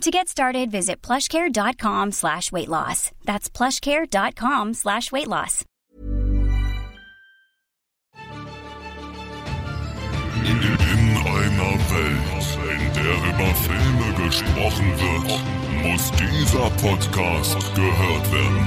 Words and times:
To 0.00 0.10
get 0.10 0.28
started, 0.28 0.70
visit 0.70 1.00
plushcare.com 1.02 2.12
slash 2.12 2.52
weight 2.52 2.68
loss. 2.68 3.10
That's 3.24 3.48
plushcare.com 3.48 4.74
slash 4.74 5.10
weight 5.12 5.28
loss. 5.28 5.64
In, 10.44 10.58
in 10.60 11.16
einer 11.16 11.78
Welt, 11.90 12.58
in 12.70 12.92
der 12.92 13.16
über 13.30 13.54
Filme 13.54 14.12
gesprochen 14.26 14.92
wird, 14.98 15.40
muss 15.84 16.10
dieser 16.12 16.70
Podcast 16.82 17.74
gehört 17.74 18.32
werden. 18.32 18.66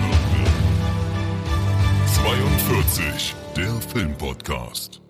42, 2.16 3.36
der 3.56 3.73
Filmpodcast. 3.82 5.02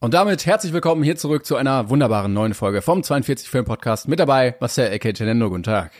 Und 0.00 0.14
damit 0.14 0.46
herzlich 0.46 0.72
willkommen 0.72 1.02
hier 1.02 1.16
zurück 1.16 1.44
zu 1.44 1.56
einer 1.56 1.90
wunderbaren 1.90 2.32
neuen 2.32 2.54
Folge 2.54 2.82
vom 2.82 3.02
42 3.02 3.48
Film 3.48 3.64
Podcast. 3.64 4.06
Mit 4.06 4.20
dabei 4.20 4.54
Marcel 4.60 4.92
Ecke 4.92 5.12
Tenendo, 5.12 5.50
guten 5.50 5.64
Tag. 5.64 5.90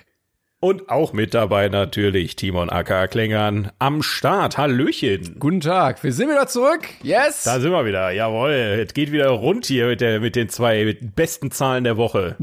Und 0.60 0.88
auch 0.88 1.12
mit 1.12 1.34
dabei 1.34 1.68
natürlich 1.68 2.36
Timon 2.36 2.70
Acker 2.70 3.08
Klingern 3.08 3.72
am 3.80 4.04
Start. 4.04 4.56
Hallöchen. 4.56 5.40
Guten 5.40 5.58
Tag, 5.58 6.04
wir 6.04 6.12
sind 6.12 6.28
wieder 6.28 6.46
zurück. 6.46 6.82
Yes. 7.02 7.42
Da 7.42 7.58
sind 7.58 7.72
wir 7.72 7.84
wieder. 7.86 8.12
Jawohl, 8.12 8.52
es 8.52 8.94
geht 8.94 9.10
wieder 9.10 9.30
rund 9.30 9.66
hier 9.66 9.88
mit, 9.88 10.00
der, 10.00 10.20
mit 10.20 10.36
den 10.36 10.48
zwei 10.48 10.96
besten 11.16 11.50
Zahlen 11.50 11.82
der 11.82 11.96
Woche. 11.96 12.36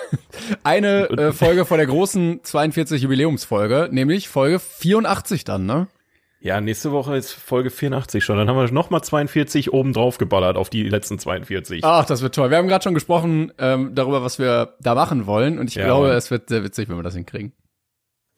Eine 0.64 1.08
äh, 1.08 1.32
Folge 1.32 1.64
vor 1.64 1.78
der 1.78 1.86
großen 1.86 2.44
42 2.44 3.00
Jubiläumsfolge, 3.00 3.88
nämlich 3.90 4.28
Folge 4.28 4.58
84 4.58 5.44
dann, 5.44 5.64
ne? 5.64 5.88
Ja, 6.42 6.60
nächste 6.60 6.90
Woche 6.90 7.16
ist 7.16 7.32
Folge 7.32 7.68
84 7.70 8.24
schon. 8.24 8.38
Dann 8.38 8.48
haben 8.48 8.56
wir 8.56 8.72
nochmal 8.72 9.02
42 9.02 9.74
oben 9.74 9.92
drauf 9.92 10.16
geballert 10.16 10.56
auf 10.56 10.70
die 10.70 10.84
letzten 10.88 11.18
42. 11.18 11.84
Ach, 11.84 12.06
das 12.06 12.22
wird 12.22 12.34
toll. 12.34 12.50
Wir 12.50 12.56
haben 12.56 12.66
gerade 12.66 12.82
schon 12.82 12.94
gesprochen 12.94 13.52
ähm, 13.58 13.94
darüber, 13.94 14.22
was 14.22 14.38
wir 14.38 14.74
da 14.80 14.94
machen 14.94 15.26
wollen. 15.26 15.58
Und 15.58 15.68
ich 15.68 15.74
Ja, 15.74 15.84
glaube, 15.84 16.10
es 16.12 16.30
wird 16.30 16.48
sehr 16.48 16.64
witzig, 16.64 16.88
wenn 16.88 16.96
wir 16.96 17.02
das 17.02 17.14
hinkriegen. 17.14 17.52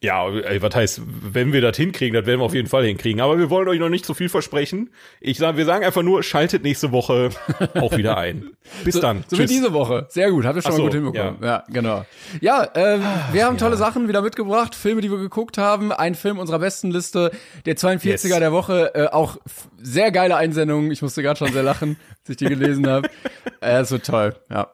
Ja, 0.03 0.27
ey, 0.29 0.61
was 0.61 0.75
heißt, 0.75 1.01
wenn 1.05 1.53
wir 1.53 1.61
das 1.61 1.77
hinkriegen, 1.77 2.13
das 2.13 2.25
werden 2.25 2.41
wir 2.41 2.45
auf 2.45 2.53
jeden 2.53 2.67
Fall 2.67 2.83
hinkriegen. 2.83 3.21
Aber 3.21 3.39
wir 3.39 3.49
wollen 3.49 3.69
euch 3.69 3.79
noch 3.79 3.87
nicht 3.87 4.05
zu 4.05 4.13
viel 4.13 4.27
versprechen. 4.27 4.89
Ich 5.21 5.37
sag, 5.37 5.55
wir 5.55 5.63
sagen 5.63 5.85
einfach 5.85 6.03
nur, 6.03 6.23
schaltet 6.23 6.61
nächste 6.63 6.91
Woche 6.91 7.29
auch 7.75 7.95
wieder 7.95 8.17
ein. 8.17 8.49
Bis 8.83 8.99
dann. 8.99 9.23
So 9.27 9.37
wie 9.37 9.43
Tschüss. 9.43 9.51
diese 9.51 9.71
Woche. 9.71 10.05
Sehr 10.09 10.29
gut, 10.29 10.43
habt 10.43 10.57
ihr 10.57 10.61
schon 10.61 10.73
Ach 10.73 10.77
mal 10.77 10.77
so, 10.77 10.83
gut 10.83 10.93
hinbekommen. 10.93 11.37
Ja, 11.41 11.63
genau. 11.69 12.05
Ja, 12.41 12.67
ähm, 12.75 13.01
wir 13.31 13.45
haben 13.45 13.57
tolle 13.57 13.77
Sachen 13.77 14.09
wieder 14.09 14.21
mitgebracht, 14.21 14.75
Filme, 14.75 14.99
die 14.99 15.09
wir 15.09 15.19
geguckt 15.19 15.57
haben. 15.57 15.93
Ein 15.93 16.15
Film 16.15 16.37
unserer 16.37 16.59
besten 16.59 16.91
Liste, 16.91 17.31
der 17.65 17.77
42er 17.77 18.09
Yes. 18.09 18.21
der 18.23 18.51
Woche. 18.51 18.93
Äh, 18.95 19.07
auch 19.07 19.37
sehr 19.81 20.11
geile 20.11 20.35
Einsendungen. 20.35 20.91
Ich 20.91 21.01
musste 21.01 21.23
gerade 21.23 21.37
schon 21.37 21.53
sehr 21.53 21.63
lachen, 21.63 21.95
als 22.19 22.29
ich 22.31 22.35
die 22.35 22.45
gelesen 22.45 22.87
habe. 22.87 23.09
Äh, 23.61 23.89
wird 23.89 24.05
toll, 24.05 24.35
ja. 24.49 24.69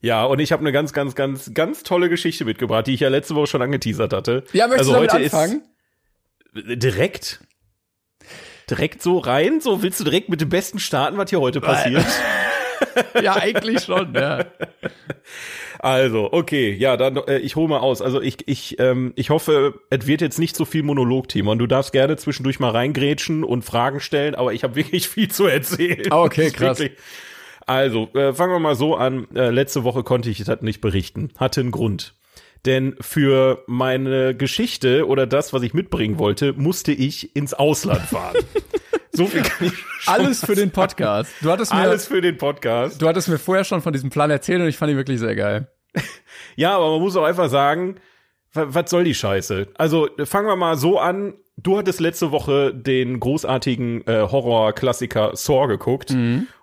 Ja, 0.00 0.24
und 0.24 0.38
ich 0.38 0.52
habe 0.52 0.60
eine 0.60 0.72
ganz, 0.72 0.92
ganz, 0.92 1.14
ganz, 1.14 1.52
ganz 1.54 1.82
tolle 1.82 2.08
Geschichte 2.08 2.44
mitgebracht, 2.44 2.86
die 2.86 2.94
ich 2.94 3.00
ja 3.00 3.08
letzte 3.08 3.34
Woche 3.34 3.48
schon 3.48 3.62
angeteasert 3.62 4.12
hatte. 4.12 4.44
Ja, 4.52 4.68
möchtest 4.68 4.90
also 4.90 4.92
du 4.92 4.98
heute 5.12 5.16
anfangen? 5.16 5.62
ist 6.54 6.82
direkt, 6.82 7.40
direkt 8.70 9.02
so 9.02 9.18
rein. 9.18 9.60
So 9.60 9.82
willst 9.82 9.98
du 9.98 10.04
direkt 10.04 10.28
mit 10.28 10.40
dem 10.40 10.48
besten 10.48 10.78
starten, 10.78 11.16
was 11.16 11.30
hier 11.30 11.40
heute 11.40 11.60
passiert? 11.60 12.06
ja, 13.22 13.34
eigentlich 13.34 13.82
schon, 13.84 14.14
ja. 14.14 14.46
Also, 15.80 16.32
okay, 16.32 16.72
ja, 16.72 16.96
dann 16.96 17.16
äh, 17.16 17.38
ich 17.38 17.56
hole 17.56 17.68
mal 17.68 17.78
aus. 17.78 18.00
Also 18.00 18.20
ich, 18.20 18.46
ich, 18.46 18.78
ähm, 18.78 19.12
ich 19.16 19.30
hoffe, 19.30 19.80
es 19.90 20.06
wird 20.06 20.20
jetzt 20.20 20.38
nicht 20.38 20.56
so 20.56 20.64
viel 20.64 20.82
Monolog, 20.84 21.28
Timon. 21.28 21.58
Du 21.58 21.66
darfst 21.66 21.92
gerne 21.92 22.16
zwischendurch 22.16 22.60
mal 22.60 22.70
reingrätschen 22.70 23.44
und 23.44 23.62
Fragen 23.62 24.00
stellen, 24.00 24.34
aber 24.36 24.52
ich 24.52 24.62
habe 24.62 24.76
wirklich 24.76 25.08
viel 25.08 25.28
zu 25.28 25.46
erzählen. 25.46 26.06
Ah, 26.10 26.22
okay, 26.22 26.50
krass. 26.50 26.78
wirklich- 26.78 26.98
Also, 27.68 28.08
äh, 28.14 28.32
fangen 28.32 28.52
wir 28.52 28.58
mal 28.58 28.74
so 28.74 28.96
an. 28.96 29.26
Äh, 29.34 29.50
letzte 29.50 29.84
Woche 29.84 30.02
konnte 30.02 30.30
ich 30.30 30.42
das 30.44 30.62
nicht 30.62 30.80
berichten. 30.80 31.30
Hatte 31.36 31.60
einen 31.60 31.70
Grund. 31.70 32.14
Denn 32.64 32.96
für 33.00 33.62
meine 33.66 34.34
Geschichte 34.34 35.06
oder 35.06 35.26
das, 35.26 35.52
was 35.52 35.62
ich 35.62 35.74
mitbringen 35.74 36.18
wollte, 36.18 36.54
musste 36.54 36.92
ich 36.92 37.36
ins 37.36 37.54
Ausland 37.54 38.00
fahren. 38.00 38.36
so 39.12 39.26
viel 39.26 39.42
kann 39.42 39.68
ich 39.68 39.74
schon 40.00 40.14
Alles 40.14 40.44
für 40.44 40.54
den 40.56 40.70
Podcast. 40.72 41.30
Du 41.40 41.50
hattest 41.50 41.72
mir, 41.72 41.80
Alles 41.80 42.06
für 42.08 42.20
den 42.20 42.36
Podcast. 42.36 43.00
du 43.00 43.06
hattest 43.06 43.28
mir 43.28 43.38
vorher 43.38 43.64
schon 43.64 43.80
von 43.80 43.92
diesem 43.92 44.10
Plan 44.10 44.30
erzählt 44.30 44.60
und 44.60 44.66
ich 44.66 44.76
fand 44.76 44.90
ihn 44.90 44.96
wirklich 44.96 45.20
sehr 45.20 45.36
geil. 45.36 45.68
Ja, 46.56 46.76
aber 46.76 46.90
man 46.92 47.00
muss 47.02 47.16
auch 47.16 47.22
einfach 47.24 47.48
sagen, 47.48 47.96
wa- 48.52 48.66
was 48.68 48.90
soll 48.90 49.04
die 49.04 49.14
Scheiße? 49.14 49.68
Also 49.76 50.08
fangen 50.24 50.48
wir 50.48 50.56
mal 50.56 50.76
so 50.76 50.98
an. 50.98 51.34
Du 51.56 51.78
hattest 51.78 52.00
letzte 52.00 52.30
Woche 52.32 52.72
den 52.74 53.20
großartigen 53.20 54.04
äh, 54.06 54.22
Horror-Klassiker 54.30 55.32
Saw 55.34 55.66
geguckt. 55.68 56.14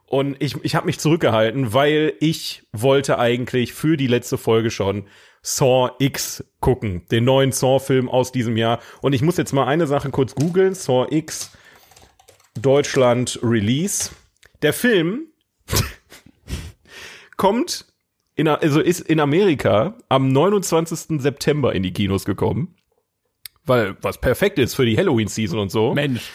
Und 0.08 0.42
ich, 0.42 0.56
ich 0.64 0.76
habe 0.76 0.86
mich 0.86 1.00
zurückgehalten, 1.00 1.74
weil 1.74 2.14
ich 2.20 2.64
wollte 2.72 3.18
eigentlich 3.18 3.74
für 3.74 3.98
die 3.98 4.08
letzte 4.08 4.38
Folge 4.38 4.70
schon 4.72 5.08
Saw 5.42 5.92
X 6.00 6.44
gucken, 6.60 7.04
den 7.12 7.24
neuen 7.24 7.52
Saw-Film 7.52 8.10
aus 8.10 8.32
diesem 8.32 8.58
Jahr. 8.58 8.80
Und 9.02 9.14
ich 9.14 9.22
muss 9.22 9.38
jetzt 9.38 9.54
mal 9.54 9.66
eine 9.66 9.88
Sache 9.88 10.10
kurz 10.10 10.36
googeln. 10.36 10.74
Saw 10.74 11.08
X 11.10 11.52
Deutschland 12.60 13.40
Release. 13.44 14.12
Der 14.62 14.74
Film 14.74 15.28
kommt 17.38 17.86
in, 18.36 18.48
also 18.48 18.82
ist 18.82 19.02
in 19.02 19.20
Amerika 19.20 19.98
am 20.10 20.30
29. 20.30 21.22
September 21.22 21.74
in 21.74 21.84
die 21.84 21.94
Kinos 21.94 22.26
gekommen. 22.26 22.76
Weil, 23.66 23.98
was 24.02 24.20
perfekt 24.20 24.60
ist 24.60 24.76
für 24.76 24.86
die 24.86 24.98
Halloween-Season 24.98 25.58
und 25.58 25.72
so. 25.72 25.94
Mensch. 25.94 26.30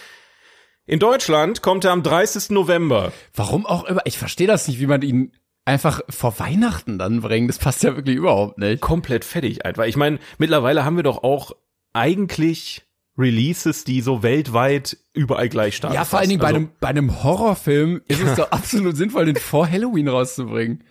In 0.91 0.99
Deutschland 0.99 1.63
kommt 1.63 1.85
er 1.85 1.93
am 1.93 2.03
30. 2.03 2.51
November. 2.51 3.13
Warum 3.33 3.65
auch 3.65 3.85
immer, 3.85 4.01
ich 4.07 4.19
verstehe 4.19 4.49
das 4.49 4.67
nicht, 4.67 4.81
wie 4.81 4.89
man 4.89 5.03
ihn 5.03 5.31
einfach 5.65 6.01
vor 6.09 6.41
Weihnachten 6.41 6.99
dann 6.99 7.21
bringt. 7.21 7.49
Das 7.49 7.61
passt 7.61 7.85
ja 7.85 7.95
wirklich 7.95 8.17
überhaupt 8.17 8.59
nicht. 8.59 8.81
Komplett 8.81 9.25
fertig 9.25 9.65
einfach. 9.65 9.85
Ich 9.85 9.97
meine, 9.97 10.19
mittlerweile 10.39 10.85
haben 10.85 10.97
wir 10.97 11.05
doch 11.05 11.23
auch 11.23 11.53
eigentlich 11.93 12.83
Releases, 13.17 13.85
die 13.85 14.01
so 14.01 14.25
weltweit 14.25 14.97
überall 15.13 15.49
gleich 15.49 15.77
starten. 15.77 15.95
Ja, 15.95 16.05
vor 16.05 16.19
allen 16.19 16.29
Dingen 16.29 16.41
bei 16.41 16.49
Also- 16.49 16.57
einem, 16.57 16.71
bei 16.81 16.89
einem 16.89 17.23
Horrorfilm 17.23 18.01
ist 18.09 18.21
es 18.21 18.35
doch 18.35 18.51
absolut 18.51 18.97
sinnvoll, 18.97 19.27
den 19.27 19.37
vor 19.37 19.71
Halloween 19.71 20.09
rauszubringen. 20.09 20.83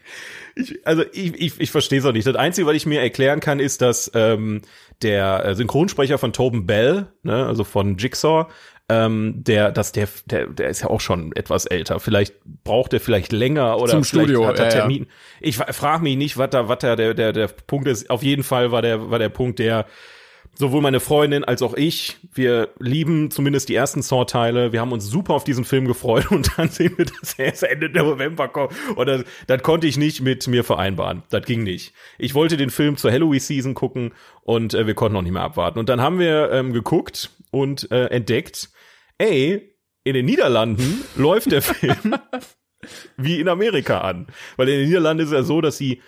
Ich, 0.56 0.80
also 0.88 1.04
ich, 1.12 1.34
ich, 1.42 1.60
ich 1.60 1.72
verstehe 1.72 2.00
es 2.00 2.06
auch 2.06 2.14
nicht. 2.14 2.26
Das 2.26 2.36
Einzige, 2.38 2.68
was 2.68 2.76
ich 2.76 2.86
mir 2.86 3.02
erklären 3.02 3.42
kann, 3.42 3.60
ist, 3.60 3.82
dass 3.82 4.10
ähm, 4.16 4.62
der 5.02 5.44
äh, 5.44 5.56
Synchronsprecher 5.56 6.18
von 6.18 6.32
Tobin 6.32 6.66
Bell, 6.66 7.08
ne, 7.24 7.46
also 7.46 7.66
von 7.66 7.98
Jigsaw, 7.98 8.48
ähm, 8.90 9.36
der, 9.38 9.72
dass 9.72 9.92
der, 9.92 10.08
der, 10.26 10.48
der 10.48 10.70
ist 10.70 10.82
ja 10.82 10.90
auch 10.90 11.00
schon 11.00 11.32
etwas 11.36 11.66
älter. 11.66 12.00
Vielleicht 12.00 12.36
braucht 12.64 12.94
er 12.94 13.00
vielleicht 13.00 13.32
länger 13.32 13.78
oder 13.78 13.92
Zum 13.92 14.04
vielleicht 14.04 14.30
Studio, 14.30 14.48
hat 14.48 14.60
er 14.60 14.66
ja, 14.66 14.72
ja. 14.72 14.80
Termin. 14.82 15.08
Ich 15.40 15.58
frage 15.58 16.04
mich 16.04 16.18
nicht, 16.18 16.38
was 16.38 16.50
da, 16.50 16.68
was 16.68 16.80
da 16.80 16.96
der, 16.96 17.14
der, 17.14 17.32
der 17.32 17.48
Punkt 17.48 17.88
ist. 17.88 18.10
Auf 18.10 18.24
jeden 18.24 18.44
Fall 18.44 18.72
war 18.72 18.82
der, 18.82 19.12
war 19.12 19.20
der 19.20 19.30
Punkt, 19.30 19.60
der 19.60 19.86
sowohl 20.60 20.82
meine 20.82 21.00
Freundin 21.00 21.46
als 21.46 21.62
auch 21.62 21.74
ich, 21.74 22.18
wir 22.34 22.70
lieben 22.80 23.32
zumindest 23.32 23.70
die 23.70 23.76
ersten 23.76 24.02
Saw-Teile. 24.02 24.74
Wir 24.74 24.82
haben 24.82 24.92
uns 24.92 25.06
super 25.06 25.34
auf 25.34 25.46
diesen 25.46 25.64
Film 25.64 25.86
gefreut 25.86 26.32
und 26.32 26.52
dann 26.58 26.70
sehen 26.70 26.98
wir, 26.98 27.06
dass 27.06 27.34
er 27.40 27.46
erst 27.46 27.64
Ende 27.64 27.90
November 27.90 28.48
kommt. 28.50 28.74
Und 28.96 29.08
das, 29.08 29.24
das 29.48 29.64
konnte 29.64 29.88
ich 29.88 29.98
nicht 29.98 30.22
mit 30.22 30.48
mir 30.48 30.64
vereinbaren. 30.64 31.24
Das 31.30 31.46
ging 31.46 31.64
nicht. 31.64 31.94
Ich 32.18 32.34
wollte 32.34 32.58
den 32.58 32.72
Film 32.72 32.98
zur 32.98 33.12
Halloween-Season 33.12 33.74
gucken 33.74 34.14
und 34.42 34.74
äh, 34.74 34.86
wir 34.86 34.96
konnten 34.96 35.14
noch 35.14 35.22
nicht 35.22 35.32
mehr 35.32 35.44
abwarten. 35.44 35.80
Und 35.80 35.90
dann 35.90 36.02
haben 36.02 36.20
wir 36.20 36.52
ähm, 36.52 36.74
geguckt 36.74 37.30
und 37.52 37.90
äh, 37.92 38.08
entdeckt, 38.08 38.70
ey, 39.20 39.76
in 40.04 40.14
den 40.16 40.26
Niederlanden 40.26 41.04
läuft 41.16 41.52
der 41.52 41.62
Film 41.62 42.16
wie 43.18 43.40
in 43.40 43.48
Amerika 43.48 44.02
an. 44.02 44.28
Weil 44.58 44.70
in 44.70 44.80
den 44.80 44.88
Niederlanden 44.88 45.24
ist 45.24 45.30
es 45.30 45.36
ja 45.36 45.44
so, 45.44 45.62
dass 45.62 45.78
sie 45.78 46.02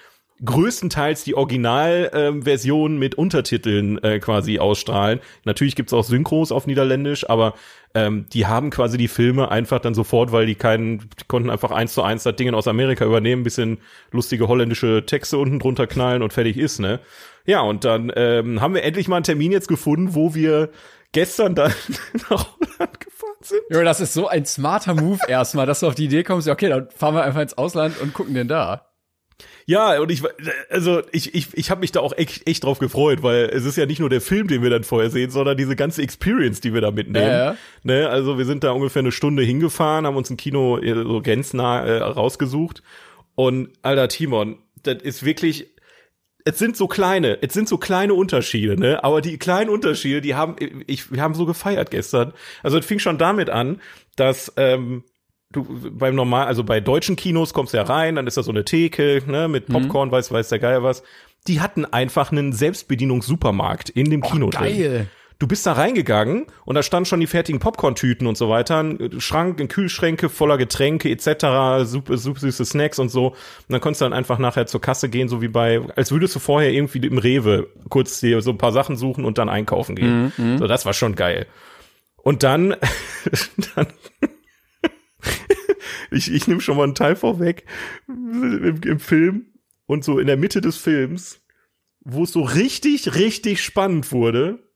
größtenteils 0.43 1.23
die 1.23 1.35
Originalversion 1.35 2.97
mit 2.97 3.15
Untertiteln 3.15 4.03
äh, 4.03 4.19
quasi 4.19 4.57
ausstrahlen. 4.57 5.19
Natürlich 5.45 5.75
gibt's 5.75 5.93
auch 5.93 6.03
Synchros 6.03 6.51
auf 6.51 6.65
Niederländisch, 6.65 7.29
aber 7.29 7.53
ähm, 7.93 8.25
die 8.33 8.47
haben 8.47 8.71
quasi 8.71 8.97
die 8.97 9.07
Filme 9.07 9.51
einfach 9.51 9.79
dann 9.79 9.93
sofort, 9.93 10.31
weil 10.31 10.47
die 10.47 10.55
keinen, 10.55 10.99
die 10.99 11.25
konnten 11.27 11.51
einfach 11.51 11.71
eins 11.71 11.93
zu 11.93 12.01
eins 12.01 12.23
das 12.23 12.35
Ding 12.37 12.51
aus 12.53 12.67
Amerika 12.67 13.05
übernehmen, 13.05 13.43
bisschen 13.43 13.79
lustige 14.11 14.47
holländische 14.47 15.05
Texte 15.05 15.37
unten 15.37 15.59
drunter 15.59 15.85
knallen 15.85 16.23
und 16.23 16.33
fertig 16.33 16.57
ist, 16.57 16.79
ne? 16.79 16.99
Ja, 17.45 17.61
und 17.61 17.85
dann 17.85 18.11
ähm, 18.15 18.61
haben 18.61 18.75
wir 18.75 18.83
endlich 18.83 19.07
mal 19.07 19.17
einen 19.17 19.23
Termin 19.23 19.51
jetzt 19.51 19.67
gefunden, 19.67 20.13
wo 20.13 20.35
wir 20.35 20.69
gestern 21.11 21.55
dann 21.55 21.73
nach 22.29 22.47
Holland 22.59 22.99
gefahren 22.99 23.35
sind. 23.41 23.61
Junge, 23.69 23.83
das 23.83 23.99
ist 23.99 24.13
so 24.13 24.27
ein 24.27 24.45
smarter 24.45 24.93
Move 24.93 25.19
erstmal, 25.27 25.65
dass 25.65 25.81
du 25.81 25.87
auf 25.87 25.95
die 25.95 26.05
Idee 26.05 26.23
kommst, 26.23 26.47
ja, 26.47 26.53
okay, 26.53 26.69
dann 26.69 26.89
fahren 26.91 27.15
wir 27.15 27.23
einfach 27.23 27.41
ins 27.41 27.57
Ausland 27.57 27.99
und 27.99 28.13
gucken 28.13 28.33
den 28.33 28.47
da. 28.47 28.87
Ja, 29.65 29.99
und 29.99 30.11
ich, 30.11 30.23
also 30.69 31.01
ich, 31.11 31.33
ich, 31.33 31.47
ich 31.53 31.71
habe 31.71 31.81
mich 31.81 31.91
da 31.91 31.99
auch 31.99 32.13
echt, 32.17 32.47
echt 32.47 32.63
drauf 32.63 32.79
gefreut, 32.79 33.23
weil 33.23 33.45
es 33.45 33.65
ist 33.65 33.77
ja 33.77 33.85
nicht 33.85 33.99
nur 33.99 34.09
der 34.09 34.21
Film, 34.21 34.47
den 34.47 34.61
wir 34.63 34.69
dann 34.69 34.83
vorher 34.83 35.09
sehen, 35.09 35.31
sondern 35.31 35.57
diese 35.57 35.75
ganze 35.75 36.01
Experience, 36.01 36.61
die 36.61 36.73
wir 36.73 36.81
da 36.81 36.91
mitnehmen. 36.91 37.25
Ja, 37.25 37.45
ja. 37.45 37.57
Ne, 37.83 38.09
also 38.09 38.37
wir 38.37 38.45
sind 38.45 38.63
da 38.63 38.71
ungefähr 38.71 39.01
eine 39.01 39.11
Stunde 39.11 39.43
hingefahren, 39.43 40.05
haben 40.05 40.17
uns 40.17 40.29
ein 40.29 40.37
Kino 40.37 40.77
äh, 40.77 40.93
so 40.93 41.21
grenznah 41.21 41.85
äh, 41.85 41.97
rausgesucht. 41.99 42.83
Und 43.35 43.69
alter 43.81 44.07
Timon, 44.07 44.59
das 44.83 45.01
ist 45.01 45.23
wirklich, 45.23 45.73
es 46.45 46.59
sind 46.59 46.75
so 46.77 46.87
kleine, 46.87 47.37
es 47.41 47.53
sind 47.53 47.67
so 47.69 47.77
kleine 47.77 48.13
Unterschiede, 48.13 48.79
ne? 48.79 49.03
Aber 49.03 49.21
die 49.21 49.37
kleinen 49.37 49.69
Unterschiede, 49.69 50.21
die 50.21 50.35
haben, 50.35 50.55
ich, 50.87 51.11
wir 51.11 51.21
haben 51.21 51.33
so 51.35 51.45
gefeiert 51.45 51.91
gestern. 51.91 52.33
Also 52.63 52.77
es 52.77 52.85
fing 52.85 52.99
schon 52.99 53.17
damit 53.17 53.49
an, 53.49 53.79
dass 54.15 54.51
ähm, 54.57 55.03
du 55.51 55.65
beim 55.91 56.15
normal, 56.15 56.47
also 56.47 56.63
bei 56.63 56.79
deutschen 56.79 57.15
Kinos 57.15 57.53
kommst 57.53 57.73
du 57.73 57.77
ja 57.77 57.83
rein, 57.83 58.15
dann 58.15 58.27
ist 58.27 58.37
da 58.37 58.43
so 58.43 58.51
eine 58.51 58.65
Theke, 58.65 59.21
ne, 59.27 59.47
mit 59.47 59.67
Popcorn, 59.67 60.09
Mhm. 60.09 60.13
weiß, 60.13 60.31
weiß 60.31 60.49
der 60.49 60.59
Geier 60.59 60.83
was. 60.83 61.03
Die 61.47 61.59
hatten 61.59 61.85
einfach 61.85 62.31
einen 62.31 62.53
Selbstbedienungssupermarkt 62.53 63.89
in 63.89 64.09
dem 64.09 64.21
Kino 64.21 64.49
drin. 64.49 64.61
Du 65.41 65.47
bist 65.47 65.65
da 65.65 65.73
reingegangen 65.73 66.45
und 66.65 66.75
da 66.75 66.83
standen 66.83 67.07
schon 67.07 67.19
die 67.19 67.25
fertigen 67.25 67.59
Popcorn-Tüten 67.59 68.27
und 68.27 68.37
so 68.37 68.47
weiter, 68.47 68.83
ein 68.83 69.19
Schrank, 69.19 69.57
Kühlschränke 69.69 70.29
voller 70.29 70.59
Getränke 70.59 71.09
etc., 71.09 71.83
super, 71.89 72.19
super 72.19 72.41
süße 72.41 72.63
Snacks 72.63 72.99
und 72.99 73.09
so. 73.09 73.29
Und 73.29 73.35
dann 73.69 73.81
konntest 73.81 74.01
du 74.01 74.05
dann 74.05 74.13
einfach 74.13 74.37
nachher 74.37 74.67
zur 74.67 74.81
Kasse 74.81 75.09
gehen, 75.09 75.29
so 75.29 75.41
wie 75.41 75.47
bei, 75.47 75.81
als 75.95 76.11
würdest 76.11 76.35
du 76.35 76.39
vorher 76.39 76.71
irgendwie 76.71 76.99
im 76.99 77.17
Rewe 77.17 77.69
kurz 77.89 78.19
dir 78.19 78.43
so 78.43 78.51
ein 78.51 78.59
paar 78.59 78.71
Sachen 78.71 78.97
suchen 78.97 79.25
und 79.25 79.39
dann 79.39 79.49
einkaufen 79.49 79.95
gehen. 79.95 80.31
So, 80.59 80.67
das 80.67 80.85
war 80.85 80.93
schon 80.93 81.15
geil. 81.15 81.47
Und 82.17 82.43
dann, 82.43 82.75
dann 83.75 83.87
ich, 86.11 86.31
ich 86.31 86.47
nehme 86.47 86.61
schon 86.61 86.77
mal 86.77 86.83
einen 86.83 86.93
Teil 86.93 87.15
vorweg 87.15 87.65
im, 88.07 88.79
im 88.85 88.99
Film 88.99 89.47
und 89.87 90.03
so 90.03 90.19
in 90.19 90.27
der 90.27 90.37
Mitte 90.37 90.61
des 90.61 90.77
Films, 90.77 91.41
wo 92.01 92.25
es 92.25 92.31
so 92.31 92.43
richtig, 92.43 93.15
richtig 93.15 93.63
spannend 93.63 94.11
wurde, 94.11 94.70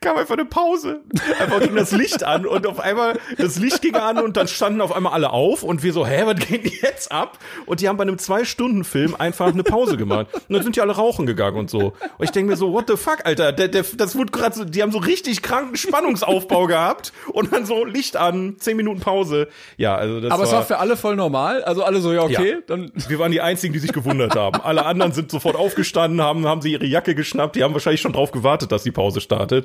kam 0.00 0.16
einfach 0.16 0.34
eine 0.34 0.44
Pause. 0.44 1.00
Einfach 1.40 1.60
ging 1.60 1.74
das 1.76 1.92
Licht 1.92 2.24
an 2.24 2.46
und 2.46 2.66
auf 2.66 2.80
einmal, 2.80 3.18
das 3.38 3.58
Licht 3.58 3.82
ging 3.82 3.94
an 3.96 4.18
und 4.18 4.36
dann 4.36 4.48
standen 4.48 4.80
auf 4.80 4.92
einmal 4.94 5.12
alle 5.12 5.30
auf 5.30 5.62
und 5.62 5.82
wir 5.82 5.92
so, 5.92 6.06
hä, 6.06 6.22
was 6.26 6.36
geht 6.36 6.64
denn 6.64 6.72
jetzt 6.82 7.10
ab? 7.12 7.38
Und 7.66 7.80
die 7.80 7.88
haben 7.88 7.96
bei 7.96 8.02
einem 8.02 8.18
Zwei-Stunden-Film 8.18 9.14
einfach 9.18 9.48
eine 9.48 9.62
Pause 9.62 9.96
gemacht. 9.96 10.26
Und 10.34 10.54
dann 10.54 10.62
sind 10.62 10.76
die 10.76 10.80
alle 10.80 10.92
rauchen 10.92 11.26
gegangen 11.26 11.56
und 11.56 11.70
so. 11.70 11.92
Und 12.18 12.24
ich 12.24 12.30
denke 12.30 12.50
mir 12.50 12.56
so, 12.56 12.72
what 12.72 12.84
the 12.88 12.96
fuck, 12.96 13.18
Alter? 13.24 13.52
Der, 13.52 13.68
der, 13.68 13.84
das 13.96 14.16
wurde 14.16 14.32
gerade 14.32 14.54
so, 14.56 14.64
die 14.64 14.82
haben 14.82 14.92
so 14.92 14.98
richtig 14.98 15.42
kranken 15.42 15.76
Spannungsaufbau 15.76 16.66
gehabt 16.66 17.12
und 17.32 17.52
dann 17.52 17.66
so 17.66 17.84
Licht 17.84 18.16
an, 18.16 18.56
zehn 18.58 18.76
Minuten 18.76 19.00
Pause. 19.00 19.48
Ja, 19.76 19.94
also 19.96 20.20
das 20.20 20.30
Aber 20.30 20.40
war, 20.40 20.46
es 20.46 20.52
war 20.52 20.62
für 20.64 20.78
alle 20.78 20.96
voll 20.96 21.16
normal. 21.16 21.64
Also 21.64 21.82
alle 21.84 22.00
so, 22.00 22.12
ja, 22.12 22.22
okay, 22.22 22.52
Ja. 22.52 22.56
dann. 22.66 22.92
wir 23.08 23.18
waren 23.18 23.32
die 23.32 23.40
einzigen, 23.40 23.72
die 23.72 23.78
sich 23.78 23.92
gewundert 23.92 24.34
haben. 24.36 24.60
Alle 24.60 24.84
anderen 24.84 25.12
sind 25.12 25.30
sofort 25.30 25.56
aufgestanden, 25.56 26.20
haben, 26.20 26.46
haben 26.46 26.62
sie 26.62 26.72
ihre 26.72 26.86
Jacke 26.86 27.14
geschnappt, 27.14 27.56
die 27.56 27.62
haben 27.64 27.72
wahrscheinlich 27.74 28.00
schon 28.00 28.12
drauf 28.12 28.30
gewartet, 28.32 28.72
dass 28.72 28.82
die 28.82 28.90
Pause 28.90 29.20
startet. 29.20 29.61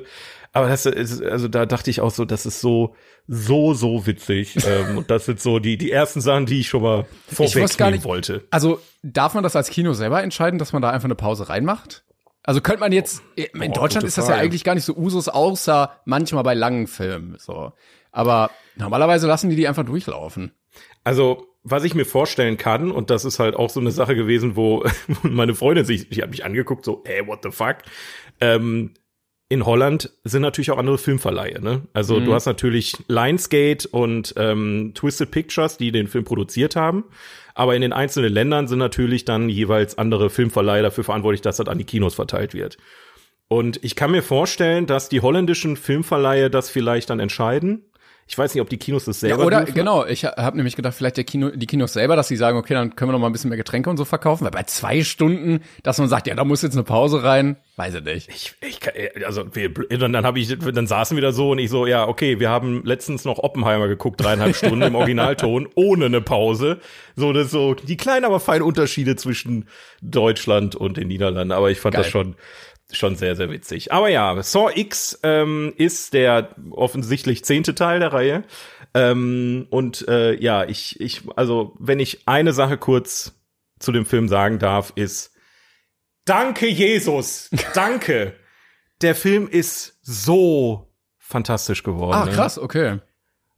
Aber 0.52 0.68
das 0.68 0.86
ist, 0.86 1.22
also 1.22 1.48
da 1.48 1.66
dachte 1.66 1.90
ich 1.90 2.00
auch 2.00 2.10
so, 2.10 2.24
das 2.24 2.46
ist 2.46 2.60
so, 2.60 2.94
so, 3.26 3.74
so 3.74 4.06
witzig. 4.06 4.56
ähm, 4.66 4.98
und 4.98 5.10
das 5.10 5.26
sind 5.26 5.40
so 5.40 5.58
die, 5.58 5.76
die 5.76 5.92
ersten 5.92 6.20
Sachen, 6.20 6.46
die 6.46 6.60
ich 6.60 6.68
schon 6.68 6.82
mal 6.82 7.06
vorwegnehmen 7.26 8.02
wollte. 8.04 8.44
Also 8.50 8.80
darf 9.02 9.34
man 9.34 9.42
das 9.42 9.56
als 9.56 9.70
Kino 9.70 9.92
selber 9.92 10.22
entscheiden, 10.22 10.58
dass 10.58 10.72
man 10.72 10.82
da 10.82 10.90
einfach 10.90 11.06
eine 11.06 11.14
Pause 11.14 11.48
reinmacht? 11.48 12.04
Also 12.42 12.62
könnte 12.62 12.80
man 12.80 12.92
jetzt, 12.92 13.22
in 13.36 13.46
Boah, 13.52 13.68
Deutschland 13.68 14.06
ist 14.06 14.16
das 14.16 14.26
ja 14.26 14.32
Frage. 14.32 14.46
eigentlich 14.46 14.64
gar 14.64 14.74
nicht 14.74 14.84
so 14.84 14.96
Usus, 14.96 15.28
außer 15.28 15.92
manchmal 16.06 16.44
bei 16.44 16.54
langen 16.54 16.86
Filmen, 16.86 17.36
so. 17.38 17.72
Aber 18.10 18.50
normalerweise 18.76 19.26
lassen 19.26 19.50
die 19.50 19.56
die 19.56 19.68
einfach 19.68 19.84
durchlaufen. 19.84 20.52
Also, 21.04 21.46
was 21.62 21.84
ich 21.84 21.94
mir 21.94 22.06
vorstellen 22.06 22.56
kann, 22.56 22.90
und 22.90 23.10
das 23.10 23.26
ist 23.26 23.38
halt 23.38 23.54
auch 23.54 23.68
so 23.68 23.80
eine 23.80 23.90
Sache 23.90 24.16
gewesen, 24.16 24.56
wo 24.56 24.82
meine 25.22 25.54
Freundin 25.54 25.84
sich, 25.84 26.08
die 26.08 26.22
hat 26.22 26.30
mich 26.30 26.44
angeguckt, 26.44 26.86
so, 26.86 27.02
ey, 27.04 27.26
what 27.26 27.40
the 27.42 27.50
fuck? 27.50 27.78
Ähm, 28.40 28.94
in 29.50 29.64
Holland 29.64 30.10
sind 30.24 30.42
natürlich 30.42 30.70
auch 30.70 30.78
andere 30.78 30.98
Filmverleihe, 30.98 31.62
ne? 31.62 31.82
Also 31.94 32.20
du 32.20 32.34
hast 32.34 32.44
natürlich 32.44 32.92
Lionsgate 33.08 33.88
und 33.88 34.34
ähm, 34.36 34.92
Twisted 34.94 35.30
Pictures, 35.30 35.78
die 35.78 35.90
den 35.90 36.06
Film 36.06 36.24
produziert 36.24 36.76
haben. 36.76 37.04
Aber 37.54 37.74
in 37.74 37.80
den 37.80 37.94
einzelnen 37.94 38.32
Ländern 38.32 38.68
sind 38.68 38.78
natürlich 38.78 39.24
dann 39.24 39.48
jeweils 39.48 39.96
andere 39.96 40.28
Filmverleihe 40.28 40.82
dafür 40.82 41.02
verantwortlich, 41.02 41.40
dass 41.40 41.56
das 41.56 41.66
an 41.66 41.78
die 41.78 41.84
Kinos 41.84 42.14
verteilt 42.14 42.52
wird. 42.52 42.76
Und 43.48 43.82
ich 43.82 43.96
kann 43.96 44.10
mir 44.10 44.22
vorstellen, 44.22 44.86
dass 44.86 45.08
die 45.08 45.22
holländischen 45.22 45.76
Filmverleihe 45.76 46.50
das 46.50 46.68
vielleicht 46.68 47.08
dann 47.08 47.18
entscheiden. 47.18 47.86
Ich 48.30 48.36
weiß 48.36 48.54
nicht, 48.54 48.60
ob 48.60 48.68
die 48.68 48.76
Kinos 48.76 49.06
das 49.06 49.22
Ja, 49.22 49.30
selber 49.30 49.46
oder 49.46 49.58
dürfen. 49.60 49.74
genau, 49.74 50.04
ich 50.04 50.24
habe 50.26 50.56
nämlich 50.58 50.76
gedacht, 50.76 50.94
vielleicht 50.94 51.16
der 51.16 51.24
Kino, 51.24 51.48
die 51.48 51.66
Kinos 51.66 51.94
selber, 51.94 52.14
dass 52.14 52.28
sie 52.28 52.36
sagen, 52.36 52.58
okay, 52.58 52.74
dann 52.74 52.94
können 52.94 53.08
wir 53.08 53.12
noch 53.14 53.18
mal 53.20 53.26
ein 53.28 53.32
bisschen 53.32 53.48
mehr 53.48 53.56
Getränke 53.56 53.88
und 53.88 53.96
so 53.96 54.04
verkaufen, 54.04 54.44
weil 54.44 54.50
bei 54.50 54.64
zwei 54.64 55.02
Stunden, 55.02 55.60
dass 55.82 55.96
man 55.96 56.08
sagt, 56.10 56.26
ja, 56.26 56.34
da 56.34 56.44
muss 56.44 56.60
jetzt 56.60 56.74
eine 56.74 56.82
Pause 56.84 57.22
rein, 57.24 57.56
weiß 57.76 57.94
ich 57.94 58.04
nicht. 58.04 58.28
Ich, 58.28 58.54
ich 58.60 58.80
kann- 58.80 58.92
also 59.24 59.44
wir, 59.54 59.72
dann, 59.72 60.12
dann 60.12 60.26
habe 60.26 60.40
ich, 60.40 60.56
dann 60.58 60.86
saßen 60.86 61.16
wir 61.16 61.22
da 61.22 61.32
so 61.32 61.52
und 61.52 61.58
ich 61.58 61.70
so, 61.70 61.86
ja, 61.86 62.06
okay, 62.06 62.38
wir 62.38 62.50
haben 62.50 62.84
letztens 62.84 63.24
noch 63.24 63.38
Oppenheimer 63.38 63.88
geguckt, 63.88 64.20
dreieinhalb 64.20 64.54
Stunden 64.54 64.82
im 64.82 64.94
Originalton, 64.94 65.66
ohne 65.74 66.04
eine 66.06 66.20
Pause. 66.20 66.80
So, 67.16 67.32
das 67.32 67.50
so 67.50 67.72
die 67.74 67.96
kleinen, 67.96 68.26
aber 68.26 68.40
feinen 68.40 68.62
Unterschiede 68.62 69.16
zwischen 69.16 69.68
Deutschland 70.02 70.74
und 70.76 70.96
den 70.96 71.08
Niederlanden. 71.08 71.52
Aber 71.52 71.70
ich 71.70 71.80
fand 71.80 71.94
Geil. 71.94 72.02
das 72.04 72.10
schon 72.12 72.34
schon 72.90 73.16
sehr, 73.16 73.36
sehr 73.36 73.50
witzig. 73.50 73.92
Aber 73.92 74.08
ja, 74.08 74.42
Saw 74.42 74.70
X 74.74 75.18
ähm, 75.22 75.74
ist 75.76 76.14
der 76.14 76.54
offensichtlich 76.70 77.44
zehnte 77.44 77.74
Teil 77.74 78.00
der 78.00 78.12
Reihe. 78.12 78.44
Ähm, 78.94 79.66
und 79.70 80.06
äh, 80.08 80.34
ja, 80.40 80.64
ich, 80.64 81.00
ich, 81.00 81.22
also 81.36 81.76
wenn 81.78 82.00
ich 82.00 82.26
eine 82.26 82.52
Sache 82.52 82.78
kurz 82.78 83.34
zu 83.78 83.92
dem 83.92 84.06
Film 84.06 84.28
sagen 84.28 84.58
darf, 84.58 84.92
ist 84.94 85.32
Danke, 86.24 86.66
Jesus. 86.68 87.48
Danke. 87.74 88.34
Der 89.00 89.14
Film 89.14 89.48
ist 89.48 89.98
so 90.02 90.92
fantastisch 91.16 91.82
geworden. 91.82 92.14
Ah, 92.14 92.26
ne? 92.26 92.32
krass, 92.32 92.58
okay. 92.58 92.98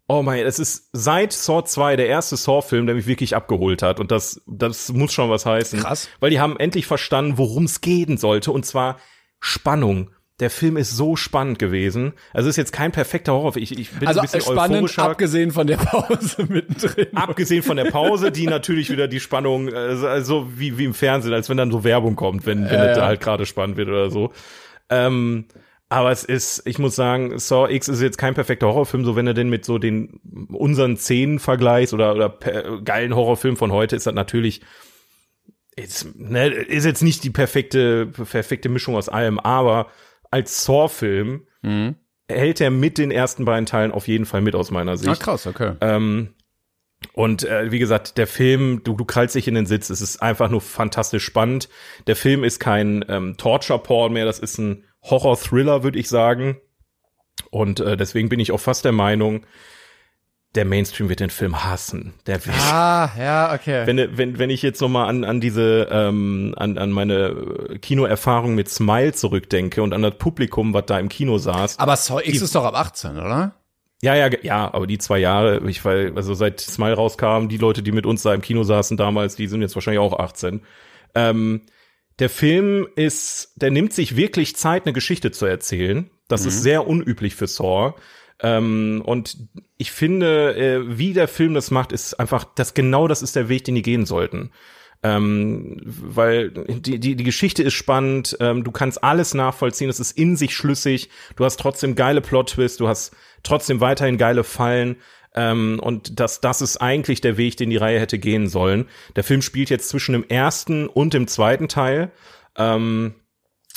Oh 0.06 0.22
mein, 0.22 0.44
es 0.44 0.58
ist 0.58 0.88
seit 0.92 1.32
Saw 1.32 1.64
2 1.64 1.96
der 1.96 2.08
erste 2.08 2.36
Saw-Film, 2.36 2.86
der 2.86 2.96
mich 2.96 3.06
wirklich 3.06 3.36
abgeholt 3.36 3.82
hat. 3.82 4.00
Und 4.00 4.10
das, 4.10 4.42
das 4.46 4.92
muss 4.92 5.12
schon 5.12 5.30
was 5.30 5.46
heißen. 5.46 5.80
Krass. 5.80 6.08
Weil 6.18 6.30
die 6.30 6.40
haben 6.40 6.58
endlich 6.58 6.86
verstanden, 6.86 7.38
worum 7.38 7.64
es 7.64 7.80
gehen 7.80 8.18
sollte. 8.18 8.50
Und 8.50 8.66
zwar 8.66 8.98
Spannung. 9.40 10.10
Der 10.38 10.48
Film 10.48 10.78
ist 10.78 10.96
so 10.96 11.16
spannend 11.16 11.58
gewesen. 11.58 12.14
Also 12.32 12.48
es 12.48 12.54
ist 12.54 12.56
jetzt 12.56 12.72
kein 12.72 12.92
perfekter 12.92 13.32
Horror. 13.34 13.56
Ich, 13.58 13.78
ich 13.78 13.90
bin 13.90 14.08
Also 14.08 14.20
ein 14.20 14.22
bisschen 14.24 14.40
spannend, 14.40 14.76
euphorischer. 14.76 15.02
abgesehen 15.02 15.50
von 15.50 15.66
der 15.66 15.76
Pause 15.76 16.44
mittendrin. 16.48 17.08
Abgesehen 17.14 17.62
von 17.62 17.76
der 17.76 17.90
Pause, 17.90 18.32
die 18.32 18.46
natürlich 18.46 18.90
wieder 18.90 19.06
die 19.06 19.20
Spannung, 19.20 19.68
äh, 19.68 19.74
also 19.74 20.48
wie, 20.56 20.78
wie 20.78 20.84
im 20.86 20.94
Fernsehen, 20.94 21.34
als 21.34 21.50
wenn 21.50 21.58
dann 21.58 21.70
so 21.70 21.84
Werbung 21.84 22.16
kommt, 22.16 22.46
wenn, 22.46 22.64
wenn 22.64 22.72
Ja, 22.78 22.86
es 22.86 22.96
da 22.96 23.04
halt 23.04 23.20
gerade 23.20 23.44
spannend 23.44 23.76
wird 23.76 23.88
oder 23.88 24.08
so. 24.10 24.32
Ähm, 24.88 25.44
aber 25.90 26.10
es 26.10 26.24
ist, 26.24 26.62
ich 26.66 26.78
muss 26.78 26.96
sagen, 26.96 27.38
Saw 27.38 27.70
X 27.70 27.88
ist 27.88 28.00
jetzt 28.00 28.16
kein 28.16 28.32
perfekter 28.34 28.68
Horrorfilm, 28.68 29.04
so 29.04 29.16
wenn 29.16 29.26
er 29.26 29.34
denn 29.34 29.50
mit 29.50 29.66
so 29.66 29.76
den 29.78 30.20
unseren 30.48 30.96
Szenen 30.96 31.38
vergleicht 31.38 31.92
oder, 31.92 32.14
oder 32.14 32.80
geilen 32.82 33.14
Horrorfilm 33.14 33.56
von 33.58 33.72
heute, 33.72 33.96
ist 33.96 34.06
das 34.06 34.14
natürlich 34.14 34.62
ist, 35.76 36.14
ne, 36.16 36.48
ist 36.48 36.84
jetzt 36.84 37.02
nicht 37.02 37.24
die 37.24 37.30
perfekte, 37.30 38.06
perfekte 38.06 38.68
Mischung 38.68 38.96
aus 38.96 39.08
allem, 39.08 39.38
aber 39.38 39.88
als 40.30 40.64
Saw-Film 40.64 41.46
Mhm. 41.62 41.96
hält 42.30 42.60
er 42.60 42.70
mit 42.70 42.96
den 42.96 43.10
ersten 43.10 43.44
beiden 43.44 43.66
Teilen 43.66 43.92
auf 43.92 44.08
jeden 44.08 44.24
Fall 44.24 44.40
mit 44.40 44.54
aus 44.54 44.70
meiner 44.70 44.96
Sicht. 44.96 45.10
Ah, 45.10 45.16
krass, 45.16 45.46
okay. 45.46 45.72
Ähm, 45.82 46.30
und 47.12 47.44
äh, 47.44 47.70
wie 47.70 47.78
gesagt, 47.78 48.16
der 48.18 48.26
Film, 48.26 48.82
du, 48.84 48.94
du 48.94 49.04
krallst 49.04 49.34
dich 49.34 49.48
in 49.48 49.54
den 49.54 49.66
Sitz, 49.66 49.90
es 49.90 50.00
ist 50.00 50.22
einfach 50.22 50.48
nur 50.50 50.60
fantastisch 50.60 51.24
spannend. 51.24 51.68
Der 52.06 52.16
Film 52.16 52.44
ist 52.44 52.58
kein 52.60 53.04
ähm, 53.08 53.36
Torture-Porn 53.36 54.12
mehr, 54.12 54.24
das 54.24 54.38
ist 54.38 54.58
ein 54.58 54.84
Horror-Thriller, 55.02 55.82
würde 55.82 55.98
ich 55.98 56.08
sagen. 56.08 56.58
Und 57.50 57.80
äh, 57.80 57.96
deswegen 57.96 58.28
bin 58.28 58.38
ich 58.40 58.52
auch 58.52 58.60
fast 58.60 58.84
der 58.84 58.92
Meinung, 58.92 59.44
der 60.54 60.64
Mainstream 60.64 61.08
wird 61.08 61.20
den 61.20 61.30
Film 61.30 61.62
hassen. 61.64 62.14
Der 62.26 62.44
wird, 62.44 62.56
Ah, 62.58 63.10
ja, 63.18 63.54
okay. 63.54 63.86
wenn, 63.86 64.16
wenn, 64.18 64.38
wenn 64.38 64.50
ich 64.50 64.62
jetzt 64.62 64.80
noch 64.80 64.88
mal 64.88 65.06
an, 65.06 65.24
an 65.24 65.40
diese, 65.40 65.88
ähm, 65.90 66.54
an, 66.56 66.76
an 66.76 66.90
meine 66.90 67.28
äh, 67.70 67.78
Kinoerfahrung 67.78 68.54
mit 68.56 68.68
Smile 68.68 69.12
zurückdenke 69.12 69.82
und 69.82 69.92
an 69.92 70.02
das 70.02 70.16
Publikum, 70.18 70.74
was 70.74 70.86
da 70.86 70.98
im 70.98 71.08
Kino 71.08 71.38
saß. 71.38 71.78
Aber 71.78 71.94
Saw 71.96 72.20
X 72.24 72.42
ist 72.42 72.54
doch 72.54 72.64
ab 72.64 72.74
18, 72.74 73.12
oder? 73.12 73.54
Ja, 74.02 74.14
ja, 74.16 74.28
ja, 74.42 74.72
aber 74.72 74.86
die 74.86 74.98
zwei 74.98 75.18
Jahre, 75.18 75.60
ich 75.68 75.84
weil, 75.84 76.12
also 76.16 76.34
seit 76.34 76.58
Smile 76.60 76.94
rauskam, 76.94 77.48
die 77.48 77.58
Leute, 77.58 77.82
die 77.82 77.92
mit 77.92 78.06
uns 78.06 78.22
da 78.22 78.34
im 78.34 78.40
Kino 78.40 78.64
saßen 78.64 78.96
damals, 78.96 79.36
die 79.36 79.46
sind 79.46 79.60
jetzt 79.62 79.74
wahrscheinlich 79.76 80.00
auch 80.00 80.18
18. 80.18 80.62
Ähm, 81.14 81.62
der 82.18 82.30
Film 82.30 82.88
ist, 82.96 83.52
der 83.56 83.70
nimmt 83.70 83.92
sich 83.92 84.16
wirklich 84.16 84.56
Zeit, 84.56 84.84
eine 84.86 84.94
Geschichte 84.94 85.30
zu 85.30 85.46
erzählen. 85.46 86.10
Das 86.28 86.44
ist 86.44 86.62
sehr 86.62 86.86
unüblich 86.86 87.34
für 87.34 87.46
Saw. 87.46 87.94
Ähm, 88.42 89.02
und 89.04 89.36
ich 89.76 89.90
finde, 89.90 90.56
äh, 90.56 90.98
wie 90.98 91.12
der 91.12 91.28
Film 91.28 91.54
das 91.54 91.70
macht, 91.70 91.92
ist 91.92 92.14
einfach, 92.14 92.44
das 92.44 92.74
genau 92.74 93.08
das 93.08 93.22
ist 93.22 93.36
der 93.36 93.48
Weg, 93.48 93.64
den 93.64 93.74
die 93.74 93.82
gehen 93.82 94.06
sollten. 94.06 94.50
Ähm, 95.02 95.80
weil 95.82 96.50
die, 96.50 96.98
die, 96.98 97.16
die 97.16 97.24
Geschichte 97.24 97.62
ist 97.62 97.72
spannend, 97.72 98.36
ähm, 98.40 98.64
du 98.64 98.70
kannst 98.70 99.02
alles 99.02 99.32
nachvollziehen, 99.32 99.88
es 99.88 100.00
ist 100.00 100.12
in 100.12 100.36
sich 100.36 100.54
schlüssig, 100.54 101.08
du 101.36 101.44
hast 101.46 101.58
trotzdem 101.58 101.94
geile 101.94 102.20
Plot-Twists, 102.20 102.76
du 102.76 102.86
hast 102.86 103.16
trotzdem 103.42 103.80
weiterhin 103.80 104.18
geile 104.18 104.44
Fallen. 104.44 104.96
Ähm, 105.34 105.80
und 105.82 106.20
das, 106.20 106.40
das 106.40 106.60
ist 106.60 106.78
eigentlich 106.78 107.20
der 107.20 107.36
Weg, 107.36 107.56
den 107.56 107.70
die 107.70 107.76
Reihe 107.76 108.00
hätte 108.00 108.18
gehen 108.18 108.48
sollen. 108.48 108.88
Der 109.16 109.24
Film 109.24 109.42
spielt 109.42 109.70
jetzt 109.70 109.88
zwischen 109.88 110.12
dem 110.12 110.24
ersten 110.28 110.86
und 110.86 111.14
dem 111.14 111.28
zweiten 111.28 111.68
Teil. 111.68 112.10
Ähm, 112.56 113.14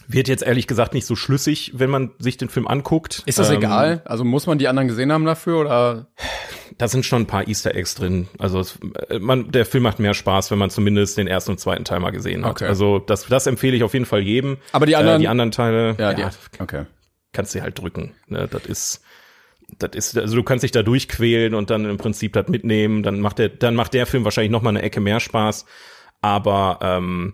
wird 0.07 0.27
jetzt 0.27 0.43
ehrlich 0.43 0.67
gesagt 0.67 0.93
nicht 0.93 1.05
so 1.05 1.15
schlüssig, 1.15 1.71
wenn 1.75 1.89
man 1.89 2.11
sich 2.19 2.37
den 2.37 2.49
Film 2.49 2.67
anguckt. 2.67 3.23
Ist 3.25 3.39
das 3.39 3.49
ähm, 3.49 3.57
egal? 3.57 4.01
Also 4.05 4.23
muss 4.23 4.47
man 4.47 4.57
die 4.57 4.67
anderen 4.67 4.87
gesehen 4.87 5.11
haben 5.11 5.25
dafür 5.25 5.59
oder? 5.59 6.07
Da 6.77 6.87
sind 6.87 7.05
schon 7.05 7.23
ein 7.23 7.27
paar 7.27 7.47
Easter 7.47 7.75
Eggs 7.75 7.95
drin. 7.95 8.27
Also 8.39 8.59
es, 8.59 8.79
äh, 9.09 9.19
man, 9.19 9.51
der 9.51 9.65
Film 9.65 9.83
macht 9.83 9.99
mehr 9.99 10.13
Spaß, 10.13 10.49
wenn 10.51 10.57
man 10.57 10.69
zumindest 10.69 11.17
den 11.17 11.27
ersten 11.27 11.51
und 11.51 11.59
zweiten 11.59 11.85
Teil 11.85 11.99
mal 11.99 12.11
gesehen 12.11 12.43
hat. 12.45 12.51
Okay. 12.51 12.65
Also 12.65 12.99
das, 12.99 13.27
das 13.27 13.45
empfehle 13.47 13.75
ich 13.77 13.83
auf 13.83 13.93
jeden 13.93 14.05
Fall 14.05 14.21
jedem. 14.21 14.57
Aber 14.71 14.85
die 14.85 14.95
anderen- 14.95 15.17
äh, 15.17 15.19
die 15.21 15.27
anderen 15.27 15.51
Teile, 15.51 15.95
Ja, 15.99 16.13
die, 16.13 16.23
okay. 16.59 16.85
kannst 17.31 17.53
du 17.55 17.61
halt 17.61 17.77
drücken. 17.79 18.13
Ne? 18.27 18.47
Das 18.49 18.65
ist, 18.65 19.01
das 19.79 19.91
ist, 19.93 20.17
also 20.17 20.35
du 20.35 20.43
kannst 20.43 20.63
dich 20.63 20.71
da 20.71 20.83
durchquälen 20.83 21.53
und 21.53 21.69
dann 21.69 21.85
im 21.85 21.97
Prinzip 21.97 22.33
das 22.33 22.47
mitnehmen. 22.47 23.03
Dann 23.03 23.19
macht 23.19 23.39
der, 23.39 23.49
dann 23.49 23.75
macht 23.75 23.93
der 23.93 24.05
Film 24.07 24.23
wahrscheinlich 24.23 24.51
noch 24.51 24.61
mal 24.61 24.69
eine 24.69 24.81
Ecke 24.81 24.99
mehr 24.99 25.19
Spaß. 25.19 25.65
Aber 26.21 26.79
ähm, 26.81 27.33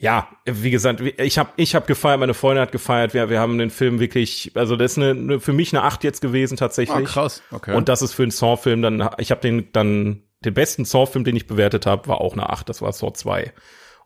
ja, 0.00 0.28
wie 0.46 0.70
gesagt, 0.70 1.02
ich 1.18 1.36
habe 1.36 1.50
ich 1.56 1.74
hab 1.74 1.86
gefeiert, 1.86 2.20
meine 2.20 2.32
Freundin 2.32 2.62
hat 2.62 2.72
gefeiert. 2.72 3.12
Wir, 3.12 3.28
wir 3.28 3.38
haben 3.38 3.58
den 3.58 3.68
Film 3.68 4.00
wirklich, 4.00 4.50
also 4.54 4.74
das 4.74 4.92
ist 4.92 4.98
eine, 4.98 5.40
für 5.40 5.52
mich 5.52 5.74
eine 5.74 5.82
Acht 5.82 6.04
jetzt 6.04 6.22
gewesen 6.22 6.56
tatsächlich. 6.56 6.96
Ah, 6.96 7.02
krass. 7.02 7.42
Okay. 7.50 7.74
Und 7.74 7.90
das 7.90 8.00
ist 8.00 8.14
für 8.14 8.22
einen 8.22 8.30
Saw-Film 8.30 8.80
dann, 8.80 9.10
ich 9.18 9.30
habe 9.30 9.42
den 9.42 9.70
dann, 9.72 10.22
den 10.42 10.54
besten 10.54 10.86
Saw-Film, 10.86 11.24
den 11.24 11.36
ich 11.36 11.46
bewertet 11.46 11.84
habe, 11.84 12.08
war 12.08 12.22
auch 12.22 12.32
eine 12.32 12.48
Acht. 12.48 12.70
Das 12.70 12.80
war 12.80 12.90
Saw 12.94 13.12
2. 13.12 13.52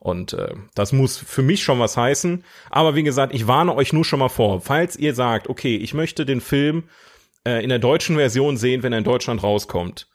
Und 0.00 0.32
äh, 0.32 0.54
das 0.74 0.92
muss 0.92 1.16
für 1.16 1.42
mich 1.42 1.62
schon 1.62 1.78
was 1.78 1.96
heißen. 1.96 2.42
Aber 2.70 2.96
wie 2.96 3.04
gesagt, 3.04 3.32
ich 3.32 3.46
warne 3.46 3.72
euch 3.76 3.92
nur 3.92 4.04
schon 4.04 4.18
mal 4.18 4.28
vor, 4.28 4.60
falls 4.60 4.96
ihr 4.96 5.14
sagt, 5.14 5.48
okay, 5.48 5.76
ich 5.76 5.94
möchte 5.94 6.26
den 6.26 6.40
Film 6.40 6.88
äh, 7.46 7.62
in 7.62 7.68
der 7.68 7.78
deutschen 7.78 8.16
Version 8.16 8.56
sehen, 8.56 8.82
wenn 8.82 8.92
er 8.92 8.98
in 8.98 9.04
Deutschland 9.04 9.44
rauskommt. 9.44 10.08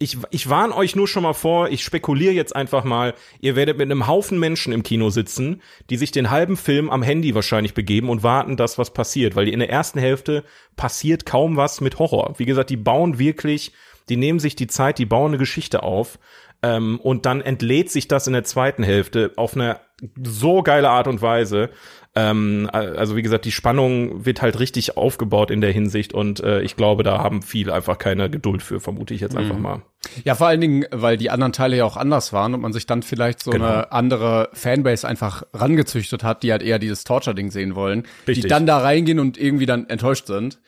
Ich, 0.00 0.16
ich 0.30 0.48
warne 0.48 0.76
euch 0.76 0.94
nur 0.94 1.08
schon 1.08 1.24
mal 1.24 1.32
vor, 1.32 1.70
ich 1.70 1.82
spekuliere 1.82 2.32
jetzt 2.32 2.54
einfach 2.54 2.84
mal, 2.84 3.14
ihr 3.40 3.56
werdet 3.56 3.78
mit 3.78 3.90
einem 3.90 4.06
Haufen 4.06 4.38
Menschen 4.38 4.72
im 4.72 4.84
Kino 4.84 5.10
sitzen, 5.10 5.60
die 5.90 5.96
sich 5.96 6.12
den 6.12 6.30
halben 6.30 6.56
Film 6.56 6.88
am 6.88 7.02
Handy 7.02 7.34
wahrscheinlich 7.34 7.74
begeben 7.74 8.08
und 8.08 8.22
warten, 8.22 8.56
dass 8.56 8.78
was 8.78 8.92
passiert, 8.92 9.34
weil 9.34 9.48
in 9.48 9.58
der 9.58 9.70
ersten 9.70 9.98
Hälfte 9.98 10.44
passiert 10.76 11.26
kaum 11.26 11.56
was 11.56 11.80
mit 11.80 11.98
Horror. 11.98 12.34
Wie 12.38 12.44
gesagt, 12.44 12.70
die 12.70 12.76
bauen 12.76 13.18
wirklich, 13.18 13.72
die 14.08 14.16
nehmen 14.16 14.38
sich 14.38 14.54
die 14.54 14.68
Zeit, 14.68 14.98
die 14.98 15.04
bauen 15.04 15.32
eine 15.32 15.38
Geschichte 15.38 15.82
auf 15.82 16.20
ähm, 16.62 16.98
und 17.00 17.26
dann 17.26 17.40
entlädt 17.40 17.90
sich 17.90 18.08
das 18.08 18.26
in 18.26 18.32
der 18.32 18.44
zweiten 18.44 18.82
Hälfte 18.82 19.32
auf 19.36 19.54
eine 19.54 19.80
so 20.22 20.62
geile 20.62 20.90
Art 20.90 21.08
und 21.08 21.22
Weise. 21.22 21.70
Ähm, 22.14 22.68
also 22.72 23.16
wie 23.16 23.22
gesagt, 23.22 23.44
die 23.44 23.52
Spannung 23.52 24.24
wird 24.24 24.42
halt 24.42 24.58
richtig 24.60 24.96
aufgebaut 24.96 25.50
in 25.50 25.60
der 25.60 25.72
Hinsicht 25.72 26.12
und 26.14 26.40
äh, 26.40 26.62
ich 26.62 26.74
glaube, 26.76 27.02
da 27.02 27.18
haben 27.18 27.42
viele 27.42 27.74
einfach 27.74 27.98
keine 27.98 28.30
Geduld 28.30 28.62
für, 28.62 28.80
vermute 28.80 29.12
ich 29.14 29.20
jetzt 29.20 29.36
einfach 29.36 29.56
Mhm. 29.56 29.62
mal. 29.62 29.82
Ja, 30.24 30.34
vor 30.36 30.46
allen 30.46 30.60
Dingen, 30.60 30.86
weil 30.90 31.16
die 31.16 31.30
anderen 31.30 31.52
Teile 31.52 31.76
ja 31.76 31.84
auch 31.84 31.96
anders 31.96 32.32
waren 32.32 32.54
und 32.54 32.60
man 32.60 32.72
sich 32.72 32.86
dann 32.86 33.02
vielleicht 33.02 33.42
so 33.42 33.50
Genau. 33.50 33.66
eine 33.66 33.92
andere 33.92 34.48
Fanbase 34.52 35.06
einfach 35.06 35.42
rangezüchtet 35.52 36.22
hat, 36.24 36.42
die 36.44 36.52
halt 36.52 36.62
eher 36.62 36.78
dieses 36.78 37.04
Torture-Ding 37.04 37.50
sehen 37.50 37.74
wollen, 37.74 38.04
die 38.26 38.30
Richtig. 38.32 38.48
dann 38.48 38.66
da 38.66 38.78
reingehen 38.78 39.18
und 39.20 39.36
irgendwie 39.38 39.66
dann 39.66 39.88
enttäuscht 39.88 40.26
sind. 40.26 40.58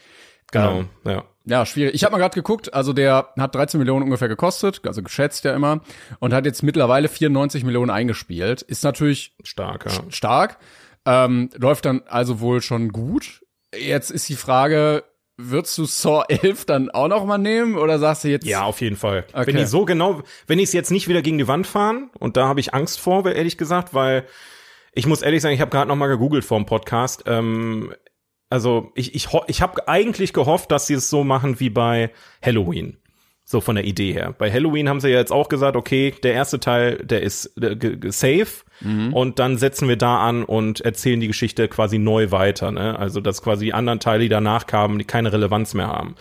Genau, 0.53 0.81
Ähm, 0.81 0.89
ja. 1.05 1.25
Ja, 1.47 1.65
schwierig. 1.67 1.95
Ich 1.95 2.05
habe 2.05 2.13
mal 2.13 2.19
gerade 2.19 2.35
geguckt, 2.35 2.75
also 2.75 2.93
der 2.93 3.31
hat 3.37 3.55
13 3.55 3.79
Millionen 3.79 4.05
ungefähr 4.05 4.29
gekostet, 4.29 4.83
also 4.87 5.03
geschätzt 5.03 5.45
ja 5.45 5.55
immer, 5.55 5.81
und 6.19 6.33
hat 6.33 6.45
jetzt 6.45 6.63
mittlerweile 6.63 7.09
94 7.09 7.65
Millionen 7.65 7.91
eingespielt. 7.91 8.63
Ist 8.63 8.85
natürlich 8.85 9.35
Stark, 9.43 9.87
ja. 9.87 10.03
stark, 10.11 10.59
ähm, 11.07 11.49
läuft 11.57 11.87
dann 11.87 12.03
also 12.07 12.41
wohl 12.41 12.61
schon 12.61 12.91
gut. 12.91 13.43
Jetzt 13.75 14.11
ist 14.11 14.29
die 14.29 14.37
Frage, 14.37 15.03
würdest 15.39 15.79
du 15.79 15.87
Saw 15.87 16.25
11 16.29 16.67
dann 16.67 16.91
auch 16.91 17.09
noch 17.09 17.25
mal 17.25 17.39
nehmen 17.39 17.77
oder 17.77 17.99
sagst 17.99 18.25
du 18.25 18.29
jetzt 18.29 18.47
Ja, 18.47 18.63
auf 18.63 18.81
jeden 18.81 18.97
Fall. 18.97 19.25
Okay. 19.33 19.49
Wenn 19.49 19.57
die 19.57 19.67
so 19.67 19.85
genau, 19.85 20.23
wenn 20.47 20.59
die 20.59 20.65
es 20.65 20.73
jetzt 20.73 20.91
nicht 20.91 21.09
wieder 21.09 21.23
gegen 21.23 21.39
die 21.39 21.49
Wand 21.49 21.67
fahren, 21.67 22.11
und 22.19 22.37
da 22.37 22.47
habe 22.47 22.61
ich 22.61 22.75
Angst 22.75 23.01
vor, 23.01 23.27
ehrlich 23.27 23.57
gesagt, 23.57 23.95
weil 23.95 24.25
ich 24.93 25.07
muss 25.07 25.23
ehrlich 25.23 25.41
sagen, 25.41 25.55
ich 25.55 25.61
habe 25.61 25.71
gerade 25.71 25.89
noch 25.89 25.97
mal 25.97 26.09
gegoogelt 26.09 26.45
vor 26.45 26.59
dem 26.59 26.67
Podcast. 26.67 27.25
Ähm, 27.27 27.95
also 28.51 28.93
ich 28.95 29.15
ich 29.15 29.29
ich 29.47 29.63
habe 29.63 29.89
eigentlich 29.89 30.33
gehofft, 30.33 30.71
dass 30.71 30.87
sie 30.87 30.95
es 30.95 31.09
so 31.09 31.25
machen 31.25 31.61
wie 31.61 31.71
bei 31.71 32.11
Halloween. 32.43 32.99
So 33.45 33.61
von 33.61 33.75
der 33.75 33.85
Idee 33.85 34.13
her. 34.13 34.33
Bei 34.39 34.49
Halloween 34.49 34.89
haben 34.89 35.01
sie 35.01 35.09
ja 35.09 35.19
jetzt 35.19 35.33
auch 35.33 35.49
gesagt, 35.49 35.75
okay, 35.75 36.15
der 36.23 36.35
erste 36.35 36.61
Teil, 36.61 36.99
der 36.99 37.23
ist 37.23 37.53
safe 38.11 38.65
und 39.13 39.41
dann 39.41 39.59
setzen 39.59 39.89
wir 39.89 39.97
da 39.97 40.21
an 40.21 40.45
und 40.45 40.81
erzählen 40.83 41.19
die 41.19 41.27
Geschichte 41.27 41.67
quasi 41.67 41.99
neu 41.99 42.31
weiter. 42.31 42.71
Ne? 42.71 42.97
Also 42.97 43.21
dass 43.21 43.43
quasi 43.43 43.65
die 43.65 43.75
anderen 43.75 43.99
Teile, 43.99 44.23
die 44.23 44.29
danach 44.29 44.69
kamen, 44.69 45.01
die 45.01 45.05
keine 45.05 45.33
Relevanz 45.33 45.75
mehr 45.75 45.89
haben. 45.89 46.15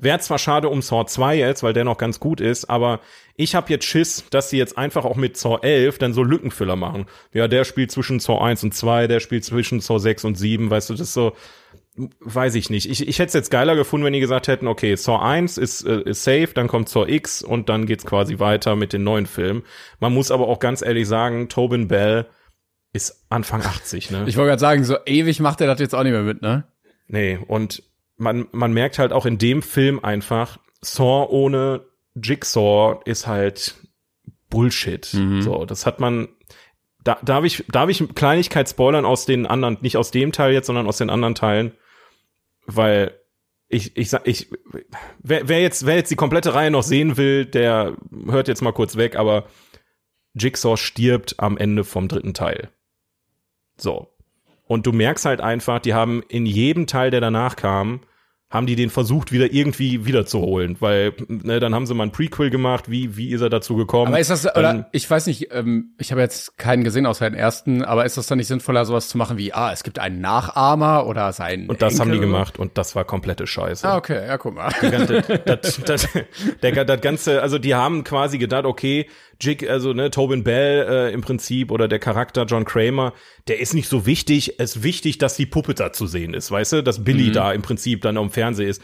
Wäre 0.00 0.18
zwar 0.20 0.38
schade 0.38 0.70
um 0.70 0.80
Saw 0.80 1.04
2 1.04 1.36
jetzt, 1.36 1.62
weil 1.62 1.74
der 1.74 1.84
noch 1.84 1.98
ganz 1.98 2.18
gut 2.20 2.40
ist, 2.40 2.70
aber 2.70 3.00
ich 3.36 3.54
habe 3.54 3.70
jetzt 3.70 3.84
Schiss, 3.84 4.24
dass 4.30 4.48
sie 4.48 4.56
jetzt 4.56 4.78
einfach 4.78 5.04
auch 5.04 5.16
mit 5.16 5.36
Saw 5.36 5.58
11 5.60 5.98
dann 5.98 6.14
so 6.14 6.22
Lückenfüller 6.22 6.76
machen. 6.76 7.04
Ja, 7.34 7.48
der 7.48 7.64
spielt 7.64 7.92
zwischen 7.92 8.18
Saw 8.18 8.42
1 8.42 8.64
und 8.64 8.72
2, 8.74 9.08
der 9.08 9.20
spielt 9.20 9.44
zwischen 9.44 9.80
Saw 9.80 9.98
6 9.98 10.24
und 10.24 10.36
7, 10.36 10.70
weißt 10.70 10.88
du, 10.88 10.94
das 10.94 11.02
ist 11.02 11.12
so, 11.12 11.34
weiß 11.96 12.54
ich 12.54 12.70
nicht. 12.70 12.90
Ich, 12.90 13.06
ich 13.06 13.18
hätte 13.18 13.28
es 13.28 13.34
jetzt 13.34 13.50
geiler 13.50 13.76
gefunden, 13.76 14.06
wenn 14.06 14.12
die 14.14 14.20
gesagt 14.20 14.48
hätten, 14.48 14.66
okay, 14.66 14.94
Saw 14.96 15.18
1 15.18 15.58
ist, 15.58 15.82
äh, 15.84 16.00
ist 16.02 16.24
safe, 16.24 16.50
dann 16.54 16.68
kommt 16.68 16.88
Saw 16.88 17.10
X 17.10 17.42
und 17.42 17.68
dann 17.68 17.86
geht's 17.86 18.06
quasi 18.06 18.38
weiter 18.38 18.76
mit 18.76 18.92
den 18.92 19.04
neuen 19.04 19.26
Filmen. 19.26 19.62
Man 20.00 20.14
muss 20.14 20.30
aber 20.30 20.48
auch 20.48 20.58
ganz 20.58 20.82
ehrlich 20.82 21.06
sagen, 21.06 21.48
Tobin 21.48 21.88
Bell 21.88 22.26
ist 22.94 23.24
Anfang 23.28 23.62
80, 23.62 24.10
ne? 24.10 24.24
Ich 24.26 24.36
wollte 24.36 24.50
gerade 24.50 24.60
sagen, 24.60 24.84
so 24.84 24.96
ewig 25.04 25.40
macht 25.40 25.60
er 25.60 25.66
das 25.66 25.80
jetzt 25.80 25.94
auch 25.94 26.02
nicht 26.02 26.12
mehr 26.12 26.22
mit, 26.22 26.40
ne? 26.40 26.64
Nee, 27.08 27.38
und 27.46 27.82
man, 28.16 28.46
man 28.52 28.72
merkt 28.72 28.98
halt 28.98 29.12
auch 29.12 29.26
in 29.26 29.38
dem 29.38 29.62
Film 29.62 30.02
einfach, 30.02 30.58
Saw 30.80 31.26
ohne 31.30 31.82
Jigsaw 32.14 33.00
ist 33.04 33.26
halt 33.26 33.74
Bullshit. 34.48 35.04
So, 35.42 35.64
das 35.64 35.86
hat 35.86 36.00
man, 36.00 36.28
da 37.04 37.18
darf 37.22 37.44
ich, 37.44 37.64
darf 37.68 37.88
ich 37.88 38.14
Kleinigkeit 38.14 38.68
spoilern 38.68 39.04
aus 39.04 39.24
den 39.26 39.46
anderen, 39.46 39.78
nicht 39.80 39.96
aus 39.96 40.10
dem 40.10 40.32
Teil 40.32 40.52
jetzt, 40.52 40.66
sondern 40.66 40.86
aus 40.86 40.98
den 40.98 41.10
anderen 41.10 41.34
Teilen, 41.34 41.72
weil 42.66 43.14
ich, 43.68 43.96
ich 43.96 44.10
sag, 44.10 44.26
ich, 44.26 44.50
wer, 45.18 45.48
wer 45.48 45.60
jetzt, 45.60 45.86
wer 45.86 45.96
jetzt 45.96 46.10
die 46.10 46.16
komplette 46.16 46.54
Reihe 46.54 46.70
noch 46.70 46.82
sehen 46.82 47.16
will, 47.16 47.46
der 47.46 47.96
hört 48.26 48.48
jetzt 48.48 48.60
mal 48.60 48.72
kurz 48.72 48.96
weg, 48.96 49.16
aber 49.16 49.46
Jigsaw 50.34 50.76
stirbt 50.76 51.36
am 51.38 51.56
Ende 51.56 51.84
vom 51.84 52.08
dritten 52.08 52.34
Teil. 52.34 52.70
So. 53.76 54.08
Und 54.66 54.86
du 54.86 54.92
merkst 54.92 55.24
halt 55.24 55.40
einfach, 55.40 55.80
die 55.80 55.94
haben 55.94 56.22
in 56.28 56.46
jedem 56.46 56.86
Teil, 56.86 57.10
der 57.10 57.20
danach 57.20 57.56
kam, 57.56 58.00
haben 58.52 58.66
die 58.66 58.76
den 58.76 58.90
versucht, 58.90 59.32
wieder 59.32 59.50
irgendwie 59.50 60.04
wiederzuholen, 60.04 60.76
weil 60.80 61.14
ne, 61.26 61.58
dann 61.58 61.74
haben 61.74 61.86
sie 61.86 61.94
mal 61.94 62.04
ein 62.04 62.12
Prequel 62.12 62.50
gemacht, 62.50 62.90
wie 62.90 63.16
wie 63.16 63.30
ist 63.30 63.40
er 63.40 63.48
dazu 63.48 63.76
gekommen? 63.76 64.08
Aber 64.08 64.20
ist 64.20 64.28
das, 64.28 64.44
oder 64.44 64.90
ich 64.92 65.10
weiß 65.10 65.26
nicht, 65.26 65.48
ähm, 65.52 65.94
ich 65.98 66.12
habe 66.12 66.20
jetzt 66.20 66.58
keinen 66.58 66.84
gesehen 66.84 67.06
außer 67.06 67.30
den 67.30 67.38
ersten, 67.38 67.82
aber 67.82 68.04
ist 68.04 68.18
das 68.18 68.26
dann 68.26 68.36
nicht 68.36 68.48
sinnvoller, 68.48 68.84
sowas 68.84 69.08
zu 69.08 69.16
machen 69.16 69.38
wie, 69.38 69.54
ah, 69.54 69.72
es 69.72 69.82
gibt 69.84 69.98
einen 69.98 70.20
Nachahmer 70.20 71.06
oder 71.06 71.32
sein 71.32 71.66
und 71.70 71.80
das 71.80 71.98
haben 71.98 72.10
die 72.10 72.18
Enkel 72.18 72.28
oder 72.28 72.28
so? 72.28 72.32
gemacht 72.32 72.58
und 72.58 72.76
das 72.76 72.94
war 72.94 73.04
komplette 73.06 73.46
Scheiße. 73.46 73.88
Ah, 73.88 73.96
okay, 73.96 74.26
ja, 74.26 74.36
guck 74.36 74.54
mal. 74.54 74.70
das, 75.46 75.80
das, 75.82 76.08
der, 76.62 76.84
das 76.84 77.00
ganze, 77.00 77.40
also 77.40 77.58
die 77.58 77.74
haben 77.74 78.04
quasi 78.04 78.36
gedacht, 78.36 78.66
okay, 78.66 79.06
Jig, 79.42 79.68
also 79.68 79.92
ne, 79.92 80.10
Tobin 80.10 80.44
Bell 80.44 80.86
äh, 80.88 81.12
im 81.12 81.20
Prinzip 81.20 81.70
oder 81.70 81.88
der 81.88 81.98
Charakter 81.98 82.44
John 82.44 82.64
Kramer, 82.64 83.12
der 83.48 83.60
ist 83.60 83.74
nicht 83.74 83.88
so 83.88 84.06
wichtig. 84.06 84.58
Es 84.58 84.76
ist 84.76 84.82
wichtig, 84.82 85.18
dass 85.18 85.36
die 85.36 85.46
Puppe 85.46 85.74
da 85.74 85.92
zu 85.92 86.06
sehen 86.06 86.34
ist, 86.34 86.50
weißt 86.50 86.72
du, 86.72 86.82
dass 86.82 87.04
Billy 87.04 87.32
da 87.32 87.52
im 87.52 87.62
Prinzip 87.62 88.02
dann 88.02 88.16
am 88.16 88.30
Fernseher 88.30 88.68
ist. 88.68 88.82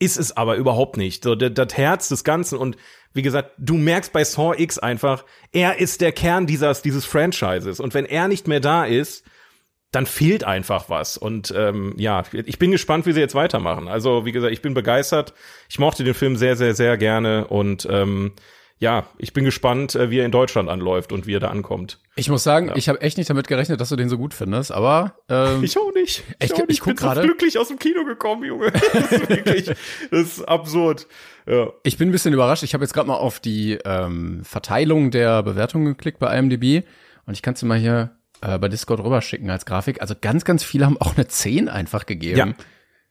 Ist 0.00 0.16
es 0.16 0.36
aber 0.36 0.56
überhaupt 0.56 0.96
nicht. 0.96 1.24
So, 1.24 1.34
das, 1.34 1.52
das 1.54 1.76
Herz 1.76 2.08
des 2.08 2.22
Ganzen 2.22 2.56
und 2.56 2.76
wie 3.14 3.22
gesagt, 3.22 3.52
du 3.58 3.74
merkst 3.74 4.12
bei 4.12 4.24
Saw 4.24 4.54
X 4.56 4.78
einfach, 4.78 5.24
er 5.52 5.80
ist 5.80 6.00
der 6.00 6.12
Kern 6.12 6.46
dieses, 6.46 6.82
dieses 6.82 7.04
Franchises. 7.04 7.80
Und 7.80 7.94
wenn 7.94 8.04
er 8.04 8.28
nicht 8.28 8.46
mehr 8.46 8.60
da 8.60 8.84
ist, 8.84 9.24
dann 9.90 10.06
fehlt 10.06 10.44
einfach 10.44 10.90
was. 10.90 11.16
Und 11.16 11.52
ähm, 11.56 11.94
ja, 11.96 12.22
ich 12.32 12.58
bin 12.58 12.70
gespannt, 12.70 13.06
wie 13.06 13.12
sie 13.12 13.20
jetzt 13.20 13.34
weitermachen. 13.34 13.88
Also, 13.88 14.26
wie 14.26 14.32
gesagt, 14.32 14.52
ich 14.52 14.60
bin 14.60 14.74
begeistert. 14.74 15.32
Ich 15.68 15.78
mochte 15.78 16.04
den 16.04 16.14
Film 16.14 16.36
sehr, 16.36 16.56
sehr, 16.56 16.74
sehr 16.74 16.98
gerne. 16.98 17.46
Und 17.46 17.88
ähm, 17.90 18.32
ja, 18.80 19.06
ich 19.18 19.32
bin 19.32 19.44
gespannt, 19.44 19.94
äh, 19.94 20.10
wie 20.10 20.18
er 20.20 20.24
in 20.24 20.30
Deutschland 20.30 20.68
anläuft 20.68 21.12
und 21.12 21.26
wie 21.26 21.34
er 21.34 21.40
da 21.40 21.48
ankommt. 21.48 21.98
Ich 22.16 22.28
muss 22.28 22.44
sagen, 22.44 22.72
ich 22.76 22.88
habe 22.88 23.00
echt 23.00 23.18
nicht 23.18 23.28
damit 23.30 23.48
gerechnet, 23.48 23.80
dass 23.80 23.88
du 23.88 23.96
den 23.96 24.08
so 24.08 24.16
gut 24.18 24.34
findest, 24.34 24.70
aber 24.72 25.14
ähm, 25.28 25.62
Ich 25.64 25.76
auch 25.78 25.92
nicht. 25.94 26.22
Ich- 26.40 26.52
auch 26.54 26.58
nicht. 26.58 26.70
ich 26.70 26.80
guck 26.80 26.86
bin 26.88 26.96
so 26.96 27.04
gerade. 27.06 27.22
glücklich 27.22 27.58
aus 27.58 27.68
dem 27.68 27.78
Kino 27.78 28.04
gekommen, 28.04 28.44
Junge. 28.44 28.70
Das 28.92 29.12
ist 29.12 29.28
wirklich, 29.28 29.64
das 29.66 29.78
ist 30.10 30.42
absurd. 30.48 31.06
Ja. 31.46 31.68
Ich 31.82 31.96
bin 31.98 32.08
ein 32.08 32.12
bisschen 32.12 32.34
überrascht. 32.34 32.62
Ich 32.62 32.74
habe 32.74 32.84
jetzt 32.84 32.92
gerade 32.94 33.08
mal 33.08 33.16
auf 33.16 33.40
die 33.40 33.78
ähm, 33.84 34.42
Verteilung 34.44 35.10
der 35.10 35.42
Bewertungen 35.42 35.86
geklickt 35.86 36.18
bei 36.18 36.36
IMDb 36.38 36.84
und 37.26 37.34
ich 37.34 37.42
kann 37.42 37.54
es 37.54 37.60
dir 37.60 37.66
mal 37.66 37.78
hier 37.78 38.10
äh, 38.42 38.58
bei 38.58 38.68
Discord 38.68 39.00
rüberschicken 39.00 39.50
als 39.50 39.66
Grafik. 39.66 40.00
Also 40.00 40.14
ganz, 40.20 40.44
ganz 40.44 40.62
viele 40.62 40.86
haben 40.86 41.00
auch 41.00 41.16
eine 41.16 41.26
10 41.26 41.68
einfach 41.68 42.06
gegeben. 42.06 42.36
Ja. 42.38 42.64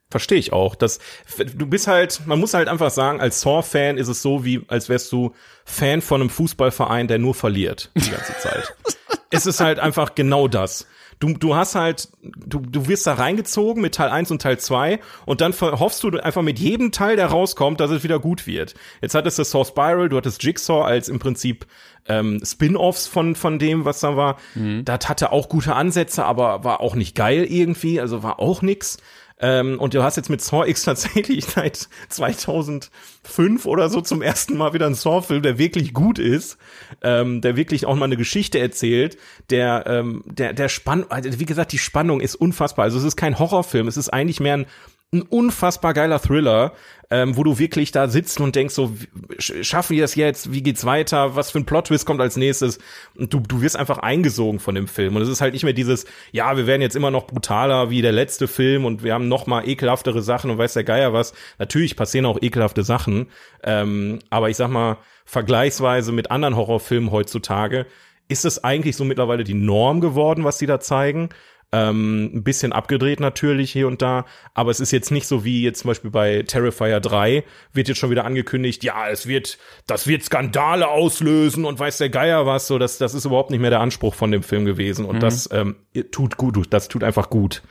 Verstehe 0.10 0.38
ich 0.38 0.54
auch. 0.54 0.76
Das, 0.76 1.00
du 1.38 1.66
bist 1.66 1.88
halt, 1.88 2.22
man 2.26 2.40
muss 2.40 2.54
halt 2.54 2.70
einfach 2.70 2.92
sagen, 2.92 3.20
als 3.20 3.42
Saw-Fan 3.42 3.98
ist 3.98 4.08
es 4.08 4.22
so, 4.22 4.46
wie 4.46 4.62
als 4.70 4.88
wärst 4.88 5.12
du 5.12 5.34
Fan 5.66 6.02
von 6.02 6.22
einem 6.22 6.30
Fußballverein, 6.30 7.08
der 7.08 7.20
nur 7.20 7.36
verliert 7.36 7.92
die 7.96 8.12
ganze 8.12 8.38
Zeit. 8.40 8.74
es 9.32 9.46
ist 9.46 9.60
halt 9.60 9.80
einfach 9.80 10.16
genau 10.16 10.48
das. 10.48 10.88
du, 11.20 11.34
du 11.34 11.56
hast 11.56 11.76
halt, 11.76 12.10
du, 12.22 12.60
du 12.60 12.88
wirst 12.88 13.06
da 13.06 13.16
reingezogen 13.16 13.82
mit 13.82 13.96
Teil 13.96 14.10
1 14.10 14.32
und 14.32 14.42
Teil 14.42 14.60
2 14.60 15.00
und 15.26 15.42
dann 15.42 15.54
hoffst 15.60 16.04
du 16.04 16.10
einfach 16.20 16.42
mit 16.42 16.58
jedem 16.58 16.94
Teil, 16.94 17.18
der 17.18 17.28
rauskommt, 17.28 17.80
dass 17.80 17.92
es 17.92 18.04
wieder 18.04 18.20
gut 18.20 18.48
wird. 18.48 18.76
Jetzt 19.02 19.14
hattest 19.16 19.40
du 19.40 19.44
Saw 19.44 19.66
Spiral, 19.66 20.08
du 20.08 20.16
hattest 20.16 20.42
Jigsaw 20.42 20.86
als 20.86 21.10
im 21.10 21.20
Prinzip 21.20 21.66
ähm, 22.08 22.42
Spin-offs 22.46 23.08
von, 23.08 23.36
von 23.36 23.60
dem, 23.60 23.84
was 23.84 24.00
da 24.00 24.16
war. 24.16 24.38
Mhm. 24.56 24.86
Das 24.86 25.10
hatte 25.10 25.32
auch 25.32 25.50
gute 25.50 25.76
Ansätze, 25.76 26.24
aber 26.24 26.64
war 26.64 26.80
auch 26.80 26.96
nicht 26.96 27.16
geil 27.16 27.44
irgendwie, 27.44 28.00
also 28.00 28.24
war 28.24 28.40
auch 28.40 28.62
nix. 28.62 28.98
Ähm, 29.40 29.80
und 29.80 29.94
du 29.94 30.02
hast 30.02 30.16
jetzt 30.16 30.30
mit 30.30 30.42
Saw 30.42 30.68
X 30.68 30.84
tatsächlich 30.84 31.46
seit 31.56 31.88
2005 32.10 33.66
oder 33.66 33.90
so 33.90 34.02
zum 34.02 34.22
ersten 34.22 34.58
Mal 34.58 34.74
wieder 34.74 34.88
einen 34.88 34.96
Saw-Film, 34.96 35.44
der 35.44 35.58
wirklich 35.58 35.94
gut 35.94 36.18
ist, 36.18 36.58
ähm, 37.04 37.42
der 37.42 37.56
wirklich 37.56 37.86
auch 37.86 37.96
mal 37.96 38.06
eine 38.06 38.18
Geschichte 38.18 38.60
erzählt, 38.60 39.18
der, 39.50 39.86
ähm, 39.86 40.24
der, 40.26 40.54
der 40.54 40.70
Spann, 40.70 41.06
also 41.10 41.40
wie 41.40 41.46
gesagt, 41.46 41.72
die 41.72 41.78
Spannung 41.78 42.20
ist 42.20 42.36
unfassbar. 42.36 42.84
Also 42.86 42.98
es 42.98 43.04
ist 43.04 43.16
kein 43.16 43.38
Horrorfilm, 43.38 43.88
es 43.88 43.98
ist 43.98 44.10
eigentlich 44.10 44.40
mehr 44.40 44.56
ein 44.56 44.66
ein 45.14 45.22
unfassbar 45.22 45.94
geiler 45.94 46.20
Thriller, 46.20 46.74
ähm, 47.10 47.38
wo 47.38 47.44
du 47.46 47.58
wirklich 47.58 47.94
da 47.94 48.10
sitzt 48.10 48.42
und 48.42 48.58
denkst 48.58 48.74
so, 48.74 48.92
schaffen 49.40 49.96
wir 49.96 50.02
das 50.02 50.16
jetzt? 50.16 50.52
Wie 50.52 50.62
geht's 50.62 50.84
weiter? 50.84 51.38
Was 51.38 51.52
für 51.52 51.60
ein 51.60 51.66
Plot-Twist 51.66 52.06
kommt 52.06 52.20
als 52.20 52.36
nächstes? 52.36 52.80
Und 53.16 53.34
du, 53.34 53.40
du 53.40 53.62
wirst 53.62 53.78
einfach 53.78 54.00
eingesogen 54.00 54.60
von 54.60 54.76
dem 54.76 54.90
Film. 54.90 55.16
Und 55.16 55.22
es 55.22 55.30
ist 55.30 55.40
halt 55.40 55.54
nicht 55.54 55.64
mehr 55.64 55.72
dieses, 55.72 56.06
ja, 56.34 56.58
wir 56.58 56.68
werden 56.68 56.82
jetzt 56.82 56.98
immer 56.98 57.10
noch 57.10 57.26
brutaler 57.26 57.90
wie 57.90 58.02
der 58.02 58.12
letzte 58.12 58.50
Film 58.50 58.84
und 58.84 59.02
wir 59.02 59.14
haben 59.14 59.30
noch 59.30 59.48
mal 59.48 59.66
ekelhaftere 59.66 60.22
Sachen 60.22 60.52
und 60.52 60.58
weiß 60.58 60.74
der 60.74 60.84
Geier 60.84 61.14
was. 61.14 61.34
Natürlich 61.58 61.96
passieren 61.96 62.26
auch 62.26 62.42
ekelhafte 62.42 62.84
Sachen. 62.84 63.28
Ähm, 63.64 64.20
aber 64.30 64.50
ich 64.50 64.58
sag 64.58 64.70
mal, 64.70 64.98
vergleichsweise 65.24 66.12
mit 66.12 66.32
anderen 66.32 66.58
Horrorfilmen 66.58 67.12
heutzutage 67.12 67.86
ist 68.28 68.44
es 68.44 68.62
eigentlich 68.62 68.98
so 68.98 69.06
mittlerweile 69.06 69.46
die 69.46 69.54
Norm 69.54 70.02
geworden, 70.02 70.44
was 70.44 70.58
die 70.58 70.66
da 70.66 70.82
zeigen. 70.82 71.30
Ähm, 71.74 72.32
ein 72.34 72.44
bisschen 72.44 72.72
abgedreht 72.72 73.20
natürlich 73.20 73.74
hier 73.74 73.88
und 73.88 74.02
da, 74.02 74.26
aber 74.54 74.72
es 74.72 74.80
ist 74.80 74.92
jetzt 74.92 75.12
nicht 75.12 75.28
so 75.28 75.44
wie 75.44 75.64
jetzt 75.64 75.82
zum 75.82 75.90
Beispiel 75.90 76.12
bei 76.12 76.44
Terrifier 76.44 77.02
3 77.02 77.44
wird 77.74 77.90
jetzt 77.90 77.98
schon 77.98 78.10
wieder 78.10 78.24
angekündigt, 78.24 78.86
ja, 78.86 79.10
es 79.10 79.28
wird, 79.28 79.58
das 79.86 80.08
wird 80.08 80.24
Skandale 80.24 80.88
auslösen 80.88 81.66
und 81.66 81.78
weiß 81.78 81.98
der 81.98 82.08
Geier 82.08 82.46
was, 82.46 82.68
so, 82.68 82.78
das, 82.78 83.00
das 83.00 83.14
ist 83.14 83.26
überhaupt 83.26 83.52
nicht 83.52 83.60
mehr 83.60 83.70
der 83.70 83.82
Anspruch 83.82 84.14
von 84.14 84.32
dem 84.32 84.44
Film 84.44 84.64
gewesen 84.64 85.04
und 85.04 85.18
mhm. 85.18 85.20
das 85.20 85.50
ähm, 85.52 85.76
tut 86.10 86.38
gut, 86.38 86.68
das 86.70 86.88
tut 86.88 87.04
einfach 87.04 87.30
gut. 87.30 87.64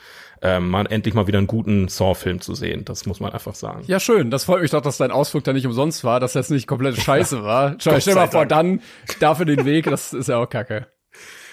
Ähm, 0.42 0.68
mal 0.68 0.84
endlich 0.86 1.14
mal 1.14 1.26
wieder 1.26 1.38
einen 1.38 1.46
guten 1.46 1.88
Saw-Film 1.88 2.42
zu 2.42 2.54
sehen. 2.54 2.84
Das 2.84 3.06
muss 3.06 3.20
man 3.20 3.32
einfach 3.32 3.54
sagen. 3.54 3.84
Ja, 3.86 3.98
schön. 3.98 4.30
Das 4.30 4.44
freut 4.44 4.60
mich 4.60 4.70
doch, 4.70 4.82
dass 4.82 4.98
dein 4.98 5.10
Ausflug 5.10 5.44
da 5.44 5.54
nicht 5.54 5.66
umsonst 5.66 6.04
war, 6.04 6.20
dass 6.20 6.34
das 6.34 6.50
nicht 6.50 6.66
komplett 6.66 6.96
scheiße 6.96 7.42
war. 7.42 7.76
Stell 7.78 7.98
dir 8.00 8.14
mal 8.14 8.28
vor, 8.28 8.44
dann 8.44 8.82
dafür 9.18 9.46
den 9.46 9.64
Weg, 9.64 9.86
das 9.86 10.12
ist 10.12 10.28
ja 10.28 10.36
auch 10.36 10.48
kacke. 10.50 10.88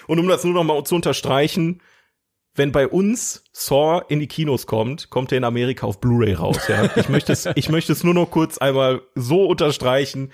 Und 0.06 0.18
um 0.18 0.28
das 0.28 0.44
nur 0.44 0.52
noch 0.52 0.64
mal 0.64 0.84
zu 0.84 0.94
unterstreichen, 0.96 1.80
wenn 2.54 2.72
bei 2.72 2.86
uns 2.86 3.44
Saw 3.52 4.02
in 4.08 4.20
die 4.20 4.26
Kinos 4.26 4.66
kommt, 4.66 5.10
kommt 5.10 5.32
er 5.32 5.38
in 5.38 5.44
Amerika 5.44 5.86
auf 5.86 6.00
Blu-ray 6.00 6.34
raus. 6.34 6.68
Ja? 6.68 6.88
Ich 6.96 7.08
möchte 7.08 7.32
es, 7.32 7.48
ich 7.54 7.68
möchte 7.68 7.92
es 7.92 8.04
nur 8.04 8.14
noch 8.14 8.30
kurz 8.30 8.58
einmal 8.58 9.02
so 9.14 9.46
unterstreichen, 9.46 10.32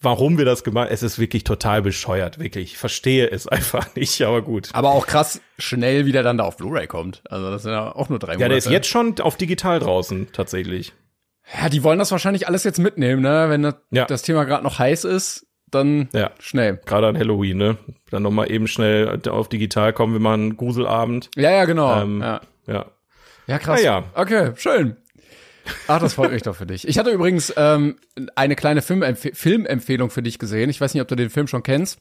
warum 0.00 0.36
wir 0.36 0.44
das 0.44 0.64
gemacht. 0.64 0.88
Es 0.90 1.02
ist 1.02 1.18
wirklich 1.18 1.44
total 1.44 1.80
bescheuert, 1.80 2.38
wirklich. 2.38 2.72
Ich 2.72 2.78
verstehe 2.78 3.30
es 3.30 3.48
einfach 3.48 3.94
nicht, 3.94 4.20
aber 4.22 4.42
gut. 4.42 4.70
Aber 4.72 4.90
auch 4.90 5.06
krass 5.06 5.40
schnell, 5.58 6.04
wie 6.04 6.12
der 6.12 6.22
dann 6.22 6.38
da 6.38 6.44
auf 6.44 6.58
Blu-ray 6.58 6.86
kommt. 6.86 7.22
Also 7.30 7.50
das 7.50 7.62
sind 7.62 7.72
ja 7.72 7.94
auch 7.94 8.08
nur 8.08 8.18
drei 8.18 8.34
Monate. 8.34 8.42
Ja, 8.42 8.48
der 8.48 8.58
ist 8.58 8.70
jetzt 8.70 8.88
schon 8.88 9.18
auf 9.20 9.36
digital 9.36 9.78
draußen 9.78 10.28
tatsächlich. 10.32 10.92
Ja, 11.60 11.68
die 11.68 11.82
wollen 11.82 11.98
das 11.98 12.10
wahrscheinlich 12.10 12.46
alles 12.46 12.64
jetzt 12.64 12.78
mitnehmen, 12.78 13.22
ne? 13.22 13.46
Wenn 13.48 13.62
das, 13.62 13.74
ja. 13.90 14.04
das 14.04 14.22
Thema 14.22 14.44
gerade 14.44 14.62
noch 14.62 14.78
heiß 14.78 15.04
ist, 15.04 15.46
dann 15.74 16.08
ja. 16.12 16.30
schnell. 16.38 16.80
Gerade 16.84 17.08
an 17.08 17.18
Halloween, 17.18 17.56
ne? 17.56 17.78
Dann 18.10 18.22
nochmal 18.22 18.50
eben 18.50 18.66
schnell 18.66 19.20
auf 19.28 19.48
digital 19.48 19.92
kommen, 19.92 20.12
wir 20.12 20.20
machen 20.20 20.40
einen 20.42 20.56
Gruselabend. 20.56 21.30
Ja, 21.36 21.50
ja, 21.50 21.64
genau. 21.64 22.02
Ähm, 22.02 22.20
ja. 22.20 22.40
ja. 22.66 22.86
Ja, 23.46 23.58
krass. 23.58 23.82
Ja, 23.82 24.00
ja. 24.00 24.04
Okay, 24.14 24.52
schön. 24.56 24.96
Ach, 25.86 26.00
das 26.00 26.14
freut 26.14 26.32
mich 26.32 26.42
doch 26.42 26.56
für 26.56 26.66
dich. 26.66 26.86
Ich 26.88 26.98
hatte 26.98 27.10
übrigens 27.10 27.52
ähm, 27.56 27.96
eine 28.34 28.56
kleine 28.56 28.82
Filmempf 28.82 29.28
Filmempfehlung 29.34 30.10
für 30.10 30.22
dich 30.22 30.38
gesehen. 30.38 30.70
Ich 30.70 30.80
weiß 30.80 30.94
nicht, 30.94 31.02
ob 31.02 31.08
du 31.08 31.14
den 31.14 31.30
Film 31.30 31.46
schon 31.46 31.62
kennst. 31.62 31.98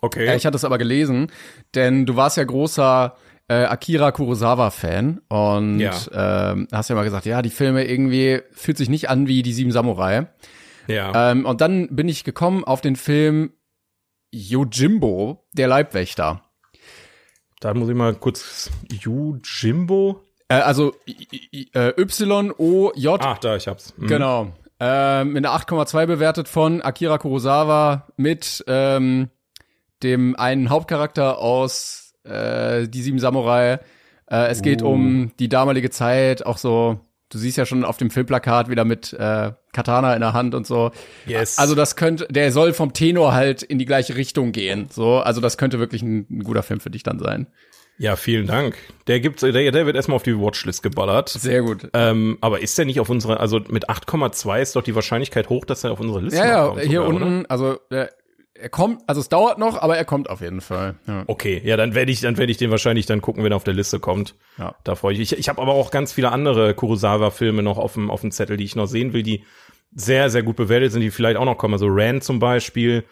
Okay. 0.00 0.26
Äh, 0.26 0.36
ich 0.36 0.46
hatte 0.46 0.56
es 0.56 0.64
aber 0.64 0.78
gelesen, 0.78 1.28
denn 1.74 2.06
du 2.06 2.16
warst 2.16 2.36
ja 2.36 2.44
großer 2.44 3.16
äh, 3.48 3.64
Akira 3.64 4.12
Kurosawa-Fan 4.12 5.20
und 5.28 5.80
ja. 5.80 6.52
ähm, 6.52 6.68
hast 6.72 6.90
ja 6.90 6.96
mal 6.96 7.04
gesagt, 7.04 7.26
ja, 7.26 7.42
die 7.42 7.50
Filme 7.50 7.84
irgendwie 7.84 8.40
fühlt 8.52 8.76
sich 8.76 8.88
nicht 8.88 9.08
an 9.10 9.28
wie 9.28 9.42
die 9.42 9.52
Sieben 9.52 9.72
Samurai. 9.72 10.26
Ja. 10.86 11.30
Ähm, 11.30 11.44
und 11.46 11.60
dann 11.60 11.94
bin 11.94 12.08
ich 12.08 12.24
gekommen 12.24 12.64
auf 12.64 12.80
den 12.80 12.96
Film 12.96 13.52
Yojimbo, 14.32 15.44
der 15.52 15.68
Leibwächter. 15.68 16.42
Da 17.60 17.74
muss 17.74 17.88
ich 17.88 17.94
mal 17.94 18.14
kurz 18.14 18.70
Yojimbo. 18.90 20.20
Äh, 20.48 20.54
also 20.54 20.94
Y-O-J. 21.76 23.20
Ach, 23.24 23.38
da, 23.38 23.56
ich 23.56 23.68
hab's. 23.68 23.94
Mhm. 23.96 24.06
Genau. 24.06 24.52
Ähm, 24.80 25.36
in 25.36 25.44
der 25.44 25.52
8,2 25.52 26.06
bewertet 26.06 26.48
von 26.48 26.82
Akira 26.82 27.18
Kurosawa 27.18 28.08
mit 28.16 28.64
ähm, 28.66 29.30
dem 30.02 30.34
einen 30.34 30.70
Hauptcharakter 30.70 31.38
aus 31.38 32.14
äh, 32.24 32.88
Die 32.88 33.02
Sieben 33.02 33.20
Samurai. 33.20 33.78
Äh, 34.26 34.46
es 34.48 34.62
geht 34.62 34.82
oh. 34.82 34.92
um 34.92 35.30
die 35.38 35.48
damalige 35.48 35.90
Zeit, 35.90 36.44
auch 36.44 36.58
so 36.58 36.98
Du 37.32 37.38
siehst 37.38 37.56
ja 37.56 37.64
schon 37.64 37.84
auf 37.84 37.96
dem 37.96 38.10
Filmplakat 38.10 38.68
wieder 38.68 38.84
mit 38.84 39.12
äh, 39.14 39.52
Katana 39.72 40.14
in 40.14 40.20
der 40.20 40.34
Hand 40.34 40.54
und 40.54 40.66
so. 40.66 40.90
Yes. 41.26 41.58
Also 41.58 41.74
das 41.74 41.96
könnte, 41.96 42.26
der 42.28 42.52
soll 42.52 42.74
vom 42.74 42.92
Tenor 42.92 43.32
halt 43.32 43.62
in 43.62 43.78
die 43.78 43.86
gleiche 43.86 44.16
Richtung 44.16 44.52
gehen. 44.52 44.88
So, 44.90 45.18
also 45.18 45.40
das 45.40 45.56
könnte 45.56 45.78
wirklich 45.78 46.02
ein, 46.02 46.26
ein 46.30 46.42
guter 46.44 46.62
Film 46.62 46.80
für 46.80 46.90
dich 46.90 47.02
dann 47.02 47.18
sein. 47.18 47.46
Ja, 47.98 48.16
vielen 48.16 48.46
Dank. 48.46 48.76
Der 49.06 49.20
gibt's, 49.20 49.42
der, 49.42 49.52
der 49.52 49.86
wird 49.86 49.96
erstmal 49.96 50.16
auf 50.16 50.22
die 50.22 50.38
Watchlist 50.38 50.82
geballert. 50.82 51.28
Sehr 51.28 51.62
gut. 51.62 51.88
Ähm, 51.92 52.36
aber 52.40 52.60
ist 52.60 52.76
der 52.76 52.84
nicht 52.84 53.00
auf 53.00 53.08
unserer, 53.08 53.40
also 53.40 53.60
mit 53.68 53.88
8,2 53.88 54.60
ist 54.60 54.76
doch 54.76 54.82
die 54.82 54.94
Wahrscheinlichkeit 54.94 55.48
hoch, 55.48 55.64
dass 55.64 55.84
er 55.84 55.92
auf 55.92 56.00
unsere 56.00 56.20
Liste 56.20 56.38
ja, 56.38 56.46
ja, 56.46 56.66
kommt. 56.66 56.82
Ja, 56.82 56.88
hier 56.88 57.02
sogar, 57.02 57.14
unten, 57.14 57.40
oder? 57.40 57.50
also 57.50 57.78
der, 57.90 58.10
er 58.62 58.68
kommt, 58.68 59.02
also 59.08 59.20
es 59.20 59.28
dauert 59.28 59.58
noch, 59.58 59.82
aber 59.82 59.96
er 59.96 60.04
kommt 60.04 60.30
auf 60.30 60.40
jeden 60.40 60.60
Fall. 60.60 60.94
Ja. 61.08 61.24
Okay, 61.26 61.60
ja, 61.64 61.76
dann 61.76 61.96
werde 61.96 62.12
ich, 62.12 62.20
dann 62.20 62.36
werde 62.38 62.52
ich 62.52 62.58
den 62.58 62.70
wahrscheinlich 62.70 63.06
dann 63.06 63.20
gucken, 63.20 63.42
wenn 63.42 63.52
er 63.52 63.56
auf 63.56 63.64
der 63.64 63.74
Liste 63.74 63.98
kommt. 63.98 64.36
Ja. 64.56 64.76
Da 64.84 64.94
freue 64.94 65.14
ich 65.14 65.18
mich. 65.18 65.32
Ich, 65.32 65.38
ich 65.38 65.48
habe 65.48 65.60
aber 65.60 65.72
auch 65.72 65.90
ganz 65.90 66.12
viele 66.12 66.30
andere 66.30 66.72
Kurosawa-Filme 66.72 67.62
noch 67.62 67.76
auf 67.76 67.94
dem, 67.94 68.08
auf 68.08 68.20
dem 68.20 68.30
Zettel, 68.30 68.56
die 68.56 68.64
ich 68.64 68.76
noch 68.76 68.86
sehen 68.86 69.12
will, 69.12 69.24
die 69.24 69.44
sehr, 69.92 70.30
sehr 70.30 70.44
gut 70.44 70.54
bewertet 70.54 70.92
sind, 70.92 71.00
die 71.00 71.10
vielleicht 71.10 71.36
auch 71.36 71.44
noch 71.44 71.58
kommen. 71.58 71.74
Also 71.74 71.88
Rand 71.90 72.22
zum 72.22 72.38
Beispiel 72.38 73.04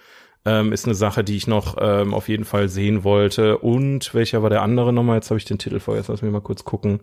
ähm, 0.45 0.73
ist 0.73 0.85
eine 0.85 0.95
Sache, 0.95 1.25
die 1.25 1.37
ich 1.37 1.49
noch 1.49 1.77
ähm, 1.81 2.15
auf 2.15 2.29
jeden 2.29 2.45
Fall 2.45 2.69
sehen 2.69 3.03
wollte. 3.03 3.59
Und 3.59 4.15
welcher 4.15 4.45
war 4.45 4.51
der 4.51 4.63
andere 4.63 4.93
nochmal? 4.93 5.17
Jetzt 5.17 5.31
habe 5.31 5.39
ich 5.39 5.45
den 5.45 5.59
Titel 5.59 5.81
vergessen, 5.81 6.13
lass 6.13 6.23
mich 6.23 6.31
mal 6.31 6.41
kurz 6.41 6.65
gucken. 6.65 7.01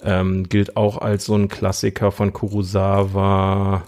Ähm, 0.00 0.48
gilt 0.48 0.76
auch 0.76 0.98
als 0.98 1.24
so 1.24 1.34
ein 1.34 1.48
Klassiker 1.48 2.12
von 2.12 2.32
Kurosawa. 2.32 3.82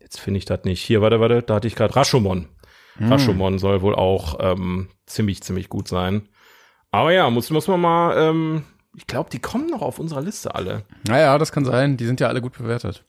Jetzt 0.00 0.18
finde 0.18 0.38
ich 0.38 0.44
das 0.44 0.64
nicht. 0.64 0.82
Hier, 0.82 1.02
warte, 1.02 1.20
warte, 1.20 1.42
da 1.42 1.54
hatte 1.54 1.68
ich 1.68 1.76
gerade 1.76 1.94
Rashomon. 1.94 2.48
Hm. 2.98 3.12
Rashomon 3.12 3.58
soll 3.58 3.82
wohl 3.82 3.94
auch 3.94 4.36
ähm, 4.40 4.88
ziemlich, 5.06 5.42
ziemlich 5.42 5.68
gut 5.68 5.88
sein. 5.88 6.28
Aber 6.90 7.12
ja, 7.12 7.28
muss, 7.30 7.50
muss 7.50 7.68
man 7.68 7.80
mal, 7.80 8.16
ähm, 8.16 8.64
ich 8.96 9.06
glaube, 9.06 9.30
die 9.30 9.40
kommen 9.40 9.68
noch 9.68 9.82
auf 9.82 9.98
unserer 9.98 10.22
Liste 10.22 10.54
alle. 10.54 10.84
Naja, 11.06 11.38
das 11.38 11.52
kann 11.52 11.64
sein. 11.64 11.96
Die 11.96 12.06
sind 12.06 12.20
ja 12.20 12.28
alle 12.28 12.40
gut 12.40 12.56
bewertet. 12.56 13.04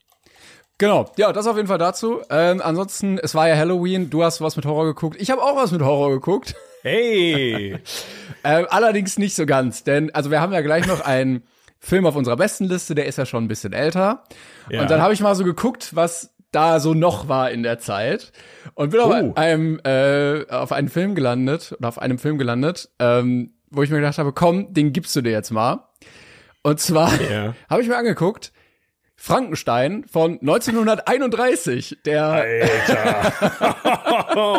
Genau, 0.78 1.12
ja, 1.18 1.34
das 1.34 1.46
auf 1.46 1.58
jeden 1.58 1.68
Fall 1.68 1.78
dazu. 1.78 2.22
Ähm, 2.30 2.62
ansonsten, 2.64 3.18
es 3.18 3.36
war 3.36 3.50
ja 3.50 3.56
Halloween, 3.58 4.10
du 4.10 4.24
hast 4.24 4.40
was 4.40 4.56
mit 4.56 4.66
Horror 4.66 4.86
geguckt. 4.86 5.18
Ich 5.20 5.30
habe 5.30 5.42
auch 5.42 5.58
was 5.58 5.72
mit 5.72 5.82
Horror 5.82 6.12
geguckt. 6.12 6.56
Hey! 6.84 7.78
ähm, 8.46 8.66
allerdings 8.70 9.18
nicht 9.18 9.36
so 9.36 9.46
ganz, 9.46 9.84
denn 9.84 10.14
also 10.16 10.32
wir 10.32 10.40
haben 10.40 10.54
ja 10.54 10.62
gleich 10.62 10.88
noch 10.88 11.02
einen 11.02 11.44
Film 11.80 12.06
auf 12.06 12.16
unserer 12.16 12.38
besten 12.38 12.66
Liste, 12.66 12.96
der 12.96 13.08
ist 13.08 13.18
ja 13.18 13.26
schon 13.26 13.44
ein 13.44 13.48
bisschen 13.50 13.74
älter. 13.74 14.24
Ja. 14.70 14.82
Und 14.82 14.90
dann 14.90 15.02
habe 15.02 15.14
ich 15.14 15.20
mal 15.20 15.36
so 15.36 15.44
geguckt, 15.44 15.96
was 15.96 16.34
da 16.52 16.80
so 16.80 16.94
noch 16.94 17.28
war 17.28 17.52
in 17.52 17.64
der 17.64 17.80
Zeit 17.80 18.32
und 18.74 18.92
bin 18.92 19.00
oh. 19.02 19.04
auf 19.04 19.38
einem 19.38 19.80
äh, 19.84 20.46
auf 20.50 20.72
einen 20.72 20.90
Film 20.90 21.16
gelandet 21.16 21.76
oder 21.78 21.88
auf 21.88 22.00
einem 22.00 22.18
Film 22.18 22.38
gelandet, 22.38 22.90
ähm, 23.00 23.54
wo 23.70 23.84
ich 23.84 23.90
mir 23.90 23.98
gedacht 23.98 24.18
habe, 24.18 24.34
komm, 24.34 24.74
den 24.74 24.94
gibst 24.94 25.16
du 25.16 25.22
dir 25.22 25.32
jetzt 25.32 25.52
mal. 25.52 25.90
Und 26.64 26.80
zwar 26.80 27.12
yeah. 27.22 27.56
habe 27.70 27.82
ich 27.82 27.88
mir 27.88 27.98
angeguckt 27.98 28.52
Frankenstein 29.22 30.06
von 30.10 30.40
1931, 30.40 31.98
der 32.06 32.26
Alter. 32.26 33.34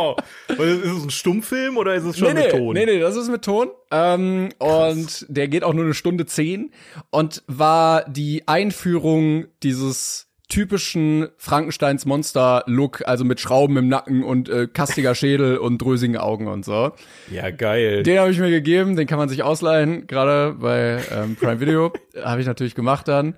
ist 0.59 0.85
es 0.85 1.03
ein 1.03 1.11
Stummfilm 1.11 1.79
oder 1.79 1.95
ist 1.95 2.05
es 2.05 2.19
schon 2.19 2.35
nee, 2.35 2.43
mit 2.43 2.51
Ton? 2.51 2.75
Nee, 2.75 2.85
nee, 2.85 3.01
das 3.01 3.17
ist 3.17 3.31
mit 3.31 3.41
Ton. 3.43 3.71
Ähm, 3.91 4.51
und 4.59 5.25
der 5.31 5.49
geht 5.49 5.65
auch 5.65 5.73
nur 5.73 5.87
eine 5.87 5.95
Stunde 5.95 6.27
zehn 6.27 6.73
und 7.09 7.43
war 7.47 8.05
die 8.05 8.47
Einführung 8.49 9.47
dieses 9.63 10.30
typischen 10.51 11.29
Frankensteins 11.39 12.05
Monster-Look, 12.05 13.03
also 13.07 13.25
mit 13.25 13.41
Schrauben 13.41 13.79
im 13.79 13.89
Nacken 13.89 14.23
und 14.23 14.51
äh, 14.51 14.67
kastiger 14.67 15.15
Schädel 15.15 15.57
und 15.57 15.79
drösigen 15.79 16.19
Augen 16.19 16.49
und 16.49 16.65
so. 16.65 16.93
Ja, 17.31 17.51
geil. 17.51 18.03
Den 18.03 18.19
habe 18.19 18.31
ich 18.31 18.39
mir 18.39 18.51
gegeben, 18.51 18.97
den 18.97 19.07
kann 19.07 19.19
man 19.19 19.31
sich 19.31 19.43
ausleihen, 19.43 20.07
gerade 20.07 20.57
bei 20.61 21.03
ähm, 21.11 21.37
Prime 21.37 21.61
Video. 21.61 21.93
habe 22.23 22.43
ich 22.43 22.47
natürlich 22.47 22.75
gemacht 22.75 23.09
dann. 23.09 23.37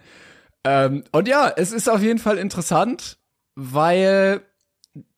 Ähm, 0.65 1.05
und 1.13 1.29
ja, 1.29 1.53
es 1.55 1.71
ist 1.71 1.89
auf 1.89 2.03
jeden 2.03 2.19
Fall 2.19 2.39
interessant, 2.39 3.19
weil 3.55 4.41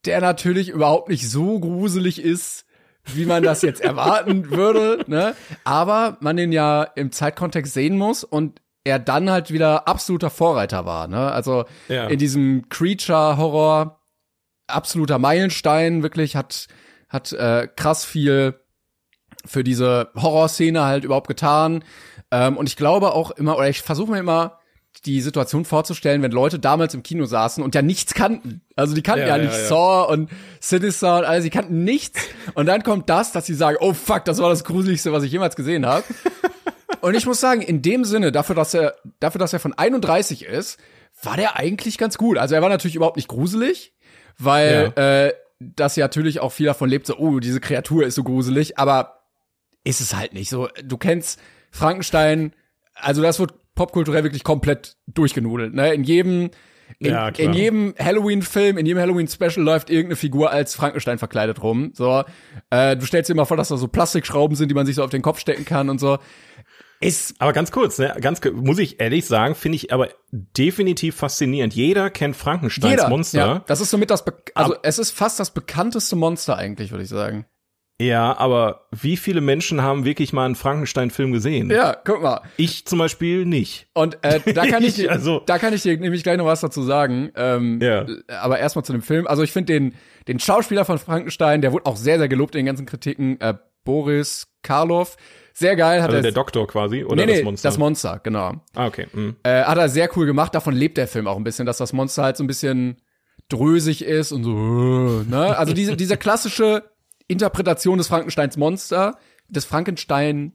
der 0.05 0.21
natürlich 0.21 0.69
überhaupt 0.69 1.09
nicht 1.09 1.29
so 1.31 1.59
gruselig 1.59 2.23
ist, 2.23 2.67
wie 3.13 3.27
man 3.27 3.43
das 3.43 3.63
jetzt 3.63 3.81
erwarten 3.83 4.51
würde, 4.51 5.05
ne? 5.07 5.35
Aber 5.65 6.17
man 6.21 6.37
den 6.37 6.53
ja 6.53 6.83
im 6.83 7.13
Zeitkontext 7.13 7.75
sehen 7.75 7.99
muss 7.99 8.25
und 8.25 8.61
er 8.85 8.99
dann 8.99 9.31
halt 9.31 9.51
wieder 9.51 9.89
absoluter 9.89 10.31
Vorreiter 10.31 10.85
war, 10.85 11.09
ne? 11.09 11.33
Also 11.33 11.65
Ja. 11.89 12.07
in 12.07 12.19
diesem 12.19 12.69
Creature-Horror 12.69 14.01
absoluter 14.67 15.19
Meilenstein, 15.19 16.03
wirklich 16.03 16.37
hat 16.37 16.67
hat 17.09 17.33
äh, 17.33 17.69
krass 17.77 18.05
viel 18.05 18.59
für 19.47 19.63
diese 19.63 20.09
Horrorszene 20.17 20.83
halt 20.85 21.05
überhaupt 21.05 21.29
getan. 21.29 21.85
Ähm, 22.31 22.57
und 22.57 22.69
ich 22.69 22.77
glaube 22.77 23.13
auch 23.13 23.31
immer, 23.33 23.57
oder 23.57 23.69
ich 23.69 23.83
versuche 23.83 24.11
mir 24.11 24.19
immer 24.19 24.59
die 25.05 25.21
Situation 25.21 25.65
vorzustellen, 25.65 26.23
wenn 26.23 26.31
Leute 26.33 26.59
damals 26.59 26.95
im 26.95 27.03
Kino 27.03 27.27
saßen 27.27 27.63
und 27.63 27.75
ja 27.75 27.83
nichts 27.83 28.15
kannten. 28.15 28.63
Also 28.75 28.95
die 28.95 29.03
kannten 29.03 29.27
ja, 29.29 29.37
Ja, 29.37 29.37
ja, 29.37 29.43
nicht 29.45 29.57
ja. 29.57 29.65
Saw 29.67 30.11
und 30.13 30.31
Sinister 30.61 31.19
und 31.19 31.25
alles, 31.25 31.45
sie 31.45 31.51
kannten 31.51 31.85
nichts. 31.85 32.21
Und 32.55 32.67
dann 32.67 32.83
kommt 32.83 33.09
das, 33.11 33.31
dass 33.33 33.47
sie 33.47 33.55
sagen, 33.55 33.77
oh 33.81 33.93
fuck, 33.93 34.25
das 34.25 34.39
war 34.39 34.49
das 34.49 34.65
Gruseligste, 34.65 35.13
was 35.13 35.23
ich 35.25 35.31
jemals 35.33 35.57
gesehen 35.57 35.85
habe. 35.87 36.05
Und 37.05 37.15
ich 37.15 37.27
muss 37.27 37.39
sagen, 37.39 37.61
in 37.61 37.83
dem 37.83 38.07
Sinne, 38.07 38.33
dafür, 38.33 38.55
dass 38.55 38.73
er, 38.73 38.97
dafür, 39.21 39.39
dass 39.39 39.53
er 39.53 39.61
von 39.61 39.75
31 39.75 40.47
ist, 40.47 40.79
war 41.23 41.37
der 41.37 41.57
eigentlich 41.57 41.99
ganz 41.99 42.17
gut. 42.17 42.39
Also 42.39 42.55
er 42.55 42.63
war 42.63 42.71
natürlich 42.71 42.97
überhaupt 42.97 43.17
nicht 43.17 43.29
gruselig, 43.29 43.93
weil 44.39 44.91
äh, 44.97 45.35
das 45.61 45.97
ja 45.97 46.07
natürlich 46.07 46.41
auch 46.41 46.51
viel 46.51 46.65
davon 46.65 46.89
lebt, 46.89 47.07
so, 47.07 47.19
oh, 47.19 47.41
diese 47.41 47.61
Kreatur 47.61 48.07
ist 48.07 48.15
so 48.15 48.25
gruselig, 48.25 48.79
aber 48.79 49.21
ist 49.85 50.01
es 50.01 50.17
halt 50.17 50.33
nicht. 50.33 50.49
So, 50.49 50.69
du 50.83 50.97
kennst 50.97 51.39
Frankenstein, 51.71 52.55
also 52.95 53.21
das 53.21 53.39
wird 53.39 53.53
popkulturell 53.75 54.25
wirklich 54.25 54.43
komplett 54.43 54.97
durchgenudelt. 55.07 55.75
Ne? 55.75 55.93
In 55.93 56.05
jedem, 56.05 56.51
in, 56.99 57.11
Ja, 57.11 57.29
in 57.29 57.53
jedem 57.53 57.95
Halloween-Film, 57.99 58.79
in 58.79 58.87
jedem 58.87 59.01
Halloween-Special 59.01 59.63
läuft 59.63 59.91
irgendeine 59.91 60.17
Figur 60.17 60.51
als 60.51 60.75
Frankenstein 60.75 61.19
verkleidet 61.19 61.63
rum. 61.63 61.91
So, 61.95 62.25
äh, 62.71 62.97
du 62.97 63.05
stellst 63.05 63.29
dir 63.29 63.35
mal 63.35 63.45
vor, 63.45 63.57
dass 63.57 63.69
da 63.69 63.77
so 63.77 63.89
Plastikschrauben 63.89 64.57
sind, 64.57 64.71
die 64.71 64.75
man 64.75 64.87
sich 64.87 64.97
so 64.97 65.05
auf 65.05 65.11
den 65.11 65.23
Kopf 65.23 65.39
stecken 65.39 65.65
kann 65.65 65.91
und 65.91 65.99
so. 65.99 66.19
Ist 67.05 67.35
Aber 67.39 67.53
ganz 67.53 67.71
kurz, 67.71 67.99
ne, 67.99 68.17
ganz 68.21 68.41
muss 68.53 68.79
ich 68.79 69.01
ehrlich 69.01 69.27
sagen, 69.27 69.55
finde 69.55 69.77
ich 69.77 69.93
aber 69.93 70.09
definitiv 70.33 71.17
faszinierend. 71.17 71.75
Jeder 71.75 72.11
kennt 72.11 72.37
Frankensteins 72.37 72.93
jeder. 72.93 73.09
Monster. 73.09 73.39
Ja, 73.39 73.65
das 73.67 73.81
ist 73.81 73.91
somit 73.91 74.11
das, 74.11 74.25
Be 74.25 74.35
also 74.55 74.75
es 74.83 74.99
ist 74.99 75.11
fast 75.11 75.39
das 75.41 75.53
bekannteste 75.53 76.17
Monster 76.17 76.57
eigentlich, 76.57 76.91
würde 76.91 77.05
ich 77.05 77.11
sagen. 77.11 77.47
Ja, 78.01 78.37
aber 78.37 78.89
wie 78.91 79.17
viele 79.17 79.41
Menschen 79.41 79.81
haben 79.83 80.05
wirklich 80.05 80.33
mal 80.33 80.47
einen 80.47 80.57
Frankenstein-Film 80.57 81.31
gesehen? 81.31 81.71
Ja, 81.71 81.95
guck 82.05 82.23
mal. 82.23 82.41
Ich 82.57 82.87
zum 82.87 82.99
Beispiel 82.99 83.47
nicht. 83.47 83.87
Und 83.95 84.19
äh, 84.23 84.41
da 84.53 84.67
kann 84.67 84.83
ich, 84.83 84.99
Ich, 84.99 85.09
also- 85.11 85.43
da 85.47 85.59
kann 85.59 85.73
ich 85.73 85.83
dir 85.83 85.97
nämlich 85.97 86.25
gleich 86.25 86.37
noch 86.39 86.47
was 86.47 86.61
dazu 86.61 86.83
sagen. 86.83 87.31
Ähm, 87.37 87.79
Ja. 87.81 88.05
Aber 88.41 88.59
erstmal 88.59 88.85
zu 88.85 88.91
dem 88.93 89.03
Film. 89.03 89.29
Also 89.29 89.45
ich 89.45 89.53
finde 89.53 89.73
den, 89.73 89.95
den 90.27 90.41
Schauspieler 90.41 90.85
von 90.85 90.99
Frankenstein, 90.99 91.61
der 91.63 91.71
wurde 91.73 91.87
auch 91.87 91.97
sehr, 91.97 92.19
sehr 92.19 92.29
gelobt 92.29 92.57
in 92.57 92.61
den 92.61 92.67
ganzen 92.67 92.87
Kritiken. 92.87 93.41
Äh, 93.41 93.55
Boris 93.85 94.49
Karloff. 94.63 95.17
Sehr 95.57 95.77
geil. 95.77 96.03
Hat 96.03 96.09
Also 96.11 96.17
er, 96.17 96.23
der 96.23 96.33
Doktor 96.33 96.67
quasi 96.67 97.05
oder 97.05 97.15
nee, 97.15 97.27
nee, 97.27 97.35
das 97.37 97.45
Monster? 97.45 97.69
das 97.69 97.79
Monster, 97.79 98.21
genau. 98.23 98.55
ah, 98.75 98.87
okay. 98.87 99.07
Hm. 99.13 99.37
Äh, 99.45 99.63
hat 99.63 99.79
er 99.79 99.89
sehr 99.89 100.11
cool 100.17 100.27
gemacht. 100.27 100.55
Davon 100.55 100.75
lebt 100.75 100.99
der 100.99 101.07
Film 101.07 101.29
auch 101.29 101.37
ein 101.37 101.45
bisschen, 101.45 101.65
dass 101.65 101.79
das 101.79 101.93
Monster 101.93 102.25
halt 102.25 102.37
so 102.37 102.43
ein 102.43 102.49
bisschen 102.49 102.97
drösig 103.49 104.05
ist 104.05 104.33
und 104.33 104.43
so, 104.43 104.51
äh, 104.51 105.31
ne? 105.31 105.57
Also 105.57 105.73
diese, 105.73 105.97
diese 105.97 106.17
klassische 106.17 106.83
Interpretation 107.29 107.99
des 107.99 108.09
Frankensteins 108.09 108.57
Monster, 108.57 109.17
des 109.49 109.65
Frankenstein, 109.65 110.55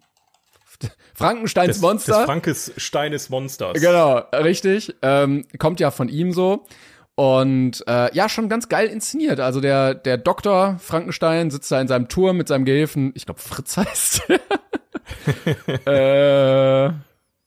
Frankensteins 1.14 1.76
Des, 1.76 1.82
Monster. 1.82 2.18
des 2.18 2.26
Frankensteines 2.26 3.30
Monsters. 3.30 3.82
Genau, 3.82 4.18
richtig. 4.34 4.96
Ähm, 5.02 5.46
kommt 5.58 5.80
ja 5.80 5.92
von 5.92 6.10
ihm 6.10 6.32
so. 6.34 6.66
Und 7.16 7.84
äh, 7.86 8.14
ja, 8.16 8.30
schon 8.30 8.48
ganz 8.48 8.70
geil 8.70 8.88
inszeniert. 8.88 9.42
Also 9.42 9.60
der, 9.60 9.94
der 9.94 10.18
Doktor 10.18 10.78
Frankenstein 10.80 11.52
sitzt 11.52 11.70
da 11.70 11.82
in 11.82 11.90
seinem 11.90 12.08
Turm 12.08 12.38
mit 12.38 12.48
seinem 12.48 12.64
Gehilfen, 12.64 13.12
ich 13.14 13.26
glaube 13.26 13.42
Fritz 13.42 13.76
heißt. 13.78 14.24
äh, 15.86 16.92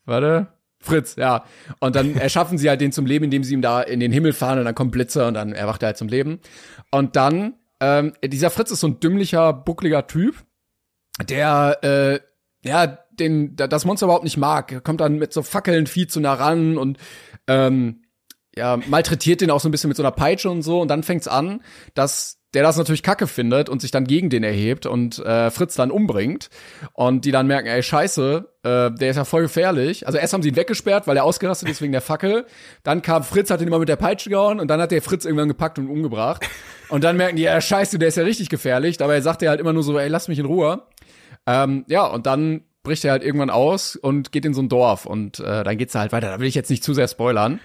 warte. 0.04 0.46
Fritz, 0.80 1.14
ja. 1.16 1.44
Und 1.78 1.94
dann 1.94 2.16
erschaffen 2.16 2.58
sie 2.58 2.68
halt 2.68 2.80
den 2.80 2.90
zum 2.92 3.06
Leben, 3.06 3.24
indem 3.26 3.44
sie 3.44 3.54
ihm 3.54 3.62
da 3.62 3.80
in 3.82 4.00
den 4.00 4.10
Himmel 4.12 4.32
fahren 4.32 4.58
und 4.58 4.64
dann 4.64 4.74
kommt 4.74 4.90
Blitze 4.92 5.26
und 5.26 5.34
dann 5.34 5.52
erwacht 5.52 5.82
er 5.82 5.88
halt 5.88 5.96
zum 5.96 6.08
Leben. 6.08 6.40
Und 6.90 7.14
dann, 7.14 7.54
ähm, 7.80 8.12
dieser 8.24 8.50
Fritz 8.50 8.72
ist 8.72 8.80
so 8.80 8.88
ein 8.88 8.98
dümmlicher, 8.98 9.52
buckliger 9.52 10.08
Typ, 10.08 10.34
der, 11.28 11.78
äh, 11.82 12.20
ja, 12.68 12.98
den, 13.12 13.54
da- 13.54 13.68
das 13.68 13.84
Monster 13.84 14.06
überhaupt 14.06 14.24
nicht 14.24 14.36
mag. 14.38 14.72
Er 14.72 14.80
kommt 14.80 15.00
dann 15.00 15.18
mit 15.18 15.32
so 15.32 15.42
Fackeln 15.42 15.86
viel 15.86 16.08
zu 16.08 16.18
nah 16.20 16.34
ran 16.34 16.76
und, 16.78 16.98
ähm, 17.46 18.01
ja, 18.54 18.78
malträtiert 18.86 19.40
den 19.40 19.50
auch 19.50 19.60
so 19.60 19.68
ein 19.68 19.72
bisschen 19.72 19.88
mit 19.88 19.96
so 19.96 20.02
einer 20.02 20.10
Peitsche 20.10 20.50
und 20.50 20.62
so. 20.62 20.80
Und 20.80 20.88
dann 20.88 21.02
fängt's 21.02 21.28
an, 21.28 21.62
dass 21.94 22.38
der 22.54 22.62
das 22.62 22.76
natürlich 22.76 23.02
kacke 23.02 23.26
findet 23.26 23.70
und 23.70 23.80
sich 23.80 23.90
dann 23.90 24.04
gegen 24.04 24.28
den 24.28 24.44
erhebt 24.44 24.84
und 24.84 25.18
äh, 25.20 25.50
Fritz 25.50 25.74
dann 25.74 25.90
umbringt. 25.90 26.50
Und 26.92 27.24
die 27.24 27.30
dann 27.30 27.46
merken, 27.46 27.68
ey, 27.68 27.82
scheiße, 27.82 28.46
äh, 28.62 28.90
der 28.90 29.10
ist 29.10 29.16
ja 29.16 29.24
voll 29.24 29.42
gefährlich. 29.42 30.06
Also 30.06 30.18
erst 30.18 30.34
haben 30.34 30.42
sie 30.42 30.50
ihn 30.50 30.56
weggesperrt, 30.56 31.06
weil 31.06 31.16
er 31.16 31.24
ausgerastet 31.24 31.70
ist 31.70 31.80
wegen 31.80 31.92
der 31.92 32.02
Fackel. 32.02 32.46
Dann 32.82 33.00
kam 33.00 33.24
Fritz, 33.24 33.50
hat 33.50 33.62
ihn 33.62 33.68
immer 33.68 33.78
mit 33.78 33.88
der 33.88 33.96
Peitsche 33.96 34.28
gehauen 34.28 34.60
und 34.60 34.68
dann 34.68 34.80
hat 34.80 34.90
der 34.90 35.00
Fritz 35.00 35.24
irgendwann 35.24 35.48
gepackt 35.48 35.78
und 35.78 35.88
umgebracht. 35.88 36.46
Und 36.90 37.04
dann 37.04 37.16
merken 37.16 37.36
die, 37.36 37.44
ja, 37.44 37.58
scheiße, 37.58 37.98
der 37.98 38.08
ist 38.08 38.16
ja 38.16 38.24
richtig 38.24 38.50
gefährlich. 38.50 38.98
Dabei 38.98 39.22
sagt 39.22 39.42
er 39.42 39.48
halt 39.48 39.60
immer 39.60 39.72
nur 39.72 39.82
so, 39.82 39.98
ey, 39.98 40.08
lass 40.08 40.28
mich 40.28 40.38
in 40.38 40.44
Ruhe. 40.44 40.82
Ähm, 41.46 41.86
ja, 41.88 42.04
und 42.06 42.26
dann 42.26 42.64
bricht 42.82 43.04
er 43.04 43.12
halt 43.12 43.24
irgendwann 43.24 43.48
aus 43.50 43.96
und 43.96 44.30
geht 44.30 44.44
in 44.44 44.52
so 44.52 44.60
ein 44.60 44.68
Dorf 44.68 45.06
und 45.06 45.40
äh, 45.40 45.64
dann 45.64 45.78
geht's 45.78 45.94
halt 45.94 46.12
weiter. 46.12 46.28
Da 46.28 46.40
will 46.40 46.48
ich 46.48 46.54
jetzt 46.54 46.68
nicht 46.68 46.84
zu 46.84 46.92
sehr 46.92 47.08
spoilern. 47.08 47.60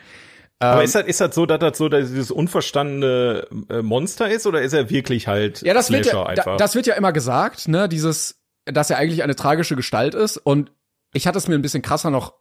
Aber 0.60 0.84
ist 0.84 0.96
das, 0.96 1.06
ist 1.06 1.22
das 1.22 1.36
so, 1.36 1.46
dass 1.46 1.60
das 1.60 1.78
so 1.78 1.88
dass 1.88 2.10
dieses 2.10 2.32
unverstandene 2.32 3.48
äh, 3.70 3.82
Monster 3.82 4.30
ist 4.30 4.48
oder 4.48 4.62
ist 4.62 4.74
er 4.74 4.90
wirklich 4.90 5.28
halt 5.28 5.62
Ja, 5.62 5.74
das 5.74 5.92
wird 5.92 6.06
Slasher 6.06 6.20
ja, 6.20 6.26
einfach? 6.26 6.44
da, 6.46 6.58
das 6.58 6.74
wird 6.74 6.88
ja 6.88 6.96
immer 6.96 7.12
gesagt, 7.12 7.68
ne, 7.68 7.88
dieses, 7.88 8.42
dass 8.66 8.90
er 8.90 8.98
eigentlich 8.98 9.24
eine 9.24 9.36
tragische 9.36 9.76
Gestalt 9.76 10.16
ist 10.16 10.38
und 10.38 10.72
ich 11.14 11.28
hatte 11.28 11.38
es 11.38 11.48
mir 11.48 11.56
ein 11.56 11.62
bisschen 11.62 11.84
krasser 11.84 12.10
noch 12.10 12.34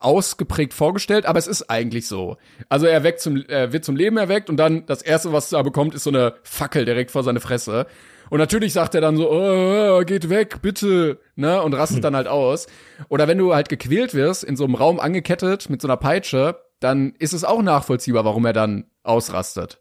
ausgeprägt 0.00 0.74
vorgestellt, 0.74 1.26
aber 1.26 1.38
es 1.38 1.46
ist 1.46 1.70
eigentlich 1.70 2.08
so. 2.08 2.36
Also 2.68 2.86
er 2.86 3.04
weckt 3.04 3.20
zum, 3.20 3.44
er 3.46 3.72
wird 3.72 3.84
zum 3.84 3.96
Leben 3.96 4.16
erweckt 4.16 4.50
und 4.50 4.56
dann 4.56 4.86
das 4.86 5.02
erste, 5.02 5.32
was 5.32 5.52
er 5.52 5.62
bekommt, 5.62 5.94
ist 5.94 6.04
so 6.04 6.10
eine 6.10 6.34
Fackel 6.42 6.84
direkt 6.84 7.10
vor 7.10 7.22
seine 7.22 7.40
Fresse. 7.40 7.86
Und 8.30 8.38
natürlich 8.38 8.72
sagt 8.72 8.94
er 8.94 9.00
dann 9.00 9.16
so, 9.16 9.30
oh, 9.30 10.02
geht 10.04 10.28
weg, 10.28 10.60
bitte, 10.62 11.20
ne, 11.36 11.62
und 11.62 11.74
rastet 11.74 12.04
dann 12.04 12.16
halt 12.16 12.26
aus. 12.26 12.66
Oder 13.08 13.28
wenn 13.28 13.38
du 13.38 13.54
halt 13.54 13.68
gequält 13.68 14.14
wirst, 14.14 14.44
in 14.44 14.56
so 14.56 14.64
einem 14.64 14.74
Raum 14.74 15.00
angekettet 15.00 15.70
mit 15.70 15.80
so 15.80 15.88
einer 15.88 15.96
Peitsche, 15.96 16.56
dann 16.80 17.12
ist 17.18 17.32
es 17.32 17.44
auch 17.44 17.62
nachvollziehbar, 17.62 18.24
warum 18.24 18.46
er 18.46 18.52
dann 18.52 18.86
ausrastet. 19.02 19.78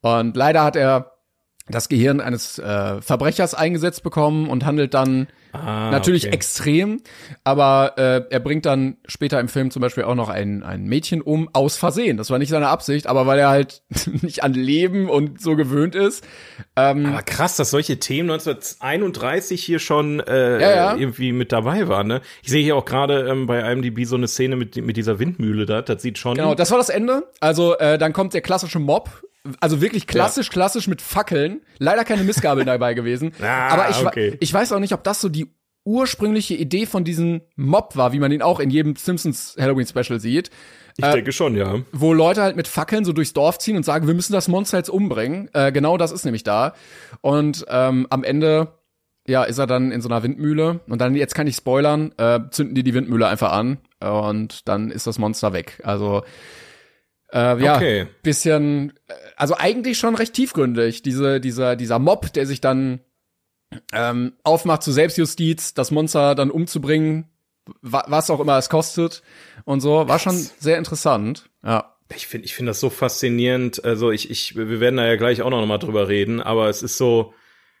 Und 0.00 0.36
leider 0.36 0.62
hat 0.62 0.76
er 0.76 1.12
das 1.68 1.88
Gehirn 1.88 2.20
eines 2.20 2.58
äh, 2.58 3.00
Verbrechers 3.02 3.54
eingesetzt 3.54 4.02
bekommen 4.02 4.48
und 4.48 4.64
handelt 4.64 4.94
dann 4.94 5.26
Ah, 5.62 5.90
natürlich 5.90 6.26
okay. 6.26 6.34
extrem, 6.34 7.00
aber 7.44 7.94
äh, 7.96 8.22
er 8.30 8.40
bringt 8.40 8.66
dann 8.66 8.96
später 9.06 9.40
im 9.40 9.48
Film 9.48 9.70
zum 9.70 9.82
Beispiel 9.82 10.04
auch 10.04 10.14
noch 10.14 10.28
ein, 10.28 10.62
ein 10.62 10.84
Mädchen 10.84 11.20
um 11.22 11.48
aus 11.52 11.76
Versehen. 11.76 12.16
Das 12.16 12.30
war 12.30 12.38
nicht 12.38 12.50
seine 12.50 12.68
Absicht, 12.68 13.06
aber 13.06 13.26
weil 13.26 13.38
er 13.38 13.48
halt 13.48 13.82
nicht 14.22 14.42
an 14.42 14.54
Leben 14.54 15.08
und 15.08 15.40
so 15.40 15.56
gewöhnt 15.56 15.94
ist. 15.94 16.24
Ähm, 16.76 17.06
Aber 17.06 17.22
krass, 17.22 17.56
dass 17.56 17.70
solche 17.70 17.98
Themen 17.98 18.30
1931 18.30 19.62
hier 19.62 19.78
schon 19.78 20.20
äh, 20.20 20.60
Ja, 20.60 20.70
ja. 20.70 20.96
irgendwie 20.96 21.32
mit 21.32 21.52
dabei 21.52 21.88
waren. 21.88 22.06
Ne? 22.06 22.20
Ich 22.42 22.50
sehe 22.50 22.62
hier 22.62 22.76
auch 22.76 22.84
gerade 22.84 23.28
ähm, 23.28 23.46
bei 23.46 23.60
IMDb 23.60 24.04
so 24.04 24.16
eine 24.16 24.28
Szene 24.28 24.56
mit, 24.56 24.76
mit 24.76 24.96
dieser 24.96 25.18
Windmühle 25.18 25.66
da. 25.66 25.82
Das 25.82 26.02
sieht 26.02 26.18
schon. 26.18 26.36
Genau, 26.36 26.54
das 26.54 26.70
war 26.70 26.78
das 26.78 26.88
Ende. 26.88 27.24
Also 27.40 27.76
äh, 27.78 27.98
dann 27.98 28.12
kommt 28.12 28.34
der 28.34 28.40
klassische 28.40 28.78
Mob. 28.78 29.10
Also 29.60 29.80
wirklich 29.80 30.06
klassisch, 30.06 30.50
klassisch 30.50 30.88
mit 30.88 31.02
Fackeln. 31.02 31.62
Leider 31.78 32.04
keine 32.04 32.24
Missgabeln 32.24 32.66
dabei 32.66 32.94
gewesen. 32.94 33.32
Ah, 33.40 33.68
Aber 33.68 33.90
ich, 33.90 34.04
okay. 34.04 34.36
ich 34.40 34.52
weiß 34.52 34.72
auch 34.72 34.80
nicht, 34.80 34.92
ob 34.92 35.04
das 35.04 35.20
so 35.20 35.28
die 35.28 35.50
ursprüngliche 35.86 36.54
Idee 36.54 36.84
von 36.84 37.04
diesem 37.04 37.42
Mob 37.54 37.96
war, 37.96 38.12
wie 38.12 38.18
man 38.18 38.32
ihn 38.32 38.42
auch 38.42 38.58
in 38.58 38.70
jedem 38.70 38.96
Simpsons 38.96 39.56
Halloween 39.58 39.86
Special 39.86 40.18
sieht. 40.18 40.50
ich 40.96 41.04
denke 41.04 41.30
schon, 41.32 41.56
ja. 41.56 41.76
wo 41.92 42.12
Leute 42.12 42.42
halt 42.42 42.56
mit 42.56 42.66
Fackeln 42.66 43.04
so 43.04 43.12
durchs 43.12 43.32
Dorf 43.32 43.58
ziehen 43.58 43.76
und 43.76 43.84
sagen, 43.84 44.08
wir 44.08 44.14
müssen 44.14 44.32
das 44.32 44.48
Monster 44.48 44.78
jetzt 44.78 44.90
umbringen. 44.90 45.48
Äh, 45.54 45.70
genau 45.70 45.96
das 45.96 46.10
ist 46.10 46.24
nämlich 46.24 46.42
da. 46.42 46.74
Und 47.20 47.64
ähm, 47.68 48.08
am 48.10 48.24
Ende, 48.24 48.72
ja, 49.28 49.44
ist 49.44 49.58
er 49.58 49.68
dann 49.68 49.92
in 49.92 50.00
so 50.00 50.08
einer 50.08 50.24
Windmühle. 50.24 50.80
Und 50.88 51.00
dann, 51.00 51.14
jetzt 51.14 51.36
kann 51.36 51.46
ich 51.46 51.54
spoilern, 51.54 52.12
äh, 52.18 52.40
zünden 52.50 52.74
die 52.74 52.82
die 52.82 52.94
Windmühle 52.94 53.28
einfach 53.28 53.52
an. 53.52 53.78
Und 54.00 54.68
dann 54.68 54.90
ist 54.90 55.06
das 55.06 55.20
Monster 55.20 55.52
weg. 55.52 55.80
Also, 55.84 56.24
äh, 57.32 57.62
ja, 57.62 57.76
Okay. 57.76 58.06
bisschen, 58.22 58.92
äh, 59.08 59.14
also 59.36 59.56
eigentlich 59.56 59.98
schon 59.98 60.14
recht 60.14 60.34
tiefgründig. 60.34 61.02
Diese, 61.02 61.40
dieser, 61.40 61.76
dieser 61.76 61.98
Mob, 61.98 62.32
der 62.32 62.46
sich 62.46 62.60
dann 62.60 63.00
ähm, 63.92 64.34
aufmacht 64.44 64.82
zu 64.82 64.92
Selbstjustiz, 64.92 65.74
das 65.74 65.90
Monster 65.90 66.34
dann 66.34 66.50
umzubringen, 66.50 67.28
wa 67.82 68.04
was 68.06 68.30
auch 68.30 68.40
immer 68.40 68.58
es 68.58 68.68
kostet 68.68 69.22
und 69.64 69.80
so, 69.80 70.08
war 70.08 70.18
schon 70.18 70.36
sehr 70.58 70.78
interessant. 70.78 71.50
Ja. 71.64 71.96
Ich 72.14 72.28
finde 72.28 72.44
ich 72.44 72.54
finde 72.54 72.70
das 72.70 72.78
so 72.78 72.88
faszinierend. 72.88 73.84
Also 73.84 74.12
ich, 74.12 74.30
ich, 74.30 74.54
wir 74.54 74.78
werden 74.78 74.96
da 74.96 75.06
ja 75.06 75.16
gleich 75.16 75.42
auch 75.42 75.50
noch 75.50 75.66
mal 75.66 75.78
drüber 75.78 76.06
reden, 76.06 76.40
aber 76.40 76.68
es 76.68 76.84
ist 76.84 76.96
so, 76.96 77.34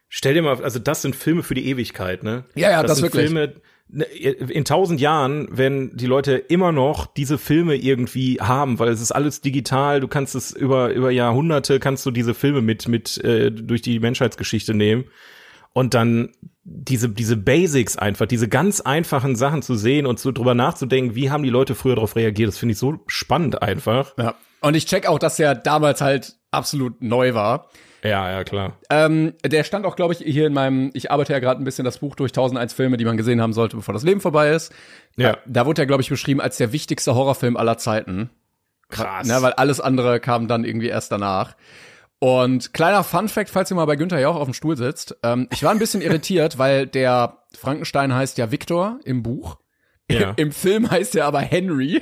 stell 0.08 0.34
dir 0.34 0.42
mal, 0.42 0.60
also 0.62 0.80
das 0.80 1.02
sind 1.02 1.14
Filme 1.14 1.44
für 1.44 1.54
die 1.54 1.68
Ewigkeit, 1.68 2.24
ne? 2.24 2.44
Ja, 2.56 2.70
ja, 2.72 2.82
das 2.82 2.98
sind 2.98 3.04
wirklich. 3.04 3.26
Filme, 3.26 3.54
in 3.88 4.64
tausend 4.64 5.00
Jahren 5.00 5.56
werden 5.56 5.96
die 5.96 6.06
Leute 6.06 6.34
immer 6.34 6.72
noch 6.72 7.06
diese 7.06 7.38
Filme 7.38 7.76
irgendwie 7.76 8.38
haben, 8.40 8.78
weil 8.80 8.88
es 8.88 9.00
ist 9.00 9.12
alles 9.12 9.40
digital, 9.40 10.00
du 10.00 10.08
kannst 10.08 10.34
es 10.34 10.50
über, 10.50 10.92
über 10.92 11.10
Jahrhunderte 11.12 11.78
kannst 11.78 12.04
du 12.04 12.10
diese 12.10 12.34
Filme 12.34 12.62
mit, 12.62 12.88
mit, 12.88 13.16
äh, 13.22 13.52
durch 13.52 13.82
die 13.82 14.00
Menschheitsgeschichte 14.00 14.74
nehmen. 14.74 15.04
und 15.76 15.92
dann 15.92 16.30
diese, 16.64 17.10
diese 17.10 17.36
Basics 17.36 17.98
einfach, 17.98 18.24
diese 18.24 18.48
ganz 18.48 18.80
einfachen 18.80 19.36
Sachen 19.36 19.60
zu 19.60 19.74
sehen 19.74 20.06
und 20.06 20.18
so 20.18 20.32
drüber 20.32 20.54
nachzudenken, 20.54 21.14
wie 21.14 21.30
haben 21.30 21.42
die 21.42 21.50
Leute 21.50 21.74
früher 21.74 21.94
darauf 21.96 22.16
reagiert, 22.16 22.48
das 22.48 22.56
finde 22.56 22.72
ich 22.72 22.78
so 22.78 22.98
spannend 23.06 23.62
einfach. 23.62 24.14
Ja. 24.16 24.34
Und 24.62 24.74
ich 24.74 24.86
check 24.86 25.06
auch, 25.06 25.18
dass 25.18 25.38
er 25.38 25.54
damals 25.54 26.00
halt 26.00 26.36
absolut 26.50 27.02
neu 27.02 27.34
war. 27.34 27.68
Ja, 28.02 28.30
ja, 28.30 28.44
klar. 28.44 28.76
Ähm, 28.90 29.34
der 29.44 29.64
stand 29.64 29.86
auch, 29.86 29.96
glaube 29.96 30.14
ich, 30.14 30.20
hier 30.20 30.46
in 30.46 30.52
meinem, 30.52 30.90
ich 30.94 31.10
arbeite 31.10 31.32
ja 31.32 31.38
gerade 31.38 31.60
ein 31.60 31.64
bisschen 31.64 31.84
das 31.84 31.98
Buch 31.98 32.14
durch 32.14 32.30
1001 32.30 32.72
Filme, 32.72 32.96
die 32.96 33.04
man 33.04 33.16
gesehen 33.16 33.40
haben 33.40 33.52
sollte, 33.52 33.76
bevor 33.76 33.94
das 33.94 34.02
Leben 34.02 34.20
vorbei 34.20 34.50
ist. 34.50 34.72
Ja. 35.16 35.32
Da, 35.32 35.38
da 35.46 35.66
wurde 35.66 35.82
er, 35.82 35.86
glaube 35.86 36.02
ich, 36.02 36.08
beschrieben 36.08 36.40
als 36.40 36.56
der 36.56 36.72
wichtigste 36.72 37.14
Horrorfilm 37.14 37.56
aller 37.56 37.78
Zeiten. 37.78 38.30
Krass. 38.88 39.26
Ne, 39.26 39.42
weil 39.42 39.52
alles 39.54 39.80
andere 39.80 40.20
kam 40.20 40.46
dann 40.46 40.64
irgendwie 40.64 40.88
erst 40.88 41.10
danach. 41.10 41.56
Und 42.18 42.72
kleiner 42.72 43.04
Fun 43.04 43.28
Fact, 43.28 43.50
falls 43.50 43.70
ihr 43.70 43.74
mal 43.74 43.84
bei 43.84 43.96
Günther 43.96 44.20
Jauch 44.20 44.36
auf 44.36 44.46
dem 44.46 44.54
Stuhl 44.54 44.76
sitzt. 44.76 45.16
Ähm, 45.22 45.48
ich 45.52 45.62
war 45.62 45.70
ein 45.70 45.78
bisschen 45.78 46.00
irritiert, 46.00 46.58
weil 46.58 46.86
der 46.86 47.38
Frankenstein 47.56 48.14
heißt 48.14 48.38
ja 48.38 48.50
Victor 48.50 49.00
im 49.04 49.22
Buch. 49.22 49.58
Ja. 50.10 50.32
Im 50.36 50.52
Film 50.52 50.90
heißt 50.90 51.16
er 51.16 51.26
aber 51.26 51.40
Henry. 51.40 52.00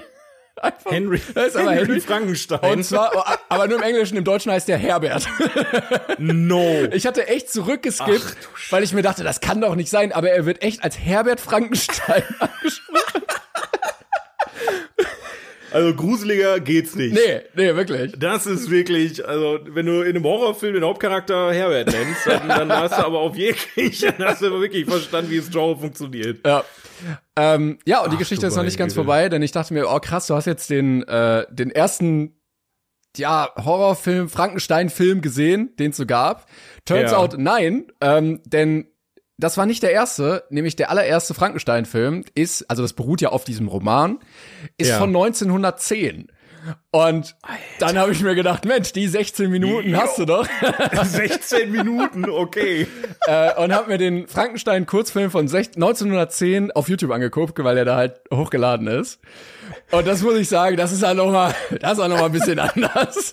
Einfach, 0.62 0.93
Henry, 0.93 1.21
Das 1.35 1.49
ist 1.49 1.57
aber 1.57 1.73
Henry. 1.73 2.01
Frankenstein. 2.01 2.73
Und 2.73 2.85
zwar, 2.85 3.40
aber 3.49 3.67
nur 3.67 3.79
im 3.79 3.83
Englischen, 3.83 4.17
im 4.17 4.25
Deutschen 4.25 4.53
heißt 4.53 4.69
der 4.69 4.79
Herbert. 4.79 5.27
no. 6.19 6.85
Ich 6.93 7.07
hatte 7.07 7.27
echt 7.29 7.51
zurückgeskippt, 7.53 8.37
weil 8.71 8.83
ich 8.85 8.93
mir 8.93 9.03
dachte, 9.03 9.25
das 9.25 9.40
kann 9.40 9.61
doch 9.61 9.75
nicht 9.75 9.90
sein, 9.90 10.12
aber 10.12 10.31
er 10.31 10.47
wird 10.47 10.62
echt 10.62 10.85
als 10.85 10.99
Herbert 10.99 11.40
Frankenstein 11.40 12.23
angesprochen. 12.38 13.23
Also 15.74 15.92
gruseliger 15.94 16.60
geht's 16.60 16.94
nicht. 16.94 17.12
Nee, 17.14 17.40
nee, 17.54 17.74
wirklich. 17.74 18.14
Das 18.18 18.46
ist 18.46 18.70
wirklich, 18.70 19.26
also 19.26 19.58
wenn 19.66 19.87
du 19.87 20.02
in 20.02 20.14
einem 20.16 20.24
Horrorfilm 20.24 20.74
den 20.74 20.84
Hauptcharakter 20.84 21.52
Herbert 21.52 21.88
nennst, 21.92 22.26
dann, 22.26 22.48
dann 22.48 22.72
hast 22.72 22.96
du 22.98 23.04
aber 23.04 23.18
auf 23.18 23.37
wirklich, 23.37 24.00
dann 24.00 24.24
hast 24.26 24.40
du 24.42 24.50
wirklich 24.60 24.87
verstanden, 24.87 25.30
wie 25.30 25.38
das 25.38 25.50
Genre 25.50 25.76
funktioniert. 25.76 26.46
Ja. 26.46 26.64
Ähm, 27.37 27.78
ja, 27.84 28.00
und 28.02 28.10
die 28.10 28.14
Ach, 28.14 28.20
Geschichte 28.20 28.46
ist 28.46 28.56
noch 28.56 28.62
nicht 28.62 28.78
ganz 28.78 28.92
Güte. 28.94 29.04
vorbei, 29.04 29.28
denn 29.28 29.42
ich 29.42 29.52
dachte 29.52 29.74
mir, 29.74 29.88
oh 29.90 29.98
krass, 29.98 30.28
du 30.28 30.34
hast 30.34 30.46
jetzt 30.46 30.70
den, 30.70 31.02
äh, 31.08 31.44
den 31.50 31.70
ersten 31.70 32.37
ja, 33.16 33.50
Horrorfilm, 33.56 34.28
Frankenstein-Film 34.28 35.20
gesehen, 35.20 35.74
den 35.78 35.90
es 35.90 35.96
so 35.96 36.06
gab. 36.06 36.46
Turns 36.84 37.10
Ja. 37.12 37.18
out, 37.18 37.34
nein, 37.38 37.87
ähm, 38.00 38.40
denn 38.44 38.87
das 39.38 39.57
war 39.57 39.66
nicht 39.66 39.83
der 39.83 39.90
erste, 39.92 40.44
nämlich 40.51 40.77
der 40.77 40.90
allererste 40.90 41.35
Frankenstein-Film 41.35 42.25
ist, 42.35 42.68
also 42.70 42.83
das 42.83 42.92
beruht 42.92 43.20
ja 43.20 43.31
auf 43.31 43.44
diesem 43.44 43.68
Roman, 43.68 44.18
ist 44.79 44.88
Ja. 44.90 44.99
von 44.99 45.09
1910. 45.11 46.29
Und 46.92 47.37
dann 47.79 47.99
habe 47.99 48.12
ich 48.12 48.23
mir 48.23 48.35
gedacht, 48.35 48.64
Mensch, 48.64 48.92
die 48.94 49.07
16 49.07 49.51
Minuten 49.51 49.94
hast 49.99 50.18
du 50.18 50.25
doch. 50.25 50.49
16 51.05 51.70
Minuten, 51.70 52.31
okay. 52.31 52.87
äh, 53.27 53.55
und 53.62 53.75
habe 53.75 53.90
mir 53.90 53.99
den 53.99 54.27
Frankenstein-Kurzfilm 54.29 55.31
von 55.31 55.47
16 55.47 55.83
1910 55.83 56.73
auf 56.73 56.88
YouTube 56.88 57.11
angeguckt, 57.11 57.62
weil 57.62 57.77
er 57.77 57.85
da 57.85 57.97
halt 57.97 58.20
hochgeladen 58.33 58.87
ist. 58.87 59.20
Und 59.90 60.07
das 60.07 60.23
muss 60.23 60.37
ich 60.37 60.49
sagen, 60.49 60.79
das 60.79 60.90
ist 60.92 61.03
halt 61.03 61.18
noch 61.18 61.31
mal, 61.31 61.55
das 61.81 61.92
ist 61.94 61.99
auch 61.99 62.09
noch 62.09 62.18
mal 62.20 62.27
ein 62.27 62.33
bisschen 62.33 62.59
anders. 62.61 63.33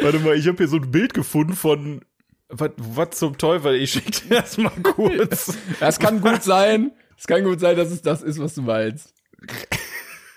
Warte 0.00 0.18
mal, 0.18 0.34
ich 0.34 0.48
habe 0.48 0.56
hier 0.56 0.68
so 0.68 0.78
ein 0.78 0.90
Bild 0.90 1.14
gefunden 1.14 1.52
von 1.52 2.00
was, 2.48 2.70
was 2.76 3.10
zum 3.10 3.36
Teufel? 3.36 3.74
Ich 3.76 3.92
schick 3.92 4.10
dir 4.10 4.40
das 4.40 4.56
mal 4.56 4.70
kurz. 4.82 5.56
Das 5.80 5.98
kann 5.98 6.20
gut 6.20 6.42
sein. 6.42 6.92
Es 7.16 7.26
kann 7.26 7.44
gut 7.44 7.60
sein, 7.60 7.76
dass 7.76 7.90
es 7.90 8.02
das 8.02 8.22
ist, 8.22 8.40
was 8.40 8.54
du 8.54 8.62
meinst. 8.62 9.12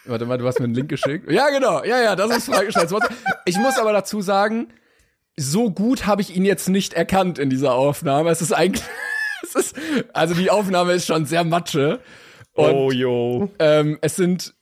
Warte 0.05 0.25
mal, 0.25 0.37
du 0.37 0.47
hast 0.47 0.59
mir 0.59 0.65
einen 0.65 0.73
Link 0.73 0.89
geschickt. 0.89 1.29
Ja, 1.31 1.49
genau. 1.49 1.83
Ja, 1.83 2.01
ja, 2.01 2.15
das 2.15 2.35
ist 2.35 2.45
Frankensteins 2.45 2.91
Wort. 2.91 3.07
Ich 3.45 3.57
muss 3.57 3.77
aber 3.77 3.93
dazu 3.93 4.21
sagen, 4.21 4.73
so 5.37 5.71
gut 5.71 6.05
habe 6.05 6.21
ich 6.21 6.35
ihn 6.35 6.43
jetzt 6.43 6.69
nicht 6.69 6.93
erkannt 6.93 7.39
in 7.39 7.49
dieser 7.49 7.75
Aufnahme. 7.75 8.29
Es 8.31 8.41
ist 8.41 8.51
eigentlich, 8.51 8.83
es 9.43 9.55
ist, 9.55 9.75
also 10.13 10.33
die 10.33 10.49
Aufnahme 10.49 10.93
ist 10.93 11.05
schon 11.05 11.25
sehr 11.25 11.43
matsche. 11.43 12.01
Und 12.53 12.73
oh, 12.73 12.91
yo. 12.91 13.49
ähm, 13.59 13.99
es 14.01 14.15
sind, 14.15 14.53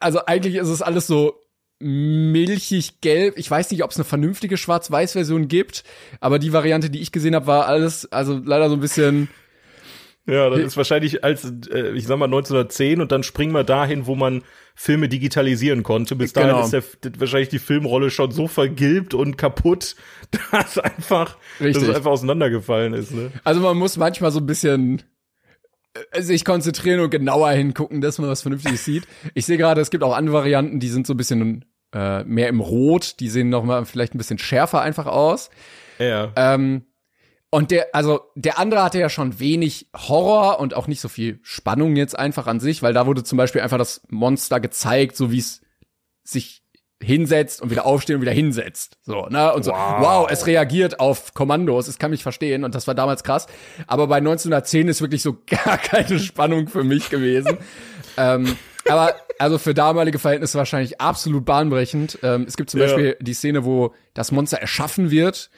also 0.00 0.26
eigentlich 0.26 0.56
ist 0.56 0.68
es 0.68 0.82
alles 0.82 1.06
so 1.06 1.47
milchig 1.80 3.00
gelb. 3.00 3.38
Ich 3.38 3.50
weiß 3.50 3.70
nicht, 3.70 3.84
ob 3.84 3.90
es 3.90 3.96
eine 3.96 4.04
vernünftige 4.04 4.56
Schwarz-Weiß-Version 4.56 5.48
gibt, 5.48 5.84
aber 6.20 6.38
die 6.38 6.52
Variante, 6.52 6.90
die 6.90 7.00
ich 7.00 7.12
gesehen 7.12 7.34
habe, 7.34 7.46
war 7.46 7.66
alles, 7.66 8.10
also 8.10 8.40
leider 8.44 8.68
so 8.68 8.74
ein 8.74 8.80
bisschen. 8.80 9.28
Ja, 10.26 10.50
das 10.50 10.60
ist 10.60 10.76
wahrscheinlich 10.76 11.24
als, 11.24 11.50
äh, 11.72 11.92
ich 11.92 12.06
sag 12.06 12.18
mal 12.18 12.26
1910 12.26 13.00
und 13.00 13.12
dann 13.12 13.22
springen 13.22 13.52
wir 13.52 13.64
dahin, 13.64 14.06
wo 14.06 14.14
man 14.14 14.42
Filme 14.74 15.08
digitalisieren 15.08 15.82
konnte. 15.82 16.16
Bis 16.16 16.34
dahin 16.34 16.50
Genau. 16.50 16.64
ist 16.64 16.72
der, 16.72 16.82
wahrscheinlich 17.18 17.48
die 17.48 17.58
Filmrolle 17.58 18.10
schon 18.10 18.30
so 18.30 18.46
vergilbt 18.46 19.14
und 19.14 19.38
kaputt, 19.38 19.96
dass 20.52 20.78
einfach, 20.78 21.38
dass 21.58 21.78
es 21.78 21.88
einfach 21.88 22.10
auseinandergefallen 22.10 22.92
ist. 22.92 23.12
Ne? 23.12 23.32
Also 23.42 23.60
man 23.62 23.78
muss 23.78 23.96
manchmal 23.96 24.30
so 24.30 24.40
ein 24.40 24.46
bisschen 24.46 25.02
sich 26.18 26.44
konzentrieren 26.44 27.00
und 27.00 27.10
genauer 27.10 27.50
hingucken, 27.50 28.00
dass 28.00 28.18
man 28.18 28.28
was 28.28 28.42
Vernünftiges 28.42 28.84
sieht. 28.84 29.06
Ich 29.34 29.46
sehe 29.46 29.58
gerade, 29.58 29.80
es 29.80 29.90
gibt 29.90 30.04
auch 30.04 30.16
andere 30.16 30.38
Varianten, 30.38 30.80
die 30.80 30.88
sind 30.88 31.06
so 31.06 31.14
ein 31.14 31.16
bisschen 31.16 31.64
äh, 31.92 32.24
mehr 32.24 32.48
im 32.48 32.60
Rot, 32.60 33.20
die 33.20 33.28
sehen 33.28 33.48
noch 33.48 33.64
mal 33.64 33.84
vielleicht 33.84 34.14
ein 34.14 34.18
bisschen 34.18 34.38
schärfer 34.38 34.80
einfach 34.80 35.06
aus. 35.06 35.50
Ja. 35.98 36.32
Ähm, 36.36 36.84
und 37.50 37.70
der, 37.70 37.94
also 37.94 38.20
der 38.34 38.58
andere 38.58 38.82
hatte 38.82 38.98
ja 38.98 39.08
schon 39.08 39.40
wenig 39.40 39.88
Horror 39.96 40.60
und 40.60 40.74
auch 40.74 40.86
nicht 40.86 41.00
so 41.00 41.08
viel 41.08 41.40
Spannung 41.42 41.96
jetzt 41.96 42.18
einfach 42.18 42.46
an 42.46 42.60
sich, 42.60 42.82
weil 42.82 42.92
da 42.92 43.06
wurde 43.06 43.24
zum 43.24 43.38
Beispiel 43.38 43.62
einfach 43.62 43.78
das 43.78 44.02
Monster 44.08 44.60
gezeigt, 44.60 45.16
so 45.16 45.32
wie 45.32 45.38
es 45.38 45.62
sich 46.24 46.62
hinsetzt 47.00 47.62
und 47.62 47.70
wieder 47.70 47.86
aufsteht 47.86 48.16
und 48.16 48.22
wieder 48.22 48.32
hinsetzt. 48.32 48.96
So, 49.02 49.26
ne? 49.26 49.52
Und 49.54 49.64
so, 49.64 49.70
Wow. 49.72 50.00
wow, 50.00 50.26
es 50.30 50.46
reagiert 50.46 50.98
auf 51.00 51.32
Kommandos, 51.34 51.86
es 51.88 51.98
kann 51.98 52.10
mich 52.10 52.22
verstehen 52.22 52.64
und 52.64 52.74
das 52.74 52.86
war 52.86 52.94
damals 52.94 53.22
krass. 53.22 53.46
Aber 53.86 54.08
bei 54.08 54.16
1910 54.16 54.88
ist 54.88 55.00
wirklich 55.00 55.22
so 55.22 55.36
gar 55.46 55.78
keine 55.78 56.18
Spannung 56.18 56.66
für 56.68 56.82
mich 56.84 57.08
gewesen. 57.10 57.58
ähm, 58.16 58.56
aber 58.88 59.14
also 59.38 59.58
für 59.58 59.74
damalige 59.74 60.18
Verhältnisse 60.18 60.58
wahrscheinlich 60.58 61.00
absolut 61.00 61.44
bahnbrechend. 61.44 62.18
Ähm, 62.22 62.44
es 62.48 62.56
gibt 62.56 62.70
zum 62.70 62.80
Ja. 62.80 62.86
Beispiel 62.86 63.16
die 63.20 63.34
Szene, 63.34 63.64
wo 63.64 63.94
das 64.14 64.32
Monster 64.32 64.58
erschaffen 64.58 65.10
wird. 65.10 65.50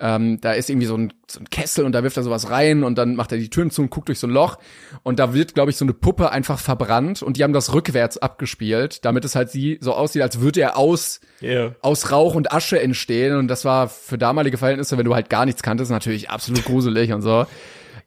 Ähm, 0.00 0.40
da 0.40 0.52
ist 0.54 0.68
irgendwie 0.70 0.86
so 0.88 0.96
ein, 0.96 1.12
so 1.30 1.38
ein 1.38 1.48
Kessel 1.50 1.84
und 1.84 1.92
da 1.92 2.02
wirft 2.02 2.16
er 2.16 2.24
sowas 2.24 2.50
rein 2.50 2.82
und 2.82 2.98
dann 2.98 3.14
macht 3.14 3.30
er 3.30 3.38
die 3.38 3.48
Türen 3.48 3.70
zu 3.70 3.80
und 3.82 3.90
guckt 3.90 4.08
durch 4.08 4.18
so 4.18 4.26
ein 4.26 4.30
Loch. 4.30 4.58
Und 5.04 5.18
da 5.20 5.32
wird, 5.34 5.54
glaube 5.54 5.70
ich, 5.70 5.76
so 5.76 5.84
eine 5.84 5.92
Puppe 5.94 6.32
einfach 6.32 6.58
verbrannt 6.58 7.22
und 7.22 7.36
die 7.36 7.44
haben 7.44 7.52
das 7.52 7.72
rückwärts 7.74 8.18
abgespielt, 8.18 9.04
damit 9.04 9.24
es 9.24 9.36
halt 9.36 9.50
sie 9.50 9.78
so 9.80 9.94
aussieht, 9.94 10.22
als 10.22 10.40
würde 10.40 10.62
er 10.62 10.76
aus, 10.76 11.20
Ja. 11.40 11.74
aus 11.80 12.10
Rauch 12.10 12.34
und 12.34 12.52
Asche 12.52 12.80
entstehen. 12.80 13.36
Und 13.36 13.46
das 13.48 13.64
war 13.64 13.88
für 13.88 14.18
damalige 14.18 14.58
Verhältnisse, 14.58 14.98
wenn 14.98 15.04
du 15.04 15.14
halt 15.14 15.30
gar 15.30 15.44
nichts 15.46 15.62
kanntest, 15.62 15.90
natürlich 15.92 16.28
absolut 16.28 16.64
gruselig 16.64 17.12
und 17.12 17.22
so. 17.22 17.46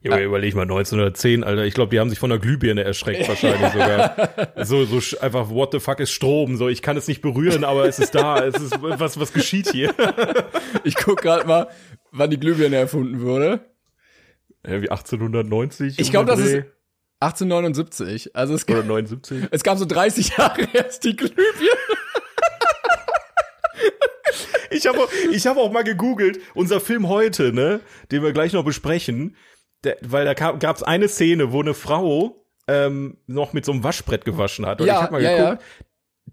Junge, 0.00 0.22
überleg 0.22 0.54
mal, 0.54 0.62
1910, 0.62 1.42
Alter. 1.42 1.64
Ich 1.64 1.74
glaube, 1.74 1.90
die 1.90 1.98
haben 1.98 2.08
sich 2.08 2.20
von 2.20 2.30
der 2.30 2.38
Glühbirne 2.38 2.84
erschreckt, 2.84 3.28
wahrscheinlich 3.28 3.72
sogar. 3.72 4.28
So, 4.64 4.84
so 4.84 5.16
einfach, 5.20 5.50
what 5.50 5.72
the 5.72 5.80
fuck 5.80 6.00
ist 6.00 6.12
Strom? 6.12 6.56
So, 6.56 6.68
ich 6.68 6.82
kann 6.82 6.96
es 6.96 7.08
nicht 7.08 7.20
berühren, 7.20 7.64
aber 7.64 7.86
es 7.86 7.98
ist 7.98 8.14
da. 8.14 8.44
Es 8.44 8.54
ist, 8.60 8.80
was, 8.80 9.18
was 9.18 9.32
geschieht 9.32 9.70
hier? 9.70 9.94
Ich 10.84 10.94
guck 10.96 11.22
gerade 11.22 11.46
mal, 11.46 11.68
wann 12.12 12.30
die 12.30 12.38
Glühbirne 12.38 12.76
erfunden 12.76 13.20
wurde. 13.20 13.60
Ja, 14.64 14.80
wie 14.82 14.90
1890? 14.90 15.98
Ich 15.98 16.10
glaube, 16.10 16.26
das 16.26 16.40
ist 16.40 16.52
Dreh? 16.52 16.64
1879. 17.20 18.36
Also 18.36 18.54
es, 18.54 18.68
Oder 18.68 18.82
79? 18.84 19.48
es 19.50 19.62
gab 19.62 19.78
so 19.78 19.84
30 19.84 20.36
Jahre 20.36 20.68
erst 20.72 21.04
die 21.04 21.16
Glühbirne. 21.16 21.44
Ich 24.70 24.86
habe 24.86 24.98
auch, 24.98 25.08
ich 25.32 25.46
hab 25.46 25.56
auch 25.56 25.72
mal 25.72 25.82
gegoogelt, 25.82 26.40
unser 26.54 26.80
Film 26.80 27.08
heute, 27.08 27.52
ne, 27.52 27.80
den 28.12 28.22
wir 28.22 28.32
gleich 28.32 28.52
noch 28.52 28.64
besprechen, 28.64 29.34
der, 29.84 29.96
weil 30.02 30.24
da 30.24 30.34
gab 30.34 30.76
es 30.76 30.82
eine 30.82 31.08
Szene, 31.08 31.52
wo 31.52 31.60
eine 31.60 31.74
Frau 31.74 32.44
ähm, 32.66 33.16
noch 33.26 33.52
mit 33.52 33.64
so 33.64 33.72
einem 33.72 33.82
Waschbrett 33.82 34.24
gewaschen 34.24 34.66
hat. 34.66 34.80
Und 34.80 34.86
Ja, 34.86 34.96
ich 34.96 35.02
habe 35.02 35.12
mal 35.12 35.22
ja, 35.22 35.36
geguckt, 35.36 35.62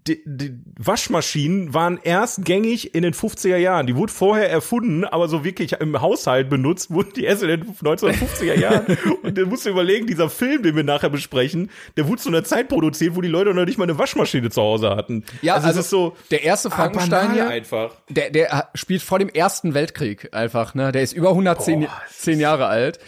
Die, 0.06 0.22
die 0.26 0.52
Waschmaschinen 0.78 1.72
waren 1.72 1.98
erst 2.02 2.44
gängig 2.44 2.94
in 2.94 3.02
den 3.02 3.14
50er 3.14 3.56
Jahren. 3.56 3.86
Die 3.86 3.96
wurde 3.96 4.12
vorher 4.12 4.50
erfunden, 4.50 5.04
aber 5.04 5.26
so 5.28 5.42
wirklich 5.44 5.72
im 5.72 6.00
Haushalt 6.00 6.50
benutzt, 6.50 6.90
wurden 6.90 7.14
die 7.14 7.24
erst 7.24 7.42
in 7.42 7.48
den 7.48 7.62
1950er 7.64 8.54
Jahren. 8.60 8.98
Und 9.22 9.38
dann 9.38 9.48
musst 9.48 9.64
du 9.64 9.70
überlegen, 9.70 10.06
dieser 10.06 10.28
Film, 10.28 10.62
den 10.62 10.76
wir 10.76 10.84
nachher 10.84 11.08
besprechen, 11.08 11.70
der 11.96 12.06
wurde 12.06 12.20
zu 12.20 12.28
einer 12.28 12.44
Zeit 12.44 12.68
produziert, 12.68 13.16
wo 13.16 13.22
die 13.22 13.28
Leute 13.28 13.54
noch 13.54 13.64
nicht 13.64 13.78
mal 13.78 13.84
eine 13.84 13.98
Waschmaschine 13.98 14.50
zu 14.50 14.60
Hause 14.60 14.90
hatten. 14.90 15.24
Ja, 15.40 15.54
also, 15.54 15.68
also 15.68 15.80
es 15.80 15.86
ist 15.86 15.90
so 15.90 16.16
der 16.30 16.44
erste 16.44 16.68
ah, 16.68 16.72
Frankenstein 16.72 17.32
hier, 17.32 17.48
einfach. 17.48 17.92
der, 18.10 18.30
der 18.30 18.68
spielt 18.74 19.00
vor 19.00 19.18
dem 19.18 19.30
Ersten 19.30 19.72
Weltkrieg 19.72 20.34
einfach, 20.34 20.74
ne? 20.74 20.92
Der 20.92 21.02
ist 21.02 21.14
über 21.14 21.30
110 21.30 21.80
Boah, 21.80 22.02
zehn 22.10 22.38
Jahre 22.38 22.66
alt. 22.66 23.00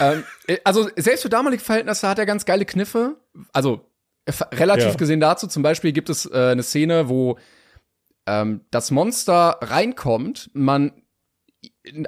Ähm, 0.00 0.24
äh, 0.46 0.58
also 0.64 0.88
selbst 0.96 1.22
für 1.22 1.28
damalige 1.28 1.62
Verhältnisse 1.62 2.08
hat 2.08 2.18
er 2.18 2.26
ganz 2.26 2.44
geile 2.44 2.64
Kniffe. 2.64 3.16
Also 3.52 3.90
äh, 4.26 4.32
relativ 4.54 4.84
Ja. 4.86 4.94
gesehen 4.94 5.20
dazu. 5.20 5.46
Zum 5.46 5.62
Beispiel 5.62 5.92
gibt 5.92 6.10
es 6.10 6.26
äh, 6.26 6.50
eine 6.52 6.62
Szene, 6.62 7.08
wo 7.08 7.38
ähm, 8.26 8.62
das 8.70 8.90
Monster 8.90 9.58
reinkommt, 9.62 10.50
man 10.52 10.92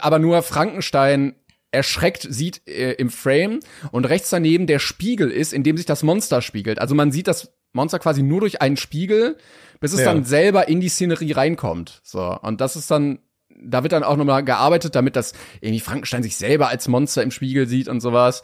aber 0.00 0.18
nur 0.18 0.42
Frankenstein 0.42 1.34
erschreckt 1.72 2.26
sieht 2.28 2.66
äh, 2.68 2.92
im 2.92 3.10
Frame 3.10 3.60
und 3.92 4.04
rechts 4.04 4.30
daneben 4.30 4.66
der 4.66 4.78
Spiegel 4.80 5.30
ist, 5.30 5.52
in 5.52 5.62
dem 5.62 5.76
sich 5.76 5.86
das 5.86 6.02
Monster 6.02 6.42
spiegelt. 6.42 6.80
Also 6.80 6.94
man 6.94 7.12
sieht 7.12 7.28
das 7.28 7.52
Monster 7.72 7.98
quasi 8.00 8.22
nur 8.22 8.40
durch 8.40 8.60
einen 8.60 8.76
Spiegel, 8.76 9.36
bis 9.78 9.92
es 9.92 10.00
Ja. 10.00 10.06
dann 10.06 10.24
selber 10.24 10.68
in 10.68 10.80
die 10.80 10.88
Szenerie 10.88 11.32
reinkommt. 11.32 12.00
So 12.02 12.36
und 12.42 12.60
das 12.60 12.74
ist 12.76 12.90
dann 12.90 13.20
da 13.62 13.82
wird 13.82 13.92
dann 13.92 14.02
auch 14.02 14.16
nochmal 14.16 14.44
gearbeitet, 14.44 14.94
damit 14.94 15.16
das 15.16 15.32
irgendwie 15.60 15.80
Frankenstein 15.80 16.22
sich 16.22 16.36
selber 16.36 16.68
als 16.68 16.88
Monster 16.88 17.22
im 17.22 17.30
Spiegel 17.30 17.66
sieht 17.66 17.88
und 17.88 18.00
sowas. 18.00 18.42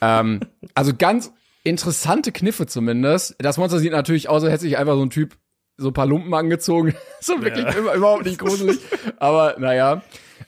ähm, 0.00 0.40
also 0.74 0.92
ganz 0.96 1.32
interessante 1.64 2.32
Kniffe 2.32 2.66
zumindest. 2.66 3.34
Das 3.38 3.58
Monster 3.58 3.78
sieht 3.78 3.92
natürlich 3.92 4.28
aus, 4.28 4.42
als 4.42 4.52
hätte 4.52 4.62
sich 4.62 4.78
einfach 4.78 4.94
so 4.94 5.02
ein 5.02 5.10
Typ 5.10 5.36
so 5.76 5.88
ein 5.88 5.94
paar 5.94 6.06
Lumpen 6.06 6.32
angezogen. 6.32 6.94
so 7.20 7.42
wirklich 7.42 7.66
ja. 7.66 7.94
überhaupt 7.94 8.24
nicht 8.24 8.38
gruselig. 8.38 8.78
Aber 9.18 9.56
naja. 9.58 10.02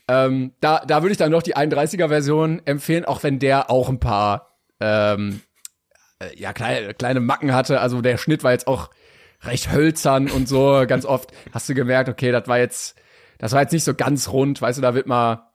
Ähm, 0.07 0.53
da, 0.61 0.83
da 0.87 1.03
würde 1.03 1.13
ich 1.13 1.19
dann 1.19 1.31
noch 1.31 1.43
die 1.43 1.57
31er-Version 1.57 2.63
empfehlen, 2.65 3.05
auch 3.05 3.23
wenn 3.23 3.39
der 3.39 3.71
auch 3.71 3.89
ein 3.89 4.01
paar 4.01 4.59
ähm, 4.81 5.41
äh, 6.19 6.37
ja, 6.37 6.53
kleine, 6.53 6.95
kleine 6.95 7.21
Macken 7.21 7.55
hatte. 7.55 7.81
Also 7.81 8.01
der 8.01 8.17
Schnitt 8.17 8.43
war 8.43 8.53
jetzt 8.53 8.67
auch 8.67 8.91
recht 9.43 9.73
hölzern 9.73 10.31
und 10.31 10.49
so. 10.49 10.85
Ganz 10.87 11.05
oft 11.05 11.33
hast 11.53 11.69
du 11.69 11.75
gemerkt, 11.75 12.09
okay, 12.09 12.33
das 12.33 12.49
war 12.49 12.59
jetzt, 12.59 12.97
das 13.39 13.53
war 13.53 13.63
jetzt 13.63 13.73
nicht 13.73 13.85
so 13.85 13.95
ganz 13.95 14.29
rund, 14.29 14.61
weißt 14.61 14.79
du, 14.79 14.83
da 14.83 14.95
wird 14.95 15.07
mal 15.07 15.49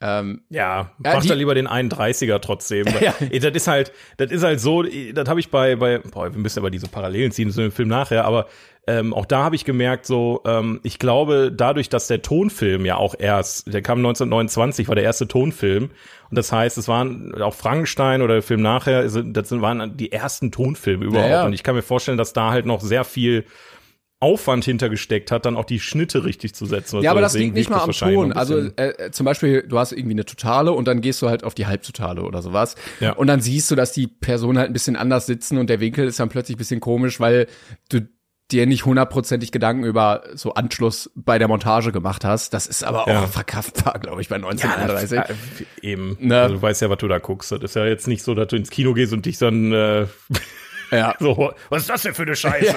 ähm, 0.00 0.42
ja, 0.48 0.92
mach 0.98 1.24
ja, 1.24 1.28
da 1.28 1.34
lieber 1.34 1.54
den 1.56 1.66
31er 1.66 2.40
trotzdem. 2.40 2.86
ja. 3.00 3.14
Das 3.40 3.54
ist 3.54 3.66
halt, 3.66 3.92
das 4.16 4.30
ist 4.30 4.44
halt 4.44 4.60
so, 4.60 4.82
das 4.84 5.28
habe 5.28 5.40
ich 5.40 5.50
bei, 5.50 5.74
bei, 5.74 5.98
boah, 5.98 6.32
wir 6.32 6.40
müssen 6.40 6.60
aber 6.60 6.70
diese 6.70 6.88
Parallelen 6.88 7.32
ziehen 7.32 7.50
so 7.50 7.62
im 7.62 7.72
Film 7.72 7.88
nachher, 7.88 8.24
aber 8.24 8.46
ähm, 8.86 9.12
auch 9.12 9.26
da 9.26 9.44
habe 9.44 9.56
ich 9.56 9.64
gemerkt, 9.64 10.06
so, 10.06 10.40
ähm, 10.46 10.80
ich 10.82 10.98
glaube, 10.98 11.52
dadurch, 11.54 11.88
dass 11.90 12.06
der 12.06 12.22
Tonfilm 12.22 12.86
ja 12.86 12.96
auch 12.96 13.14
erst, 13.18 13.72
der 13.72 13.82
kam 13.82 13.98
1929, 13.98 14.88
war 14.88 14.94
der 14.94 15.04
erste 15.04 15.28
Tonfilm. 15.28 15.90
Und 16.30 16.38
das 16.38 16.52
heißt, 16.52 16.78
es 16.78 16.88
waren 16.88 17.34
auch 17.42 17.54
Frankenstein 17.54 18.22
oder 18.22 18.34
der 18.34 18.42
Film 18.42 18.62
nachher, 18.62 19.02
das 19.02 19.50
waren 19.60 19.96
die 19.96 20.10
ersten 20.10 20.52
Tonfilme 20.52 21.04
überhaupt. 21.04 21.28
Ja, 21.28 21.40
ja. 21.40 21.46
Und 21.46 21.52
ich 21.52 21.62
kann 21.62 21.74
mir 21.74 21.82
vorstellen, 21.82 22.16
dass 22.16 22.32
da 22.32 22.50
halt 22.50 22.64
noch 22.64 22.80
sehr 22.80 23.04
viel 23.04 23.44
Aufwand 24.20 24.64
hintergesteckt 24.64 25.30
hat, 25.30 25.46
dann 25.46 25.56
auch 25.56 25.64
die 25.64 25.78
Schnitte 25.78 26.24
richtig 26.24 26.54
zu 26.54 26.66
setzen. 26.66 27.02
Ja, 27.02 27.12
aber 27.12 27.20
das 27.20 27.34
liegt 27.34 27.54
nicht 27.54 27.70
mal 27.70 27.80
am 27.80 27.92
Ton. 27.92 28.32
Also 28.32 28.58
äh, 28.58 28.88
äh, 28.88 29.10
zum 29.12 29.24
Beispiel, 29.24 29.62
du 29.62 29.78
hast 29.78 29.92
irgendwie 29.92 30.14
eine 30.14 30.24
Totale 30.24 30.72
und 30.72 30.88
dann 30.88 31.00
gehst 31.00 31.22
du 31.22 31.28
halt 31.28 31.44
auf 31.44 31.54
die 31.54 31.66
Halbtotale 31.66 32.22
oder 32.22 32.42
sowas. 32.42 32.74
Ja. 32.98 33.12
Und 33.12 33.28
dann 33.28 33.40
siehst 33.40 33.70
du, 33.70 33.76
dass 33.76 33.92
die 33.92 34.08
Personen 34.08 34.58
halt 34.58 34.70
ein 34.70 34.72
bisschen 34.72 34.96
anders 34.96 35.26
sitzen 35.26 35.56
und 35.56 35.70
der 35.70 35.78
Winkel 35.78 36.06
ist 36.06 36.18
dann 36.18 36.30
plötzlich 36.30 36.56
ein 36.56 36.58
bisschen 36.58 36.80
komisch, 36.80 37.20
weil 37.20 37.46
du 37.90 38.08
dir 38.50 38.66
nicht 38.66 38.86
hundertprozentig 38.86 39.52
Gedanken 39.52 39.84
über 39.84 40.22
so 40.34 40.54
Anschluss 40.54 41.10
bei 41.14 41.38
der 41.38 41.48
Montage 41.48 41.92
gemacht 41.92 42.24
hast. 42.24 42.54
Das 42.54 42.66
ist 42.66 42.82
aber 42.82 43.02
auch 43.02 43.08
ja. 43.08 43.26
verkraftbar, 43.26 43.98
glaube 44.00 44.20
ich, 44.20 44.28
bei 44.28 44.36
1931. 44.36 45.16
Ja, 45.16 45.22
äh, 45.24 45.34
eben. 45.86 46.16
Ne? 46.18 46.40
Also, 46.40 46.54
du 46.56 46.62
weißt 46.62 46.82
ja, 46.82 46.90
was 46.90 46.98
du 46.98 47.08
da 47.08 47.18
guckst. 47.18 47.52
Das 47.52 47.62
ist 47.62 47.76
ja 47.76 47.84
jetzt 47.84 48.08
nicht 48.08 48.22
so, 48.22 48.34
dass 48.34 48.48
du 48.48 48.56
ins 48.56 48.70
Kino 48.70 48.94
gehst 48.94 49.12
und 49.12 49.26
dich 49.26 49.38
dann 49.38 49.72
äh, 49.72 50.06
ja. 50.90 51.14
so, 51.20 51.52
was 51.68 51.82
ist 51.82 51.90
das 51.90 52.02
denn 52.02 52.14
für 52.14 52.22
eine 52.22 52.36
Scheiße? 52.36 52.74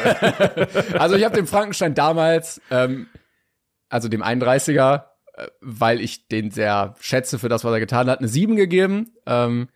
Also 1.00 1.16
ich 1.16 1.24
habe 1.24 1.36
dem 1.36 1.48
Frankenstein 1.48 1.94
damals, 1.94 2.62
ähm, 2.70 3.08
also 3.90 4.08
dem 4.08 4.24
31er, 4.24 5.06
äh, 5.34 5.48
weil 5.62 6.00
ich 6.02 6.28
den 6.28 6.52
sehr 6.52 6.96
schätze 7.00 7.40
für 7.40 7.50
das, 7.50 7.64
was 7.64 7.72
er 7.72 7.80
getan 7.80 8.10
hat, 8.10 8.20
eine 8.20 8.28
7 8.28 8.56
gegeben. 8.56 9.14
Ähm, 9.26 9.70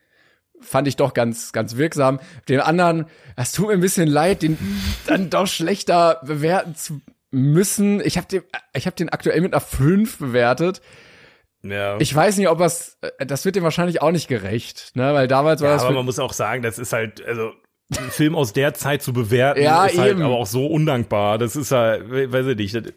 fand 0.62 0.88
ich 0.88 0.96
doch 0.96 1.14
ganz, 1.14 1.52
ganz 1.52 1.76
wirksam. 1.76 2.20
Den 2.48 2.60
anderen, 2.60 3.06
es 3.36 3.52
tut 3.52 3.68
mir 3.68 3.74
ein 3.74 3.82
bisschen 3.82 4.08
leid, 4.08 4.42
den 4.42 4.58
dann 5.06 5.30
doch 5.30 5.48
schlechter 5.48 6.22
bewerten 6.24 6.76
zu 6.76 7.02
müssen. 7.32 8.00
Ich 8.02 8.18
habe 8.18 8.28
den, 8.28 8.44
ich 8.74 8.86
habe 8.86 8.96
den 8.96 9.10
aktuell 9.10 9.42
mit 9.42 9.54
einer 9.54 9.62
5 9.62 10.18
bewertet. 10.18 10.82
Ja. 11.64 11.98
Ich 12.00 12.14
weiß 12.14 12.38
nicht, 12.38 12.48
ob 12.48 12.60
das, 12.60 12.98
äh, 13.02 13.26
das 13.26 13.46
wird 13.46 13.56
dem 13.56 13.64
wahrscheinlich 13.64 14.02
auch 14.02 14.12
nicht 14.12 14.28
gerecht, 14.28 14.96
ne, 14.96 15.14
weil 15.14 15.28
damals 15.28 15.62
war 15.62 15.70
ja, 15.70 15.76
das. 15.76 15.84
Aber 15.84 15.96
man 15.96 16.06
muss 16.06 16.20
auch 16.20 16.34
sagen, 16.34 16.62
das 16.62 16.78
ist 16.78 16.94
halt, 16.94 17.26
also, 17.26 17.54
einen 17.96 18.10
Film 18.10 18.36
aus 18.36 18.54
der 18.54 18.74
Zeit 18.74 19.04
zu 19.04 19.14
bewerten, 19.14 19.62
ja, 19.62 19.86
ist 19.86 19.98
halt 19.98 20.12
eben. 20.12 20.22
aber 20.22 20.36
auch 20.36 20.48
so 20.48 20.66
undankbar. 20.66 21.38
Das 21.38 21.56
ist 21.56 21.72
halt, 21.72 22.10
weiß 22.10 22.48
ich 22.48 22.74
nicht, 22.74 22.94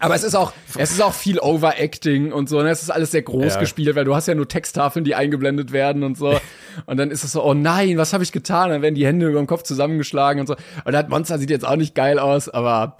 aber 0.00 0.14
es 0.14 0.24
ist 0.24 0.34
auch, 0.34 0.52
es 0.76 0.90
ist 0.90 1.00
auch 1.00 1.14
viel 1.14 1.38
Overacting 1.38 2.32
und 2.32 2.48
so. 2.48 2.60
Ne? 2.60 2.70
Es 2.70 2.82
ist 2.82 2.90
alles 2.90 3.12
sehr 3.12 3.22
groß 3.22 3.54
ja. 3.54 3.60
gespielt, 3.60 3.94
weil 3.96 4.04
du 4.04 4.14
hast 4.14 4.26
ja 4.26 4.34
nur 4.34 4.48
Texttafeln, 4.48 5.04
die 5.04 5.14
eingeblendet 5.14 5.72
werden 5.72 6.02
und 6.02 6.18
so. 6.18 6.38
und 6.86 6.96
dann 6.98 7.10
ist 7.10 7.24
es 7.24 7.32
so, 7.32 7.42
oh 7.42 7.54
nein, 7.54 7.96
was 7.96 8.12
habe 8.12 8.22
ich 8.22 8.32
getan? 8.32 8.70
Dann 8.70 8.82
werden 8.82 8.94
die 8.94 9.06
Hände 9.06 9.28
über 9.28 9.38
dem 9.38 9.46
Kopf 9.46 9.62
zusammengeschlagen 9.62 10.40
und 10.40 10.46
so. 10.48 10.56
Und 10.84 10.92
das 10.92 11.08
Monster 11.08 11.38
sieht 11.38 11.50
jetzt 11.50 11.66
auch 11.66 11.76
nicht 11.76 11.94
geil 11.94 12.18
aus, 12.18 12.48
aber 12.48 12.98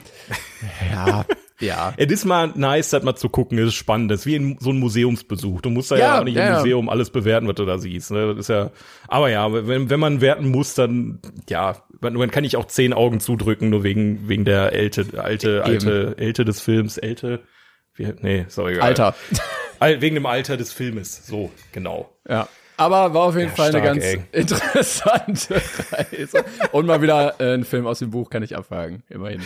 ja. 0.92 1.26
Ja. 1.60 1.94
Es 1.96 2.12
ist 2.12 2.24
mal 2.24 2.52
nice, 2.54 2.90
das 2.90 3.02
mal 3.02 3.16
zu 3.16 3.28
gucken, 3.28 3.58
es 3.58 3.68
ist 3.68 3.74
spannend. 3.74 4.10
Das 4.10 4.20
ist 4.20 4.26
wie 4.26 4.36
ein, 4.36 4.58
so 4.60 4.70
ein 4.70 4.78
Museumsbesuch. 4.78 5.60
Du 5.62 5.70
musst 5.70 5.90
da 5.90 5.96
ja, 5.96 6.06
ja 6.06 6.20
auch 6.20 6.24
nicht 6.24 6.36
ja, 6.36 6.48
im 6.48 6.54
Museum 6.56 6.88
alles 6.88 7.10
bewerten, 7.10 7.48
was 7.48 7.54
du 7.54 7.64
da 7.64 7.78
siehst. 7.78 8.10
Ne? 8.10 8.28
Das 8.28 8.38
ist 8.38 8.48
ja, 8.48 8.70
aber 9.08 9.30
ja, 9.30 9.50
wenn, 9.66 9.88
wenn 9.88 10.00
man 10.00 10.20
werten 10.20 10.50
muss, 10.50 10.74
dann, 10.74 11.20
ja, 11.48 11.76
man 12.00 12.30
kann 12.30 12.44
ich 12.44 12.56
auch 12.56 12.66
zehn 12.66 12.92
Augen 12.92 13.20
zudrücken, 13.20 13.70
nur 13.70 13.84
wegen, 13.84 14.28
wegen 14.28 14.44
der 14.44 14.72
Älte, 14.72 15.06
alte, 15.16 15.64
alte, 15.64 16.14
Älte 16.18 16.44
des 16.44 16.60
Films, 16.60 16.98
Älte. 16.98 17.40
Wie, 17.94 18.12
nee, 18.20 18.44
sorry. 18.48 18.78
Alter. 18.78 19.14
wegen 19.80 20.14
dem 20.14 20.26
Alter 20.26 20.56
des 20.56 20.72
Filmes. 20.72 21.26
So, 21.26 21.50
genau. 21.72 22.10
Ja. 22.28 22.48
Aber 22.78 23.14
war 23.14 23.22
auf 23.22 23.36
jeden 23.36 23.48
ja, 23.48 23.54
Fall 23.54 23.70
stark, 23.70 23.84
eine 23.84 24.00
ganz 24.00 24.04
ey. 24.04 24.22
interessante 24.32 25.54
Reise. 25.92 26.44
Und 26.72 26.84
mal 26.84 27.00
wieder 27.00 27.40
äh, 27.40 27.54
ein 27.54 27.64
Film 27.64 27.86
aus 27.86 28.00
dem 28.00 28.10
Buch 28.10 28.28
kann 28.28 28.42
ich 28.42 28.54
abfragen, 28.54 29.02
immerhin. 29.08 29.40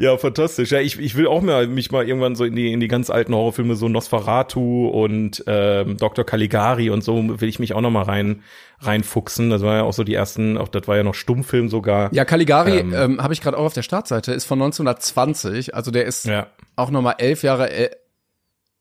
Ja, 0.00 0.16
fantastisch. 0.16 0.70
Ja, 0.70 0.78
ich, 0.78 1.00
ich 1.00 1.16
will 1.16 1.26
auch 1.26 1.42
mal 1.42 1.66
mich 1.66 1.90
mal 1.90 2.06
irgendwann 2.06 2.36
so 2.36 2.44
in 2.44 2.54
die 2.54 2.72
in 2.72 2.78
die 2.78 2.86
ganz 2.86 3.10
alten 3.10 3.34
Horrorfilme 3.34 3.74
so 3.74 3.88
Nosferatu 3.88 4.88
und 4.88 5.42
ähm, 5.48 5.96
Dr. 5.96 6.24
Caligari 6.24 6.88
und 6.90 7.02
so 7.02 7.40
will 7.40 7.48
ich 7.48 7.58
mich 7.58 7.74
auch 7.74 7.80
noch 7.80 7.90
mal 7.90 8.04
rein 8.04 8.44
reinfuchsen. 8.78 9.50
Das 9.50 9.62
war 9.62 9.78
ja 9.78 9.82
auch 9.82 9.92
so 9.92 10.04
die 10.04 10.14
ersten, 10.14 10.56
auch 10.56 10.68
das 10.68 10.86
war 10.86 10.96
ja 10.96 11.02
noch 11.02 11.14
Stummfilm 11.14 11.68
sogar. 11.68 12.14
Ja, 12.14 12.24
Caligari 12.24 12.78
ähm, 12.78 12.94
ähm, 12.94 13.22
habe 13.22 13.34
ich 13.34 13.40
gerade 13.40 13.58
auch 13.58 13.64
auf 13.64 13.74
der 13.74 13.82
Startseite, 13.82 14.32
ist 14.32 14.44
von 14.44 14.62
1920, 14.62 15.74
also 15.74 15.90
der 15.90 16.04
ist 16.04 16.26
ja. 16.26 16.46
auch 16.76 16.90
noch 16.90 17.02
mal 17.02 17.16
elf 17.18 17.42
Jahre 17.42 17.68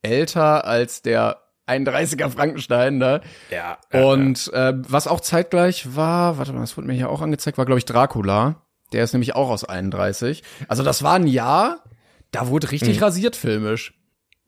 älter 0.04 0.66
als 0.66 1.02
der 1.02 1.42
31er 1.68 2.30
Frankenstein, 2.30 3.00
ne? 3.00 3.22
Ja. 3.50 3.80
Und 3.92 4.54
äh, 4.54 4.74
was 4.88 5.08
auch 5.08 5.20
zeitgleich 5.20 5.96
war, 5.96 6.38
warte 6.38 6.54
mal, 6.54 6.62
das 6.62 6.78
wurde 6.78 6.88
mir 6.88 6.94
hier 6.94 7.10
auch 7.10 7.22
angezeigt, 7.22 7.58
war 7.58 7.66
glaube 7.66 7.80
ich 7.80 7.86
Dracula. 7.86 8.62
Der 8.94 9.04
ist 9.04 9.14
nämlich 9.14 9.36
auch 9.36 9.50
aus 9.50 9.64
31. 9.64 10.44
Also 10.68 10.84
das 10.84 11.04
war 11.04 11.16
ein 11.16 11.28
Jahr, 11.28 11.84
da 12.32 12.48
wurde 12.48 12.72
richtig 12.72 12.98
mhm. 12.98 13.04
rasiert 13.04 13.36
filmisch. 13.36 13.94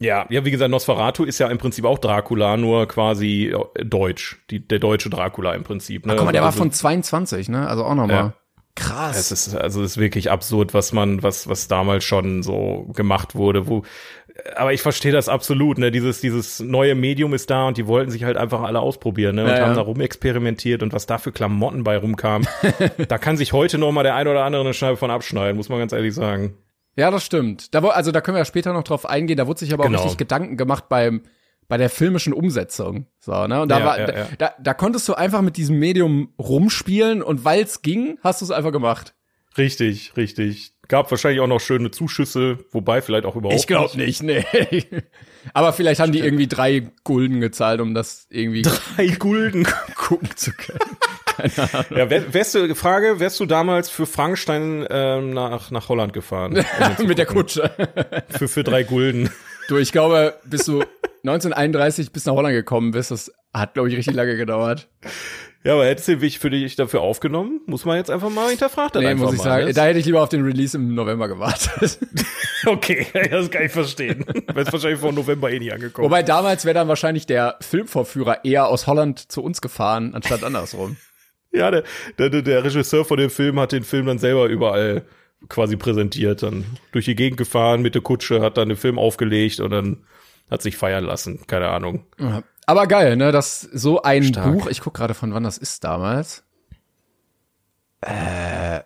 Ja, 0.01 0.25
ja, 0.29 0.45
wie 0.45 0.51
gesagt, 0.51 0.71
Nosferatu 0.71 1.25
ist 1.25 1.39
ja 1.39 1.47
im 1.49 1.57
Prinzip 1.57 1.83
auch 1.83 1.99
Dracula, 1.99 2.55
nur 2.55 2.87
quasi 2.87 3.53
äh, 3.53 3.83
deutsch. 3.83 4.41
Die, 4.49 4.65
der 4.65 4.79
deutsche 4.79 5.09
Dracula 5.09 5.53
im 5.53 5.63
Prinzip. 5.63 6.05
Ne? 6.05 6.13
Ach, 6.13 6.17
guck 6.17 6.25
mal, 6.25 6.31
der 6.31 6.43
also, 6.43 6.57
war 6.57 6.63
von 6.63 6.71
22, 6.71 7.49
ne? 7.49 7.67
Also 7.67 7.83
auch 7.83 7.95
nochmal. 7.95 8.15
Ja. 8.15 8.33
Krass. 8.75 9.17
Es 9.17 9.31
ist, 9.31 9.55
also 9.55 9.83
es 9.83 9.91
ist 9.91 9.97
wirklich 9.97 10.31
absurd, 10.31 10.73
was 10.73 10.93
man, 10.93 11.21
was, 11.21 11.49
was 11.49 11.67
damals 11.67 12.05
schon 12.05 12.43
so 12.43 12.89
gemacht 12.93 13.35
wurde, 13.35 13.67
wo, 13.67 13.83
aber 14.55 14.73
ich 14.73 14.81
verstehe 14.81 15.11
das 15.11 15.29
absolut, 15.29 15.77
ne? 15.77 15.91
Dieses, 15.91 16.21
dieses 16.21 16.59
neue 16.59 16.95
Medium 16.95 17.33
ist 17.33 17.49
da 17.49 17.67
und 17.67 17.77
die 17.77 17.87
wollten 17.87 18.11
sich 18.11 18.23
halt 18.23 18.37
einfach 18.37 18.61
alle 18.61 18.79
ausprobieren, 18.79 19.35
ne? 19.35 19.43
Und 19.43 19.49
ja, 19.49 19.65
haben 19.65 19.75
da 19.75 19.81
rumexperimentiert 19.81 20.83
und 20.83 20.93
was 20.93 21.05
da 21.05 21.17
für 21.17 21.31
Klamotten 21.31 21.83
bei 21.83 21.97
rumkam. 21.97 22.47
da 23.07 23.17
kann 23.17 23.37
sich 23.37 23.53
heute 23.53 23.77
noch 23.77 23.91
mal 23.91 24.03
der 24.03 24.15
ein 24.15 24.27
oder 24.27 24.43
andere 24.43 24.61
eine 24.61 24.73
Scheibe 24.73 24.97
von 24.97 25.11
abschneiden, 25.11 25.57
muss 25.57 25.69
man 25.69 25.79
ganz 25.79 25.93
ehrlich 25.93 26.13
sagen. 26.13 26.55
Ja, 26.95 27.11
das 27.11 27.23
stimmt. 27.23 27.73
Da, 27.73 27.79
also 27.79 28.11
da 28.11 28.21
können 28.21 28.35
wir 28.35 28.39
ja 28.39 28.45
später 28.45 28.73
noch 28.73 28.83
drauf 28.83 29.05
eingehen. 29.05 29.37
Da 29.37 29.47
wurde 29.47 29.59
sich 29.59 29.73
aber 29.73 29.85
genau. 29.85 29.99
auch 29.99 30.03
richtig 30.03 30.17
Gedanken 30.17 30.57
gemacht 30.57 30.89
beim, 30.89 31.21
bei 31.67 31.77
der 31.77 31.89
filmischen 31.89 32.33
Umsetzung. 32.33 33.05
So, 33.19 33.47
ne? 33.47 33.61
Und 33.61 33.69
da 33.69 33.79
ja, 33.79 33.85
war, 33.85 33.99
ja, 33.99 34.11
ja. 34.11 34.27
Da, 34.37 34.53
da 34.59 34.73
konntest 34.73 35.07
du 35.07 35.13
einfach 35.13 35.41
mit 35.41 35.55
diesem 35.55 35.79
Medium 35.79 36.33
rumspielen 36.37 37.21
und 37.21 37.45
weil's 37.45 37.81
ging, 37.81 38.17
hast 38.21 38.41
du 38.41 38.45
es 38.45 38.51
einfach 38.51 38.71
gemacht. 38.71 39.13
Richtig, 39.59 40.13
richtig. 40.15 40.71
Gab 40.87 41.11
wahrscheinlich 41.11 41.41
auch 41.41 41.47
noch 41.47 41.59
schöne 41.59 41.91
Zuschüsse, 41.91 42.59
wobei 42.71 43.01
vielleicht 43.01 43.25
auch 43.25 43.35
überhaupt 43.35 43.59
Ich 43.59 43.67
glaube 43.67 43.95
nicht, 43.95 44.23
nee. 44.23 44.43
Aber 45.53 45.73
vielleicht 45.73 45.99
haben 45.99 46.11
die 46.11 46.19
irgendwie 46.19 46.47
drei 46.47 46.89
Gulden 47.03 47.41
gezahlt, 47.41 47.81
um 47.81 47.93
das 47.93 48.25
irgendwie 48.29 48.63
drei 48.63 49.07
Gulden 49.07 49.67
gucken 49.95 50.29
zu 50.35 50.51
können. 50.53 50.79
Keine 51.25 51.73
Ahnung. 51.73 51.97
Ja, 51.97 52.09
wär, 52.09 52.33
wärst 52.33 52.55
du 52.55 52.73
Frage, 52.73 53.19
wärst 53.19 53.39
du 53.39 53.45
damals 53.45 53.89
für 53.89 54.05
Frankenstein 54.05 54.87
ähm, 54.89 55.31
nach 55.31 55.71
nach 55.71 55.89
Holland 55.89 56.13
gefahren? 56.13 56.65
Um 56.97 57.07
Mit 57.07 57.17
der 57.17 57.25
Kutsche. 57.25 57.71
für 58.29 58.47
für 58.47 58.63
drei 58.63 58.83
Gulden. 58.83 59.29
Du, 59.67 59.77
ich 59.77 59.91
glaube, 59.91 60.39
bis 60.45 60.65
du 60.65 60.83
1931 61.23 62.11
bis 62.11 62.25
nach 62.25 62.33
Holland 62.33 62.55
gekommen 62.55 62.91
bist, 62.91 63.11
das 63.11 63.31
hat 63.53 63.73
glaube 63.75 63.89
ich 63.89 63.95
richtig 63.95 64.15
lange 64.15 64.37
gedauert. 64.37 64.89
Ja, 65.63 65.73
aber 65.73 65.85
hättest 65.85 66.07
du 66.07 66.17
dich 66.17 66.39
für 66.39 66.49
dich 66.49 66.77
dafür 66.77 67.01
aufgenommen? 67.01 67.59
Muss 67.65 67.83
man 67.83 67.97
jetzt 67.97 68.09
einfach 68.09 68.29
mal 68.29 68.49
hinterfragt. 68.49 68.95
Nee, 68.95 69.13
muss 69.15 69.33
ich 69.33 69.41
sagen. 69.41 69.73
Da 69.73 69.85
hätte 69.85 69.99
ich 69.99 70.05
lieber 70.05 70.23
auf 70.23 70.29
den 70.29 70.43
Release 70.43 70.77
im 70.77 70.95
November 70.95 71.27
gewartet. 71.27 71.99
okay, 72.65 73.05
das 73.29 73.51
kann 73.51 73.65
ich 73.65 73.71
verstehen. 73.71 74.23
Wärst 74.53 74.71
wahrscheinlich 74.71 75.01
vor 75.01 75.11
November 75.11 75.51
eh 75.51 75.59
nicht 75.59 75.73
angekommen. 75.73 76.05
Wobei 76.05 76.23
damals 76.23 76.63
wäre 76.63 76.75
dann 76.75 76.87
wahrscheinlich 76.87 77.25
der 77.25 77.57
Filmvorführer 77.59 78.45
eher 78.45 78.67
aus 78.67 78.87
Holland 78.87 79.31
zu 79.31 79.43
uns 79.43 79.59
gefahren, 79.59 80.15
anstatt 80.15 80.45
andersrum. 80.45 80.95
ja, 81.51 81.71
der, 81.71 81.83
der, 82.17 82.29
der 82.41 82.63
Regisseur 82.63 83.03
von 83.03 83.17
dem 83.17 83.29
Film 83.29 83.59
hat 83.59 83.73
den 83.73 83.83
Film 83.83 84.05
dann 84.05 84.17
selber 84.17 84.45
überall 84.45 85.03
quasi 85.49 85.75
präsentiert, 85.75 86.41
dann 86.41 86.63
durch 86.93 87.05
die 87.05 87.15
Gegend 87.15 87.37
gefahren 87.37 87.81
mit 87.81 87.95
der 87.95 88.01
Kutsche, 88.01 88.41
hat 88.41 88.57
dann 88.57 88.69
den 88.69 88.77
Film 88.77 88.97
aufgelegt 88.97 89.59
und 89.59 89.71
dann 89.71 90.05
hat 90.49 90.61
sich 90.61 90.77
feiern 90.77 91.03
lassen, 91.03 91.45
keine 91.47 91.69
Ahnung. 91.69 92.05
Aber 92.65 92.87
geil, 92.87 93.15
ne, 93.15 93.31
dass 93.31 93.61
so 93.61 94.01
ein 94.01 94.23
Stark. 94.23 94.53
Buch, 94.53 94.67
ich 94.67 94.81
guck 94.81 94.93
gerade 94.93 95.13
von 95.13 95.33
wann 95.33 95.43
das 95.43 95.57
ist 95.57 95.83
damals. 95.83 96.43
Äh, 98.01 98.81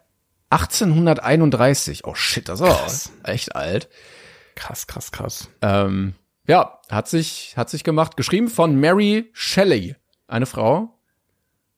1831. 0.50 2.06
Oh 2.06 2.16
shit, 2.16 2.48
das 2.48 2.62
ist 2.62 3.12
echt 3.24 3.56
alt. 3.56 3.90
Krass, 4.56 4.88
krass, 4.88 5.12
krass. 5.12 5.50
Ähm, 5.62 6.14
ja, 6.48 6.80
hat 6.90 7.08
sich, 7.08 7.56
hat 7.58 7.70
sich 7.70 7.84
gemacht. 7.84 8.18
Geschrieben 8.18 8.50
von 8.50 8.80
Mary 8.80 9.30
Shelley, 9.34 9.96
eine 10.28 10.46
Frau. 10.46 11.00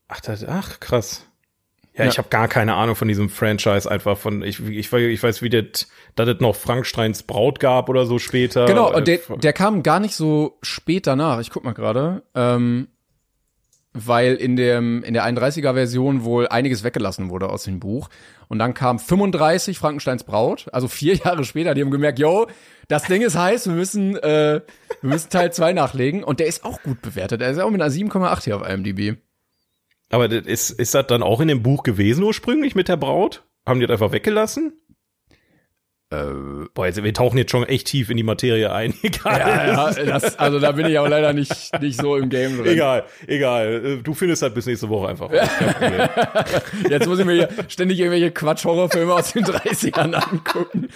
Ach, 0.08 0.20
das, 0.22 0.44
ach 0.44 0.80
krass. 0.80 1.26
Ja, 1.98 2.04
Ja. 2.06 2.10
ich 2.12 2.18
habe 2.18 2.28
gar 2.30 2.48
keine 2.48 2.76
Ahnung 2.76 2.96
von 2.96 3.08
diesem 3.08 3.30
Franchise 3.30 3.90
einfach 3.90 4.18
von 4.18 4.42
ich 4.44 4.60
ich, 4.68 4.88
weiß- 4.90 5.08
ich 5.08 5.24
weiß 5.24 5.42
wie 5.42 5.50
das 5.50 5.88
dass 6.16 6.28
es 6.28 6.40
noch 6.42 6.56
Franksteins 6.56 7.24
Braut 7.24 7.60
gab 7.60 7.88
oder 7.90 8.06
so 8.06 8.20
später. 8.20 8.66
Genau, 8.66 8.92
Äh, 8.92 8.96
und 8.98 9.08
der, 9.08 9.20
der 9.38 9.54
kam 9.54 9.82
gar 9.84 10.00
nicht 10.00 10.16
so 10.16 10.58
spät 10.62 11.08
danach. 11.08 11.40
Ich 11.40 11.50
guck 11.52 11.64
mal 11.64 11.74
gerade. 11.74 12.24
Ähm, 12.36 12.88
weil 13.98 14.34
in 14.36 14.58
dem 14.58 15.04
in 15.04 15.14
der 15.14 15.24
31er 15.26 15.74
Version 15.74 16.26
wohl 16.26 16.50
einiges 16.50 16.84
weggelassen 16.84 17.30
wurde 17.30 17.48
aus 17.48 17.64
dem 17.64 17.80
Buch 17.80 18.10
und 18.50 18.60
dann 18.60 18.74
kam 18.74 19.00
35 19.00 19.80
Frankensteins 19.80 20.26
Braut, 20.26 20.66
also 20.74 20.90
vier 20.90 21.14
Jahre 21.24 21.46
später, 21.46 21.74
die 21.74 21.82
haben 21.82 21.92
gemerkt, 21.92 22.20
yo, 22.20 22.48
das 22.90 23.04
Ding 23.04 23.22
ist 23.22 23.38
heiß, 23.38 23.68
wir 23.68 23.74
müssen 23.74 24.18
äh, 24.18 24.60
wir 25.02 25.10
müssen 25.10 25.30
Teil 25.30 25.54
2 25.54 25.72
nachlegen 25.72 26.26
und 26.26 26.42
der 26.42 26.48
ist 26.48 26.66
auch 26.66 26.82
gut 26.84 27.02
bewertet. 27.02 27.40
Der 27.40 27.50
ist 27.52 27.58
auch 27.60 27.70
mit 27.70 27.82
einer 27.82 27.90
7,8 27.92 28.44
hier 28.44 28.58
auf 28.58 28.68
IMDb. 28.68 29.18
Aber 30.10 30.32
ist 30.32 30.70
ist 30.72 30.94
das 30.94 31.08
dann 31.08 31.24
auch 31.24 31.42
in 31.42 31.48
dem 31.48 31.64
Buch 31.64 31.84
gewesen 31.84 32.24
ursprünglich 32.24 32.76
mit 32.76 32.88
der 32.88 32.98
Braut? 32.98 33.46
Haben 33.66 33.80
die 33.80 33.88
das 33.88 33.96
einfach 34.02 34.12
weggelassen? 34.12 34.74
Äh, 36.22 36.68
Boah, 36.74 36.86
jetzt, 36.88 37.02
wir 37.04 37.14
tauchen 37.14 37.38
jetzt 37.38 37.52
schon 37.52 37.64
echt 37.64 37.88
tief 37.88 38.10
in 38.10 38.18
die 38.18 38.24
Materie 38.24 38.72
ein. 38.72 38.94
Egal. 39.02 39.40
ja, 39.40 39.68
ja, 39.68 40.06
das, 40.06 40.38
also 40.38 40.60
da 40.60 40.72
bin 40.72 40.86
ich 40.88 40.98
aber 40.98 41.10
leider 41.10 41.34
nicht 41.34 41.80
nicht 41.82 42.00
so 42.00 42.16
im 42.16 42.30
Game 42.30 42.58
drin. 42.58 42.68
Egal, 42.74 43.04
egal. 43.28 43.86
Äh, 43.86 43.96
Du 44.04 44.14
findest 44.14 44.42
das 44.42 44.54
bis 44.54 44.66
nächste 44.66 44.90
Woche 44.90 45.08
einfach. 45.08 45.32
Jetzt 46.90 47.08
muss 47.08 47.20
ich 47.20 47.26
mir 47.26 47.34
hier 47.34 47.50
ständig 47.68 48.00
irgendwelche 48.00 48.32
Quatsch-Horrorfilme 48.32 49.14
aus 49.14 49.34
den 49.34 49.46
30ern 49.46 50.14
angucken. 50.14 50.90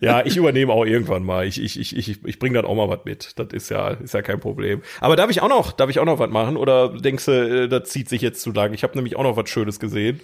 Ja, 0.00 0.24
ich 0.24 0.36
übernehme 0.36 0.72
auch 0.72 0.84
irgendwann 0.84 1.24
mal. 1.24 1.46
Ich, 1.46 1.62
ich, 1.62 1.78
ich, 1.78 1.96
ich, 1.96 2.18
ich 2.24 2.38
bringe 2.38 2.54
dann 2.54 2.64
auch 2.64 2.74
mal 2.74 2.88
was 2.88 3.04
mit. 3.04 3.38
Das 3.38 3.48
ist 3.52 3.70
ja, 3.70 3.88
ist 3.90 4.14
ja 4.14 4.22
kein 4.22 4.40
Problem. 4.40 4.82
Aber 5.00 5.16
darf 5.16 5.30
ich 5.30 5.42
auch 5.42 5.48
noch, 5.48 5.72
darf 5.72 5.90
ich 5.90 5.98
auch 6.00 6.04
noch 6.04 6.18
was 6.18 6.30
machen? 6.30 6.56
Oder 6.56 6.88
denkst 6.88 7.24
du, 7.26 7.32
äh, 7.64 7.68
das 7.68 7.88
zieht 7.90 8.08
sich 8.08 8.22
jetzt 8.22 8.42
zu 8.42 8.52
lang? 8.52 8.74
Ich 8.74 8.82
habe 8.82 8.94
nämlich 8.96 9.16
auch 9.16 9.22
noch 9.22 9.36
was 9.36 9.48
Schönes 9.48 9.80
gesehen. 9.80 10.20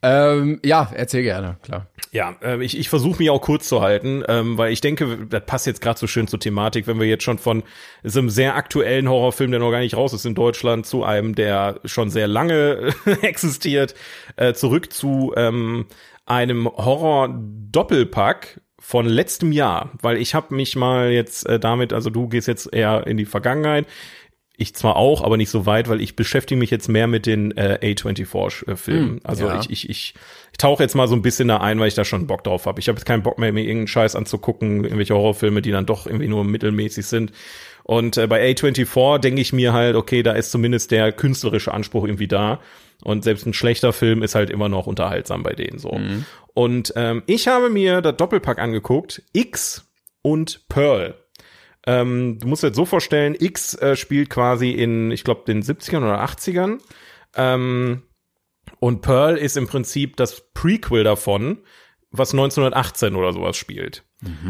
Ähm, 0.00 0.60
ja, 0.64 0.90
erzähl 0.94 1.24
gerne, 1.24 1.56
klar. 1.62 1.88
Ja, 2.12 2.36
äh, 2.40 2.62
ich, 2.62 2.78
ich 2.78 2.88
versuche 2.88 3.18
mich 3.18 3.30
auch 3.30 3.40
kurz 3.40 3.68
zu 3.68 3.82
halten, 3.82 4.22
ähm, 4.28 4.56
weil 4.56 4.72
ich 4.72 4.80
denke, 4.80 5.26
das 5.28 5.44
passt 5.44 5.66
jetzt 5.66 5.80
gerade 5.80 5.98
so 5.98 6.06
schön 6.06 6.28
zur 6.28 6.38
Thematik, 6.38 6.86
wenn 6.86 7.00
wir 7.00 7.06
jetzt 7.06 7.24
schon 7.24 7.38
von 7.38 7.64
so 8.04 8.20
einem 8.20 8.30
sehr 8.30 8.54
aktuellen 8.54 9.08
Horrorfilm, 9.08 9.50
der 9.50 9.58
noch 9.58 9.72
gar 9.72 9.80
nicht 9.80 9.96
raus 9.96 10.12
ist 10.12 10.24
in 10.24 10.36
Deutschland, 10.36 10.86
zu 10.86 11.02
einem, 11.02 11.34
der 11.34 11.80
schon 11.84 12.10
sehr 12.10 12.28
lange 12.28 12.94
existiert, 13.22 13.96
äh, 14.36 14.54
zurück 14.54 14.92
zu 14.92 15.32
ähm, 15.36 15.86
einem 16.26 16.68
Horror-Doppelpack 16.68 18.60
von 18.78 19.06
letztem 19.06 19.50
Jahr, 19.50 19.90
weil 20.00 20.18
ich 20.18 20.34
habe 20.34 20.54
mich 20.54 20.76
mal 20.76 21.10
jetzt 21.10 21.44
äh, 21.46 21.58
damit, 21.58 21.92
also 21.92 22.10
du 22.10 22.28
gehst 22.28 22.46
jetzt 22.46 22.72
eher 22.72 23.06
in 23.08 23.16
die 23.16 23.26
Vergangenheit, 23.26 23.86
ich 24.60 24.74
zwar 24.74 24.96
auch, 24.96 25.22
aber 25.22 25.36
nicht 25.36 25.50
so 25.50 25.66
weit, 25.66 25.88
weil 25.88 26.00
ich 26.00 26.16
beschäftige 26.16 26.58
mich 26.58 26.70
jetzt 26.70 26.88
mehr 26.88 27.06
mit 27.06 27.26
den 27.26 27.56
äh, 27.56 27.78
A24-Filmen. 27.80 29.20
also 29.22 29.46
ja. 29.46 29.60
ich, 29.60 29.70
ich, 29.70 29.88
ich, 29.88 30.14
ich 30.50 30.58
tauche 30.58 30.82
jetzt 30.82 30.96
mal 30.96 31.06
so 31.06 31.14
ein 31.14 31.22
bisschen 31.22 31.46
da 31.46 31.58
ein, 31.58 31.78
weil 31.78 31.86
ich 31.86 31.94
da 31.94 32.04
schon 32.04 32.26
Bock 32.26 32.42
drauf 32.42 32.66
habe. 32.66 32.80
Ich 32.80 32.88
habe 32.88 32.98
jetzt 32.98 33.06
keinen 33.06 33.22
Bock 33.22 33.38
mehr, 33.38 33.52
mir 33.52 33.60
irgendeinen 33.60 33.86
Scheiß 33.86 34.16
anzugucken, 34.16 34.82
irgendwelche 34.82 35.14
Horrorfilme, 35.14 35.62
die 35.62 35.70
dann 35.70 35.86
doch 35.86 36.06
irgendwie 36.06 36.26
nur 36.26 36.42
mittelmäßig 36.42 37.06
sind. 37.06 37.30
Und 37.84 38.16
äh, 38.16 38.26
bei 38.26 38.44
A24 38.50 39.18
denke 39.18 39.40
ich 39.40 39.52
mir 39.52 39.72
halt, 39.72 39.94
okay, 39.94 40.24
da 40.24 40.32
ist 40.32 40.50
zumindest 40.50 40.90
der 40.90 41.12
künstlerische 41.12 41.72
Anspruch 41.72 42.04
irgendwie 42.04 42.28
da. 42.28 42.58
Und 43.04 43.22
selbst 43.22 43.46
ein 43.46 43.54
schlechter 43.54 43.92
Film 43.92 44.24
ist 44.24 44.34
halt 44.34 44.50
immer 44.50 44.68
noch 44.68 44.88
unterhaltsam 44.88 45.44
bei 45.44 45.52
denen 45.52 45.78
so. 45.78 45.90
Und 46.54 46.92
ähm, 46.96 47.22
ich 47.26 47.46
habe 47.46 47.70
mir 47.70 48.00
das 48.00 48.16
Doppelpack 48.16 48.58
angeguckt, 48.58 49.22
X 49.32 49.88
und 50.22 50.68
Pearl. 50.68 51.14
Ähm, 51.88 52.38
du 52.38 52.46
musst 52.46 52.62
dir 52.62 52.66
jetzt 52.68 52.76
so 52.76 52.84
vorstellen, 52.84 53.34
X 53.38 53.74
äh, 53.74 53.96
spielt 53.96 54.28
quasi 54.28 54.72
in, 54.72 55.10
ich 55.10 55.24
glaube, 55.24 55.44
den 55.46 55.62
70ern 55.62 56.02
oder 56.02 56.22
80ern. 56.22 56.80
Ähm, 57.34 58.02
und 58.78 59.00
Pearl 59.00 59.38
ist 59.38 59.56
im 59.56 59.66
Prinzip 59.66 60.16
das 60.16 60.52
Prequel 60.52 61.02
davon, 61.02 61.58
was 62.10 62.32
1918 62.32 63.16
oder 63.16 63.32
sowas 63.32 63.56
spielt. 63.56 64.04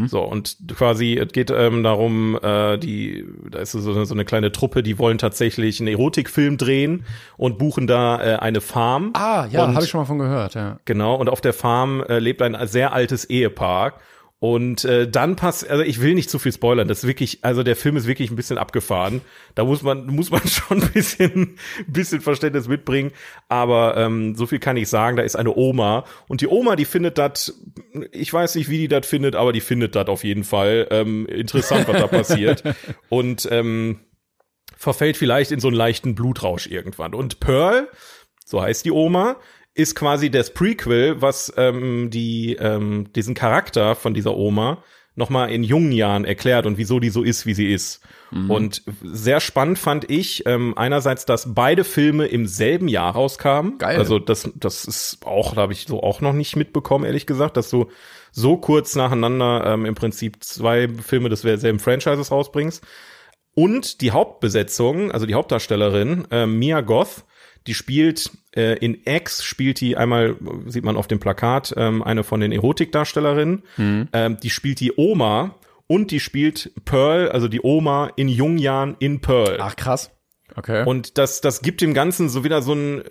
So, 0.09 0.23
und 0.23 0.57
quasi, 0.75 1.17
es 1.17 1.33
geht 1.33 1.51
ähm, 1.51 1.83
darum, 1.83 2.39
äh, 2.43 2.77
die, 2.79 3.25
da 3.51 3.61
ist 3.61 3.73
so, 3.73 4.05
so 4.05 4.15
eine 4.15 4.25
kleine 4.25 4.51
Truppe, 4.51 4.83
die 4.83 4.99
wollen 4.99 5.19
tatsächlich 5.19 5.79
einen 5.79 5.89
Erotikfilm 5.89 6.57
drehen 6.57 7.05
und 7.37 7.59
buchen 7.59 7.87
da 7.87 8.21
äh, 8.21 8.37
eine 8.37 8.61
Farm. 8.61 9.11
Ah, 9.15 9.47
ja, 9.51 9.73
habe 9.73 9.85
ich 9.85 9.91
schon 9.91 10.01
mal 10.01 10.07
von 10.07 10.19
gehört, 10.19 10.55
ja. 10.55 10.81
Genau, 10.87 11.15
und 11.15 11.29
auf 11.29 11.41
der 11.41 11.53
Farm 11.53 12.03
äh, 12.09 12.19
lebt 12.19 12.43
ein 12.43 12.57
sehr 12.67 12.93
altes 12.93 13.27
Ehepaar. 13.27 13.95
Und 14.41 14.85
äh, 14.85 15.11
dann 15.11 15.35
passt, 15.35 15.69
also 15.69 15.83
ich 15.83 16.01
will 16.01 16.15
nicht 16.15 16.31
zu 16.31 16.39
viel 16.39 16.53
spoilern, 16.53 16.87
das 16.87 16.99
ist 16.99 17.09
wirklich, 17.09 17.41
also 17.43 17.65
der 17.65 17.75
Film 17.75 17.97
ist 17.97 18.07
wirklich 18.07 18.31
ein 18.31 18.37
bisschen 18.37 18.57
abgefahren. 18.57 19.21
Da 19.57 19.65
muss 19.65 19.83
man, 19.83 20.07
muss 20.15 20.31
man 20.31 20.47
schon 20.47 20.81
ein 20.81 20.93
bisschen, 20.93 21.57
ein 21.79 21.93
bisschen 21.93 22.21
Verständnis 22.21 22.69
mitbringen. 22.69 23.11
Aber 23.49 23.97
ähm, 23.97 24.37
so 24.37 24.47
viel 24.47 24.61
kann 24.61 24.77
ich 24.77 24.89
sagen, 24.89 25.17
da 25.17 25.25
ist 25.25 25.35
eine 25.35 25.57
Oma. 25.57 26.05
Und 26.29 26.41
die 26.41 26.47
Oma, 26.47 26.77
die 26.77 26.85
findet 26.85 27.19
das, 27.19 27.61
ich 28.13 28.33
weiß 28.33 28.55
nicht, 28.55 28.69
wie 28.69 28.79
die 28.79 28.89
das 28.89 29.07
findet, 29.09 29.35
aber 29.35 29.53
die 29.53 29.61
findet 29.61 29.97
das 29.97 30.07
auf 30.07 30.23
jeden 30.23 30.45
Fall. 30.45 30.87
Ähm, 30.91 31.27
interessant, 31.27 31.89
was 31.89 32.01
da 32.01 32.07
passiert. 32.07 32.63
Und 33.09 33.49
ähm, 33.51 33.99
verfällt 34.77 35.17
vielleicht 35.17 35.51
in 35.51 35.59
so 35.59 35.67
einen 35.67 35.77
leichten 35.77 36.15
Blutrausch 36.15 36.69
irgendwann. 36.69 37.13
Und 37.13 37.41
Pearl, 37.41 37.89
so 38.45 38.63
heißt 38.63 38.85
die 38.85 38.93
Oma, 38.93 39.37
ist 39.79 39.95
quasi 39.95 40.31
das 40.31 40.53
Prequel, 40.53 41.23
was 41.23 41.53
ähm, 41.57 42.11
die 42.11 42.57
ähm, 42.57 43.13
diesen 43.15 43.35
Charakter 43.35 43.95
von 43.95 44.13
dieser 44.13 44.37
Oma 44.37 44.83
noch 45.15 45.31
mal 45.31 45.47
in 45.47 45.65
jungen 45.65 45.93
Jahren 45.93 46.25
erklärt 46.25 46.65
und 46.65 46.79
wieso 46.79 47.01
die 47.01 47.11
so 47.11 47.25
ist, 47.25 47.45
wie 47.45 47.55
sie 47.55 47.73
ist. 47.73 48.01
Und 48.49 48.83
sehr 49.03 49.41
spannend 49.41 49.79
fand 49.79 50.09
ich 50.11 50.47
ähm, 50.47 50.75
einerseits, 50.77 51.27
dass 51.27 51.55
beide 51.55 51.83
Filme 51.83 52.27
im 52.27 52.47
selben 52.47 52.87
Jahr 52.87 53.15
rauskamen. 53.15 53.79
Geil. 53.79 53.99
Also 53.99 54.19
das 54.19 54.51
das 54.55 54.85
ist 54.85 55.19
auch, 55.25 55.55
da 55.55 55.63
habe 55.63 55.73
ich 55.73 55.87
so 55.87 56.03
auch 56.03 56.21
noch 56.21 56.35
nicht 56.35 56.55
mitbekommen, 56.57 57.05
ehrlich 57.05 57.27
gesagt, 57.27 57.57
dass 57.57 57.71
du 57.71 57.87
so 58.31 58.59
kurz 58.59 58.95
nacheinander 58.95 59.65
ähm, 59.67 59.87
im 59.87 59.95
Prinzip 59.95 60.45
zwei 60.45 60.89
Filme 60.89 61.31
des 61.31 61.41
selben 61.41 61.79
Franchises 61.79 62.31
rausbringst. 62.31 62.85
Und 63.55 64.03
die 64.03 64.13
Hauptbesetzung, 64.13 65.11
also 65.11 65.27
die 65.27 65.35
Hauptdarstellerin, 65.35 66.29
äh, 66.31 66.47
Mia 66.47 66.81
Goth, 66.81 67.25
die 67.69 67.75
spielt 67.75 68.31
äh, 68.57 68.79
in 68.79 68.99
X, 69.05 69.45
spielt 69.45 69.81
die 69.81 69.97
einmal, 69.97 70.37
sieht 70.67 70.85
man 70.85 70.97
auf 70.97 71.07
dem 71.07 71.21
Plakat, 71.21 71.75
ähm, 71.77 72.03
eine 72.03 72.25
von 72.25 72.41
den 72.41 72.51
Erotikdarstellerinnen. 72.51 73.63
Ähm, 74.15 74.39
die 74.43 74.49
spielt 74.49 74.81
die 74.81 74.95
Oma 74.97 75.55
und 75.87 76.11
die 76.11 76.19
spielt 76.19 76.73
Pearl, 76.87 77.29
also 77.29 77.47
die 77.47 77.61
Oma 77.63 78.11
in 78.17 78.29
jungen 78.29 78.57
Jahren 78.57 78.97
in 79.01 79.21
Pearl. 79.21 79.59
Ach, 79.61 79.77
krass. 79.77 80.11
Okay. 80.57 80.83
Und 80.87 81.19
das, 81.19 81.43
das 81.43 81.61
gibt 81.61 81.83
dem 81.83 81.93
Ganzen 81.93 82.31
so 82.31 82.43
wieder 82.43 82.63
so 82.63 82.73
ein, 82.73 83.03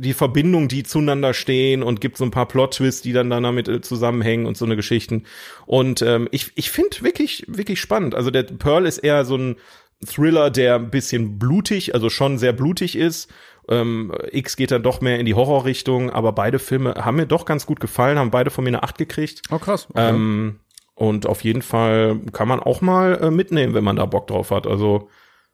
die 0.00 0.14
Verbindung, 0.14 0.68
die 0.68 0.82
zueinander 0.82 1.34
stehen 1.34 1.82
und 1.82 2.00
gibt 2.00 2.16
so 2.16 2.24
ein 2.24 2.30
paar 2.30 2.48
Plot-Twists, 2.48 3.02
die 3.02 3.12
dann 3.12 3.28
damit 3.28 3.68
äh, 3.68 3.82
zusammenhängen 3.82 4.46
und 4.46 4.56
so 4.56 4.64
eine 4.64 4.76
Geschichten. 4.76 5.24
Und 5.66 6.00
ähm, 6.00 6.26
ich, 6.30 6.52
ich 6.54 6.70
finde 6.70 7.02
wirklich, 7.02 7.44
wirklich 7.48 7.80
spannend. 7.82 8.14
Also 8.14 8.30
der 8.30 8.44
Pearl 8.44 8.86
ist 8.86 8.98
eher 8.98 9.26
so 9.26 9.36
ein 9.36 9.56
Thriller, 10.04 10.50
der 10.50 10.76
ein 10.76 10.90
bisschen 10.90 11.38
blutig, 11.38 11.94
also 11.94 12.10
schon 12.10 12.38
sehr 12.38 12.52
blutig 12.52 12.96
ist. 12.96 13.30
Ähm, 13.68 14.12
X 14.30 14.56
geht 14.56 14.70
dann 14.70 14.82
doch 14.82 15.00
mehr 15.00 15.18
in 15.18 15.26
die 15.26 15.34
Horrorrichtung, 15.34 16.10
aber 16.10 16.32
beide 16.32 16.58
Filme 16.58 16.94
haben 16.94 17.16
mir 17.16 17.26
doch 17.26 17.44
ganz 17.44 17.66
gut 17.66 17.80
gefallen, 17.80 18.18
haben 18.18 18.30
beide 18.30 18.50
von 18.50 18.64
mir 18.64 18.70
eine 18.70 18.82
Acht 18.82 18.98
gekriegt. 18.98 19.42
oh, 19.50 19.58
krass. 19.58 19.88
Okay. 19.90 20.10
Ähm, 20.10 20.60
und 20.94 21.26
auf 21.26 21.44
jeden 21.44 21.62
Fall 21.62 22.20
kann 22.32 22.48
man 22.48 22.60
auch 22.60 22.80
mal 22.80 23.18
äh, 23.20 23.30
mitnehmen, 23.30 23.74
wenn 23.74 23.84
man 23.84 23.96
da 23.96 24.06
Bock 24.06 24.28
drauf 24.28 24.50
hat. 24.50 24.66
Also 24.66 25.10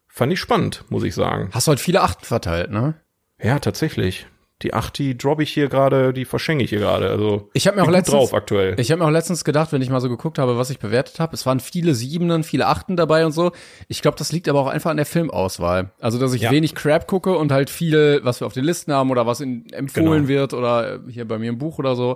fand 0.07 0.31
ich 0.31 0.39
spannend, 0.39 0.85
muss 0.89 1.03
ich 1.03 1.15
sagen. 1.15 1.49
Hast 1.51 1.67
heute 1.67 1.81
viele 1.81 2.01
Achten 2.01 2.23
verteilt, 2.23 2.71
ne? 2.71 2.95
Ja, 3.41 3.59
tatsächlich. 3.59 4.25
Die 4.63 4.73
acht, 4.73 4.97
die 4.97 5.17
droppe 5.17 5.43
ich 5.43 5.51
hier 5.51 5.67
gerade, 5.67 6.13
die 6.13 6.25
verschenke 6.25 6.63
ich 6.63 6.69
hier 6.69 6.79
gerade. 6.79 7.09
Also 7.09 7.49
Ich 7.53 7.67
habe 7.67 7.77
mir 7.77 7.83
auch 7.83 7.89
letztens 7.89 8.17
drauf 8.17 8.33
aktuell. 8.33 8.79
Ich 8.79 8.91
habe 8.91 8.99
mir 9.01 9.05
auch 9.07 9.11
letztens 9.11 9.43
gedacht, 9.43 9.71
wenn 9.73 9.81
ich 9.81 9.89
mal 9.89 9.99
so 9.99 10.09
geguckt 10.09 10.39
habe, 10.39 10.57
was 10.57 10.69
ich 10.69 10.79
bewertet 10.79 11.19
habe, 11.19 11.33
es 11.35 11.45
waren 11.45 11.59
viele 11.59 11.93
Siebenen, 11.95 12.43
viele 12.43 12.67
Achten 12.67 12.95
dabei 12.95 13.25
und 13.25 13.33
so. 13.33 13.51
Ich 13.89 14.01
glaube, 14.01 14.17
das 14.17 14.31
liegt 14.31 14.47
aber 14.47 14.59
auch 14.61 14.67
einfach 14.67 14.89
an 14.91 14.97
der 14.97 15.05
Filmauswahl. 15.05 15.91
Also, 15.99 16.17
dass 16.19 16.33
ich 16.33 16.43
Ja. 16.43 16.51
wenig 16.51 16.73
Crap 16.75 17.07
gucke 17.07 17.37
und 17.37 17.51
halt 17.51 17.69
viel, 17.69 18.21
was 18.23 18.39
wir 18.39 18.47
auf 18.47 18.53
den 18.53 18.63
Listen 18.63 18.93
haben 18.93 19.11
oder 19.11 19.27
was 19.27 19.41
in, 19.41 19.65
empfohlen 19.73 20.25
Genau. 20.25 20.27
wird 20.27 20.53
oder 20.53 20.99
hier 21.09 21.27
bei 21.27 21.37
mir 21.37 21.49
im 21.49 21.57
Buch 21.57 21.77
oder 21.79 21.95
so. 21.95 22.15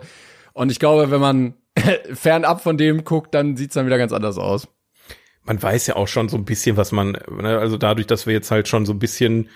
Und 0.54 0.72
ich 0.72 0.80
glaube, 0.80 1.12
wenn 1.12 1.22
man 1.22 1.54
fernab 2.14 2.62
von 2.62 2.78
dem 2.78 3.04
guckt, 3.04 3.34
dann 3.36 3.58
sieht's 3.58 3.74
dann 3.76 3.86
wieder 3.86 3.98
ganz 3.98 4.14
anders 4.14 4.38
aus. 4.38 4.68
man 5.44 5.62
weiß 5.62 5.88
ja 5.88 5.96
auch 5.96 6.08
schon 6.08 6.28
so 6.30 6.38
ein 6.38 6.46
bisschen, 6.46 6.78
was 6.78 6.92
man, 6.92 7.18
ne, 7.30 7.58
also 7.60 7.78
dadurch, 7.78 8.08
dass 8.08 8.26
wir 8.26 8.34
jetzt 8.34 8.52
halt 8.52 8.68
schon 8.68 8.86
so 8.86 8.94
ein 8.94 9.00
bisschen 9.00 9.50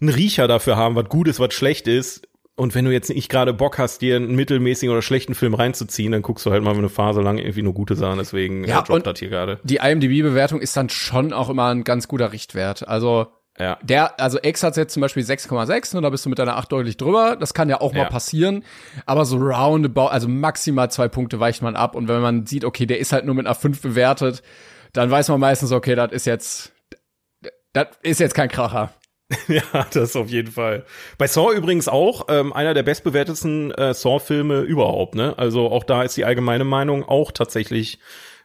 einen 0.00 0.10
Riecher 0.10 0.46
dafür 0.48 0.76
haben, 0.76 0.94
was 0.94 1.08
gut 1.08 1.26
ist, 1.28 1.40
was 1.40 1.52
schlecht 1.54 1.88
ist. 1.88 2.27
Und 2.58 2.74
wenn 2.74 2.84
du 2.84 2.90
jetzt 2.92 3.08
nicht 3.08 3.28
gerade 3.28 3.54
Bock 3.54 3.78
hast, 3.78 4.02
dir 4.02 4.16
einen 4.16 4.34
mittelmäßigen 4.34 4.92
oder 4.92 5.00
schlechten 5.00 5.34
Film 5.34 5.54
reinzuziehen, 5.54 6.10
dann 6.12 6.22
guckst 6.22 6.44
du 6.44 6.50
halt 6.50 6.62
mal 6.62 6.74
eine 6.76 6.88
Phase 6.88 7.20
lang 7.20 7.38
irgendwie 7.38 7.62
nur 7.62 7.72
gute 7.72 7.94
Sachen. 7.94 8.18
Deswegen 8.18 8.64
Ja, 8.64 8.80
äh, 8.80 8.82
droppt 8.82 8.90
und- 8.90 9.06
das 9.06 9.18
hier 9.20 9.28
gerade. 9.28 9.60
Die 9.62 9.76
IMDb-Bewertung 9.76 10.60
ist 10.60 10.76
dann 10.76 10.88
schon 10.88 11.32
auch 11.32 11.50
immer 11.50 11.68
ein 11.68 11.84
ganz 11.84 12.08
guter 12.08 12.32
Richtwert. 12.32 12.86
Also, 12.88 13.28
Ja. 13.60 13.76
Der, 13.82 14.20
also 14.20 14.38
X 14.40 14.62
hat 14.62 14.76
jetzt 14.76 14.92
zum 14.92 15.00
Beispiel 15.00 15.24
6,6, 15.24 15.92
ne, 15.94 16.00
da 16.00 16.10
bist 16.10 16.24
du 16.24 16.28
mit 16.30 16.38
deiner 16.38 16.56
8 16.56 16.70
deutlich 16.70 16.96
drüber. 16.96 17.36
Das 17.38 17.54
kann 17.54 17.68
ja 17.68 17.80
auch 17.80 17.92
mal 17.92 18.02
Ja. 18.02 18.08
passieren. 18.08 18.62
Aber 19.04 19.24
so 19.24 19.36
roundabout, 19.36 20.06
also 20.08 20.28
maximal 20.28 20.90
zwei 20.92 21.08
Punkte 21.08 21.40
weicht 21.40 21.60
man 21.62 21.74
ab. 21.74 21.94
Und 21.96 22.06
wenn 22.06 22.20
man 22.20 22.46
sieht, 22.46 22.64
okay, 22.64 22.86
der 22.86 22.98
ist 23.00 23.12
halt 23.12 23.24
nur 23.24 23.34
mit 23.34 23.46
einer 23.46 23.56
5 23.56 23.82
bewertet, 23.82 24.42
dann 24.92 25.10
weiß 25.10 25.28
man 25.28 25.40
meistens, 25.40 25.72
okay, 25.72 25.96
das 25.96 26.12
ist 26.12 26.26
jetzt, 26.26 26.72
das 27.72 27.86
ist 28.02 28.20
jetzt 28.20 28.34
kein 28.34 28.48
Kracher. 28.48 28.90
ja, 29.48 29.86
das 29.92 30.16
auf 30.16 30.30
jeden 30.30 30.52
Fall. 30.52 30.84
Bei 31.18 31.26
Saw 31.26 31.52
übrigens 31.54 31.86
auch 31.86 32.26
ähm, 32.28 32.52
einer 32.52 32.72
der 32.72 32.82
bestbewertetsten 32.82 33.72
äh, 33.72 33.92
Saw-Filme 33.92 34.60
überhaupt. 34.60 35.14
Ne? 35.14 35.34
Also 35.36 35.70
auch 35.70 35.84
da 35.84 36.02
ist 36.02 36.16
die 36.16 36.24
allgemeine 36.24 36.64
Meinung 36.64 37.04
auch 37.04 37.30
tatsächlich 37.30 37.98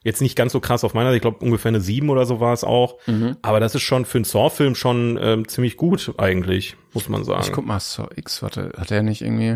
jetzt 0.04 0.22
nicht 0.22 0.36
ganz 0.36 0.52
so 0.52 0.60
krass 0.60 0.84
auf 0.84 0.94
meiner. 0.94 1.14
Ich 1.14 1.22
glaube 1.22 1.44
ungefähr 1.44 1.70
eine 1.70 1.80
sieben 1.80 2.10
oder 2.10 2.26
so 2.26 2.42
war 2.42 2.52
es 2.52 2.66
auch. 2.66 2.98
Mhm. 3.08 3.38
Aber 3.42 3.62
das 3.62 3.76
ist 3.76 3.84
schon 3.84 4.04
für 4.04 4.18
einen 4.18 4.26
Saw-Film 4.26 4.76
schon 4.76 5.18
ähm, 5.22 5.48
ziemlich 5.48 5.78
gut 5.78 6.14
eigentlich, 6.18 6.76
muss 6.94 7.08
man 7.08 7.24
sagen. 7.24 7.44
Ich 7.46 7.54
guck 7.54 7.66
mal, 7.66 7.80
Saw 7.80 8.10
X, 8.16 8.42
warte, 8.44 8.74
hat 8.78 8.92
er 8.92 9.04
nicht 9.04 9.22
irgendwie 9.22 9.56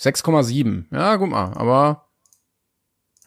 6,7? 0.00 0.86
Ja, 0.90 1.16
guck 1.16 1.30
mal, 1.30 1.52
aber 1.54 2.08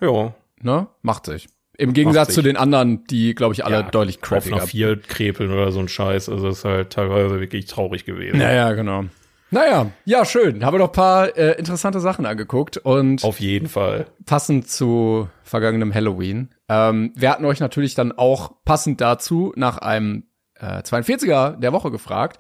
ja, 0.01 0.33
ne, 0.61 0.87
macht 1.01 1.25
sich. 1.25 1.47
Im 1.79 1.93
Gegensatz 1.93 2.33
zu 2.33 2.41
den 2.41 2.57
anderen, 2.57 3.05
die, 3.05 3.33
glaube 3.33 3.53
ich, 3.53 3.63
alle 3.63 3.77
ja, 3.77 3.83
deutlich 3.83 4.19
crappiger. 4.19 4.55
Auf 4.55 4.61
einer 4.61 4.67
vier 4.67 4.99
krepeln 4.99 5.51
oder 5.51 5.71
so 5.71 5.79
ein 5.79 5.87
Scheiß. 5.87 6.27
Also 6.27 6.49
ist 6.49 6.65
halt 6.65 6.89
teilweise 6.89 7.39
wirklich 7.39 7.67
traurig 7.67 8.03
gewesen. 8.03 8.37
Naja, 8.37 8.73
genau. 8.73 9.05
Naja, 9.51 9.91
ja, 10.05 10.25
schön. 10.25 10.63
Haben 10.63 10.75
wir 10.75 10.79
doch 10.79 10.91
paar 10.91 11.35
äh, 11.37 11.57
interessante 11.57 12.01
Sachen 12.01 12.25
angeguckt 12.25 12.77
und 12.77 13.23
auf 13.23 13.39
jeden 13.39 13.67
Fall 13.67 14.07
passend 14.25 14.69
zu 14.69 15.29
vergangenem 15.43 15.93
Halloween. 15.93 16.49
Ähm, 16.67 17.13
wir 17.15 17.31
hatten 17.31 17.45
euch 17.45 17.61
natürlich 17.61 17.95
dann 17.95 18.11
auch 18.11 18.51
passend 18.65 19.01
dazu 19.01 19.53
nach 19.55 19.77
einem 19.77 20.25
äh, 20.55 20.81
42er 20.81 21.57
der 21.57 21.73
Woche 21.73 21.91
gefragt 21.91 22.39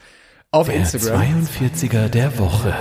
auf 0.51 0.67
der 0.67 0.75
Instagram. 0.75 1.21
42er 1.45 2.09
der 2.09 2.37
Woche. 2.37 2.75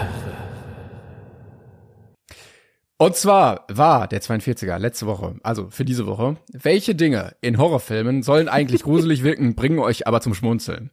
Und 2.98 3.14
zwar 3.14 3.64
war 3.68 4.08
der 4.08 4.20
42er 4.20 4.76
letzte 4.78 5.06
Woche, 5.06 5.36
also 5.44 5.68
für 5.70 5.84
diese 5.84 6.06
Woche, 6.06 6.36
welche 6.52 6.96
Dinge 6.96 7.36
in 7.40 7.56
Horrorfilmen 7.56 8.24
sollen 8.24 8.48
eigentlich 8.48 8.82
gruselig 8.82 9.22
wirken, 9.22 9.54
bringen 9.54 9.78
euch 9.78 10.08
aber 10.08 10.20
zum 10.20 10.34
Schmunzeln? 10.34 10.90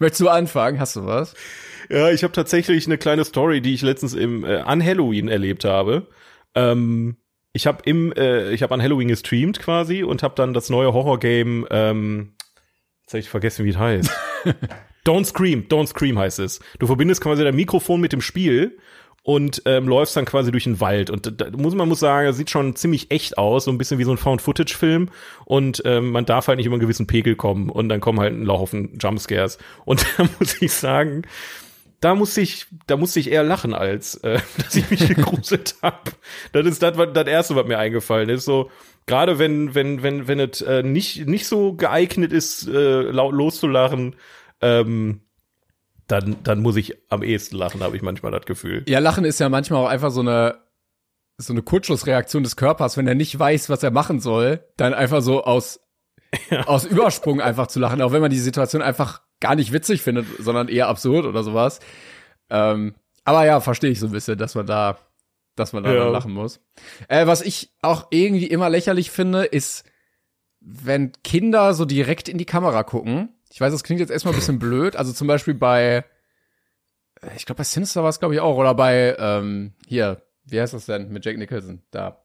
Möchtest 0.00 0.20
du 0.20 0.28
anfangen? 0.28 0.80
Hast 0.80 0.96
du 0.96 1.06
was? 1.06 1.34
Ja, 1.88 2.10
ich 2.10 2.24
habe 2.24 2.32
tatsächlich 2.32 2.86
eine 2.86 2.98
kleine 2.98 3.24
Story, 3.24 3.60
die 3.60 3.74
ich 3.74 3.82
letztens 3.82 4.14
im 4.14 4.44
äh, 4.44 4.56
an 4.56 4.84
Halloween 4.84 5.28
erlebt 5.28 5.64
habe. 5.64 6.08
Ähm, 6.56 7.18
ich 7.52 7.68
habe 7.68 7.82
im 7.84 8.12
äh, 8.12 8.50
ich 8.50 8.64
habe 8.64 8.74
an 8.74 8.82
Halloween 8.82 9.08
gestreamt 9.08 9.60
quasi 9.60 10.02
und 10.02 10.24
habe 10.24 10.34
dann 10.34 10.54
das 10.54 10.70
neue 10.70 10.92
Horror-Game 10.92 11.68
ähm, 11.70 12.34
jetzt 13.02 13.12
habe 13.12 13.20
ich 13.20 13.28
vergessen, 13.28 13.64
wie 13.64 13.70
es 13.70 13.78
heißt. 13.78 14.10
Don't 15.06 15.24
Scream, 15.24 15.66
Don't 15.68 15.88
Scream 15.88 16.18
heißt 16.18 16.38
es. 16.40 16.60
Du 16.78 16.86
verbindest 16.86 17.20
quasi 17.20 17.44
dein 17.44 17.54
Mikrofon 17.54 18.00
mit 18.00 18.12
dem 18.12 18.20
Spiel 18.20 18.78
und 19.22 19.62
ähm, 19.66 19.86
läufst 19.86 20.16
dann 20.16 20.24
quasi 20.24 20.50
durch 20.50 20.64
den 20.64 20.80
Wald. 20.80 21.08
Und 21.08 21.40
da 21.40 21.50
muss 21.56 21.74
man 21.74 21.88
muss 21.88 22.00
sagen, 22.00 22.32
sieht 22.32 22.50
schon 22.50 22.74
ziemlich 22.74 23.10
echt 23.10 23.38
aus, 23.38 23.64
so 23.64 23.70
ein 23.70 23.78
bisschen 23.78 23.98
wie 23.98 24.04
so 24.04 24.10
ein 24.10 24.16
Found-Footage-Film. 24.16 25.10
Und 25.44 25.82
ähm, 25.84 26.10
man 26.10 26.26
darf 26.26 26.48
halt 26.48 26.56
nicht 26.56 26.66
über 26.66 26.74
einen 26.74 26.80
gewissen 26.80 27.06
Pegel 27.06 27.36
kommen. 27.36 27.70
Und 27.70 27.88
dann 27.88 28.00
kommen 28.00 28.18
halt 28.18 28.34
ein 28.34 28.48
Haufen 28.48 28.98
Jumpscares. 29.00 29.58
Und 29.84 30.04
da 30.16 30.28
muss 30.38 30.60
ich 30.60 30.72
sagen, 30.72 31.22
da 32.00 32.16
muss 32.16 32.36
ich, 32.36 32.66
da 32.88 32.96
muss 32.96 33.14
ich 33.14 33.30
eher 33.30 33.44
lachen, 33.44 33.74
als 33.74 34.16
äh, 34.16 34.40
dass 34.58 34.74
ich 34.74 34.90
mich 34.90 35.06
gegruselt 35.06 35.76
habe. 35.82 36.10
Das 36.52 36.66
ist 36.66 36.82
das, 36.82 36.96
das 37.12 37.26
erste, 37.26 37.54
was 37.54 37.66
mir 37.66 37.78
eingefallen 37.78 38.28
ist. 38.28 38.44
So, 38.44 38.72
gerade 39.06 39.38
wenn, 39.38 39.76
wenn, 39.76 40.02
wenn, 40.02 40.26
wenn 40.26 40.40
es 40.40 40.62
äh, 40.62 40.82
nicht, 40.82 41.28
nicht 41.28 41.46
so 41.46 41.74
geeignet 41.74 42.32
ist, 42.32 42.66
äh, 42.66 43.02
laut 43.02 43.34
loszulachen, 43.34 44.16
ähm, 44.60 45.20
dann, 46.12 46.36
dann 46.42 46.60
muss 46.60 46.76
ich 46.76 46.94
am 47.08 47.22
ehesten 47.22 47.56
lachen, 47.56 47.82
habe 47.82 47.96
ich 47.96 48.02
manchmal 48.02 48.32
das 48.32 48.44
Gefühl. 48.44 48.84
Ja, 48.86 48.98
Lachen 48.98 49.24
ist 49.24 49.40
ja 49.40 49.48
manchmal 49.48 49.82
auch 49.82 49.88
einfach 49.88 50.10
so 50.10 50.20
eine, 50.20 50.60
so 51.38 51.54
eine 51.54 51.62
Kurzschlussreaktion 51.62 52.42
des 52.42 52.56
Körpers, 52.56 52.98
wenn 52.98 53.08
er 53.08 53.14
nicht 53.14 53.36
weiß, 53.38 53.70
was 53.70 53.82
er 53.82 53.90
machen 53.90 54.20
soll, 54.20 54.62
dann 54.76 54.92
einfach 54.92 55.22
so 55.22 55.42
aus, 55.42 55.80
ja. 56.50 56.66
aus 56.66 56.84
Übersprung 56.84 57.40
einfach 57.40 57.66
zu 57.66 57.80
lachen, 57.80 58.02
auch 58.02 58.12
wenn 58.12 58.20
man 58.20 58.30
die 58.30 58.38
Situation 58.38 58.82
einfach 58.82 59.22
gar 59.40 59.54
nicht 59.54 59.72
witzig 59.72 60.02
findet, 60.02 60.26
sondern 60.38 60.68
eher 60.68 60.88
absurd 60.88 61.24
oder 61.24 61.42
sowas. 61.42 61.80
Ähm, 62.50 62.94
aber 63.24 63.46
ja, 63.46 63.60
verstehe 63.60 63.90
ich 63.90 63.98
so 63.98 64.06
ein 64.06 64.12
bisschen, 64.12 64.36
dass 64.36 64.54
man 64.54 64.66
da, 64.66 64.98
dass 65.56 65.72
man 65.72 65.82
da 65.82 65.94
ja. 65.94 66.08
lachen 66.08 66.32
muss. 66.32 66.60
Äh, 67.08 67.26
was 67.26 67.40
ich 67.40 67.72
auch 67.80 68.08
irgendwie 68.10 68.46
immer 68.46 68.68
lächerlich 68.68 69.10
finde, 69.10 69.44
ist, 69.44 69.84
wenn 70.60 71.12
Kinder 71.24 71.72
so 71.72 71.86
direkt 71.86 72.28
in 72.28 72.36
die 72.36 72.44
Kamera 72.44 72.82
gucken 72.82 73.30
ich 73.52 73.60
weiß, 73.60 73.70
das 73.70 73.84
klingt 73.84 74.00
jetzt 74.00 74.10
erstmal 74.10 74.32
ein 74.32 74.38
bisschen 74.38 74.58
blöd. 74.58 74.96
Also 74.96 75.12
zum 75.12 75.26
Beispiel 75.26 75.54
bei, 75.54 76.04
ich 77.36 77.44
glaube 77.44 77.58
bei 77.58 77.64
Sinister 77.64 78.02
war 78.02 78.08
es 78.08 78.18
glaube 78.18 78.34
ich 78.34 78.40
auch, 78.40 78.56
oder 78.56 78.74
bei, 78.74 79.14
ähm, 79.18 79.74
hier, 79.86 80.22
wie 80.44 80.60
heißt 80.60 80.72
das 80.72 80.86
denn 80.86 81.10
mit 81.10 81.24
Jake 81.24 81.38
Nicholson? 81.38 81.82
Da. 81.90 82.24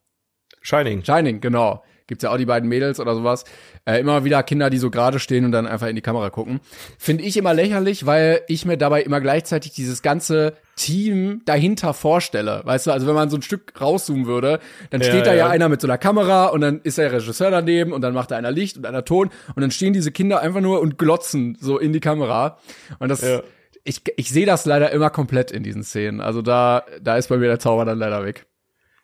Shining. 0.62 1.04
Shining, 1.04 1.42
genau. 1.42 1.84
Gibt's 2.08 2.24
ja 2.24 2.32
auch 2.32 2.38
die 2.38 2.46
beiden 2.46 2.70
Mädels 2.70 3.00
oder 3.00 3.16
sowas. 3.16 3.44
Äh, 3.86 4.00
immer 4.00 4.24
wieder 4.24 4.42
Kinder, 4.44 4.70
die 4.70 4.78
so 4.78 4.90
gerade 4.90 5.20
stehen 5.20 5.44
und 5.46 5.52
dann 5.52 5.68
einfach 5.68 5.88
in 5.88 5.96
die 5.96 6.02
Kamera 6.02 6.30
gucken. 6.30 6.62
Finde 6.98 7.24
ich 7.24 7.36
immer 7.36 7.54
lächerlich, 7.54 8.06
weil 8.06 8.42
ich 8.48 8.66
mir 8.66 8.78
dabei 8.78 9.04
immer 9.04 9.20
gleichzeitig 9.20 9.74
dieses 9.74 10.02
ganze 10.02 10.54
Team 10.78 11.42
dahinter 11.46 11.94
vorstelle. 11.94 12.62
Weißt 12.64 12.88
du, 12.88 12.92
also 12.92 13.08
wenn 13.08 13.16
man 13.16 13.30
so 13.30 13.38
ein 13.38 13.42
Stück 13.42 13.74
rauszoomen 13.82 14.26
würde, 14.26 14.60
dann 14.90 15.02
steht 15.04 15.16
ja, 15.16 15.24
da 15.24 15.32
ja, 15.34 15.38
ja, 15.38 15.50
einer 15.50 15.68
mit 15.68 15.82
so 15.82 15.88
einer 15.88 15.98
Kamera 15.98 16.48
und 16.48 16.62
dann 16.62 16.80
ist 16.82 16.98
der 16.98 17.12
Regisseur 17.12 17.52
daneben 17.52 17.92
und 17.92 18.02
dann 18.02 18.14
macht 18.14 18.32
da 18.32 18.38
einer 18.38 18.52
Licht 18.52 18.78
und 18.78 18.86
einer 18.86 19.04
Ton 19.04 19.30
und 19.56 19.62
dann 19.62 19.72
stehen 19.72 19.92
diese 19.92 20.12
Kinder 20.12 20.40
einfach 20.40 20.62
nur 20.62 20.80
und 20.80 20.98
glotzen 20.98 21.58
so 21.60 21.78
in 21.78 21.92
die 21.92 22.00
Kamera. 22.00 22.58
Und 23.00 23.10
das, 23.10 23.22
ja. 23.22 23.42
ich, 23.84 24.02
ich 24.16 24.30
sehe 24.30 24.46
das 24.46 24.66
leider 24.66 24.92
immer 24.92 25.10
komplett 25.10 25.52
in 25.52 25.64
diesen 25.64 25.84
Szenen. 25.84 26.22
Also 26.22 26.42
da, 26.42 26.86
da 27.02 27.18
ist 27.18 27.28
bei 27.28 27.38
mir 27.38 27.48
der 27.48 27.60
Zauber 27.60 27.84
dann 27.84 27.98
leider 27.98 28.24
weg. 28.24 28.46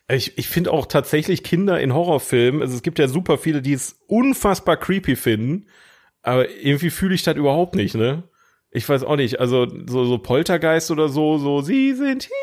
Ich, 0.09 0.37
ich 0.37 0.49
finde 0.49 0.71
auch 0.71 0.85
tatsächlich 0.85 1.43
Kinder 1.43 1.79
in 1.79 1.93
Horrorfilmen, 1.93 2.61
also 2.61 2.75
es 2.75 2.83
gibt 2.83 2.99
ja 2.99 3.07
super 3.07 3.37
viele, 3.37 3.61
die 3.61 3.73
es 3.73 3.99
unfassbar 4.07 4.77
creepy 4.77 5.15
finden, 5.15 5.67
aber 6.21 6.49
irgendwie 6.49 6.89
fühle 6.89 7.15
ich 7.15 7.23
das 7.23 7.35
überhaupt 7.35 7.75
nicht, 7.75 7.95
ne? 7.95 8.23
Ich 8.71 8.89
weiß 8.89 9.03
auch 9.03 9.15
nicht, 9.15 9.39
also 9.39 9.67
so, 9.87 10.03
so 10.05 10.17
Poltergeist 10.17 10.89
oder 10.91 11.07
so, 11.07 11.37
so, 11.37 11.61
sie 11.61 11.93
sind 11.93 12.23
hier. 12.23 12.33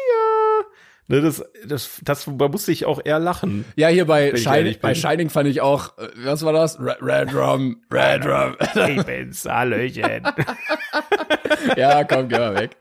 Ne, 1.09 1.21
das, 1.23 1.45
das, 1.67 2.01
das, 2.05 2.31
da 2.33 2.49
musste 2.49 2.71
ich 2.71 2.85
auch 2.87 3.01
eher 3.05 3.19
lachen. 3.19 3.65
Ja, 3.75 3.89
hier 3.89 4.05
bei 4.05 4.37
Shining, 4.37 4.77
bei 4.81 4.95
Shining 4.95 5.29
fand 5.29 5.49
ich 5.49 5.61
auch, 5.61 5.99
äh, 5.99 6.09
was 6.25 6.45
war 6.45 6.53
das? 6.53 6.79
Red, 6.79 7.03
Red 7.03 7.35
Rum, 7.35 7.83
Red 7.91 8.25
Rum. 8.27 8.55
ich 8.97 9.05
bin's, 9.05 9.45
Hallöchen. 9.45 10.23
ja, 11.77 12.05
komm, 12.05 12.29
geh 12.29 12.39
mal 12.39 12.55
weg. 12.55 12.77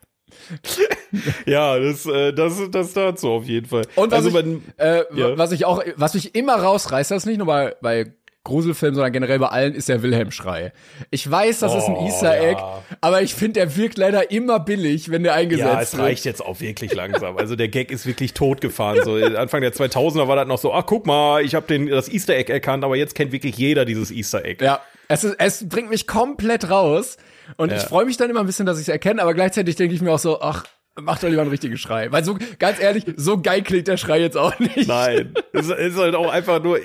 Ja, 1.46 1.80
das, 1.80 2.06
äh, 2.06 2.34
das, 2.34 2.60
das 2.72 2.94
dazu 2.94 3.30
auf 3.30 3.46
jeden 3.46 3.68
Fall. 3.68 3.84
Und 3.96 4.12
was, 4.12 4.26
also, 4.26 4.30
ich, 4.30 4.34
man, 4.34 4.64
äh, 4.78 5.04
ja. 5.14 5.38
was 5.38 5.52
ich 5.52 5.66
auch, 5.66 5.84
was 5.96 6.14
mich 6.14 6.36
immer 6.36 6.56
rausreißt, 6.56 7.12
das 7.12 7.24
ist 7.24 7.26
nicht 7.26 7.38
nur 7.38 7.48
bei, 7.48 7.76
bei 7.82 8.14
Gruselfilmen, 8.44 8.96
sondern 8.96 9.12
generell 9.12 9.38
bei 9.40 9.48
allen, 9.48 9.76
ist 9.76 9.90
der 9.90 10.02
Wilhelm-Schrei. 10.02 10.72
Ich 11.12 11.30
weiß, 11.30 11.60
das 11.60 11.74
oh, 11.74 11.78
ist 11.78 11.84
ein 11.86 11.96
oh, 11.96 12.06
Easter 12.06 12.40
Egg, 12.40 12.60
ja. 12.60 12.84
aber 13.02 13.22
ich 13.22 13.36
finde, 13.36 13.60
der 13.60 13.76
wirkt 13.76 13.98
leider 13.98 14.32
immer 14.32 14.60
billig, 14.60 15.12
wenn 15.12 15.24
der 15.24 15.34
eingesetzt 15.34 15.66
wird. 15.66 15.76
Ja, 15.76 15.82
es 15.82 15.98
reicht 15.98 16.26
jetzt 16.26 16.44
auch 16.44 16.60
wirklich 16.62 16.94
langsam. 16.94 17.38
Also 17.38 17.56
der 17.56 17.68
Gag 17.68 17.92
ist 17.92 18.06
wirklich 18.06 18.34
totgefahren. 18.34 19.04
So 19.04 19.16
Anfang 19.16 19.62
der 19.62 19.74
2000er 19.74 20.28
war 20.28 20.38
das 20.38 20.48
noch 20.48 20.58
so, 20.58 20.74
ach 20.74 20.86
guck 20.86 21.06
mal, 21.06 21.44
ich 21.44 21.54
habe 21.54 21.68
den 21.68 21.88
das 21.88 22.10
Easter 22.10 22.36
Egg 22.36 22.52
erkannt, 22.52 22.84
aber 22.84 22.96
jetzt 22.96 23.14
kennt 23.14 23.32
wirklich 23.34 23.58
jeder 23.58 23.84
dieses 23.84 24.10
Easter 24.10 24.46
Egg. 24.46 24.64
Ja, 24.64 24.82
es, 25.10 25.24
ist, 25.24 25.36
es 25.38 25.68
bringt 25.68 25.90
mich 25.90 26.08
komplett 26.08 26.70
raus. 26.70 27.18
Und 27.58 27.72
ja. 27.72 27.78
ich 27.78 27.84
freue 27.84 28.06
mich 28.06 28.18
dann 28.18 28.30
immer 28.30 28.40
ein 28.40 28.46
bisschen, 28.46 28.66
dass 28.66 28.78
ich 28.78 28.84
es 28.84 28.90
erkenne, 28.90 29.22
aber 29.22 29.34
gleichzeitig 29.34 29.76
denke 29.76 29.96
ich 29.96 30.02
mir 30.02 30.12
auch 30.12 30.20
so, 30.20 30.42
ach, 30.42 30.66
mach 31.02 31.20
doch 31.20 31.30
lieber 31.30 31.42
einen 31.42 31.52
richtigen 31.52 31.78
Schrei. 31.78 32.12
Weil 32.12 32.24
so, 32.24 32.38
ganz 32.58 32.80
ehrlich, 32.80 33.06
so 33.16 33.42
geil 33.42 33.64
klingt 33.64 33.88
der 33.88 33.98
Schrei 33.98 34.20
jetzt 34.20 34.38
auch 34.38 34.58
nicht. 34.60 34.88
Nein. 34.88 35.34
Es 35.54 35.70
ist 35.70 35.98
halt 35.98 36.16
auch 36.16 36.32
einfach 36.32 36.64
nur, 36.64 36.80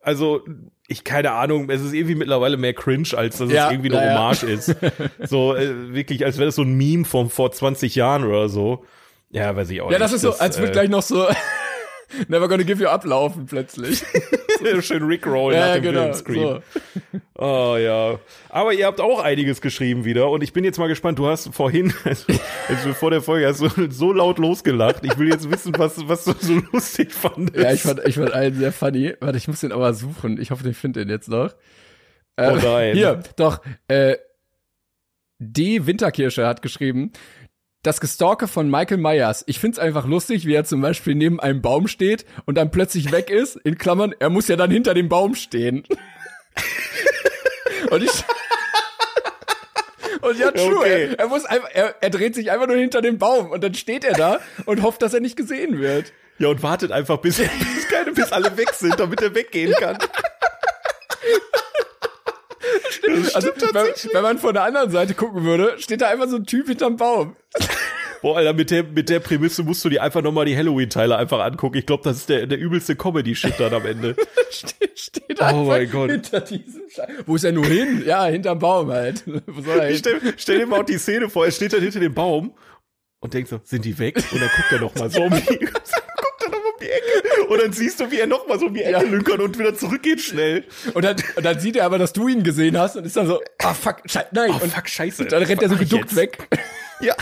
also, 0.00 0.42
ich 0.88 1.04
keine 1.04 1.32
Ahnung, 1.32 1.68
es 1.70 1.82
ist 1.82 1.92
irgendwie 1.92 2.14
mittlerweile 2.14 2.56
mehr 2.56 2.74
cringe, 2.74 3.08
als 3.16 3.38
dass 3.38 3.50
ja, 3.50 3.66
es 3.66 3.72
irgendwie 3.72 3.94
eine 3.94 4.10
Hommage 4.10 4.42
ja. 4.44 4.48
ist. 4.48 4.76
So, 5.28 5.54
äh, 5.54 5.92
wirklich, 5.94 6.24
als 6.24 6.38
wäre 6.38 6.46
das 6.46 6.54
so 6.54 6.62
ein 6.62 6.74
Meme 6.74 7.04
von 7.04 7.30
vor 7.30 7.52
20 7.52 7.94
Jahren 7.94 8.24
oder 8.24 8.48
so. 8.48 8.84
Ja, 9.30 9.54
weiß 9.56 9.70
ich 9.70 9.80
auch 9.80 9.90
ja, 9.90 9.98
nicht. 9.98 10.00
Ja, 10.00 10.04
das 10.04 10.12
ist 10.12 10.22
so, 10.22 10.32
als 10.32 10.58
würde 10.58 10.70
äh, 10.70 10.72
gleich 10.72 10.88
noch 10.88 11.02
so 11.02 11.26
Never 12.28 12.48
gonna 12.48 12.62
give 12.62 12.82
you 12.82 12.88
up 12.88 13.04
laufen 13.04 13.46
plötzlich. 13.46 14.02
Schön 14.80 15.02
Rickroll 15.04 15.52
ja, 15.52 15.66
nach 15.66 15.74
dem 15.74 15.82
genau, 15.82 16.12
Scream. 16.12 16.42
So. 16.42 16.62
Oh 17.36 17.76
ja. 17.76 18.18
Aber 18.48 18.72
ihr 18.72 18.86
habt 18.86 19.00
auch 19.00 19.20
einiges 19.20 19.60
geschrieben 19.60 20.04
wieder 20.04 20.30
und 20.30 20.42
ich 20.42 20.52
bin 20.52 20.64
jetzt 20.64 20.78
mal 20.78 20.86
gespannt. 20.86 21.18
Du 21.18 21.26
hast 21.26 21.52
vorhin, 21.52 21.92
also, 22.04 22.24
also 22.68 22.92
vor 22.92 23.10
der 23.10 23.22
Folge, 23.22 23.46
hast 23.46 23.60
du 23.60 23.90
so 23.90 24.12
laut 24.12 24.38
losgelacht. 24.38 25.04
Ich 25.04 25.18
will 25.18 25.28
jetzt 25.28 25.50
wissen, 25.50 25.74
was, 25.76 26.08
was 26.08 26.24
du 26.24 26.34
so 26.38 26.62
lustig 26.72 27.12
fandest. 27.12 27.56
Ja, 27.56 27.72
ich 27.72 27.82
fand, 27.82 28.00
ich 28.06 28.14
fand 28.14 28.32
einen 28.32 28.54
sehr 28.56 28.72
funny. 28.72 29.14
Warte, 29.20 29.36
ich 29.36 29.48
muss 29.48 29.60
den 29.60 29.72
aber 29.72 29.92
suchen. 29.94 30.40
Ich 30.40 30.52
hoffe, 30.52 30.68
ich 30.68 30.76
finde 30.76 31.00
den 31.00 31.10
jetzt 31.10 31.28
noch. 31.28 31.54
Äh, 32.36 32.52
oh 32.52 32.56
nein. 32.56 32.94
Hier, 32.94 33.20
doch, 33.36 33.60
äh, 33.88 34.16
D. 35.38 35.86
Winterkirsche 35.86 36.46
hat 36.46 36.62
geschrieben, 36.62 37.12
das 37.84 38.00
Gestalke 38.00 38.48
von 38.48 38.70
Michael 38.70 38.96
Myers. 38.96 39.44
Ich 39.46 39.60
find's 39.60 39.78
einfach 39.78 40.06
lustig, 40.06 40.46
wie 40.46 40.54
er 40.54 40.64
zum 40.64 40.80
Beispiel 40.80 41.14
neben 41.14 41.38
einem 41.38 41.60
Baum 41.60 41.86
steht 41.86 42.24
und 42.46 42.56
dann 42.56 42.70
plötzlich 42.70 43.12
weg 43.12 43.30
ist. 43.30 43.56
In 43.56 43.78
Klammern, 43.78 44.14
er 44.18 44.30
muss 44.30 44.48
ja 44.48 44.56
dann 44.56 44.70
hinter 44.70 44.94
dem 44.94 45.08
Baum 45.08 45.34
stehen. 45.34 45.84
und 47.90 48.02
ich. 48.02 48.24
Und 50.22 50.38
ja, 50.38 50.50
true. 50.50 50.78
Okay. 50.78 51.08
Er, 51.10 51.18
er, 51.18 51.28
muss 51.28 51.44
einfach, 51.44 51.68
er, 51.74 51.94
er 52.00 52.10
dreht 52.10 52.34
sich 52.34 52.50
einfach 52.50 52.66
nur 52.66 52.76
hinter 52.76 53.02
dem 53.02 53.18
Baum 53.18 53.50
und 53.50 53.62
dann 53.62 53.74
steht 53.74 54.04
er 54.04 54.14
da 54.14 54.40
und 54.64 54.82
hofft, 54.82 55.02
dass 55.02 55.12
er 55.12 55.20
nicht 55.20 55.36
gesehen 55.36 55.78
wird. 55.78 56.12
Ja, 56.38 56.48
und 56.48 56.62
wartet 56.62 56.90
einfach, 56.90 57.18
bis, 57.18 57.36
bis, 57.74 57.88
keine, 57.90 58.12
bis 58.12 58.32
alle 58.32 58.56
weg 58.56 58.72
sind, 58.72 58.98
damit 58.98 59.20
er 59.20 59.34
weggehen 59.34 59.74
kann. 59.78 59.98
Also, 63.34 63.48
wenn, 63.48 64.12
wenn 64.12 64.22
man 64.22 64.38
von 64.38 64.54
der 64.54 64.64
anderen 64.64 64.90
Seite 64.90 65.14
gucken 65.14 65.44
würde, 65.44 65.74
steht 65.78 66.00
da 66.00 66.08
einfach 66.08 66.28
so 66.28 66.36
ein 66.36 66.46
Typ 66.46 66.66
hinterm 66.68 66.96
Baum. 66.96 67.36
Boah, 68.22 68.38
Alter, 68.38 68.54
mit 68.54 68.70
der, 68.70 68.84
mit 68.84 69.10
der 69.10 69.20
Prämisse 69.20 69.62
musst 69.64 69.84
du 69.84 69.90
dir 69.90 70.02
einfach 70.02 70.22
nochmal 70.22 70.46
die 70.46 70.56
Halloween-Teile 70.56 71.16
einfach 71.16 71.40
angucken. 71.40 71.76
Ich 71.76 71.84
glaube, 71.84 72.02
das 72.04 72.16
ist 72.18 72.28
der, 72.30 72.46
der 72.46 72.58
übelste 72.58 72.96
Comedy-Shit 72.96 73.54
dann 73.58 73.74
am 73.74 73.84
Ende. 73.84 74.16
steht, 74.50 74.98
steht 74.98 75.40
Oh 75.40 75.44
einfach 75.44 75.64
mein 75.66 75.90
Gott. 75.90 76.10
hinter 76.10 76.40
diesem 76.40 76.88
Scheiß. 76.88 77.08
Wo 77.26 77.36
ist 77.36 77.44
er 77.44 77.52
nur 77.52 77.66
hin? 77.66 78.02
Ja, 78.06 78.24
hinterm 78.24 78.58
Baum 78.58 78.90
halt. 78.90 79.24
Wo 79.46 79.60
soll 79.60 79.78
er 79.78 79.88
hin? 79.88 79.96
Stell, 79.98 80.20
stell 80.38 80.58
dir 80.60 80.66
mal 80.66 80.80
auch 80.80 80.84
die 80.84 80.96
Szene 80.96 81.28
vor, 81.28 81.44
er 81.44 81.52
steht 81.52 81.74
dann 81.74 81.82
hinter 81.82 82.00
dem 82.00 82.14
Baum 82.14 82.54
und 83.20 83.34
denkt 83.34 83.50
so, 83.50 83.60
sind 83.62 83.84
die 83.84 83.98
weg? 83.98 84.16
Und 84.32 84.40
dann 84.40 84.48
guckt 84.56 84.72
er 84.72 84.80
noch 84.80 84.94
mal 84.94 85.10
so 85.10 85.22
um 85.24 85.30
die, 85.30 85.42
guckt 85.58 85.92
er 86.44 86.50
noch 86.50 86.58
um 86.58 86.80
die 86.80 86.88
Ecke. 86.88 87.22
Und 87.54 87.62
dann 87.62 87.72
siehst 87.72 88.00
du, 88.00 88.10
wie 88.10 88.18
er 88.18 88.26
noch 88.26 88.48
mal 88.48 88.58
so 88.58 88.66
um 88.66 88.74
die 88.74 88.82
Ecke 88.82 89.04
lünkert 89.06 89.38
und 89.38 89.56
wieder 89.56 89.76
zurückgeht 89.76 90.20
schnell. 90.20 90.64
Und 90.92 91.04
dann, 91.04 91.14
und 91.36 91.44
dann 91.46 91.60
sieht 91.60 91.76
er 91.76 91.84
aber, 91.84 91.98
dass 91.98 92.12
du 92.12 92.26
ihn 92.26 92.42
gesehen 92.42 92.76
hast 92.76 92.96
und 92.96 93.04
ist 93.06 93.16
dann 93.16 93.28
so, 93.28 93.40
ah 93.62 93.72
fuck, 93.74 93.98
scheiße, 94.06 94.26
nein. 94.32 94.50
Oh, 94.52 94.64
und 94.64 94.72
fuck, 94.72 94.88
scheiße. 94.88 95.26
dann 95.26 95.44
rennt 95.44 95.62
er 95.62 95.68
so 95.68 95.76
ich 95.76 95.82
geduckt 95.88 96.06
jetzt? 96.10 96.16
weg. 96.16 96.48
Ja. 97.00 97.14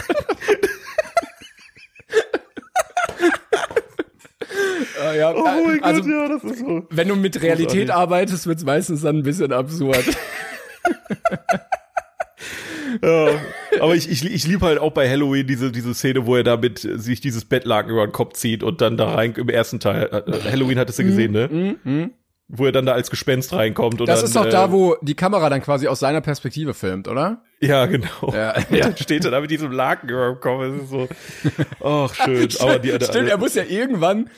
Ah, 5.02 5.12
ja, 5.14 5.34
Oh 5.34 5.44
mein 5.66 5.82
also, 5.82 6.00
Gott, 6.00 6.10
ja, 6.10 6.28
das 6.28 6.44
ist 6.44 6.60
so. 6.60 6.86
wenn 6.88 7.08
du 7.08 7.16
mit 7.16 7.42
Realität 7.42 7.90
arbeitest, 7.90 8.46
wird's 8.46 8.64
meistens 8.64 9.02
dann 9.02 9.18
ein 9.18 9.22
bisschen 9.22 9.52
absurd. 9.52 10.04
Ja. 13.02 13.28
Aber 13.80 13.94
ich, 13.94 14.10
ich, 14.10 14.24
ich 14.24 14.46
liebe 14.46 14.66
halt 14.66 14.78
auch 14.78 14.92
bei 14.92 15.08
Halloween 15.08 15.46
diese, 15.46 15.72
diese 15.72 15.94
Szene, 15.94 16.26
wo 16.26 16.36
er 16.36 16.42
damit 16.42 16.84
äh, 16.84 16.98
sich 16.98 17.20
dieses 17.20 17.44
Bettlaken 17.44 17.92
über 17.92 18.06
den 18.06 18.12
Kopf 18.12 18.34
zieht 18.34 18.62
und 18.62 18.80
dann 18.80 18.96
da 18.96 19.14
rein 19.14 19.32
im 19.36 19.48
ersten 19.48 19.80
Teil. 19.80 20.24
Äh, 20.26 20.50
Halloween 20.50 20.78
hattest 20.78 20.98
du 20.98 21.04
gesehen, 21.04 21.32
ne? 21.32 22.10
Wo 22.48 22.66
er 22.66 22.72
dann 22.72 22.84
da 22.84 22.92
als 22.92 23.08
Gespenst 23.08 23.54
reinkommt. 23.54 24.00
Und 24.00 24.08
Das 24.08 24.20
dann, 24.20 24.26
ist 24.26 24.36
doch 24.36 24.46
äh, 24.46 24.50
da, 24.50 24.72
wo 24.72 24.96
die 25.00 25.14
Kamera 25.14 25.48
dann 25.48 25.62
quasi 25.62 25.88
aus 25.88 26.00
seiner 26.00 26.20
Perspektive 26.20 26.74
filmt, 26.74 27.08
oder? 27.08 27.42
Ja, 27.60 27.86
genau. 27.86 28.32
Ja. 28.34 28.54
Dann 28.70 28.96
steht 28.96 29.24
er 29.24 29.30
da 29.30 29.40
mit 29.40 29.50
diesem 29.50 29.70
Laken 29.70 30.08
über 30.10 30.26
dem 30.30 30.40
Kopf. 30.40 30.62
Es 30.62 30.82
ist 30.82 30.90
so, 30.90 31.08
ach, 31.82 32.12
schön. 32.12 32.48
Aber 32.60 32.78
die, 32.80 32.90
Stimmt, 32.90 33.28
er 33.28 33.38
muss 33.38 33.54
ja 33.54 33.62
irgendwann, 33.62 34.28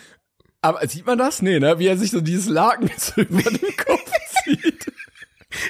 aber 0.61 0.87
sieht 0.89 1.07
man 1.07 1.19
das? 1.19 1.43
Nee, 1.43 1.59
ne? 1.61 1.79
Wie 1.79 1.87
er 1.87 1.99
sich 1.99 2.11
so 2.11 2.21
dieses 2.23 2.49
Laken 2.49 2.91
so 2.97 3.21
über 3.21 3.43
den 3.43 3.77
Kopf. 3.77 4.11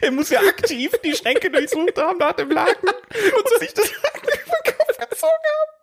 Er 0.01 0.11
muss 0.11 0.31
ja 0.31 0.41
aktiv 0.41 0.93
die 1.05 1.15
Schränke 1.15 1.51
durchsucht 1.51 1.99
haben 1.99 2.19
nach 2.19 2.33
dem 2.35 2.51
Laken 2.51 2.89
und 2.89 3.61
sich 3.61 3.75
das 3.75 3.91
Laken 4.03 4.29
über 4.29 4.57
den 4.65 4.77
Kopf 4.77 4.99
gezogen 5.11 5.33
haben. 5.33 5.75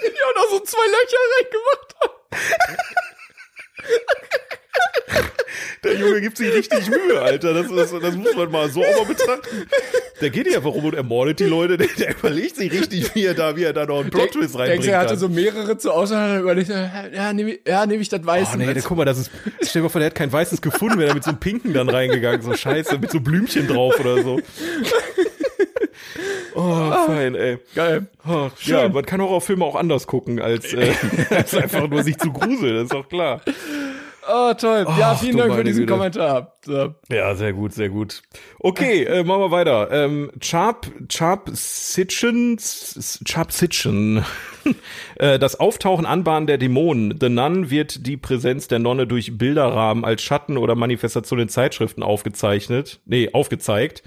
Ja, 0.00 0.28
und 0.28 0.36
auch 0.38 0.50
so 0.50 0.60
zwei 0.60 0.86
Löcher 0.86 1.18
reingemacht 1.36 1.94
hat. 2.00 2.12
Der 5.84 5.94
Junge 5.96 6.20
gibt 6.20 6.36
sich 6.36 6.52
richtig 6.52 6.88
Mühe, 6.88 7.20
Alter. 7.20 7.54
Das, 7.54 7.68
das, 7.68 8.00
das 8.00 8.16
muss 8.16 8.34
man 8.34 8.50
mal 8.50 8.68
so 8.68 8.82
auch 8.82 8.98
mal 8.98 9.06
betrachten. 9.06 9.66
Der 10.20 10.30
geht 10.30 10.50
ja 10.52 10.62
warum 10.64 10.86
und 10.86 10.94
ermordet 10.94 11.38
die 11.38 11.44
Leute. 11.44 11.76
Der, 11.76 11.86
der 11.86 12.10
überlegt 12.18 12.56
sich 12.56 12.72
richtig, 12.72 13.14
wie 13.14 13.24
er 13.24 13.34
da, 13.34 13.56
wie 13.56 13.62
er 13.62 13.72
da 13.72 13.86
noch 13.86 14.00
einen 14.00 14.10
Plot-Twist 14.10 14.54
Denkst 14.54 14.56
reinbringt. 14.56 14.86
du, 14.86 14.90
er 14.90 14.98
hatte 14.98 15.16
so 15.16 15.28
mehrere 15.28 15.78
zur 15.78 15.94
Auswahl, 15.94 16.30
er 16.30 16.40
überlegt, 16.40 16.68
ja, 16.70 17.32
nehme 17.32 17.52
ich, 17.52 17.60
ja, 17.66 17.86
nehm 17.86 18.00
ich 18.00 18.08
das 18.08 18.24
Weiße. 18.26 18.52
Oh 18.54 18.56
nee, 18.58 18.72
der, 18.72 18.82
guck 18.82 18.96
mal, 18.96 19.04
das 19.04 19.18
ist, 19.18 19.30
stell 19.62 19.80
dir 19.80 19.84
mal 19.84 19.88
vor, 19.88 20.00
der 20.00 20.06
hat 20.06 20.14
kein 20.16 20.32
weißes 20.32 20.60
gefunden, 20.60 20.98
wäre 20.98 21.08
da 21.08 21.14
mit 21.14 21.24
so 21.24 21.30
einem 21.30 21.40
pinken 21.40 21.72
dann 21.72 21.88
reingegangen, 21.88 22.42
so 22.42 22.54
scheiße, 22.54 22.98
mit 22.98 23.10
so 23.10 23.20
Blümchen 23.20 23.68
drauf 23.68 23.98
oder 24.00 24.22
so. 24.22 24.40
Oh, 26.54 26.92
fein, 27.06 27.36
ey. 27.36 27.58
Geil. 27.74 28.06
Oh, 28.28 28.48
ja, 28.64 28.88
man 28.88 29.06
kann 29.06 29.20
Horrorfilme 29.20 29.64
auch 29.64 29.76
anders 29.76 30.08
gucken, 30.08 30.40
als, 30.40 30.74
äh, 30.74 30.92
als 31.30 31.54
einfach 31.54 31.88
nur 31.88 32.02
sich 32.02 32.18
zu 32.18 32.32
gruseln, 32.32 32.74
das 32.74 32.82
ist 32.84 32.94
doch 32.94 33.08
klar. 33.08 33.40
Oh, 34.28 34.52
toll. 34.54 34.86
ja, 34.98 35.14
vielen 35.14 35.38
Dank 35.38 35.54
für 35.54 35.64
diesen 35.64 35.86
Güte. 35.86 35.92
Kommentar. 35.92 36.54
So. 36.64 36.94
Ja, 37.10 37.34
sehr 37.34 37.52
gut, 37.52 37.72
sehr 37.72 37.88
gut. 37.88 38.22
Okay, 38.58 39.04
äh, 39.04 39.24
machen 39.24 39.40
wir 39.40 39.50
weiter. 39.50 39.90
Ähm, 39.90 40.30
Charp, 40.40 40.90
Charp 41.08 41.50
Sitchen, 41.52 42.58
Charp 43.24 43.52
Sitchen. 43.52 44.24
äh, 45.16 45.38
das 45.38 45.58
Auftauchen, 45.58 46.04
Anbahnen 46.04 46.46
der 46.46 46.58
Dämonen. 46.58 47.18
The 47.18 47.30
Nun 47.30 47.70
wird 47.70 48.06
die 48.06 48.16
Präsenz 48.16 48.68
der 48.68 48.80
Nonne 48.80 49.06
durch 49.06 49.38
Bilderrahmen 49.38 50.04
als 50.04 50.22
Schatten 50.22 50.58
oder 50.58 50.74
Manifestation 50.74 51.38
in 51.40 51.48
Zeitschriften 51.48 52.02
aufgezeichnet. 52.02 53.00
Nee, 53.06 53.30
aufgezeigt. 53.32 54.02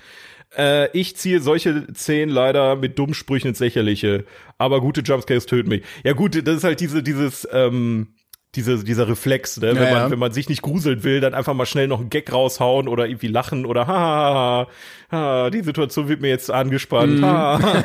Äh, 0.56 0.96
ich 0.98 1.16
ziehe 1.16 1.40
solche 1.40 1.88
Szenen 1.96 2.34
leider 2.34 2.76
mit 2.76 3.00
dummen 3.00 3.14
Sprüchen 3.14 3.48
ins 3.48 3.60
Lächerliche. 3.60 4.26
Aber 4.58 4.82
gute 4.82 5.02
Jumpscares 5.02 5.46
töten 5.46 5.70
mich. 5.70 5.84
Ja 6.04 6.14
gut, 6.14 6.36
das 6.46 6.58
ist 6.58 6.64
halt 6.64 6.80
diese, 6.80 7.02
dieses, 7.02 7.48
ähm, 7.52 8.10
diese, 8.56 8.84
dieser 8.84 9.08
Reflex, 9.08 9.58
ne? 9.58 9.68
wenn, 9.70 9.76
Ja, 9.78 9.82
man, 9.84 9.92
ja. 9.94 10.12
wenn 10.12 10.20
man 10.20 10.32
sich 10.34 10.50
nicht 10.50 10.62
gruseln 10.62 11.04
will, 11.04 11.22
dann 11.22 11.34
einfach 11.34 11.54
mal 11.54 11.66
schnell 11.66 11.88
noch 11.88 12.00
einen 12.00 12.10
Gag 12.10 12.32
raushauen 12.34 12.88
oder 12.88 13.08
irgendwie 13.08 13.28
lachen 13.28 13.66
oder 13.66 13.88
ha, 13.88 13.94
ha, 13.98 14.68
ha, 15.12 15.18
ha, 15.18 15.50
die 15.50 15.62
Situation 15.62 16.08
wird 16.10 16.22
mir 16.22 16.30
jetzt 16.30 16.52
angespannt. 16.52 17.20
Mhm. 17.20 17.26
Ha. 17.26 17.60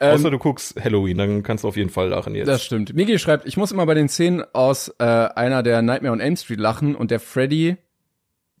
Ähm, 0.00 0.14
Außer 0.14 0.30
du 0.30 0.38
guckst 0.38 0.80
Halloween, 0.80 1.18
dann 1.18 1.42
kannst 1.42 1.64
du 1.64 1.68
auf 1.68 1.76
jeden 1.76 1.90
Fall 1.90 2.10
lachen 2.10 2.36
jetzt. 2.36 2.46
Das 2.46 2.62
stimmt. 2.64 2.94
Migi 2.94 3.18
schreibt, 3.18 3.48
ich 3.48 3.56
muss 3.56 3.72
immer 3.72 3.84
bei 3.84 3.94
den 3.94 4.08
Szenen 4.08 4.44
aus 4.52 4.94
äh, 5.00 5.04
einer 5.04 5.64
der 5.64 5.82
Nightmare 5.82 6.12
on 6.12 6.20
Elm 6.20 6.36
Street 6.36 6.60
lachen 6.60 6.94
und 6.94 7.10
der 7.10 7.18
Freddy 7.18 7.78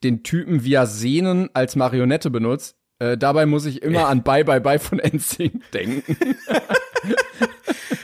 den 0.02 0.24
Typen 0.24 0.64
via 0.64 0.84
Sehnen 0.86 1.48
als 1.54 1.76
Marionette 1.76 2.30
benutzt. 2.30 2.76
Äh, 2.98 3.16
dabei 3.16 3.46
muss 3.46 3.66
ich 3.66 3.82
immer 3.82 4.08
an 4.08 4.24
Bye 4.24 4.44
Bye 4.44 4.60
Bye 4.60 4.80
von 4.80 4.98
NSYNC 4.98 5.62
denken. 5.72 6.16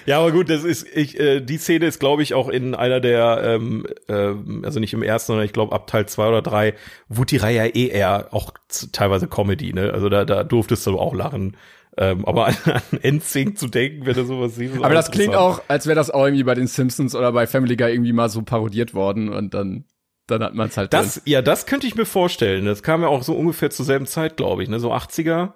Ja, 0.07 0.19
aber 0.19 0.33
gut, 0.33 0.51
das 0.51 0.65
ist 0.65 0.87
ich 0.95 1.19
äh, 1.19 1.41
die 1.41 1.57
Szene 1.57 1.87
ist 1.87 1.99
glaube 1.99 2.23
ich 2.23 2.35
auch 2.35 2.49
in 2.51 2.75
einer 2.75 3.01
der 3.01 3.41
ähm, 3.43 3.87
ähm, 4.09 4.61
also 4.63 4.79
nicht 4.79 4.93
im 4.93 5.03
ersten, 5.03 5.29
sondern 5.29 5.47
ich 5.47 5.55
glaube 5.55 5.75
ab 5.75 5.87
Teil 5.87 6.07
zwei 6.07 6.29
oder 6.29 6.43
drei 6.43 6.75
Reihe 7.11 7.57
ja 7.57 7.65
eh 7.65 7.89
eher 7.89 8.29
auch 8.33 8.53
teilweise 8.93 9.29
Comedy, 9.29 9.73
ne? 9.73 9.93
Also 9.95 10.11
da 10.11 10.27
da 10.27 10.45
durftest 10.45 10.87
du 10.87 10.99
auch 10.99 11.15
lachen. 11.15 11.57
Ähm, 11.97 12.27
aber 12.27 12.47
an, 12.49 12.55
an 12.67 13.17
NSYNC 13.17 13.57
zu 13.57 13.69
denken, 13.69 14.05
wenn 14.05 14.15
du 14.15 14.25
sowas 14.27 14.57
siehst. 14.57 14.77
Aber 14.83 14.93
das 14.95 15.11
klingt 15.11 15.37
auch, 15.37 15.63
als 15.69 15.87
wäre 15.87 15.95
das 15.97 16.11
auch 16.11 16.25
irgendwie 16.25 16.45
bei 16.45 16.55
den 16.55 16.67
Simpsons 16.67 17.15
oder 17.15 17.33
bei 17.33 17.47
Family 17.47 17.77
Guy 17.77 17.93
irgendwie 17.93 18.13
mal 18.13 18.29
so 18.29 18.43
parodiert 18.43 18.93
worden 18.95 19.29
und 19.31 19.55
dann, 19.55 19.85
dann 20.27 20.43
hat 20.43 20.55
man 20.55 20.69
es 20.69 20.77
halt 20.77 20.93
Das, 20.93 21.23
ja, 21.25 21.41
das 21.41 21.67
könnte 21.67 21.87
ich 21.87 21.95
mir 21.95 22.05
vorstellen. 22.05 22.67
Das 22.67 22.83
kam 22.83 23.03
ja 23.03 23.09
auch 23.09 23.23
so 23.23 23.35
ungefähr 23.35 23.71
zur 23.71 23.87
selben 23.87 24.07
Zeit, 24.07 24.37
glaube 24.37 24.65
ich, 24.65 24.69
ne? 24.69 24.81
So 24.81 24.93
80er, 24.93 25.53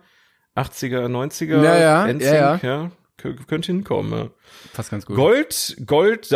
80er, 0.57 1.07
90er. 1.09 1.63
Ja, 1.63 1.77
ja, 1.79 2.07
NSYNC, 2.07 2.23
ja, 2.23 2.59
ja. 2.63 2.83
Kö- 2.85 2.91
Könnte 3.19 3.67
hinkommen, 3.67 4.13
ja. 4.13 4.83
ganz 4.91 5.05
gut. 5.05 5.17
Gold, 5.17 5.77
Gold, 5.85 6.29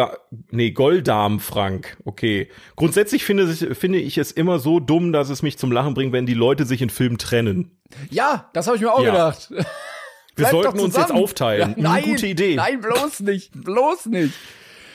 nee, 0.51 0.73
Golddarm 0.73 1.39
Frank. 1.39 1.97
Okay. 2.05 2.49
Grundsätzlich 2.77 3.25
finde, 3.25 3.45
ich- 3.51 3.79
finde 3.79 3.99
ich 4.01 4.19
es 4.19 4.33
immer 4.33 4.59
so 4.59 4.81
dumm, 4.81 5.13
dass 5.13 5.31
es 5.31 5.43
mich 5.43 5.59
zum 5.59 5.71
Lachen 5.71 5.95
bringt, 5.95 6.13
wenn 6.13 6.27
die 6.27 6.35
Leute 6.35 6.65
sich 6.67 6.83
in 6.83 6.91
Filmen 6.91 7.19
trennen. 7.19 7.71
Ja, 8.11 8.51
das 8.53 8.67
habe 8.67 8.77
ich 8.77 8.83
mir 8.83 8.93
auch 8.93 9.01
Ja. 9.05 9.13
gedacht. 9.13 9.53
Wir 10.35 10.47
sollten 10.51 10.81
uns 10.81 10.97
jetzt 10.97 11.13
aufteilen. 11.13 11.75
Ja, 11.77 11.83
nein, 11.83 12.05
gute 12.05 12.27
Idee. 12.27 12.57
Nein, 12.57 12.81
bloß 12.81 13.21
nicht. 13.21 13.53
Bloß 13.55 14.07
nicht. 14.07 14.35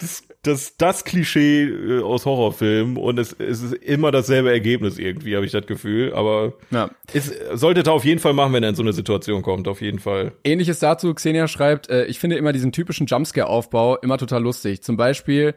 Das, 0.01 0.23
das 0.47 1.03
Klischee 1.05 1.63
äh, 1.63 2.01
aus 2.01 2.25
Horrorfilmen 2.25 2.97
und 2.97 3.19
es, 3.19 3.33
es 3.33 3.61
ist 3.61 3.73
immer 3.73 4.11
dasselbe 4.11 4.51
Ergebnis 4.51 4.97
irgendwie, 4.97 5.35
habe 5.35 5.45
ich 5.45 5.51
das 5.51 5.65
Gefühl. 5.67 6.13
Aber 6.13 6.53
Ja. 6.71 6.89
es 7.13 7.31
sollte 7.53 7.83
da 7.83 7.91
auf 7.91 8.05
jeden 8.05 8.19
Fall 8.19 8.33
machen, 8.33 8.53
wenn 8.53 8.63
er 8.63 8.69
in 8.69 8.75
so 8.75 8.83
eine 8.83 8.93
Situation 8.93 9.41
kommt, 9.41 9.67
auf 9.67 9.81
jeden 9.81 9.99
Fall. 9.99 10.31
Ähnliches 10.43 10.79
dazu, 10.79 11.13
Xenia 11.13 11.47
schreibt, 11.47 11.89
äh, 11.89 12.05
ich 12.05 12.19
finde 12.19 12.37
immer 12.37 12.53
diesen 12.53 12.71
typischen 12.71 13.07
Jumpscare-Aufbau 13.07 13.97
immer 13.97 14.17
total 14.17 14.41
lustig. 14.43 14.81
Zum 14.83 14.97
Beispiel 14.97 15.55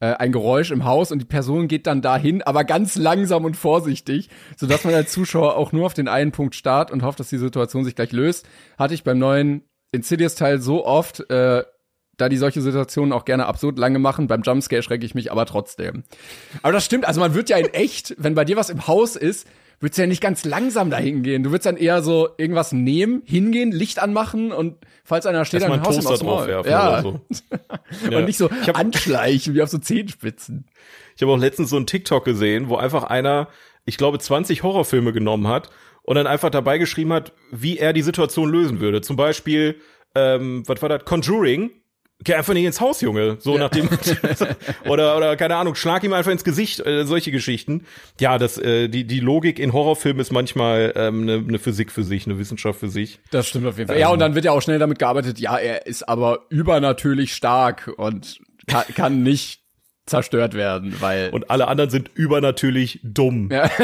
äh, 0.00 0.14
ein 0.14 0.32
Geräusch 0.32 0.70
im 0.70 0.84
Haus 0.84 1.12
und 1.12 1.18
die 1.20 1.26
Person 1.26 1.68
geht 1.68 1.86
dann 1.86 2.00
dahin, 2.02 2.42
aber 2.42 2.64
ganz 2.64 2.96
langsam 2.96 3.44
und 3.44 3.56
vorsichtig, 3.56 4.30
sodass 4.56 4.84
man 4.84 4.94
als 4.94 5.12
Zuschauer 5.12 5.56
auch 5.56 5.72
nur 5.72 5.84
auf 5.86 5.94
den 5.94 6.08
einen 6.08 6.32
Punkt 6.32 6.54
starrt 6.54 6.90
und 6.90 7.02
hofft, 7.02 7.20
dass 7.20 7.28
die 7.28 7.36
Situation 7.38 7.84
sich 7.84 7.94
gleich 7.94 8.12
löst. 8.12 8.48
Hatte 8.78 8.94
ich 8.94 9.04
beim 9.04 9.18
neuen 9.18 9.62
Insidious-Teil 9.92 10.60
so 10.60 10.86
oft, 10.86 11.28
äh, 11.30 11.64
da 12.20 12.28
die 12.28 12.36
solche 12.36 12.60
Situationen 12.60 13.12
auch 13.12 13.24
gerne 13.24 13.46
absurd 13.46 13.78
lange 13.78 13.98
machen. 13.98 14.26
Beim 14.26 14.42
Jumpscare 14.42 14.82
schrecke 14.82 15.04
ich 15.06 15.14
mich 15.14 15.30
aber 15.32 15.46
trotzdem. 15.46 16.04
Aber 16.62 16.72
das 16.72 16.84
stimmt, 16.84 17.06
also 17.06 17.20
man 17.20 17.34
wird 17.34 17.48
ja 17.50 17.56
in 17.56 17.66
echt, 17.72 18.14
wenn 18.18 18.34
bei 18.34 18.44
dir 18.44 18.56
was 18.56 18.70
im 18.70 18.86
Haus 18.86 19.16
ist, 19.16 19.46
würdest 19.80 19.96
du 19.98 20.02
ja 20.02 20.06
nicht 20.08 20.20
ganz 20.22 20.44
langsam 20.44 20.90
dahin 20.90 21.22
gehen. 21.22 21.42
Du 21.42 21.50
würdest 21.50 21.64
dann 21.66 21.78
eher 21.78 22.02
so 22.02 22.28
irgendwas 22.36 22.72
nehmen, 22.72 23.22
hingehen, 23.24 23.72
Licht 23.72 23.98
anmachen 24.02 24.52
und 24.52 24.76
falls 25.04 25.24
einer 25.24 25.44
steht, 25.46 25.62
dann 25.62 25.72
einen 25.72 25.82
haust 25.82 25.98
ihm 25.98 26.04
Toaster 26.04 26.12
aufs 26.14 26.22
Maul. 26.22 26.46
draufwerfen 26.46 26.70
ja. 26.70 26.88
oder 26.90 27.02
so. 27.02 27.20
Ja. 28.10 28.18
Und 28.18 28.24
nicht 28.26 28.36
so 28.38 28.50
Ich 28.62 28.68
hab- 28.68 28.78
anschleichen 28.78 29.54
wie 29.54 29.62
auf 29.62 29.70
so 29.70 29.78
Zehenspitzen. 29.78 30.66
Ich 31.16 31.22
habe 31.22 31.32
auch 31.32 31.38
letztens 31.38 31.70
so 31.70 31.76
einen 31.76 31.86
TikTok 31.86 32.24
gesehen, 32.24 32.68
wo 32.68 32.76
einfach 32.76 33.04
einer, 33.04 33.48
ich 33.84 33.96
glaube, 33.96 34.18
20 34.18 34.62
Horrorfilme 34.62 35.12
genommen 35.12 35.48
hat 35.48 35.70
und 36.02 36.14
dann 36.16 36.26
einfach 36.26 36.50
dabei 36.50 36.78
geschrieben 36.78 37.12
hat, 37.12 37.32
wie 37.50 37.78
er 37.78 37.92
die 37.92 38.02
Situation 38.02 38.50
lösen 38.50 38.80
würde. 38.80 39.00
Zum 39.00 39.16
Beispiel, 39.16 39.80
ähm, 40.14 40.62
was 40.66 40.80
war 40.82 40.88
das? 40.88 41.04
Conjuring. 41.04 41.70
Geh 42.22 42.34
einfach 42.34 42.52
nicht 42.52 42.66
ins 42.66 42.80
Haus, 42.80 43.00
Junge. 43.00 43.38
So 43.40 43.56
nach 43.56 43.70
dem 43.70 43.88
oder 44.84 45.16
oder 45.16 45.36
keine 45.36 45.56
Ahnung, 45.56 45.74
schlag 45.74 46.04
ihm 46.04 46.12
einfach 46.12 46.30
ins 46.30 46.44
Gesicht. 46.44 46.84
Äh, 46.84 47.06
solche 47.06 47.30
Geschichten. 47.30 47.86
Ja, 48.20 48.36
das 48.36 48.58
äh, 48.58 48.88
die 48.88 49.04
die 49.04 49.20
Logik 49.20 49.58
in 49.58 49.72
Horrorfilmen 49.72 50.20
ist 50.20 50.30
manchmal 50.30 50.92
ähm, 50.96 51.22
eine 51.22 51.40
ne 51.42 51.58
Physik 51.58 51.90
für 51.90 52.04
sich, 52.04 52.26
eine 52.26 52.38
Wissenschaft 52.38 52.78
für 52.80 52.88
sich. 52.88 53.20
Das 53.30 53.48
stimmt 53.48 53.66
auf 53.66 53.78
jeden 53.78 53.88
Fall. 53.88 53.98
Ja, 53.98 54.10
und 54.10 54.18
dann 54.18 54.34
wird 54.34 54.44
ja 54.44 54.52
auch 54.52 54.60
schnell 54.60 54.78
damit 54.78 54.98
gearbeitet, 54.98 55.38
ja, 55.38 55.56
er 55.56 55.86
ist 55.86 56.08
aber 56.08 56.46
übernatürlich 56.50 57.34
stark 57.34 57.90
und 57.96 58.38
kann, 58.66 58.84
kann 58.94 59.22
nicht 59.22 59.62
zerstört 60.04 60.54
werden, 60.54 60.96
weil. 61.00 61.30
Und 61.30 61.50
alle 61.50 61.68
anderen 61.68 61.88
sind 61.88 62.10
übernatürlich 62.14 63.00
dumm. 63.02 63.48
Ja. 63.50 63.70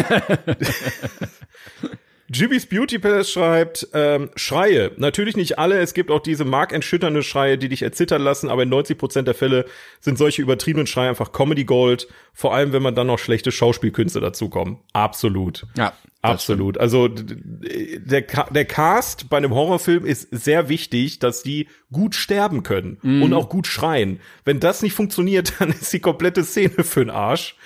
Jimmy's 2.28 2.66
Beauty 2.66 2.98
Palace 2.98 3.30
schreibt, 3.30 3.88
ähm, 3.92 4.30
Schreie. 4.34 4.92
Natürlich 4.96 5.36
nicht 5.36 5.58
alle. 5.58 5.78
Es 5.78 5.94
gibt 5.94 6.10
auch 6.10 6.20
diese 6.20 6.44
markentschütternde 6.44 7.22
Schreie, 7.22 7.58
die 7.58 7.68
dich 7.68 7.82
erzittern 7.82 8.22
lassen, 8.22 8.48
aber 8.48 8.64
in 8.64 8.68
90 8.68 8.98
Prozent 8.98 9.28
der 9.28 9.34
Fälle 9.34 9.66
sind 10.00 10.18
solche 10.18 10.42
übertriebenen 10.42 10.86
Schreie 10.86 11.08
einfach 11.08 11.32
Comedy 11.32 11.64
Gold. 11.64 12.08
Vor 12.32 12.54
allem, 12.54 12.72
wenn 12.72 12.82
man 12.82 12.94
dann 12.94 13.06
noch 13.06 13.18
schlechte 13.18 13.52
Schauspielkünste 13.52 14.20
dazukommen. 14.20 14.78
Absolut. 14.92 15.66
Ja. 15.76 15.92
Absolut. 16.22 16.78
Also 16.78 17.08
der, 17.08 18.22
der 18.22 18.64
Cast 18.64 19.28
bei 19.28 19.36
einem 19.36 19.54
Horrorfilm 19.54 20.04
ist 20.04 20.28
sehr 20.32 20.68
wichtig, 20.68 21.20
dass 21.20 21.42
die 21.42 21.68
gut 21.92 22.16
sterben 22.16 22.64
können 22.64 22.98
mm. 23.02 23.22
und 23.22 23.32
auch 23.32 23.48
gut 23.48 23.68
schreien. 23.68 24.20
Wenn 24.44 24.58
das 24.58 24.82
nicht 24.82 24.94
funktioniert, 24.94 25.54
dann 25.60 25.70
ist 25.70 25.92
die 25.92 26.00
komplette 26.00 26.42
Szene 26.42 26.82
für 26.82 27.04
den 27.04 27.10
Arsch. 27.10 27.56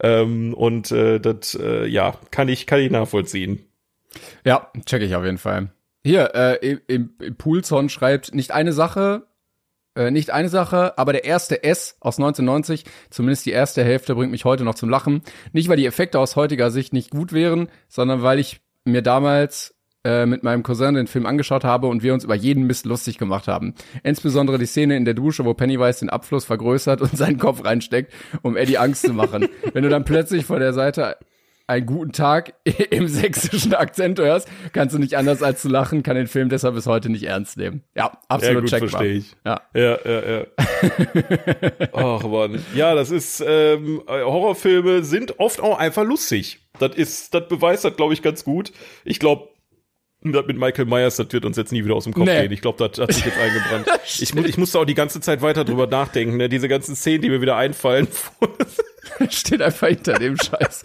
Ähm, 0.00 0.54
und 0.54 0.90
äh, 0.92 1.18
das, 1.20 1.58
äh, 1.60 1.86
ja, 1.86 2.18
kann 2.30 2.48
ich, 2.48 2.66
kann 2.66 2.80
ich 2.80 2.90
nachvollziehen. 2.90 3.66
Ja, 4.44 4.70
check 4.86 5.02
ich 5.02 5.14
auf 5.14 5.24
jeden 5.24 5.38
Fall. 5.38 5.70
Hier, 6.04 6.34
äh, 6.34 6.76
im, 6.88 7.14
im 7.18 7.36
Poolzone 7.36 7.88
schreibt 7.88 8.34
nicht 8.34 8.52
eine 8.52 8.72
Sache, 8.72 9.26
äh, 9.96 10.10
nicht 10.10 10.30
eine 10.30 10.48
Sache, 10.48 10.98
aber 10.98 11.12
der 11.12 11.24
erste 11.24 11.64
S 11.64 11.96
aus 12.00 12.18
1990, 12.18 12.84
zumindest 13.10 13.46
die 13.46 13.52
erste 13.52 13.84
Hälfte, 13.84 14.14
bringt 14.14 14.32
mich 14.32 14.44
heute 14.44 14.64
noch 14.64 14.74
zum 14.74 14.90
Lachen. 14.90 15.22
Nicht, 15.52 15.68
weil 15.68 15.76
die 15.76 15.86
Effekte 15.86 16.18
aus 16.18 16.36
heutiger 16.36 16.70
Sicht 16.70 16.92
nicht 16.92 17.10
gut 17.10 17.32
wären, 17.32 17.68
sondern 17.88 18.22
weil 18.22 18.38
ich 18.38 18.60
mir 18.84 19.02
damals 19.02 19.74
äh, 20.04 20.26
mit 20.26 20.42
meinem 20.42 20.62
Cousin 20.62 20.94
den 20.94 21.06
Film 21.06 21.24
angeschaut 21.24 21.64
habe 21.64 21.86
und 21.86 22.02
wir 22.02 22.12
uns 22.12 22.24
über 22.24 22.34
jeden 22.34 22.66
Mist 22.66 22.84
lustig 22.84 23.16
gemacht 23.16 23.48
haben. 23.48 23.74
Insbesondere 24.02 24.58
die 24.58 24.66
Szene 24.66 24.96
in 24.96 25.06
der 25.06 25.14
Dusche, 25.14 25.46
wo 25.46 25.54
Pennywise 25.54 26.00
den 26.00 26.10
Abfluss 26.10 26.44
vergrößert 26.44 27.00
und 27.00 27.16
seinen 27.16 27.38
Kopf 27.38 27.64
reinsteckt, 27.64 28.12
um 28.42 28.56
Eddie 28.56 28.78
Angst 28.78 29.06
zu 29.06 29.14
machen. 29.14 29.48
Wenn 29.72 29.82
du 29.82 29.88
dann 29.88 30.04
plötzlich 30.04 30.44
vor 30.44 30.58
der 30.58 30.74
Seite 30.74 31.16
einen 31.66 31.86
guten 31.86 32.12
Tag 32.12 32.54
im 32.90 33.08
sächsischen 33.08 33.74
Akzent 33.74 34.18
hörst, 34.18 34.48
kannst 34.72 34.94
du 34.94 34.98
nicht 34.98 35.16
anders 35.16 35.42
als 35.42 35.62
zu 35.62 35.68
lachen, 35.68 36.02
kann 36.02 36.16
den 36.16 36.26
Film 36.26 36.48
deshalb 36.48 36.74
bis 36.74 36.86
heute 36.86 37.08
nicht 37.08 37.24
ernst 37.24 37.56
nehmen. 37.56 37.82
Ja, 37.94 38.18
absolut 38.28 38.54
ja, 38.54 38.60
gut, 38.60 38.70
checkbar. 38.70 38.88
verstehe 38.90 39.12
ich. 39.14 39.36
Ja, 39.44 39.60
ja, 39.74 39.98
ja. 40.04 40.38
ja. 40.38 40.46
Ach 41.92 42.22
Mann. 42.24 42.64
Ja, 42.74 42.94
das 42.94 43.10
ist, 43.10 43.42
ähm, 43.46 44.02
Horrorfilme 44.06 45.04
sind 45.04 45.38
oft 45.38 45.60
auch 45.60 45.78
einfach 45.78 46.04
lustig. 46.04 46.60
Das 46.78 46.94
ist, 46.96 47.34
das 47.34 47.48
beweist 47.48 47.84
das, 47.84 47.96
glaube 47.96 48.14
ich, 48.14 48.22
ganz 48.22 48.44
gut. 48.44 48.72
Ich 49.04 49.18
glaube, 49.18 49.48
das 50.32 50.46
mit 50.46 50.58
Michael 50.58 50.86
Myers, 50.86 51.16
das 51.16 51.32
wird 51.32 51.44
uns 51.44 51.56
jetzt 51.56 51.72
nie 51.72 51.84
wieder 51.84 51.94
aus 51.94 52.04
dem 52.04 52.14
Kopf 52.14 52.26
nee. 52.26 52.42
gehen. 52.42 52.52
Ich 52.52 52.60
glaube, 52.60 52.88
das 52.88 52.98
hat 53.00 53.12
sich 53.12 53.24
jetzt 53.24 53.38
eingebrannt. 53.38 53.86
ich, 54.04 54.34
ich 54.34 54.58
musste 54.58 54.78
auch 54.78 54.84
die 54.84 54.94
ganze 54.94 55.20
Zeit 55.20 55.42
weiter 55.42 55.64
drüber 55.64 55.86
nachdenken. 55.86 56.36
Ne? 56.36 56.48
Diese 56.48 56.68
ganzen 56.68 56.96
Szenen, 56.96 57.22
die 57.22 57.30
mir 57.30 57.40
wieder 57.40 57.56
einfallen. 57.56 58.08
Steht 59.28 59.62
einfach 59.62 59.88
hinter 59.88 60.14
dem 60.14 60.36
Scheiß 60.36 60.84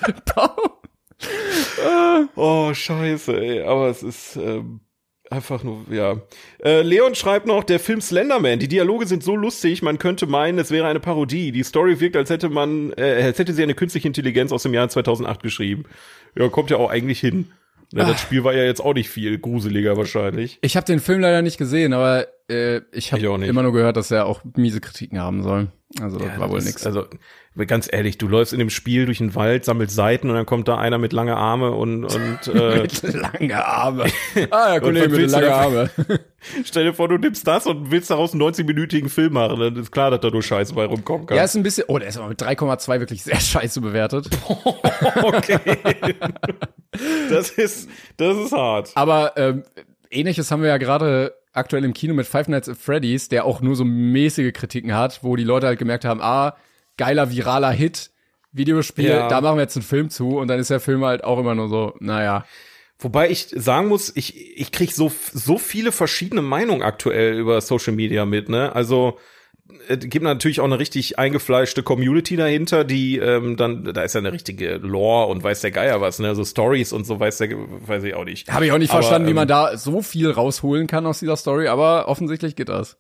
oh, 2.36 2.74
scheiße, 2.74 3.40
ey. 3.40 3.62
Aber 3.64 3.90
es 3.90 4.04
ist 4.04 4.36
ähm, 4.38 4.82
einfach 5.30 5.64
nur, 5.64 5.86
ja. 5.92 6.22
Äh, 6.64 6.82
Leon 6.82 7.16
schreibt 7.16 7.46
noch, 7.46 7.64
der 7.64 7.80
Film 7.80 8.02
Slenderman. 8.02 8.60
Die 8.60 8.68
Dialoge 8.68 9.06
sind 9.06 9.24
so 9.24 9.36
lustig, 9.36 9.82
man 9.82 10.00
könnte 10.00 10.28
meinen, 10.28 10.60
es 10.60 10.72
wäre 10.72 10.88
eine 10.88 11.00
Parodie. 11.00 11.52
Die 11.52 11.64
Story 11.64 12.00
wirkt, 12.00 12.16
als 12.16 12.30
hätte 12.30 12.50
man, 12.50 12.94
äh, 12.94 13.24
als 13.24 13.40
hätte 13.40 13.54
sie 13.54 13.64
eine 13.64 13.76
künstliche 13.76 14.08
Intelligenz 14.08 14.52
aus 14.52 14.64
dem 14.64 14.74
Jahr 14.74 14.90
2008 14.90 15.44
geschrieben. 15.44 15.86
Ja, 16.38 16.48
kommt 16.50 16.70
ja 16.70 16.78
auch 16.78 16.90
eigentlich 16.90 17.20
hin. 17.20 17.52
Ja, 17.92 18.06
das 18.06 18.22
Spiel 18.22 18.44
war 18.44 18.54
ja 18.54 18.64
jetzt 18.64 18.82
auch 18.82 18.94
nicht 18.94 19.10
viel 19.10 19.40
gruseliger 19.40 19.98
wahrscheinlich. 19.98 20.60
Ich 20.62 20.76
habe 20.76 20.86
den 20.86 21.00
Film 21.00 21.22
leider 21.22 21.42
nicht 21.42 21.58
gesehen, 21.58 21.94
aber 21.94 22.28
äh, 22.50 22.82
ich 22.92 23.12
habe 23.12 23.24
immer 23.46 23.64
nur 23.64 23.74
gehört, 23.74 23.98
dass 23.98 24.12
er 24.12 24.26
auch 24.26 24.42
miese 24.56 24.80
Kritiken 24.80 25.20
haben 25.20 25.42
soll. 25.42 25.72
Also 26.00 26.20
das 26.20 26.28
ja, 26.28 26.40
war 26.40 26.52
wohl 26.52 26.62
nichts. 26.62 26.86
Also 26.86 27.08
ganz 27.66 27.90
ehrlich, 27.92 28.18
du 28.18 28.28
läufst 28.28 28.54
in 28.54 28.60
dem 28.60 28.70
Spiel 28.70 29.06
durch 29.06 29.20
den 29.20 29.36
Wald, 29.36 29.66
sammelst 29.66 29.96
Seiten 29.96 30.30
und 30.30 30.36
dann 30.36 30.46
kommt 30.46 30.68
da 30.68 30.78
einer 30.78 30.98
mit 30.98 31.14
lange 31.14 31.36
Arme 31.36 31.72
und 31.72 32.06
und 32.06 32.48
äh, 32.54 32.82
mit 32.82 33.14
lange 33.14 33.66
Arme. 33.66 34.06
Ah, 34.52 34.74
ja, 34.74 34.80
Kollege 34.80 35.10
mit 35.10 35.32
lange 35.32 35.54
Arme. 35.54 35.90
Stell 36.64 36.86
dir 36.86 36.94
vor, 36.94 37.08
du 37.08 37.18
nimmst 37.18 37.46
das 37.46 37.66
und 37.68 37.92
willst 37.92 38.10
daraus 38.10 38.34
einen 38.34 38.42
90-minütigen 38.42 39.10
Film 39.10 39.34
machen, 39.34 39.60
dann 39.60 39.76
ist 39.76 39.92
klar, 39.92 40.12
dass 40.12 40.22
da 40.22 40.30
nur 40.30 40.42
Scheiße 40.42 40.74
bei 40.74 40.86
rumkommen 40.86 41.28
kann. 41.28 41.38
Ja, 41.38 41.44
ist 41.44 41.56
ein 41.56 41.64
bisschen, 41.64 41.86
oh, 41.88 42.00
der 42.00 42.08
ist 42.08 42.18
aber 42.18 42.30
mit 42.30 42.42
3,2 42.42 43.00
wirklich 43.00 43.24
sehr 43.24 43.40
scheiße 43.40 43.82
bewertet. 43.82 44.30
okay. 45.22 45.60
das 47.30 47.52
ist, 47.52 47.90
das 48.18 48.38
ist 48.38 48.52
hart. 48.52 48.92
Aber 48.96 49.34
ähm, 49.36 49.64
ähnliches 50.10 50.52
haben 50.52 50.62
wir 50.62 50.70
ja 50.70 50.78
gerade 50.78 51.34
aktuell 51.54 51.84
im 51.84 51.94
Kino 51.94 52.14
mit 52.14 52.28
Five 52.28 52.48
Nights 52.48 52.70
at 52.70 52.78
Freddy's, 52.78 53.30
der 53.30 53.46
auch 53.46 53.62
nur 53.62 53.76
so 53.76 53.84
mäßige 53.86 54.54
Kritiken 54.54 54.96
hat, 54.96 55.24
wo 55.24 55.36
die 55.36 55.44
Leute 55.44 55.68
halt 55.68 55.80
gemerkt 55.80 56.06
haben, 56.06 56.22
ah, 56.22 56.56
geiler 57.00 57.32
viraler 57.32 57.72
Hit, 57.72 58.12
Videospiel, 58.52 59.10
ja. 59.10 59.28
da 59.30 59.42
machen 59.42 59.58
wir 59.58 59.62
jetzt 59.62 59.78
einen 59.78 59.84
Film 59.84 60.10
zu 60.10 60.38
und 60.38 60.50
dann 60.50 60.60
ist 60.60 60.70
der 60.70 60.82
Film 60.82 61.04
halt 61.06 61.24
auch 61.24 61.40
immer 61.40 61.56
nur 61.56 61.70
so, 61.70 61.96
naja. 62.00 62.46
Wobei 63.00 63.30
ich 63.30 63.48
sagen 63.56 63.88
muss, 63.88 64.12
ich, 64.16 64.60
ich 64.60 64.72
krieg 64.74 64.92
so, 64.92 65.10
so 65.34 65.58
viele 65.58 65.94
verschiedene 65.94 66.42
Meinungen 66.42 66.84
aktuell 66.84 67.38
über 67.38 67.62
Social 67.62 67.94
Media 67.94 68.26
mit, 68.26 68.50
ne? 68.50 68.76
Also, 68.76 69.18
es 69.88 70.00
gibt 70.00 70.24
natürlich 70.24 70.60
auch 70.60 70.66
eine 70.66 70.80
richtig 70.80 71.18
eingefleischte 71.18 71.84
Community 71.84 72.36
dahinter, 72.36 72.84
die 72.84 73.18
ähm, 73.18 73.56
dann, 73.56 73.86
da 73.86 74.02
ist 74.02 74.16
ja 74.16 74.20
eine 74.20 74.34
richtige 74.34 74.76
Lore 74.78 75.28
und 75.28 75.44
weiß 75.44 75.62
der 75.62 75.72
Geier 75.72 76.02
was, 76.02 76.20
ne? 76.20 76.36
So 76.36 76.44
Stories 76.44 76.92
und 76.92 77.06
so 77.06 77.20
weiß 77.20 77.38
der, 77.38 77.52
weiß 77.52 78.04
ich 78.04 78.16
auch 78.16 78.26
nicht. 78.26 78.52
Habe 78.52 78.66
ich 78.66 78.74
auch 78.74 78.78
nicht 78.78 78.92
aber, 78.92 79.04
verstanden, 79.04 79.30
wie 79.30 79.34
man 79.34 79.44
ähm, 79.44 79.50
da 79.50 79.78
so 79.78 80.02
viel 80.02 80.30
rausholen 80.30 80.88
kann 80.88 81.06
aus 81.06 81.20
dieser 81.20 81.38
Story, 81.38 81.70
aber 81.70 82.10
offensichtlich 82.10 82.58
geht 82.58 82.68
das 82.68 82.98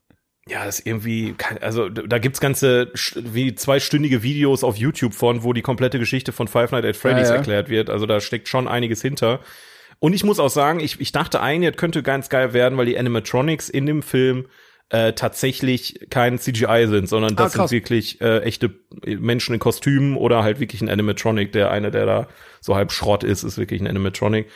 ja, 0.50 0.66
das 0.66 0.80
ist 0.80 0.88
irgendwie, 0.88 1.36
also 1.62 1.90
da 1.90 2.18
gibt's 2.18 2.40
ganze 2.40 2.92
wie 3.16 3.54
zweistündige 3.54 4.24
Videos 4.24 4.64
auf 4.64 4.78
YouTube 4.78 5.14
von, 5.14 5.44
wo 5.44 5.54
die 5.54 5.62
komplette 5.62 6.00
Geschichte 6.00 6.32
von 6.32 6.48
Five 6.48 6.72
Nights 6.72 6.88
at 6.88 6.96
Freddy's 6.96 7.28
ja, 7.28 7.36
ja. 7.36 7.38
erklärt 7.38 7.70
wird. 7.70 7.90
Also 7.90 8.06
da 8.06 8.20
steckt 8.20 8.48
schon 8.48 8.68
einiges 8.68 9.02
hinter. 9.02 9.42
Und 10.00 10.14
ich 10.14 10.24
muss 10.24 10.40
auch 10.40 10.50
sagen, 10.50 10.80
ich, 10.80 11.00
ich 11.00 11.12
dachte 11.12 11.42
eigentlich, 11.42 11.72
das 11.72 11.80
könnte 11.80 12.02
ganz 12.02 12.30
geil 12.30 12.54
werden, 12.54 12.78
weil 12.78 12.86
die 12.86 12.98
Animatronics 12.98 13.70
in 13.70 13.86
dem 13.86 14.02
Film 14.02 14.48
äh, 14.90 15.14
tatsächlich 15.14 16.08
kein 16.10 16.40
CGI 16.40 16.88
sind, 16.88 17.08
sondern 17.08 17.36
das 17.36 17.56
ah, 17.56 17.68
sind 17.68 17.72
wirklich 17.72 18.20
äh, 18.22 18.40
echte 18.40 18.72
Menschen 19.06 19.54
in 19.54 19.60
Kostümen 19.60 20.16
oder 20.16 20.44
halt 20.44 20.60
wirklich 20.60 20.82
ein 20.82 20.90
Animatronic. 20.90 21.52
Der 21.52 21.70
eine, 21.70 21.92
der 21.92 22.06
da 22.08 22.28
so 22.60 22.76
halb 22.76 22.92
Schrott 22.92 23.24
ist, 23.24 23.44
ist 23.44 23.60
wirklich 23.60 23.82
ein 23.82 23.88
Animatronic. 23.88 24.48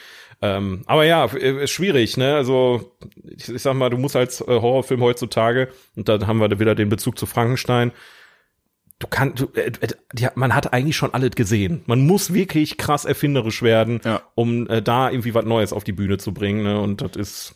Ähm, 0.43 0.83
aber 0.87 1.05
ja, 1.05 1.23
ist 1.23 1.71
schwierig, 1.71 2.17
ne? 2.17 2.35
Also 2.35 2.97
ich, 3.23 3.47
ich 3.47 3.61
sag 3.61 3.75
mal, 3.75 3.89
du 3.89 3.97
musst 3.97 4.17
als 4.17 4.41
äh, 4.41 4.45
Horrorfilm 4.47 5.01
heutzutage, 5.01 5.69
und 5.95 6.09
dann 6.09 6.27
haben 6.27 6.41
wir 6.41 6.59
wieder 6.59 6.75
den 6.75 6.89
Bezug 6.89 7.17
zu 7.17 7.25
Frankenstein, 7.25 7.93
du 8.99 9.07
kannst, 9.07 9.39
du, 9.39 9.45
äh, 9.55 9.67
äh, 9.67 9.87
die, 10.11 10.27
man 10.35 10.53
hat 10.53 10.73
eigentlich 10.73 10.97
schon 10.97 11.13
alles 11.13 11.31
gesehen. 11.31 11.83
Man 11.85 12.05
muss 12.05 12.33
wirklich 12.33 12.77
krass 12.77 13.05
erfinderisch 13.05 13.61
werden, 13.61 14.01
ja. 14.03 14.21
um 14.35 14.67
äh, 14.67 14.81
da 14.81 15.09
irgendwie 15.09 15.33
was 15.33 15.45
Neues 15.45 15.71
auf 15.71 15.85
die 15.85 15.93
Bühne 15.93 16.17
zu 16.17 16.33
bringen, 16.33 16.63
ne? 16.63 16.77
Und 16.77 17.01
das 17.01 17.15
ist, 17.15 17.55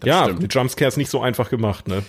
das 0.00 0.08
ja, 0.08 0.24
stimmt. 0.24 0.42
mit 0.42 0.52
Jumpscares 0.52 0.96
nicht 0.96 1.10
so 1.10 1.20
einfach 1.20 1.48
gemacht, 1.48 1.86
ne? 1.86 2.02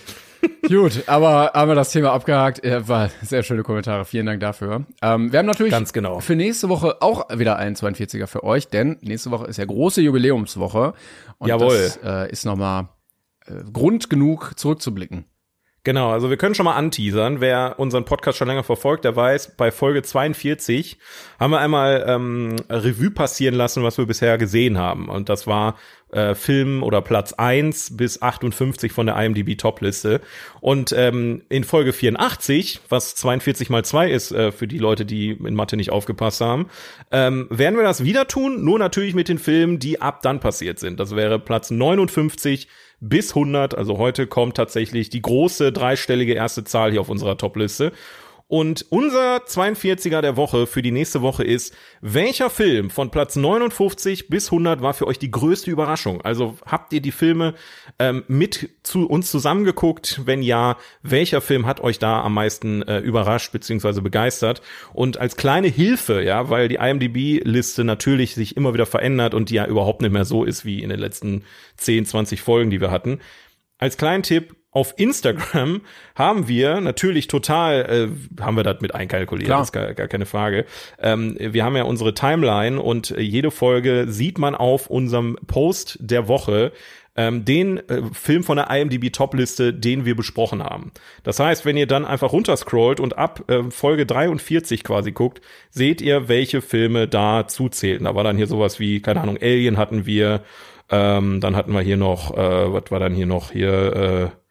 Gut, 0.68 1.04
aber 1.06 1.52
haben 1.54 1.70
wir 1.70 1.74
das 1.74 1.90
Thema 1.90 2.12
abgehakt. 2.12 2.60
War 2.64 3.10
sehr 3.22 3.42
schöne 3.42 3.62
Kommentare. 3.62 4.04
Vielen 4.04 4.26
Dank 4.26 4.40
dafür. 4.40 4.84
Ähm, 5.02 5.32
wir 5.32 5.38
haben 5.38 5.46
natürlich 5.46 5.72
Ganz 5.72 5.92
genau. 5.92 6.20
für 6.20 6.36
nächste 6.36 6.68
Woche 6.68 7.00
auch 7.00 7.28
wieder 7.36 7.56
einen 7.56 7.74
42er 7.74 8.26
für 8.26 8.44
euch, 8.44 8.68
denn 8.68 8.98
nächste 9.00 9.30
Woche 9.30 9.46
ist 9.46 9.56
ja 9.56 9.64
große 9.64 10.00
Jubiläumswoche. 10.00 10.94
Und 11.38 11.48
Jawohl. 11.48 11.68
das 11.68 11.98
äh, 12.02 12.30
ist 12.30 12.44
nochmal 12.44 12.88
äh, 13.46 13.52
Grund 13.72 14.10
genug, 14.10 14.52
zurückzublicken. 14.56 15.24
Genau, 15.84 16.10
also 16.10 16.28
wir 16.28 16.36
können 16.36 16.54
schon 16.54 16.64
mal 16.64 16.74
anteasern. 16.74 17.40
Wer 17.40 17.76
unseren 17.78 18.04
Podcast 18.04 18.36
schon 18.36 18.48
länger 18.48 18.64
verfolgt, 18.64 19.04
der 19.06 19.16
weiß, 19.16 19.56
bei 19.56 19.70
Folge 19.70 20.02
42 20.02 20.98
haben 21.40 21.50
wir 21.52 21.60
einmal 21.60 22.04
ähm, 22.06 22.56
Revue 22.68 23.10
passieren 23.10 23.54
lassen, 23.54 23.82
was 23.82 23.96
wir 23.96 24.04
bisher 24.04 24.36
gesehen 24.36 24.76
haben. 24.76 25.08
Und 25.08 25.30
das 25.30 25.46
war 25.46 25.76
äh, 26.10 26.34
Film 26.34 26.82
oder 26.82 27.02
Platz 27.02 27.32
1 27.32 27.96
bis 27.96 28.22
58 28.22 28.92
von 28.92 29.06
der 29.06 29.16
IMDb 29.16 29.56
Topliste. 29.56 30.20
Und 30.60 30.92
ähm, 30.96 31.42
in 31.48 31.64
Folge 31.64 31.92
84, 31.92 32.80
was 32.88 33.14
42 33.14 33.70
mal 33.70 33.84
2 33.84 34.10
ist 34.10 34.32
äh, 34.32 34.52
für 34.52 34.66
die 34.66 34.78
Leute, 34.78 35.04
die 35.04 35.30
in 35.30 35.54
Mathe 35.54 35.76
nicht 35.76 35.90
aufgepasst 35.90 36.40
haben, 36.40 36.68
ähm, 37.10 37.46
werden 37.50 37.76
wir 37.76 37.84
das 37.84 38.04
wieder 38.04 38.26
tun, 38.26 38.64
nur 38.64 38.78
natürlich 38.78 39.14
mit 39.14 39.28
den 39.28 39.38
Filmen, 39.38 39.78
die 39.78 40.00
ab 40.00 40.22
dann 40.22 40.40
passiert 40.40 40.78
sind. 40.78 40.98
Das 41.00 41.14
wäre 41.14 41.38
Platz 41.38 41.70
59 41.70 42.68
bis 43.00 43.30
100. 43.30 43.76
Also 43.76 43.98
heute 43.98 44.26
kommt 44.26 44.56
tatsächlich 44.56 45.10
die 45.10 45.22
große 45.22 45.72
dreistellige 45.72 46.34
erste 46.34 46.64
Zahl 46.64 46.90
hier 46.90 47.00
auf 47.00 47.08
unserer 47.08 47.36
Topliste. 47.36 47.92
Und 48.50 48.86
unser 48.88 49.44
42er 49.44 50.22
der 50.22 50.38
Woche 50.38 50.66
für 50.66 50.80
die 50.80 50.90
nächste 50.90 51.20
Woche 51.20 51.44
ist, 51.44 51.74
welcher 52.00 52.48
Film 52.48 52.88
von 52.88 53.10
Platz 53.10 53.36
59 53.36 54.30
bis 54.30 54.46
100 54.46 54.80
war 54.80 54.94
für 54.94 55.06
euch 55.06 55.18
die 55.18 55.30
größte 55.30 55.70
Überraschung? 55.70 56.22
Also 56.22 56.56
habt 56.64 56.94
ihr 56.94 57.02
die 57.02 57.12
Filme 57.12 57.54
ähm, 57.98 58.24
mit 58.26 58.70
zu 58.84 59.06
uns 59.06 59.30
zusammengeguckt? 59.30 60.22
Wenn 60.24 60.40
ja, 60.40 60.78
welcher 61.02 61.42
Film 61.42 61.66
hat 61.66 61.80
euch 61.80 61.98
da 61.98 62.22
am 62.22 62.32
meisten 62.32 62.80
äh, 62.82 63.00
überrascht 63.00 63.52
bzw. 63.52 64.00
begeistert? 64.00 64.62
Und 64.94 65.18
als 65.18 65.36
kleine 65.36 65.68
Hilfe, 65.68 66.22
ja, 66.22 66.48
weil 66.48 66.68
die 66.68 66.76
IMDb-Liste 66.76 67.84
natürlich 67.84 68.34
sich 68.34 68.56
immer 68.56 68.72
wieder 68.72 68.86
verändert 68.86 69.34
und 69.34 69.50
die 69.50 69.56
ja 69.56 69.66
überhaupt 69.66 70.00
nicht 70.00 70.12
mehr 70.12 70.24
so 70.24 70.44
ist 70.44 70.64
wie 70.64 70.82
in 70.82 70.88
den 70.88 70.98
letzten 70.98 71.44
10, 71.76 72.06
20 72.06 72.40
Folgen, 72.40 72.70
die 72.70 72.80
wir 72.80 72.90
hatten. 72.90 73.20
Als 73.76 73.98
kleinen 73.98 74.22
Tipp 74.22 74.56
auf 74.70 74.94
Instagram 74.96 75.82
haben 76.14 76.48
wir 76.48 76.80
natürlich 76.80 77.26
total, 77.26 78.10
äh, 78.38 78.42
haben 78.42 78.56
wir 78.56 78.64
das 78.64 78.80
mit 78.80 78.94
einkalkuliert, 78.94 79.46
Klar. 79.46 79.62
ist 79.62 79.72
gar, 79.72 79.94
gar 79.94 80.08
keine 80.08 80.26
Frage. 80.26 80.66
Ähm, 80.98 81.36
wir 81.38 81.64
haben 81.64 81.76
ja 81.76 81.84
unsere 81.84 82.14
Timeline 82.14 82.80
und 82.80 83.10
jede 83.18 83.50
Folge 83.50 84.06
sieht 84.08 84.38
man 84.38 84.54
auf 84.54 84.88
unserem 84.88 85.38
Post 85.46 85.98
der 86.00 86.28
Woche 86.28 86.72
ähm, 87.18 87.44
den 87.44 87.78
äh, 87.88 88.02
Film 88.12 88.44
von 88.44 88.56
der 88.56 88.70
IMDb 88.70 89.12
Top-Liste, 89.12 89.74
den 89.74 90.04
wir 90.04 90.14
besprochen 90.14 90.62
haben. 90.62 90.92
Das 91.24 91.40
heißt, 91.40 91.64
wenn 91.64 91.76
ihr 91.76 91.88
dann 91.88 92.04
einfach 92.04 92.32
runterscrollt 92.32 93.00
und 93.00 93.18
ab 93.18 93.42
äh, 93.50 93.64
Folge 93.70 94.06
43 94.06 94.84
quasi 94.84 95.10
guckt, 95.10 95.40
seht 95.68 96.00
ihr, 96.00 96.28
welche 96.28 96.62
Filme 96.62 97.08
da 97.08 97.48
zuzählten. 97.48 98.04
Da 98.04 98.14
war 98.14 98.22
dann 98.22 98.36
hier 98.36 98.46
sowas 98.46 98.78
wie, 98.78 99.00
keine 99.02 99.20
Ahnung, 99.20 99.36
Alien 99.40 99.78
hatten 99.78 100.06
wir, 100.06 100.42
ähm, 100.90 101.40
dann 101.40 101.56
hatten 101.56 101.72
wir 101.72 101.80
hier 101.80 101.96
noch, 101.96 102.36
äh, 102.36 102.72
was 102.72 102.90
war 102.92 103.00
dann 103.00 103.14
hier 103.14 103.26
noch, 103.26 103.50
hier, 103.50 104.32
äh, 104.32 104.47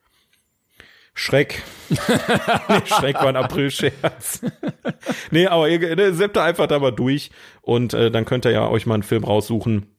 Schreck. 1.18 1.63
nee, 1.89 2.86
Schreck 2.86 3.15
war 3.15 3.28
ein 3.28 3.36
April-Scherz. 3.36 4.41
nee, 5.32 5.47
aber 5.47 5.68
ihr 5.68 5.95
ne, 5.95 6.13
seppt 6.13 6.36
da 6.36 6.43
einfach 6.43 6.68
da 6.68 6.78
mal 6.78 6.91
durch 6.91 7.32
und 7.61 7.95
äh, 7.95 8.11
dann 8.11 8.24
könnt 8.24 8.45
ihr 8.45 8.51
ja 8.51 8.68
euch 8.68 8.86
mal 8.86 8.93
einen 8.93 9.03
Film 9.03 9.24
raussuchen 9.24 9.95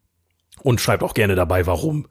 und 0.62 0.80
schreibt 0.80 1.02
auch 1.02 1.14
gerne 1.14 1.34
dabei, 1.34 1.66
warum 1.66 2.06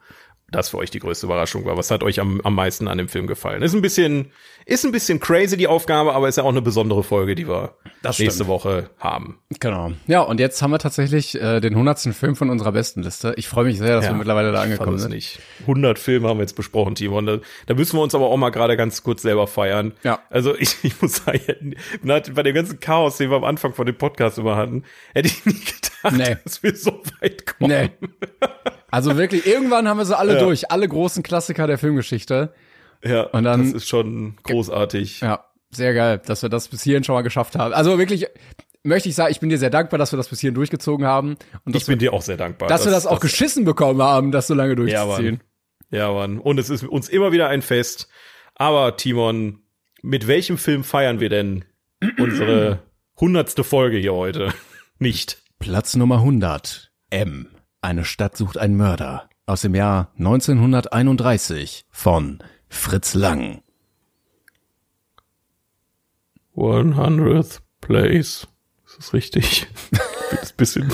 das 0.52 0.70
für 0.70 0.78
euch 0.78 0.90
die 0.92 1.00
größte 1.00 1.26
Überraschung 1.26 1.66
war. 1.66 1.76
Was 1.78 1.92
hat 1.92 2.04
euch 2.04 2.20
am, 2.22 2.40
am 2.42 2.56
meisten 2.56 2.88
an 2.88 2.98
dem 2.98 3.10
Film 3.10 3.28
gefallen? 3.28 3.62
Ist 3.62 3.74
ein 3.74 3.82
bisschen, 3.82 4.32
ist 4.66 4.86
ein 4.86 4.94
bisschen 4.94 5.20
crazy 5.20 5.58
die 5.58 5.68
Aufgabe, 5.68 6.14
aber 6.14 6.30
ist 6.30 6.38
ja 6.38 6.44
auch 6.44 6.50
eine 6.50 6.62
besondere 6.62 7.04
Folge, 7.04 7.36
die 7.36 7.48
wir 7.50 7.74
Das 8.02 8.18
nächste 8.18 8.38
stimmt. 8.46 8.50
Woche 8.50 8.90
haben. 9.00 9.40
Genau. 9.60 9.92
Ja, 10.08 10.22
und 10.22 10.40
jetzt 10.40 10.62
haben 10.62 10.72
wir 10.72 10.80
tatsächlich 10.80 11.36
äh, 11.42 11.60
den 11.60 11.76
hundertsten 11.76 12.14
Film 12.14 12.38
von 12.38 12.50
unserer 12.50 12.72
besten 12.72 13.04
Liste. 13.04 13.34
Ich 13.36 13.50
freue 13.50 13.66
mich 13.66 13.78
sehr, 13.78 13.96
dass 13.96 14.06
Ja, 14.06 14.12
wir 14.12 14.18
mittlerweile 14.18 14.54
da 14.54 14.60
Ich 14.60 14.72
angekommen 14.72 14.96
es 14.96 15.02
sind. 15.02 15.12
nicht. 15.14 15.40
100 15.62 16.00
Filme 16.00 16.30
haben 16.30 16.38
wir 16.38 16.44
jetzt 16.44 16.56
besprochen, 16.56 16.96
Timon. 16.96 17.26
Da, 17.26 17.40
da 17.66 17.74
müssen 17.74 17.98
wir 17.98 18.02
uns 18.04 18.16
aber 18.16 18.28
auch 18.28 18.38
mal 18.38 18.50
gerade 18.52 18.78
ganz 18.78 19.04
kurz 19.04 19.24
selber 19.24 19.48
feiern. 19.48 19.94
Ja. 20.04 20.20
Also 20.30 20.56
ich, 20.60 20.78
ich 20.84 21.02
muss 21.02 21.18
sagen, 21.18 21.76
bei 22.04 22.44
dem 22.44 22.56
ganzen 22.56 22.80
Chaos, 22.80 23.18
den 23.18 23.30
wir 23.32 23.36
am 23.38 23.44
Anfang 23.44 23.74
von 23.74 23.86
dem 23.86 23.98
Podcast 23.98 24.38
immer 24.38 24.56
hatten, 24.56 24.84
hätte 25.14 25.28
ich 25.28 25.46
nie 25.46 25.54
gedacht, 25.60 26.16
Nee. 26.18 26.38
dass 26.46 26.64
wir 26.64 26.74
so 26.74 27.02
weit 27.20 27.46
kommen. 27.46 27.70
Nee. 27.70 27.90
Also 28.92 29.18
wirklich, 29.18 29.46
irgendwann 29.46 29.88
haben 29.88 29.98
wir 29.98 30.06
sie 30.06 30.18
alle 30.18 30.36
Ja. 30.36 30.40
durch, 30.40 30.72
alle 30.72 30.88
großen 30.88 31.24
Klassiker 31.24 31.68
der 31.68 31.78
Filmgeschichte. 31.78 32.54
Ja, 33.04 33.24
Und 33.24 33.44
dann- 33.44 33.64
das 33.66 33.74
ist 33.84 33.88
schon 33.88 34.38
großartig. 34.44 35.22
Ja, 35.22 35.44
sehr 35.70 35.94
geil, 35.94 36.22
dass 36.26 36.42
wir 36.42 36.50
das 36.50 36.68
bis 36.70 36.84
hierhin 36.84 37.04
schon 37.04 37.14
mal 37.16 37.22
geschafft 37.22 37.56
haben. 37.58 37.74
Also 37.74 37.98
wirklich 38.00 38.28
möchte 38.84 39.10
ich 39.10 39.16
sagen, 39.16 39.32
ich 39.32 39.40
bin 39.40 39.50
dir 39.50 39.58
sehr 39.58 39.70
dankbar, 39.70 39.98
dass 39.98 40.14
wir 40.14 40.18
das 40.18 40.30
bis 40.30 40.40
hierhin 40.40 40.56
durchgezogen 40.56 41.06
haben 41.06 41.38
und 41.66 41.76
dass, 41.76 41.82
Ich 41.84 41.88
bin 41.88 42.00
wir, 42.00 42.10
dir 42.10 42.14
auch 42.14 42.22
sehr 42.22 42.38
dankbar. 42.38 42.70
dass 42.70 42.86
wir 42.86 42.92
das 42.92 43.06
auch 43.06 43.20
geschissen 43.20 43.66
bekommen 43.66 44.02
haben, 44.02 44.32
das 44.32 44.48
so 44.48 44.54
lange 44.54 44.72
ja, 44.72 44.76
durchzuziehen. 44.76 45.42
Mann. 45.92 46.00
ja, 46.00 46.12
Mann. 46.12 46.40
Und 46.40 46.58
es 46.60 46.70
ist 46.70 46.84
uns 46.84 47.10
immer 47.10 47.32
wieder 47.34 47.50
ein 47.50 47.62
Fest. 47.62 48.08
Aber 48.56 48.96
Timon, 48.98 49.60
mit 50.02 50.28
welchem 50.28 50.58
Film 50.58 50.84
feiern 50.84 51.20
wir 51.20 51.30
denn 51.30 51.66
unsere 52.18 52.80
hundertste 53.20 53.64
Folge 53.64 53.98
hier 53.98 54.14
heute? 54.14 54.54
Nicht. 55.00 55.42
Platz 55.60 55.96
Nummer 55.96 56.16
100. 56.20 56.92
M. 57.10 57.48
Eine 57.82 58.06
Stadt 58.06 58.36
sucht 58.38 58.58
einen 58.58 58.76
Mörder. 58.76 59.30
Aus 59.46 59.62
dem 59.62 59.76
Jahr 59.76 60.12
1931 60.18 61.86
von 61.90 62.44
Fritz 62.68 63.14
Lang. 63.14 63.62
100th 66.56 67.62
Place. 67.82 68.48
Ist 68.86 68.98
das 68.98 69.14
richtig? 69.14 69.68
ist 70.42 70.54
ein 70.54 70.58
bisschen. 70.58 70.94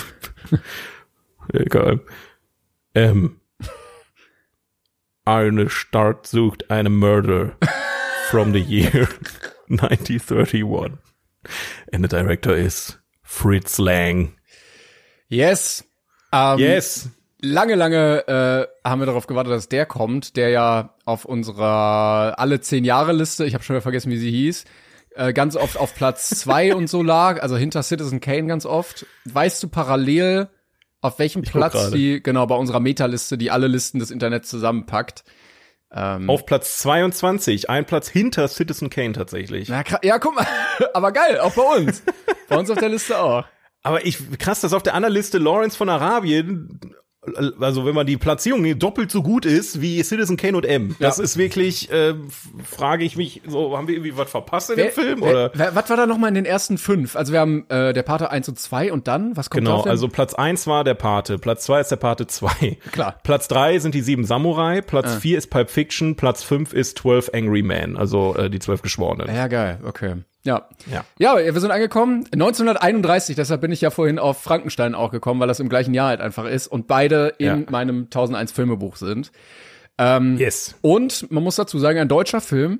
Egal. 1.54 2.02
Ähm. 2.94 3.40
Eine 5.26 5.70
Stadt 5.70 6.28
sucht 6.28 6.70
eine 6.70 6.90
Murder 6.90 7.58
from 8.30 8.52
the 8.52 8.60
year 8.60 9.08
1931. 9.70 10.98
And 11.94 12.04
the 12.04 12.10
director 12.10 12.54
is 12.54 13.00
Fritz 13.22 13.78
Lang. 13.80 14.36
Yes. 15.30 15.86
Ähm, 16.34 16.60
Yes. 16.60 17.10
Lange, 17.46 17.76
lange 17.76 18.26
äh, 18.84 18.90
haben 18.90 19.02
wir 19.02 19.06
darauf 19.06 19.28
gewartet, 19.28 19.52
dass 19.52 19.68
der 19.68 19.86
kommt, 19.86 20.38
der 20.38 20.50
ja 20.50 20.96
auf 21.04 21.26
unserer 21.26 22.36
alle 22.38 22.62
zehn 22.62 22.86
Jahre 22.86 23.12
Liste, 23.12 23.46
ich 23.46 23.54
habe 23.54 23.66
schon 23.66 23.76
wieder 23.76 23.82
vergessen, 23.82 24.12
wie 24.12 24.18
sie 24.18 24.32
hieß, 24.32 24.64
äh, 25.16 25.34
ganz 25.34 25.58
oft 25.58 25.78
auf 25.78 25.94
Platz 25.94 26.30
zwei 26.40 26.74
und 26.74 26.88
so 26.88 27.04
lag, 27.04 27.42
also 27.44 27.58
hinter 27.58 27.84
Citizen 27.84 28.22
Kane 28.22 28.48
ganz 28.48 28.66
oft. 28.66 29.06
Weißt 29.26 29.62
du 29.62 29.68
parallel, 29.68 30.48
auf 31.02 31.20
welchem 31.20 31.44
guck 31.44 31.52
Platz 31.52 31.92
die, 31.92 32.24
genau, 32.24 32.48
bei 32.48 32.56
unserer 32.56 32.80
Meta-Liste, 32.80 33.38
die 33.38 33.52
alle 33.52 33.68
Listen 33.68 34.00
des 34.00 34.10
Internets 34.10 34.50
zusammenpackt? 34.50 35.26
Ähm, 35.94 36.30
Auf 36.30 36.46
Platz 36.46 36.78
22, 36.80 37.70
ein 37.70 37.86
Platz 37.86 38.08
hinter 38.08 38.48
Citizen 38.48 38.90
Kane 38.90 39.12
tatsächlich. 39.12 39.68
na, 39.68 39.84
ja, 40.02 40.18
guck 40.18 40.34
mal, 40.34 40.48
aber 40.94 41.12
geil, 41.12 41.40
auch 41.40 41.54
bei 41.54 41.62
uns. 41.62 42.04
bei 42.48 42.58
uns 42.58 42.72
auf 42.72 42.80
der 42.80 42.90
Liste 42.90 43.20
auch. 43.20 43.44
Aber 43.84 44.06
ich, 44.06 44.18
krass, 44.40 44.62
dass 44.62 44.74
auf 44.74 44.84
der 44.84 44.94
anderen 44.96 45.14
Liste 45.14 45.38
Lawrence 45.38 45.76
von 45.78 45.90
Arabien, 45.90 46.80
also 47.62 47.86
wenn 47.86 47.96
man 47.96 48.06
die 48.06 48.18
Platzierung 48.18 48.62
nimmt, 48.62 48.84
doppelt 48.84 49.10
so 49.10 49.24
gut 49.24 49.46
ist 49.46 49.80
wie 49.80 50.02
Citizen 50.04 50.36
Kane 50.36 50.58
und 50.58 50.66
M. 50.66 50.96
Das 51.00 51.18
Ja. 51.20 51.24
ist 51.24 51.38
wirklich, 51.38 51.90
äh, 51.92 52.16
frage 52.66 53.06
ich 53.06 53.16
mich, 53.16 53.42
so, 53.48 53.78
haben 53.78 53.88
wir 53.88 53.96
irgendwie 53.96 54.18
was 54.18 54.30
verpasst 54.30 54.70
in 54.72 54.76
dem 54.78 54.92
Film? 54.92 55.22
wer, 55.22 55.30
Oder? 55.32 55.52
wer, 55.54 55.74
was 55.76 55.90
war 55.90 55.96
da 55.98 56.06
nochmal 56.06 56.30
in 56.30 56.36
den 56.36 56.46
ersten 56.46 56.78
fünf? 56.78 57.16
Also 57.16 57.32
wir 57.32 57.40
haben 57.40 57.66
äh, 57.70 57.94
der 57.94 58.04
Pate 58.04 58.30
1 58.30 58.50
und 58.50 58.60
2 58.60 58.92
und 58.92 59.08
dann, 59.08 59.38
was 59.38 59.50
kommt 59.50 59.64
Genau, 59.66 59.82
also 59.84 60.10
Platz 60.10 60.34
eins 60.34 60.68
war 60.68 60.84
der 60.84 60.96
Pate, 60.96 61.38
Platz 61.40 61.64
zwei 61.66 61.80
ist 61.82 61.92
der 61.92 61.96
Pate 61.98 62.28
2. 62.28 62.78
Klar. 62.92 63.16
Platz 63.24 63.48
drei 63.48 63.80
sind 63.80 63.96
die 63.96 64.02
sieben 64.02 64.26
Samurai, 64.26 64.82
Platz 64.82 65.16
vier 65.16 65.38
ist 65.38 65.50
Pulp 65.50 65.70
Fiction, 65.70 66.16
Platz 66.18 66.44
fünf 66.44 66.74
ist 66.74 67.00
12 67.00 67.32
Angry 67.34 67.64
Men, 67.64 67.96
also 67.96 68.36
äh, 68.36 68.50
die 68.50 68.60
zwölf 68.60 68.82
Geschworenen. 68.82 69.34
Ja, 69.34 69.48
geil, 69.48 69.80
okay. 69.86 70.16
Ja. 70.46 70.68
Ja. 70.92 71.06
Ja, 71.20 71.38
wir 71.38 71.60
sind 71.62 71.72
angekommen. 71.72 72.26
1931, 72.34 73.36
deshalb 73.36 73.62
bin 73.62 73.72
ich 73.72 73.82
ja 73.82 73.90
vorhin 73.92 74.20
auf 74.20 74.42
Frankenstein 74.42 74.94
auch 74.96 75.12
gekommen, 75.12 75.40
weil 75.40 75.48
das 75.48 75.60
im 75.60 75.70
gleichen 75.70 75.94
Jahr 75.94 76.10
halt 76.10 76.22
einfach 76.22 76.46
ist 76.46 76.68
und 76.68 76.88
beide 76.88 77.34
in 77.38 77.46
Ja. 77.46 77.72
meinem 77.72 78.06
1001 78.10 78.52
Filmebuch 78.52 78.96
sind. 78.98 79.32
Ähm, 79.98 80.38
Yes. 80.38 80.76
Und 80.82 81.32
man 81.32 81.44
muss 81.44 81.56
dazu 81.56 81.80
sagen, 81.80 82.00
ein 82.00 82.08
deutscher 82.10 82.42
Film. 82.42 82.80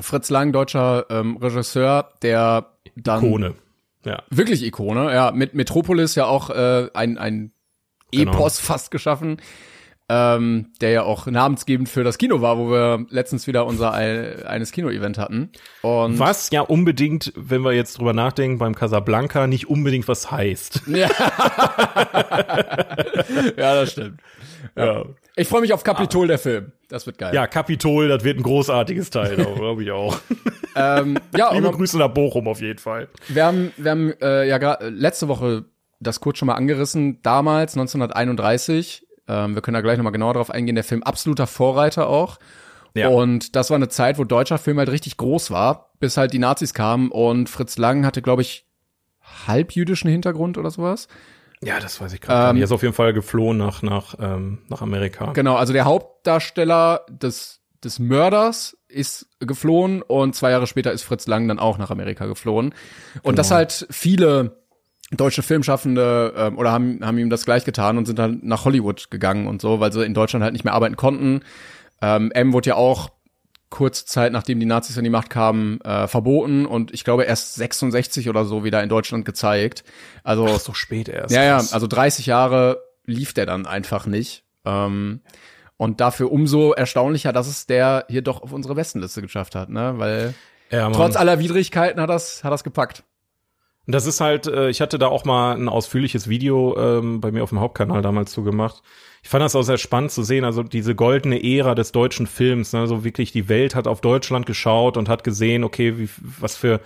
Fritz 0.00 0.30
Lang, 0.30 0.52
deutscher 0.52 1.06
ähm, 1.10 1.36
Regisseur, 1.38 2.10
der 2.22 2.66
dann 2.96 3.24
Ikone. 3.24 3.54
Ja. 4.04 4.22
wirklich 4.30 4.62
Ikone, 4.62 5.12
ja, 5.12 5.32
mit 5.32 5.54
Metropolis 5.54 6.14
ja 6.14 6.26
auch 6.26 6.48
äh, 6.50 6.88
ein, 6.94 7.18
ein 7.18 7.52
Genau. 8.12 8.32
Epos 8.32 8.58
fast 8.58 8.90
geschaffen, 8.90 9.40
ähm, 10.12 10.72
der 10.80 10.90
ja 10.90 11.02
auch 11.04 11.26
namensgebend 11.26 11.88
für 11.88 12.02
das 12.02 12.18
Kino 12.18 12.40
war, 12.40 12.58
wo 12.58 12.68
wir 12.68 13.06
letztens 13.10 13.46
wieder 13.46 13.64
unser 13.64 13.92
ein, 13.92 14.42
eines 14.42 14.72
Kino-Event 14.72 15.18
hatten. 15.18 15.50
Und 15.82 16.18
Was 16.18 16.50
ja 16.50 16.62
unbedingt, 16.62 17.32
wenn 17.36 17.62
wir 17.62 17.72
jetzt 17.74 17.96
drüber 17.96 18.12
nachdenken, 18.12 18.58
beim 18.58 18.74
Casablanca 18.74 19.46
nicht 19.46 19.70
unbedingt 19.70 20.08
was 20.08 20.30
heißt. 20.30 20.82
Ja. 20.90 21.08
ja, 23.56 23.74
das 23.74 23.92
stimmt. 23.92 24.20
Ja. 24.76 25.04
Ich 25.36 25.46
freue 25.46 25.60
mich 25.60 25.72
auf 25.72 25.84
Kapitol, 25.84 26.26
der 26.26 26.38
Film. 26.38 26.72
Das 26.88 27.06
wird 27.06 27.16
geil. 27.16 27.32
Ja, 27.32 27.46
Kapitol, 27.46 28.08
das 28.08 28.24
wird 28.24 28.38
ein 28.38 28.42
großartiges 28.42 29.10
Teil, 29.10 29.36
glaube 29.54 29.84
ich 29.84 29.92
auch. 29.92 30.18
ähm, 30.74 31.16
ja 31.36 31.52
Liebe 31.54 31.70
Grüße 31.70 31.96
nach 31.96 32.08
Bochum 32.08 32.48
auf 32.48 32.60
jeden 32.60 32.80
Fall. 32.80 33.08
wir 33.28 33.44
haben, 33.46 33.72
wir 33.76 33.90
haben 33.92 34.12
äh, 34.20 34.48
ja 34.48 34.78
letzte 34.80 35.28
Woche 35.28 35.66
das 36.00 36.20
kurz 36.20 36.38
schon 36.38 36.46
mal 36.46 36.54
angerissen. 36.54 37.22
Damals, 37.22 37.74
1931, 37.74 39.06
ähm, 39.30 39.54
wir 39.54 39.62
können 39.62 39.74
da 39.74 39.80
gleich 39.80 39.96
nochmal 39.96 40.12
genauer 40.12 40.34
drauf 40.34 40.50
eingehen, 40.50 40.74
der 40.74 40.84
Film 40.84 41.02
absoluter 41.02 41.46
Vorreiter 41.46 42.08
auch. 42.08 42.38
Ja. 42.94 43.08
Und 43.08 43.54
das 43.54 43.70
war 43.70 43.76
eine 43.76 43.88
Zeit, 43.88 44.18
wo 44.18 44.24
deutscher 44.24 44.58
Film 44.58 44.78
halt 44.78 44.90
richtig 44.90 45.16
groß 45.16 45.52
war, 45.52 45.92
bis 46.00 46.16
halt 46.16 46.32
die 46.32 46.40
Nazis 46.40 46.74
kamen 46.74 47.10
und 47.10 47.48
Fritz 47.48 47.78
Lang 47.78 48.04
hatte, 48.04 48.20
glaube 48.20 48.42
ich, 48.42 48.66
halbjüdischen 49.46 50.10
Hintergrund 50.10 50.58
oder 50.58 50.70
sowas. 50.70 51.06
Ja, 51.62 51.78
das 51.78 52.00
weiß 52.00 52.12
ich 52.14 52.20
gerade. 52.20 52.50
Ähm, 52.50 52.56
er 52.56 52.64
ist 52.64 52.72
auf 52.72 52.82
jeden 52.82 52.94
Fall 52.94 53.12
geflohen 53.12 53.58
nach, 53.58 53.82
nach, 53.82 54.14
ähm, 54.18 54.62
nach 54.68 54.82
Amerika. 54.82 55.32
Genau, 55.32 55.56
also 55.56 55.72
der 55.72 55.84
Hauptdarsteller 55.84 57.04
des, 57.08 57.60
des 57.84 57.98
Mörders 58.00 58.76
ist 58.88 59.28
geflohen 59.38 60.02
und 60.02 60.34
zwei 60.34 60.50
Jahre 60.50 60.66
später 60.66 60.90
ist 60.90 61.04
Fritz 61.04 61.26
Lang 61.28 61.46
dann 61.46 61.60
auch 61.60 61.78
nach 61.78 61.90
Amerika 61.90 62.26
geflohen. 62.26 62.74
Und 63.22 63.38
das 63.38 63.50
halt 63.50 63.86
viele 63.90 64.60
deutsche 65.16 65.42
Filmschaffende 65.42 66.34
ähm, 66.36 66.58
oder 66.58 66.72
haben, 66.72 67.00
haben 67.04 67.18
ihm 67.18 67.30
das 67.30 67.44
gleich 67.44 67.64
getan 67.64 67.98
und 67.98 68.06
sind 68.06 68.18
dann 68.18 68.40
nach 68.42 68.64
Hollywood 68.64 69.10
gegangen 69.10 69.46
und 69.46 69.60
so, 69.60 69.80
weil 69.80 69.92
sie 69.92 70.04
in 70.04 70.14
Deutschland 70.14 70.42
halt 70.42 70.52
nicht 70.52 70.64
mehr 70.64 70.74
arbeiten 70.74 70.96
konnten. 70.96 71.40
Ähm, 72.00 72.30
M 72.32 72.52
wurde 72.52 72.70
ja 72.70 72.74
auch 72.76 73.10
kurze 73.70 74.04
Zeit 74.04 74.32
nachdem 74.32 74.58
die 74.58 74.66
Nazis 74.66 74.98
an 74.98 75.04
die 75.04 75.10
Macht 75.10 75.30
kamen, 75.30 75.80
äh, 75.82 76.08
verboten 76.08 76.66
und 76.66 76.92
ich 76.92 77.04
glaube 77.04 77.24
erst 77.24 77.54
66 77.54 78.28
oder 78.28 78.44
so 78.44 78.64
wieder 78.64 78.82
in 78.82 78.88
Deutschland 78.88 79.24
gezeigt. 79.24 79.84
Also 80.24 80.46
Ach, 80.48 80.60
so 80.60 80.74
spät 80.74 81.08
erst. 81.08 81.34
ja, 81.34 81.44
ja, 81.44 81.56
also 81.56 81.86
30 81.86 82.26
Jahre 82.26 82.82
lief 83.06 83.32
der 83.32 83.46
dann 83.46 83.66
einfach 83.66 84.06
nicht. 84.06 84.44
Ähm, 84.64 85.20
und 85.76 86.00
dafür 86.00 86.30
umso 86.30 86.72
erstaunlicher, 86.72 87.32
dass 87.32 87.46
es 87.46 87.66
der 87.66 88.04
hier 88.08 88.22
doch 88.22 88.42
auf 88.42 88.52
unsere 88.52 88.74
Bestenliste 88.74 89.22
geschafft 89.22 89.54
hat, 89.54 89.70
ne? 89.70 89.94
Weil 89.96 90.34
ja, 90.70 90.90
trotz 90.90 91.16
aller 91.16 91.38
Widrigkeiten 91.38 92.00
hat 92.00 92.10
das, 92.10 92.44
hat 92.44 92.52
das 92.52 92.64
gepackt. 92.64 93.02
Das 93.92 94.06
ist 94.06 94.20
halt, 94.20 94.46
äh, 94.46 94.70
ich 94.70 94.80
hatte 94.80 94.98
da 94.98 95.08
auch 95.08 95.24
mal 95.24 95.54
ein 95.54 95.68
ausführliches 95.68 96.28
Video 96.28 96.76
ähm, 96.78 97.20
bei 97.20 97.30
mir 97.30 97.42
auf 97.42 97.50
dem 97.50 97.60
Hauptkanal 97.60 98.02
damals 98.02 98.32
zu 98.32 98.42
gemacht. 98.42 98.82
Ich 99.22 99.28
fand 99.28 99.42
das 99.42 99.54
auch 99.54 99.62
sehr 99.62 99.78
spannend 99.78 100.12
zu 100.12 100.22
sehen, 100.22 100.44
also 100.44 100.62
diese 100.62 100.94
goldene 100.94 101.42
Ära 101.44 101.74
des 101.74 101.92
deutschen 101.92 102.26
Films, 102.26 102.72
ne? 102.72 102.80
also 102.80 103.04
wirklich 103.04 103.32
die 103.32 103.48
Welt 103.48 103.74
hat 103.74 103.86
auf 103.86 104.00
Deutschland 104.00 104.46
geschaut 104.46 104.96
und 104.96 105.08
hat 105.08 105.24
gesehen, 105.24 105.62
okay, 105.62 105.98
wie, 105.98 106.08
was 106.40 106.56
für 106.56 106.80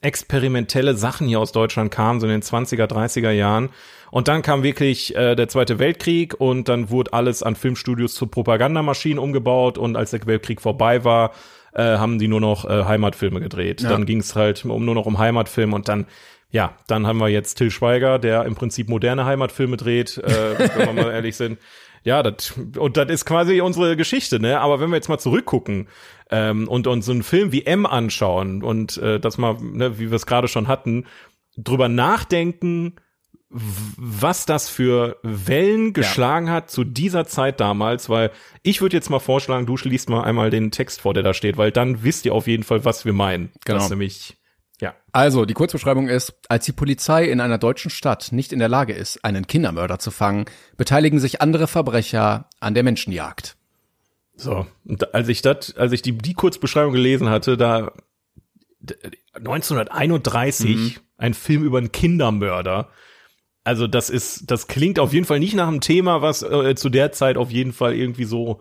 experimentelle 0.00 0.94
Sachen 0.94 1.28
hier 1.28 1.40
aus 1.40 1.52
Deutschland 1.52 1.90
kamen, 1.90 2.20
so 2.20 2.26
in 2.26 2.32
den 2.32 2.42
20er, 2.42 2.86
30er 2.86 3.30
Jahren. 3.30 3.70
Und 4.10 4.28
dann 4.28 4.42
kam 4.42 4.62
wirklich 4.62 5.16
äh, 5.16 5.34
der 5.34 5.48
Zweite 5.48 5.78
Weltkrieg 5.78 6.38
und 6.38 6.68
dann 6.68 6.90
wurde 6.90 7.12
alles 7.12 7.42
an 7.42 7.56
Filmstudios 7.56 8.14
zu 8.14 8.26
Propagandamaschinen 8.26 9.18
umgebaut 9.18 9.76
und 9.76 9.96
als 9.96 10.10
der 10.10 10.24
Weltkrieg 10.26 10.60
vorbei 10.60 11.04
war, 11.04 11.32
äh, 11.72 11.82
haben 11.82 12.18
die 12.18 12.28
nur 12.28 12.40
noch 12.40 12.64
äh, 12.64 12.84
Heimatfilme 12.84 13.40
gedreht. 13.40 13.80
Ja. 13.80 13.88
Dann 13.88 14.06
ging 14.06 14.20
es 14.20 14.36
halt 14.36 14.64
um, 14.64 14.84
nur 14.84 14.94
noch 14.94 15.06
um 15.06 15.18
Heimatfilme 15.18 15.74
und 15.74 15.88
dann 15.88 16.06
ja, 16.54 16.76
dann 16.86 17.04
haben 17.04 17.18
wir 17.18 17.28
jetzt 17.28 17.56
Till 17.56 17.72
Schweiger, 17.72 18.20
der 18.20 18.44
im 18.44 18.54
Prinzip 18.54 18.88
moderne 18.88 19.24
Heimatfilme 19.24 19.76
dreht, 19.76 20.18
äh, 20.18 20.56
wenn 20.56 20.96
wir 20.96 21.02
mal 21.02 21.10
ehrlich 21.12 21.34
sind. 21.34 21.58
Ja, 22.04 22.22
das, 22.22 22.54
und 22.78 22.96
das 22.96 23.08
ist 23.08 23.24
quasi 23.24 23.60
unsere 23.60 23.96
Geschichte, 23.96 24.38
ne? 24.38 24.60
Aber 24.60 24.78
wenn 24.78 24.90
wir 24.90 24.94
jetzt 24.94 25.08
mal 25.08 25.18
zurückgucken 25.18 25.88
ähm, 26.30 26.68
und 26.68 26.86
uns 26.86 27.06
so 27.06 27.12
einen 27.12 27.24
Film 27.24 27.50
wie 27.50 27.66
M 27.66 27.86
anschauen 27.86 28.62
und 28.62 28.98
äh, 28.98 29.18
das 29.18 29.36
mal, 29.36 29.56
ne, 29.60 29.98
wie 29.98 30.10
wir 30.10 30.16
es 30.16 30.26
gerade 30.26 30.46
schon 30.46 30.68
hatten, 30.68 31.06
drüber 31.56 31.88
nachdenken, 31.88 32.94
was 33.50 34.46
das 34.46 34.68
für 34.68 35.16
Wellen 35.24 35.92
geschlagen 35.92 36.46
ja. 36.46 36.52
hat 36.52 36.70
zu 36.70 36.84
dieser 36.84 37.26
Zeit 37.26 37.58
damals, 37.58 38.08
weil 38.08 38.30
ich 38.62 38.80
würde 38.80 38.96
jetzt 38.96 39.10
mal 39.10 39.18
vorschlagen, 39.18 39.66
du 39.66 39.76
schließt 39.76 40.08
mal 40.08 40.22
einmal 40.22 40.50
den 40.50 40.70
Text 40.70 41.00
vor, 41.00 41.14
der 41.14 41.24
da 41.24 41.34
steht, 41.34 41.56
weil 41.56 41.72
dann 41.72 42.04
wisst 42.04 42.26
ihr 42.26 42.32
auf 42.32 42.46
jeden 42.46 42.62
Fall, 42.62 42.84
was 42.84 43.04
wir 43.04 43.12
meinen. 43.12 43.50
Genau. 43.64 43.80
Das 43.80 43.90
nämlich 43.90 44.36
ja. 44.80 44.94
Also, 45.12 45.44
die 45.44 45.54
Kurzbeschreibung 45.54 46.08
ist, 46.08 46.34
als 46.48 46.64
die 46.64 46.72
Polizei 46.72 47.24
in 47.26 47.40
einer 47.40 47.58
deutschen 47.58 47.90
Stadt 47.90 48.32
nicht 48.32 48.52
in 48.52 48.58
der 48.58 48.68
Lage 48.68 48.92
ist, 48.92 49.24
einen 49.24 49.46
Kindermörder 49.46 49.98
zu 49.98 50.10
fangen, 50.10 50.46
beteiligen 50.76 51.20
sich 51.20 51.40
andere 51.40 51.66
Verbrecher 51.66 52.48
an 52.60 52.74
der 52.74 52.82
Menschenjagd. 52.82 53.56
So, 54.36 54.66
und 54.84 55.14
als 55.14 55.28
ich 55.28 55.42
das, 55.42 55.76
als 55.76 55.92
ich 55.92 56.02
die, 56.02 56.18
die 56.18 56.34
Kurzbeschreibung 56.34 56.92
gelesen 56.92 57.28
hatte, 57.28 57.56
da 57.56 57.92
1931 59.34 60.76
mhm. 60.76 60.92
ein 61.16 61.34
Film 61.34 61.64
über 61.64 61.78
einen 61.78 61.92
Kindermörder. 61.92 62.90
Also 63.62 63.86
das 63.86 64.10
ist, 64.10 64.50
das 64.50 64.66
klingt 64.66 64.98
auf 64.98 65.12
jeden 65.12 65.24
Fall 65.24 65.38
nicht 65.38 65.54
nach 65.54 65.68
einem 65.68 65.80
Thema, 65.80 66.20
was 66.20 66.42
äh, 66.42 66.74
zu 66.74 66.90
der 66.90 67.12
Zeit 67.12 67.38
auf 67.38 67.50
jeden 67.50 67.72
Fall 67.72 67.94
irgendwie 67.94 68.24
so 68.24 68.60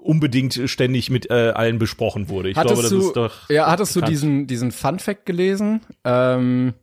unbedingt 0.00 0.60
ständig 0.66 1.10
mit 1.10 1.30
äh, 1.30 1.52
allen 1.54 1.78
besprochen 1.78 2.28
wurde. 2.28 2.50
Ich 2.50 2.56
hattest 2.56 2.74
glaube, 2.74 2.82
das 2.82 2.90
du, 2.90 3.06
ist 3.08 3.16
doch. 3.16 3.50
Ja, 3.50 3.70
hattest 3.70 3.94
bekannt. 3.94 4.08
du 4.08 4.12
diesen, 4.12 4.46
diesen 4.46 4.72
Fun 4.72 4.98
Fact 4.98 5.26
gelesen? 5.26 5.80
Ähm, 6.04 6.74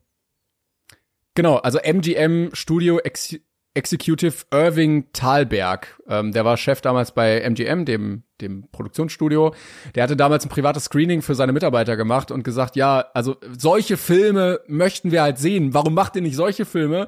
genau, 1.36 1.58
also 1.58 1.80
MGM 1.80 2.50
Studio 2.54 3.00
Ex 3.00 3.38
Executive 3.78 4.46
Irving 4.52 5.06
Thalberg, 5.14 6.02
ähm, 6.10 6.32
der 6.32 6.44
war 6.44 6.58
Chef 6.58 6.82
damals 6.82 7.12
bei 7.12 7.42
MGM, 7.42 7.86
dem, 7.86 8.24
dem 8.42 8.68
Produktionsstudio. 8.72 9.54
Der 9.94 10.02
hatte 10.02 10.18
damals 10.18 10.44
ein 10.44 10.50
privates 10.50 10.86
Screening 10.86 11.22
für 11.22 11.36
seine 11.36 11.54
Mitarbeiter 11.54 11.96
gemacht 11.96 12.32
und 12.32 12.44
gesagt, 12.44 12.76
ja, 12.76 13.06
also 13.14 13.36
solche 13.56 13.98
Filme 13.98 14.62
möchten 14.66 15.12
wir 15.12 15.22
halt 15.22 15.38
sehen. 15.38 15.76
Warum 15.76 15.94
macht 15.94 16.16
ihr 16.16 16.24
nicht 16.24 16.36
solche 16.36 16.66
Filme? 16.66 17.08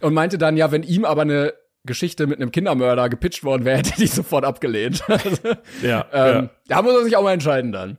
Und 0.00 0.12
meinte 0.12 0.38
dann, 0.38 0.56
ja, 0.56 0.72
wenn 0.72 0.82
ihm 0.82 1.04
aber 1.04 1.22
eine 1.22 1.54
Geschichte 1.84 2.26
mit 2.26 2.40
einem 2.40 2.50
Kindermörder 2.50 3.08
gepitcht 3.08 3.44
worden 3.44 3.64
wäre, 3.64 3.78
hätte 3.78 4.02
ich 4.02 4.10
sofort 4.10 4.44
abgelehnt. 4.44 5.02
ja, 5.82 6.06
ähm, 6.12 6.44
ja. 6.44 6.50
Da 6.68 6.82
muss 6.82 6.94
er 6.94 7.04
sich 7.04 7.16
auch 7.16 7.22
mal 7.22 7.32
entscheiden 7.32 7.72
dann. 7.72 7.98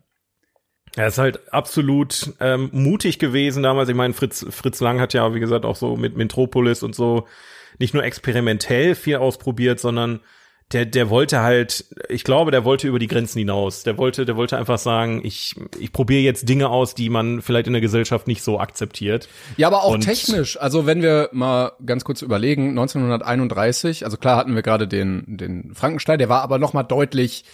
Er 0.96 1.08
ist 1.08 1.20
halt 1.20 1.54
absolut 1.54 2.34
ähm, 2.40 2.70
mutig 2.72 3.20
gewesen 3.20 3.64
damals. 3.64 3.90
Ich 3.90 3.96
meine, 3.96 4.14
Fritz, 4.14 4.46
Fritz 4.50 4.80
Lang 4.80 5.00
hat 5.00 5.14
ja, 5.14 5.34
wie 5.36 5.40
gesagt, 5.40 5.64
auch 5.66 5.76
so 5.76 5.96
mit 5.96 6.18
Metropolis 6.18 6.82
und 6.82 6.96
so 6.96 7.28
nicht 7.78 7.94
nur 7.94 8.04
experimentell 8.04 8.96
viel 8.96 9.18
ausprobiert, 9.18 9.80
sondern 9.80 10.20
der, 10.72 10.86
der 10.86 11.10
wollte 11.10 11.40
halt, 11.42 11.86
ich 12.10 12.24
glaube, 12.24 12.52
der 12.52 12.64
wollte 12.64 12.88
über 12.88 13.00
die 13.00 13.08
Grenzen 13.08 13.40
hinaus. 13.40 13.84
Der 13.84 13.98
wollte, 13.98 14.26
der 14.26 14.36
wollte 14.36 14.58
einfach 14.58 14.78
sagen, 14.78 15.22
ich, 15.24 15.56
ich 15.80 15.92
probiere 15.92 16.22
jetzt 16.22 16.48
Dinge 16.48 16.70
aus, 16.70 16.94
die 16.94 17.10
man 17.10 17.42
vielleicht 17.42 17.66
in 17.66 17.74
der 17.74 17.82
Gesellschaft 17.82 18.28
nicht 18.28 18.44
so 18.44 18.60
akzeptiert. 18.60 19.28
Ja, 19.58 19.68
aber 19.68 19.84
auch 19.84 19.94
Und 19.94 20.02
technisch. 20.02 20.60
Also 20.60 20.86
wenn 20.86 21.02
wir 21.02 21.30
mal 21.32 21.72
ganz 21.84 22.04
kurz 22.04 22.22
überlegen, 22.22 22.70
1931, 22.70 24.06
also 24.06 24.18
klar 24.18 24.38
hatten 24.38 24.54
wir 24.54 24.62
gerade 24.62 24.88
den, 24.88 25.24
den 25.38 25.74
Frankenstein, 25.74 26.20
der 26.20 26.30
war 26.30 26.44
aber 26.44 26.60
noch 26.60 26.74
mal 26.74 26.84
deutlich 26.84 27.46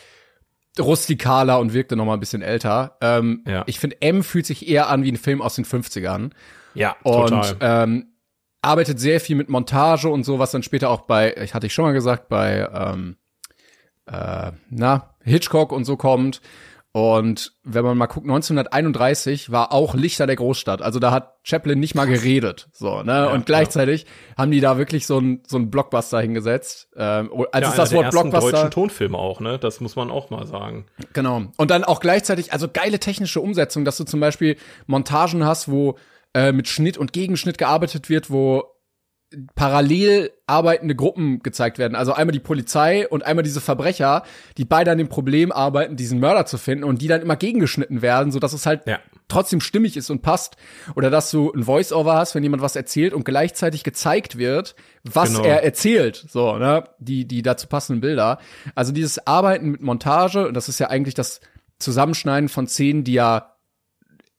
rustikaler 0.77 1.59
und 1.59 1.73
wirkte 1.73 1.95
noch 1.95 2.03
mal 2.03 2.15
ein 2.15 2.19
bisschen 2.19 2.41
älter. 2.41 2.97
Ähm, 2.99 3.43
ja. 3.47 3.63
Ich 3.65 3.79
finde, 3.79 4.01
M 4.01 4.23
fühlt 4.23 4.45
sich 4.45 4.67
eher 4.67 4.89
an 4.89 5.03
wie 5.03 5.11
ein 5.11 5.17
Film 5.17 5.41
aus 5.41 5.55
den 5.55 5.63
50ern. 5.63 6.31
Ja, 6.73 6.97
und, 7.03 7.29
total. 7.29 7.55
Ähm, 7.61 8.07
arbeitet 8.65 8.99
sehr 8.99 9.19
viel 9.19 9.35
mit 9.35 9.49
Montage 9.49 10.09
und 10.09 10.23
so, 10.23 10.39
was 10.39 10.51
dann 10.51 10.63
später 10.63 10.89
auch 10.89 11.01
bei, 11.01 11.35
ich 11.37 11.53
hatte 11.53 11.67
ich 11.67 11.73
schon 11.73 11.85
mal 11.85 11.93
gesagt, 11.93 12.29
bei 12.29 12.67
ähm, 12.73 13.17
äh, 14.07 14.51
na, 14.69 15.15
Hitchcock 15.23 15.71
und 15.71 15.85
so 15.85 15.97
kommt. 15.97 16.41
Und 16.95 17.51
wenn 17.65 17.83
man 17.83 17.97
mal 17.97 18.05
guckt, 18.05 18.25
1931 18.25 19.51
war 19.51 19.73
auch 19.73 19.95
Lichter 19.95 20.27
der 20.27 20.37
Großstadt. 20.37 20.81
Also 20.81 20.99
da 20.99 21.11
hat 21.11 21.33
Chaplin 21.43 21.77
nicht 21.77 21.93
mal 21.93 22.05
geredet. 22.05 22.69
So, 22.71 23.03
ne? 23.03 23.11
Ja, 23.11 23.33
und 23.33 23.45
gleichzeitig 23.45 24.03
ja. 24.03 24.37
haben 24.37 24.51
die 24.51 24.61
da 24.61 24.77
wirklich 24.77 25.05
so 25.05 25.19
ein 25.19 25.43
so 25.45 25.57
ein 25.57 25.69
Blockbuster 25.69 26.21
hingesetzt. 26.21 26.87
Ähm, 26.95 27.31
als 27.51 27.63
ja, 27.65 27.69
es 27.71 27.75
das 27.75 27.93
Wort 27.93 28.11
Blockbuster. 28.11 28.51
deutschen 28.51 28.71
Tonfilme 28.71 29.17
auch, 29.17 29.41
ne? 29.41 29.59
Das 29.59 29.81
muss 29.81 29.97
man 29.97 30.09
auch 30.09 30.29
mal 30.29 30.47
sagen. 30.47 30.85
Genau. 31.11 31.41
Und 31.57 31.69
dann 31.69 31.83
auch 31.83 31.99
gleichzeitig, 31.99 32.53
also 32.53 32.69
geile 32.71 32.97
technische 32.97 33.41
Umsetzung, 33.41 33.83
dass 33.83 33.97
du 33.97 34.05
zum 34.05 34.21
Beispiel 34.21 34.55
Montagen 34.87 35.43
hast, 35.45 35.69
wo 35.69 35.97
äh, 36.35 36.51
mit 36.51 36.67
Schnitt 36.67 36.97
und 36.97 37.13
Gegenschnitt 37.13 37.57
gearbeitet 37.57 38.09
wird, 38.09 38.29
wo 38.29 38.65
parallel 39.55 40.31
arbeitende 40.47 40.95
Gruppen 40.95 41.39
gezeigt 41.39 41.77
werden. 41.77 41.95
Also 41.95 42.13
einmal 42.13 42.33
die 42.33 42.39
Polizei 42.39 43.07
und 43.07 43.25
einmal 43.25 43.43
diese 43.43 43.61
Verbrecher, 43.61 44.23
die 44.57 44.65
beide 44.65 44.91
an 44.91 44.97
dem 44.97 45.09
Problem 45.09 45.51
arbeiten, 45.51 45.95
diesen 45.95 46.19
Mörder 46.19 46.45
zu 46.45 46.57
finden 46.57 46.83
und 46.83 47.01
die 47.01 47.07
dann 47.07 47.21
immer 47.21 47.35
gegengeschnitten 47.35 48.01
werden, 48.01 48.31
so 48.31 48.39
dass 48.39 48.53
es 48.53 48.65
halt 48.65 48.85
ja. 48.85 48.99
trotzdem 49.27 49.61
stimmig 49.61 49.97
ist 49.97 50.09
und 50.09 50.21
passt. 50.21 50.57
Oder 50.95 51.09
dass 51.09 51.31
du 51.31 51.51
ein 51.53 51.63
Voice-Over 51.63 52.15
hast, 52.15 52.35
wenn 52.35 52.43
jemand 52.43 52.61
was 52.61 52.75
erzählt 52.75 53.13
und 53.13 53.25
gleichzeitig 53.25 53.83
gezeigt 53.83 54.37
wird, 54.37 54.75
was 55.03 55.33
genau. 55.33 55.45
er 55.45 55.63
erzählt. 55.63 56.25
So, 56.29 56.57
ne? 56.57 56.83
Die, 56.99 57.25
die 57.27 57.41
dazu 57.41 57.67
passenden 57.67 58.01
Bilder. 58.01 58.39
Also 58.75 58.91
dieses 58.91 59.25
Arbeiten 59.25 59.71
mit 59.71 59.81
Montage, 59.81 60.47
und 60.47 60.53
das 60.53 60.69
ist 60.69 60.79
ja 60.79 60.89
eigentlich 60.89 61.15
das 61.15 61.39
Zusammenschneiden 61.79 62.49
von 62.49 62.67
Szenen, 62.67 63.03
die 63.03 63.13
ja 63.13 63.54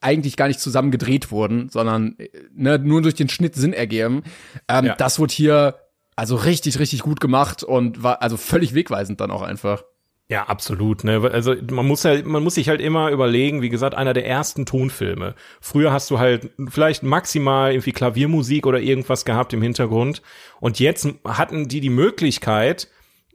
eigentlich 0.06 0.36
gar 0.36 0.46
nicht 0.46 0.60
zusammen 0.60 0.92
gedreht 0.92 1.32
wurden, 1.32 1.68
sondern 1.68 2.16
ne, 2.54 2.78
nur 2.78 3.02
durch 3.02 3.14
den 3.14 3.28
Schnitt 3.28 3.56
Sinn 3.56 3.72
ergeben. 3.72 4.22
Ähm, 4.68 4.86
ja. 4.86 4.94
Das 4.94 5.18
wurde 5.18 5.34
hier 5.34 5.74
also 6.14 6.36
richtig, 6.36 6.78
richtig 6.78 7.00
gut 7.00 7.20
gemacht 7.20 7.64
und 7.64 8.02
war 8.02 8.22
also 8.22 8.36
völlig 8.36 8.72
wegweisend 8.72 9.20
dann 9.20 9.32
auch 9.32 9.42
einfach. 9.42 9.82
Ja, 10.28 10.44
absolut. 10.44 11.04
Ne? 11.04 11.20
Also 11.32 11.54
man 11.70 11.86
muss 11.86 12.04
halt, 12.04 12.24
man 12.26 12.42
muss 12.42 12.54
sich 12.54 12.68
halt 12.68 12.80
immer 12.80 13.10
überlegen, 13.10 13.62
wie 13.62 13.68
gesagt, 13.68 13.94
einer 13.94 14.12
der 14.12 14.26
ersten 14.26 14.64
Tonfilme. 14.64 15.34
Früher 15.60 15.92
hast 15.92 16.10
du 16.10 16.18
halt 16.18 16.50
vielleicht 16.68 17.02
maximal 17.02 17.72
irgendwie 17.72 17.92
Klaviermusik 17.92 18.66
oder 18.66 18.80
irgendwas 18.80 19.24
gehabt 19.24 19.52
im 19.52 19.62
Hintergrund. 19.62 20.22
Und 20.60 20.80
jetzt 20.80 21.08
hatten 21.24 21.68
die 21.68 21.80
die 21.80 21.90
Möglichkeit, 21.90 22.88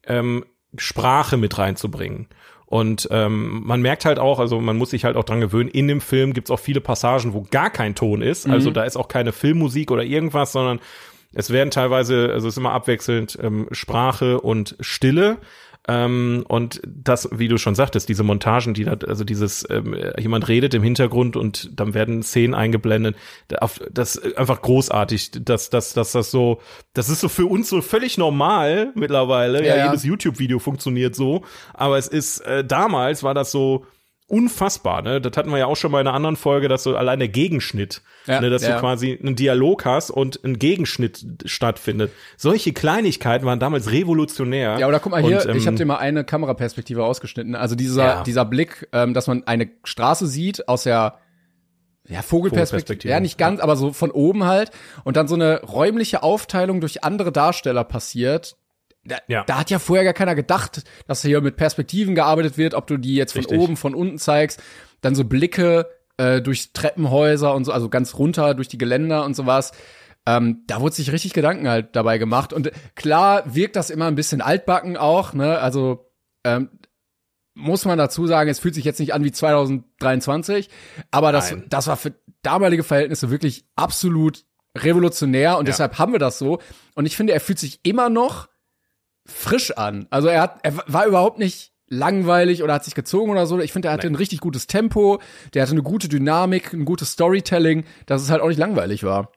ähm, 0.06 0.46
Sprache 0.78 1.38
mit 1.38 1.58
reinzubringen. 1.58 2.28
Und 2.72 3.10
ähm, 3.12 3.64
man 3.66 3.82
merkt 3.82 4.06
halt 4.06 4.18
auch, 4.18 4.40
also 4.40 4.62
man 4.62 4.78
muss 4.78 4.92
sich 4.92 5.04
halt 5.04 5.18
auch 5.18 5.26
dran 5.26 5.42
gewöhnen, 5.42 5.68
in 5.68 5.90
dem 5.90 6.00
Film 6.00 6.32
gibt's 6.32 6.50
auch 6.50 6.60
viele 6.60 6.80
Passagen, 6.80 7.34
wo 7.34 7.46
gar 7.52 7.70
kein 7.70 7.96
Ton 7.96 8.22
ist. 8.22 8.46
Also 8.46 8.48
mhm. 8.48 8.54
Also 8.54 8.72
da 8.72 8.84
ist 8.86 8.96
auch 8.96 9.10
keine 9.10 9.34
Filmmusik 9.34 9.92
oder 9.92 10.04
irgendwas, 10.04 10.54
sondern 10.54 10.80
es 11.34 11.50
werden 11.50 11.70
teilweise, 11.70 12.30
also 12.32 12.48
es 12.48 12.54
ist 12.54 12.58
immer 12.58 12.72
abwechselnd 12.72 13.38
ähm, 13.42 13.68
Sprache 13.72 14.40
und 14.40 14.78
Stille. 14.80 15.40
Ähm, 15.88 16.46
und 16.48 16.80
das, 16.86 17.28
wie 17.32 17.48
du 17.48 17.58
schon 17.58 17.74
sagtest, 17.74 18.08
diese 18.08 18.24
Montagen, 18.24 18.74
die 18.74 18.84
da, 18.84 18.94
also 19.08 19.24
dieses, 19.24 19.68
ähm, 19.70 19.96
jemand 20.18 20.48
redet 20.48 20.74
im 20.76 20.84
Hintergrund 20.84 21.36
und 21.36 21.72
dann 21.80 21.96
werden 21.96 22.22
Szenen 22.22 22.54
eingeblendet, 22.54 23.16
das 23.48 24.16
ist 24.16 24.38
einfach 24.38 24.62
großartig, 24.62 25.32
dass, 25.44 25.72
dass, 25.72 25.94
dass 25.94 26.12
das 26.12 26.30
so, 26.30 26.62
das 26.94 27.10
ist 27.10 27.22
so 27.22 27.30
für 27.30 27.48
uns 27.48 27.70
so 27.70 27.82
völlig 27.82 28.18
normal 28.20 28.92
mittlerweile. 28.96 29.66
Ja, 29.66 29.76
ja. 29.76 29.86
jedes 29.88 30.04
YouTube-Video 30.04 30.60
funktioniert 30.60 31.16
so, 31.16 31.44
aber 31.74 31.98
es 31.98 32.08
ist, 32.08 32.40
äh, 32.42 32.64
damals 32.64 33.24
war 33.24 33.34
das 33.34 33.50
so, 33.50 33.86
unfassbar, 34.32 35.02
ne? 35.02 35.20
Das 35.20 35.36
hatten 35.36 35.52
wir 35.52 35.58
ja 35.58 35.66
auch 35.66 35.76
schon 35.76 35.92
mal 35.92 36.02
in 36.02 36.08
einer 36.08 36.16
anderen 36.16 36.36
Folge, 36.36 36.68
dass 36.68 36.84
so 36.84 36.96
allein 36.96 37.20
der 37.20 37.28
Gegenschnitt, 37.28 38.02
ja, 38.26 38.40
ne, 38.40 38.50
dass 38.50 38.64
ja. 38.64 38.76
du 38.76 38.80
quasi 38.80 39.18
einen 39.22 39.36
Dialog 39.36 39.86
hast 39.86 40.10
und 40.10 40.44
ein 40.44 40.58
Gegenschnitt 40.58 41.26
stattfindet. 41.46 42.12
Solche 42.38 42.74
Kleinigkeiten 42.74 43.46
waren 43.46 43.60
damals 43.60 43.92
revolutionär. 43.92 44.78
Ja, 44.80 44.88
oder 44.88 45.00
guck 45.00 45.12
mal 45.12 45.22
hier, 45.22 45.42
und, 45.42 45.50
ähm, 45.50 45.58
ich 45.58 45.68
habe 45.68 45.78
dir 45.78 45.86
mal 45.86 45.98
eine 45.98 46.24
Kameraperspektive 46.24 47.04
ausgeschnitten. 47.04 47.56
Also 47.56 47.76
dieser 47.76 48.06
ja. 48.06 48.24
dieser 48.24 48.46
Blick, 48.46 48.88
ähm, 48.94 49.14
dass 49.14 49.28
man 49.28 49.44
eine 49.46 49.70
Straße 49.84 50.28
sieht 50.28 50.68
aus 50.68 50.84
der 50.84 51.20
ja, 52.08 52.22
Vogelperspektive. 52.22 52.60
Vogelperspektive. 52.68 53.12
Ja, 53.12 53.20
nicht 53.20 53.38
ganz, 53.38 53.60
aber 53.60 53.76
so 53.76 53.94
von 53.94 54.12
oben 54.12 54.46
halt. 54.46 54.72
Und 55.04 55.18
dann 55.18 55.28
so 55.28 55.36
eine 55.36 55.62
räumliche 55.62 56.24
Aufteilung 56.24 56.82
durch 56.82 57.04
andere 57.04 57.32
Darsteller 57.32 57.84
passiert, 57.84 58.58
da, 59.04 59.18
ja. 59.28 59.44
da 59.46 59.60
hat 59.60 59.70
ja 59.70 59.80
vorher 59.80 60.04
gar 60.04 60.14
keiner 60.14 60.36
gedacht, 60.36 60.84
dass 61.08 61.22
hier 61.22 61.42
mit 61.42 61.56
Perspektiven 61.56 62.16
gearbeitet 62.16 62.58
wird, 62.58 62.74
ob 62.74 62.88
du 62.88 62.98
die 62.98 63.16
jetzt 63.16 63.34
von 63.34 63.42
Richtig. 63.42 63.60
oben, 63.60 63.78
von 63.78 63.96
unten 63.96 64.18
zeigst. 64.18 64.62
Dann 65.02 65.16
so 65.16 65.24
Blicke, 65.24 65.88
äh, 66.18 66.42
durch 66.42 66.72
Treppenhäuser 66.74 67.54
und 67.56 67.66
so, 67.66 67.72
also 67.72 67.90
ganz 67.90 68.16
runter 68.16 68.54
durch 68.54 68.68
die 68.68 68.78
Geländer 68.78 69.26
und 69.26 69.36
sowas. 69.36 69.72
Ähm, 70.28 70.64
da 70.68 70.80
wurde 70.80 70.94
sich 70.94 71.12
richtig 71.12 71.34
Gedanken 71.34 71.68
halt 71.68 71.96
dabei 71.96 72.20
gemacht. 72.20 72.54
Und 72.54 72.72
klar 72.96 73.44
wirkt 73.56 73.76
das 73.76 73.90
immer 73.90 74.06
ein 74.06 74.16
bisschen 74.16 74.42
altbacken 74.42 74.98
auch, 74.98 75.34
ne? 75.34 75.58
Also 75.58 76.12
ähm, 76.44 76.70
muss 77.56 77.86
man 77.86 77.98
dazu 77.98 78.28
sagen, 78.28 78.50
es 78.50 78.60
fühlt 78.60 78.76
sich 78.76 78.86
jetzt 78.86 79.00
nicht 79.00 79.14
an 79.14 79.24
wie 79.24 79.32
2023, 79.32 80.70
aber 81.10 81.32
das, 81.32 81.56
das 81.68 81.88
war 81.88 81.98
für 81.98 82.14
damalige 82.44 82.84
Verhältnisse 82.84 83.30
wirklich 83.30 83.66
absolut 83.76 84.46
revolutionär 84.78 85.58
und 85.58 85.66
ja. 85.66 85.72
deshalb 85.72 85.98
haben 85.98 86.14
wir 86.14 86.20
das 86.20 86.38
so. 86.38 86.60
Und 86.96 87.06
ich 87.06 87.18
finde, 87.18 87.34
er 87.34 87.42
fühlt 87.42 87.60
sich 87.60 87.80
immer 87.84 88.10
noch 88.10 88.48
frisch 89.26 89.72
an. 89.72 90.08
Also 90.10 90.28
er 90.28 90.42
hat, 90.42 90.60
er 90.64 90.78
war 90.88 91.06
überhaupt 91.06 91.40
nicht 91.40 91.72
langweilig 91.88 92.64
oder 92.64 92.74
hat 92.74 92.86
sich 92.86 92.96
gezogen 92.96 93.32
oder 93.32 93.46
so. 93.46 93.60
Ich 93.60 93.74
finde, 93.74 93.90
er 93.90 93.94
hatte 93.94 94.08
Nein. 94.08 94.14
ein 94.14 94.18
richtig 94.18 94.40
gutes 94.40 94.66
Tempo, 94.68 95.20
der 95.54 95.62
hatte 95.62 95.74
eine 95.74 95.84
gute 95.84 96.08
Dynamik, 96.08 96.74
ein 96.74 96.86
gutes 96.86 97.12
Storytelling, 97.12 97.84
dass 98.06 98.22
es 98.22 98.32
halt 98.32 98.42
auch 98.42 98.48
nicht 98.48 98.58
langweilig 98.58 99.04
war. 99.04 99.32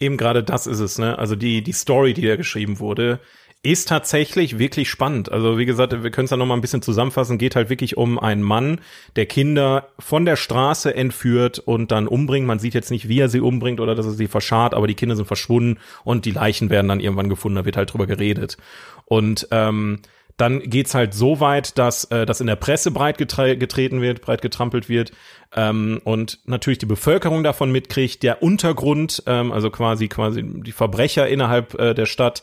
Eben 0.00 0.16
gerade 0.16 0.42
das 0.42 0.66
ist 0.66 0.80
es, 0.80 0.98
ne? 0.98 1.16
Also 1.16 1.36
die, 1.36 1.62
die 1.62 1.72
Story, 1.72 2.12
die 2.12 2.22
da 2.22 2.34
geschrieben 2.34 2.80
wurde, 2.80 3.20
ist 3.64 3.88
tatsächlich 3.88 4.58
wirklich 4.58 4.90
spannend. 4.90 5.30
Also 5.30 5.56
wie 5.56 5.66
gesagt, 5.66 6.02
wir 6.02 6.10
können 6.10 6.24
es 6.24 6.30
da 6.30 6.36
noch 6.36 6.46
mal 6.46 6.54
ein 6.54 6.60
bisschen 6.60 6.82
zusammenfassen. 6.82 7.38
Geht 7.38 7.54
halt 7.54 7.70
wirklich 7.70 7.96
um 7.96 8.18
einen 8.18 8.42
Mann, 8.42 8.80
der 9.14 9.26
Kinder 9.26 9.88
von 10.00 10.24
der 10.24 10.34
Straße 10.34 10.92
entführt 10.94 11.60
und 11.60 11.92
dann 11.92 12.08
umbringt. 12.08 12.46
Man 12.46 12.58
sieht 12.58 12.74
jetzt 12.74 12.90
nicht, 12.90 13.08
wie 13.08 13.20
er 13.20 13.28
sie 13.28 13.40
umbringt 13.40 13.78
oder 13.78 13.94
dass 13.94 14.06
er 14.06 14.12
sie 14.12 14.26
verscharrt, 14.26 14.74
aber 14.74 14.88
die 14.88 14.94
Kinder 14.96 15.14
sind 15.14 15.26
verschwunden 15.26 15.78
und 16.02 16.24
die 16.24 16.32
Leichen 16.32 16.70
werden 16.70 16.88
dann 16.88 16.98
irgendwann 16.98 17.28
gefunden. 17.28 17.56
Da 17.56 17.64
wird 17.64 17.76
halt 17.76 17.92
drüber 17.92 18.08
geredet. 18.08 18.56
Und 19.04 19.46
ähm, 19.52 20.00
dann 20.36 20.60
geht's 20.60 20.94
halt 20.94 21.14
so 21.14 21.38
weit, 21.38 21.78
dass 21.78 22.04
äh, 22.04 22.26
das 22.26 22.40
in 22.40 22.48
der 22.48 22.56
Presse 22.56 22.90
breit 22.90 23.16
getre 23.18 23.56
getreten 23.56 24.00
wird, 24.00 24.22
breit 24.22 24.42
getrampelt 24.42 24.88
wird 24.88 25.12
ähm, 25.54 26.00
und 26.02 26.40
natürlich 26.46 26.78
die 26.78 26.86
Bevölkerung 26.86 27.44
davon 27.44 27.70
mitkriegt, 27.70 28.24
der 28.24 28.42
Untergrund, 28.42 29.22
ähm, 29.26 29.52
also 29.52 29.70
quasi 29.70 30.08
quasi 30.08 30.42
die 30.42 30.72
Verbrecher 30.72 31.28
innerhalb 31.28 31.78
äh, 31.78 31.94
der 31.94 32.06
Stadt 32.06 32.42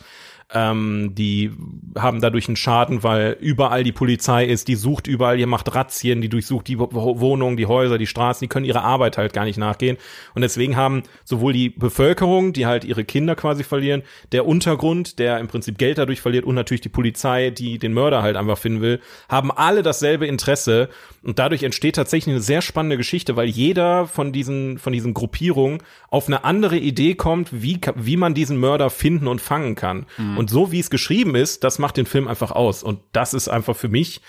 ähm, 0.52 1.14
die 1.14 1.52
haben 1.96 2.22
dadurch 2.22 2.48
einen 2.48 2.56
Schaden, 2.56 3.04
weil 3.04 3.38
überall 3.40 3.84
die 3.84 3.92
Polizei 3.92 4.46
ist, 4.46 4.68
die 4.68 4.76
sucht 4.76 5.06
überall, 5.06 5.40
ihr 5.40 5.46
macht 5.46 5.76
Razzien, 5.76 6.22
die 6.22 6.30
durchsucht 6.30 6.68
die 6.68 6.80
Wohnungen, 6.80 7.56
die 7.56 7.68
Häuser, 7.68 8.00
die 8.00 8.08
Straßen, 8.08 8.44
die 8.44 8.48
können 8.48 8.66
ihrer 8.66 8.84
Arbeit 8.84 9.18
halt 9.18 9.34
gar 9.34 9.46
nicht 9.46 9.58
nachgehen. 9.58 9.98
Und 10.34 10.42
deswegen 10.42 10.76
haben 10.76 11.04
sowohl 11.24 11.54
die 11.54 11.70
Bevölkerung, 11.70 12.52
die 12.54 12.66
halt 12.66 12.84
ihre 12.84 13.04
Kinder 13.04 13.36
quasi 13.36 13.64
verlieren, 13.64 14.02
der 14.32 14.48
Untergrund, 14.48 15.20
der 15.20 15.40
im 15.40 15.48
Prinzip 15.48 15.78
Geld 15.78 16.00
dadurch 16.00 16.22
verliert 16.22 16.46
und 16.46 16.56
natürlich 16.56 16.82
die 16.82 16.90
Polizei, 16.90 17.52
die 17.52 17.78
den 17.78 17.94
Mörder 17.94 18.24
halt 18.24 18.36
einfach 18.36 18.58
finden 18.58 18.82
will, 18.82 19.00
haben 19.30 19.52
alle 19.52 19.84
dasselbe 19.84 20.26
Interesse. 20.26 20.90
Und 21.22 21.38
dadurch 21.38 21.64
entsteht 21.64 21.96
tatsächlich 21.96 22.34
eine 22.34 22.42
sehr 22.42 22.62
spannende 22.62 22.98
Geschichte, 22.98 23.36
weil 23.36 23.50
jeder 23.50 24.08
von 24.08 24.32
diesen, 24.32 24.80
von 24.80 24.94
diesen 24.94 25.14
Gruppierungen 25.14 25.84
auf 26.10 26.28
eine 26.28 26.44
andere 26.44 26.78
Idee 26.78 27.14
kommt, 27.14 27.62
wie, 27.62 27.80
wie 27.96 28.18
man 28.18 28.34
diesen 28.34 28.58
Mörder 28.58 28.90
finden 28.90 29.28
und 29.28 29.42
fangen 29.42 29.76
kann. 29.76 30.06
Mhm. 30.18 30.39
Und 30.40 30.50
so 30.50 30.72
wie 30.72 30.80
es 30.80 30.90
geschrieben 30.90 31.36
ist, 31.36 31.66
das 31.66 31.80
macht 31.80 31.98
den 31.98 32.06
Film 32.06 32.30
einfach 32.30 32.52
aus. 32.52 32.82
Und 32.82 33.02
das 33.12 33.34
ist 33.34 33.50
einfach 33.50 33.76
für 33.76 33.90
mich 33.90 34.22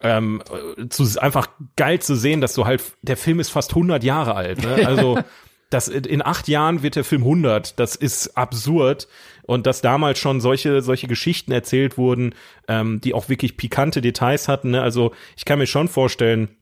ähm, 0.00 0.42
zu, 0.88 1.20
einfach 1.20 1.48
geil 1.76 1.98
zu 2.00 2.16
sehen, 2.16 2.40
dass 2.40 2.54
du 2.54 2.64
halt, 2.64 2.82
der 3.02 3.18
Film 3.18 3.40
ist 3.40 3.50
fast 3.50 3.72
100 3.72 4.02
Jahre 4.02 4.36
alt. 4.36 4.62
Ne? 4.62 4.82
Also 4.86 5.18
das, 5.68 5.88
in 5.88 6.24
acht 6.24 6.48
Jahren 6.48 6.82
wird 6.82 6.96
der 6.96 7.04
Film 7.04 7.24
100. 7.24 7.78
Das 7.78 7.94
ist 7.94 8.38
absurd. 8.38 9.06
Und 9.42 9.66
dass 9.66 9.82
damals 9.82 10.18
schon 10.18 10.40
solche, 10.40 10.80
solche 10.80 11.08
Geschichten 11.08 11.52
erzählt 11.52 11.98
wurden, 11.98 12.34
ähm, 12.66 13.02
die 13.02 13.12
auch 13.12 13.28
wirklich 13.28 13.58
pikante 13.58 14.00
Details 14.00 14.48
hatten. 14.48 14.70
Ne? 14.70 14.80
Also 14.80 15.12
ich 15.36 15.44
kann 15.44 15.58
mir 15.58 15.66
schon 15.66 15.88
vorstellen, 15.88 16.56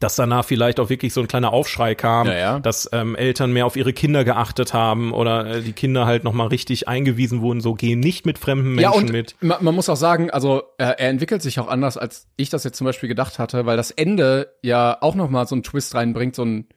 dass 0.00 0.16
danach 0.16 0.44
vielleicht 0.44 0.80
auch 0.80 0.90
wirklich 0.90 1.12
so 1.12 1.20
ein 1.20 1.28
kleiner 1.28 1.52
Aufschrei 1.52 1.94
kam, 1.94 2.26
ja, 2.26 2.34
ja. 2.34 2.60
dass 2.60 2.88
ähm, 2.92 3.16
Eltern 3.16 3.52
mehr 3.52 3.66
auf 3.66 3.76
ihre 3.76 3.92
Kinder 3.92 4.24
geachtet 4.24 4.72
haben 4.74 5.12
oder 5.12 5.46
äh, 5.46 5.62
die 5.62 5.72
Kinder 5.72 6.06
halt 6.06 6.24
noch 6.24 6.32
mal 6.32 6.46
richtig 6.46 6.88
eingewiesen 6.88 7.40
wurden, 7.40 7.60
so 7.60 7.74
gehen 7.74 8.00
nicht 8.00 8.26
mit 8.26 8.38
fremden 8.38 8.74
Menschen 8.74 8.82
ja, 8.82 8.90
und 8.90 9.12
mit. 9.12 9.36
Man, 9.40 9.62
man 9.62 9.74
muss 9.74 9.88
auch 9.88 9.96
sagen, 9.96 10.30
also 10.30 10.62
äh, 10.78 10.84
er 10.84 11.08
entwickelt 11.08 11.42
sich 11.42 11.58
auch 11.60 11.68
anders, 11.68 11.96
als 11.96 12.28
ich 12.36 12.50
das 12.50 12.64
jetzt 12.64 12.76
zum 12.76 12.84
Beispiel 12.84 13.08
gedacht 13.08 13.38
hatte, 13.38 13.66
weil 13.66 13.76
das 13.76 13.90
Ende 13.90 14.54
ja 14.62 14.96
auch 15.00 15.14
noch 15.14 15.30
mal 15.30 15.46
so 15.46 15.54
einen 15.54 15.62
Twist 15.62 15.94
reinbringt, 15.94 16.34
so 16.34 16.42
einen 16.42 16.68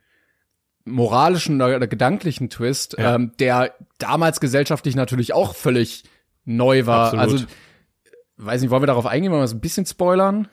moralischen 0.85 1.61
oder, 1.61 1.75
oder 1.75 1.87
gedanklichen 1.87 2.49
Twist, 2.49 2.95
ja. 2.97 3.15
ähm, 3.15 3.33
der 3.39 3.73
damals 3.99 4.39
gesellschaftlich 4.39 4.95
natürlich 4.95 5.33
auch 5.33 5.55
völlig 5.55 6.03
neu 6.45 6.87
war. 6.87 7.13
Absolut. 7.13 7.41
Also 7.41 7.45
weiß 8.37 8.61
nicht, 8.61 8.71
wollen 8.71 8.81
wir 8.81 8.87
darauf 8.87 9.05
eingehen, 9.05 9.31
wollen 9.31 9.41
wir 9.41 9.45
es 9.45 9.53
ein 9.53 9.61
bisschen 9.61 9.85
spoilern? 9.85 10.47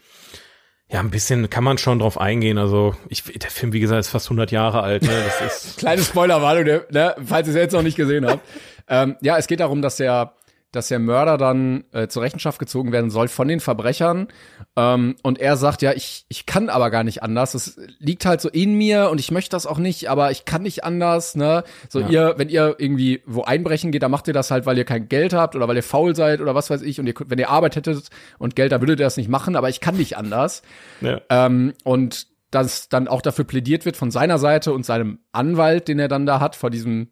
Ja, 0.91 1.01
ein 1.01 1.11
bisschen 1.11 1.51
kann 1.51 1.65
man 1.65 1.77
schon 1.77 1.99
drauf 1.99 2.19
eingehen. 2.19 2.57
Also, 2.57 2.95
ich, 3.09 3.23
der 3.23 3.51
Film, 3.51 3.73
wie 3.75 3.81
gesagt, 3.81 4.01
ist 4.01 4.09
fast 4.09 4.27
100 4.27 4.51
Jahre 4.51 4.83
alt. 4.83 5.03
Ne? 5.03 5.11
Das 5.25 5.67
ist 5.67 5.79
Kleine 5.79 6.03
Spoilerwarnung, 6.03 6.81
ne? 6.91 7.15
falls 7.25 7.47
ihr 7.47 7.55
es 7.55 7.61
jetzt 7.61 7.73
noch 7.73 7.83
nicht 7.83 7.97
gesehen 7.97 8.27
habt. 8.27 8.41
ähm, 8.89 9.17
ja, 9.21 9.37
es 9.37 9.47
geht 9.47 9.61
darum, 9.61 9.83
dass 9.83 9.97
der 9.97 10.33
dass 10.73 10.89
der 10.89 10.99
Mörder 10.99 11.39
dann 11.39 11.85
äh, 11.93 12.09
zur 12.09 12.23
Rechenschaft 12.23 12.59
gezogen 12.59 12.93
werden 12.93 13.11
soll 13.11 13.29
von 13.29 13.49
den 13.49 13.61
Verbrechern. 13.61 14.29
Ähm, 14.77 15.17
und 15.23 15.41
er 15.41 15.57
sagt, 15.57 15.81
ja, 15.81 15.93
ich, 15.93 16.27
ich 16.29 16.45
kann 16.45 16.69
aber 16.69 16.91
gar 16.91 17.05
nicht 17.05 17.23
anders. 17.23 17.55
Es 17.55 17.81
liegt 17.99 18.27
halt 18.27 18.41
so 18.43 18.51
in 18.51 18.75
mir 18.75 19.09
und 19.11 19.19
ich 19.19 19.31
möchte 19.31 19.51
das 19.51 19.67
auch 19.67 19.79
nicht, 19.79 20.11
aber 20.11 20.31
ich 20.31 20.45
kann 20.45 20.63
nicht 20.63 20.85
anders. 20.85 21.37
Ne? 21.37 21.65
So 21.89 22.01
ja. 22.01 22.09
ihr, 22.09 22.35
wenn 22.37 22.51
ihr 22.51 22.77
irgendwie 22.79 23.23
wo 23.25 23.43
einbrechen 23.43 23.93
geht, 23.93 24.03
dann 24.03 24.11
macht 24.11 24.29
ihr 24.29 24.35
das 24.35 24.51
halt, 24.51 24.67
weil 24.67 24.77
ihr 24.77 24.85
kein 24.85 25.09
Geld 25.09 25.33
habt 25.33 25.57
oder 25.57 25.69
weil 25.69 25.77
ihr 25.77 25.83
faul 25.83 26.15
seid 26.15 26.41
oder 26.41 26.55
was 26.55 26.69
weiß 26.69 26.83
ich. 26.83 27.01
Und 27.01 27.07
ihr, 27.07 27.15
wenn 27.27 27.39
ihr 27.39 27.49
Arbeit 27.49 27.77
hättet 27.77 28.09
und 28.39 28.55
Geld, 28.55 28.73
dann 28.73 28.83
würdet 28.83 29.01
ihr 29.01 29.07
das 29.07 29.17
nicht 29.17 29.31
machen, 29.31 29.57
aber 29.57 29.71
ich 29.71 29.81
kann 29.81 29.97
nicht 29.97 30.19
anders. 30.19 30.63
Ja. 31.01 31.21
Ähm, 31.31 31.73
und 31.85 32.27
dass 32.51 32.89
dann 32.89 33.09
auch 33.09 33.23
dafür 33.23 33.45
plädiert 33.45 33.85
wird 33.85 33.97
von 33.97 34.11
seiner 34.11 34.39
Seite 34.39 34.73
und 34.73 34.85
seinem 34.85 35.19
Anwalt, 35.33 35.89
den 35.89 35.99
er 35.99 36.09
dann 36.09 36.27
da 36.27 36.41
hat, 36.41 36.57
vor 36.57 36.71
diesem 36.71 37.09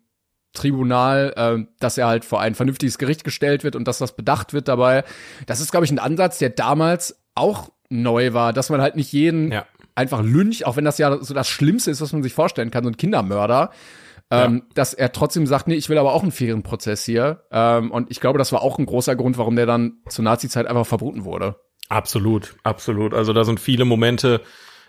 Tribunal, 0.57 1.33
äh, 1.37 1.65
dass 1.79 1.99
er 1.99 2.09
halt 2.09 2.25
vor 2.25 2.41
ein 2.41 2.55
vernünftiges 2.55 2.99
Gericht 2.99 3.23
gestellt 3.23 3.63
wird 3.63 3.77
und 3.77 3.87
dass 3.87 3.99
das 3.99 4.17
bedacht 4.17 4.53
wird 4.53 4.69
dabei. 4.69 5.05
Das 5.47 5.61
ist, 5.61 5.71
glaube 5.71 5.87
ich, 5.87 5.93
ein 5.93 5.99
Ansatz, 5.99 6.39
der 6.39 6.51
damals 6.51 7.21
auch 7.35 7.71
neu 7.89 8.33
war, 8.33 8.53
dass 8.53 8.71
man 8.71 8.81
halt 8.81 8.97
nicht 8.97 9.13
jeden 9.13 9.53
ja. 9.53 9.65
einfach 9.95 10.23
lyncht, 10.23 10.67
auch 10.67 10.77
wenn 10.77 10.85
das 10.85 10.99
ja 10.99 11.23
so 11.23 11.35
das 11.35 11.49
Schlimmste 11.49 11.91
ist, 11.91 12.01
was 12.01 12.13
man 12.13 12.23
sich 12.23 12.35
vorstellen 12.35 12.71
kann, 12.71 12.85
so 12.85 12.91
ein 12.91 12.97
Kindermörder. 12.97 13.71
Ähm, 14.29 14.57
ja. 14.57 14.75
dass 14.75 14.93
er 14.93 15.13
trotzdem 15.13 15.47
sagt, 15.47 15.69
nee, 15.69 15.77
ich 15.77 15.89
will 15.89 15.99
aber 15.99 16.13
auch 16.13 16.25
einen 16.25 16.33
fairen 16.33 16.65
Prozess 16.65 17.05
hier. 17.05 17.45
Ähm, 17.53 17.93
und 17.93 18.11
ich 18.11 18.19
glaube, 18.19 18.41
das 18.41 18.51
war 18.51 18.61
auch 18.61 18.77
ein 18.81 18.85
großer 18.85 19.15
Grund, 19.15 19.39
warum 19.39 19.55
der 19.55 19.67
dann 19.67 19.99
zur 20.09 20.25
Nazi-Zeit 20.25 20.67
einfach 20.67 20.85
verboten 20.85 21.25
wurde. 21.25 21.61
Absolut, 21.89 22.57
absolut. 22.65 23.15
Also 23.15 23.33
da 23.33 23.45
sind 23.45 23.61
viele 23.61 23.85
Momente, 23.85 24.41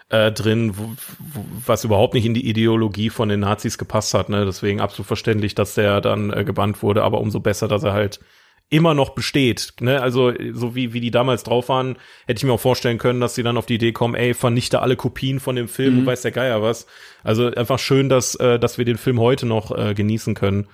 äh, 0.09 0.31
drin, 0.31 0.77
wo, 0.77 0.95
wo, 1.19 1.45
was 1.65 1.83
überhaupt 1.83 2.13
nicht 2.13 2.25
in 2.25 2.33
die 2.33 2.47
Ideologie 2.47 3.09
von 3.09 3.29
den 3.29 3.41
Nazis 3.41 3.77
gepasst 3.77 4.13
hat. 4.13 4.29
Ne? 4.29 4.45
Deswegen 4.45 4.79
absolut 4.79 5.07
verständlich, 5.07 5.55
dass 5.55 5.75
der 5.75 6.01
dann 6.01 6.31
äh, 6.31 6.45
gebannt 6.45 6.81
wurde, 6.81 7.03
aber 7.03 7.19
umso 7.19 7.39
besser, 7.39 7.67
dass 7.67 7.83
er 7.83 7.93
halt 7.93 8.19
immer 8.69 8.93
noch 8.93 9.11
besteht. 9.11 9.73
Ne? 9.79 10.01
Also 10.01 10.33
so 10.51 10.75
wie, 10.75 10.93
wie 10.93 10.99
die 10.99 11.11
damals 11.11 11.43
drauf 11.43 11.69
waren, 11.69 11.97
hätte 12.25 12.39
ich 12.39 12.43
mir 12.43 12.53
auch 12.53 12.59
vorstellen 12.59 12.97
können, 12.97 13.21
dass 13.21 13.35
sie 13.35 13.43
dann 13.43 13.57
auf 13.57 13.65
die 13.65 13.75
Idee 13.75 13.93
kommen, 13.93 14.15
ey, 14.15 14.33
vernichte 14.33 14.81
alle 14.81 14.97
Kopien 14.97 15.39
von 15.39 15.55
dem 15.55 15.67
Film, 15.67 16.01
mhm. 16.01 16.05
weiß 16.05 16.21
der 16.21 16.31
Geier 16.31 16.61
was. 16.61 16.85
Also 17.23 17.47
einfach 17.47 17.79
schön, 17.79 18.09
dass, 18.09 18.35
äh, 18.35 18.59
dass 18.59 18.77
wir 18.77 18.85
den 18.85 18.97
Film 18.97 19.19
heute 19.19 19.45
noch 19.45 19.77
äh, 19.77 19.93
genießen 19.93 20.35
können. 20.35 20.67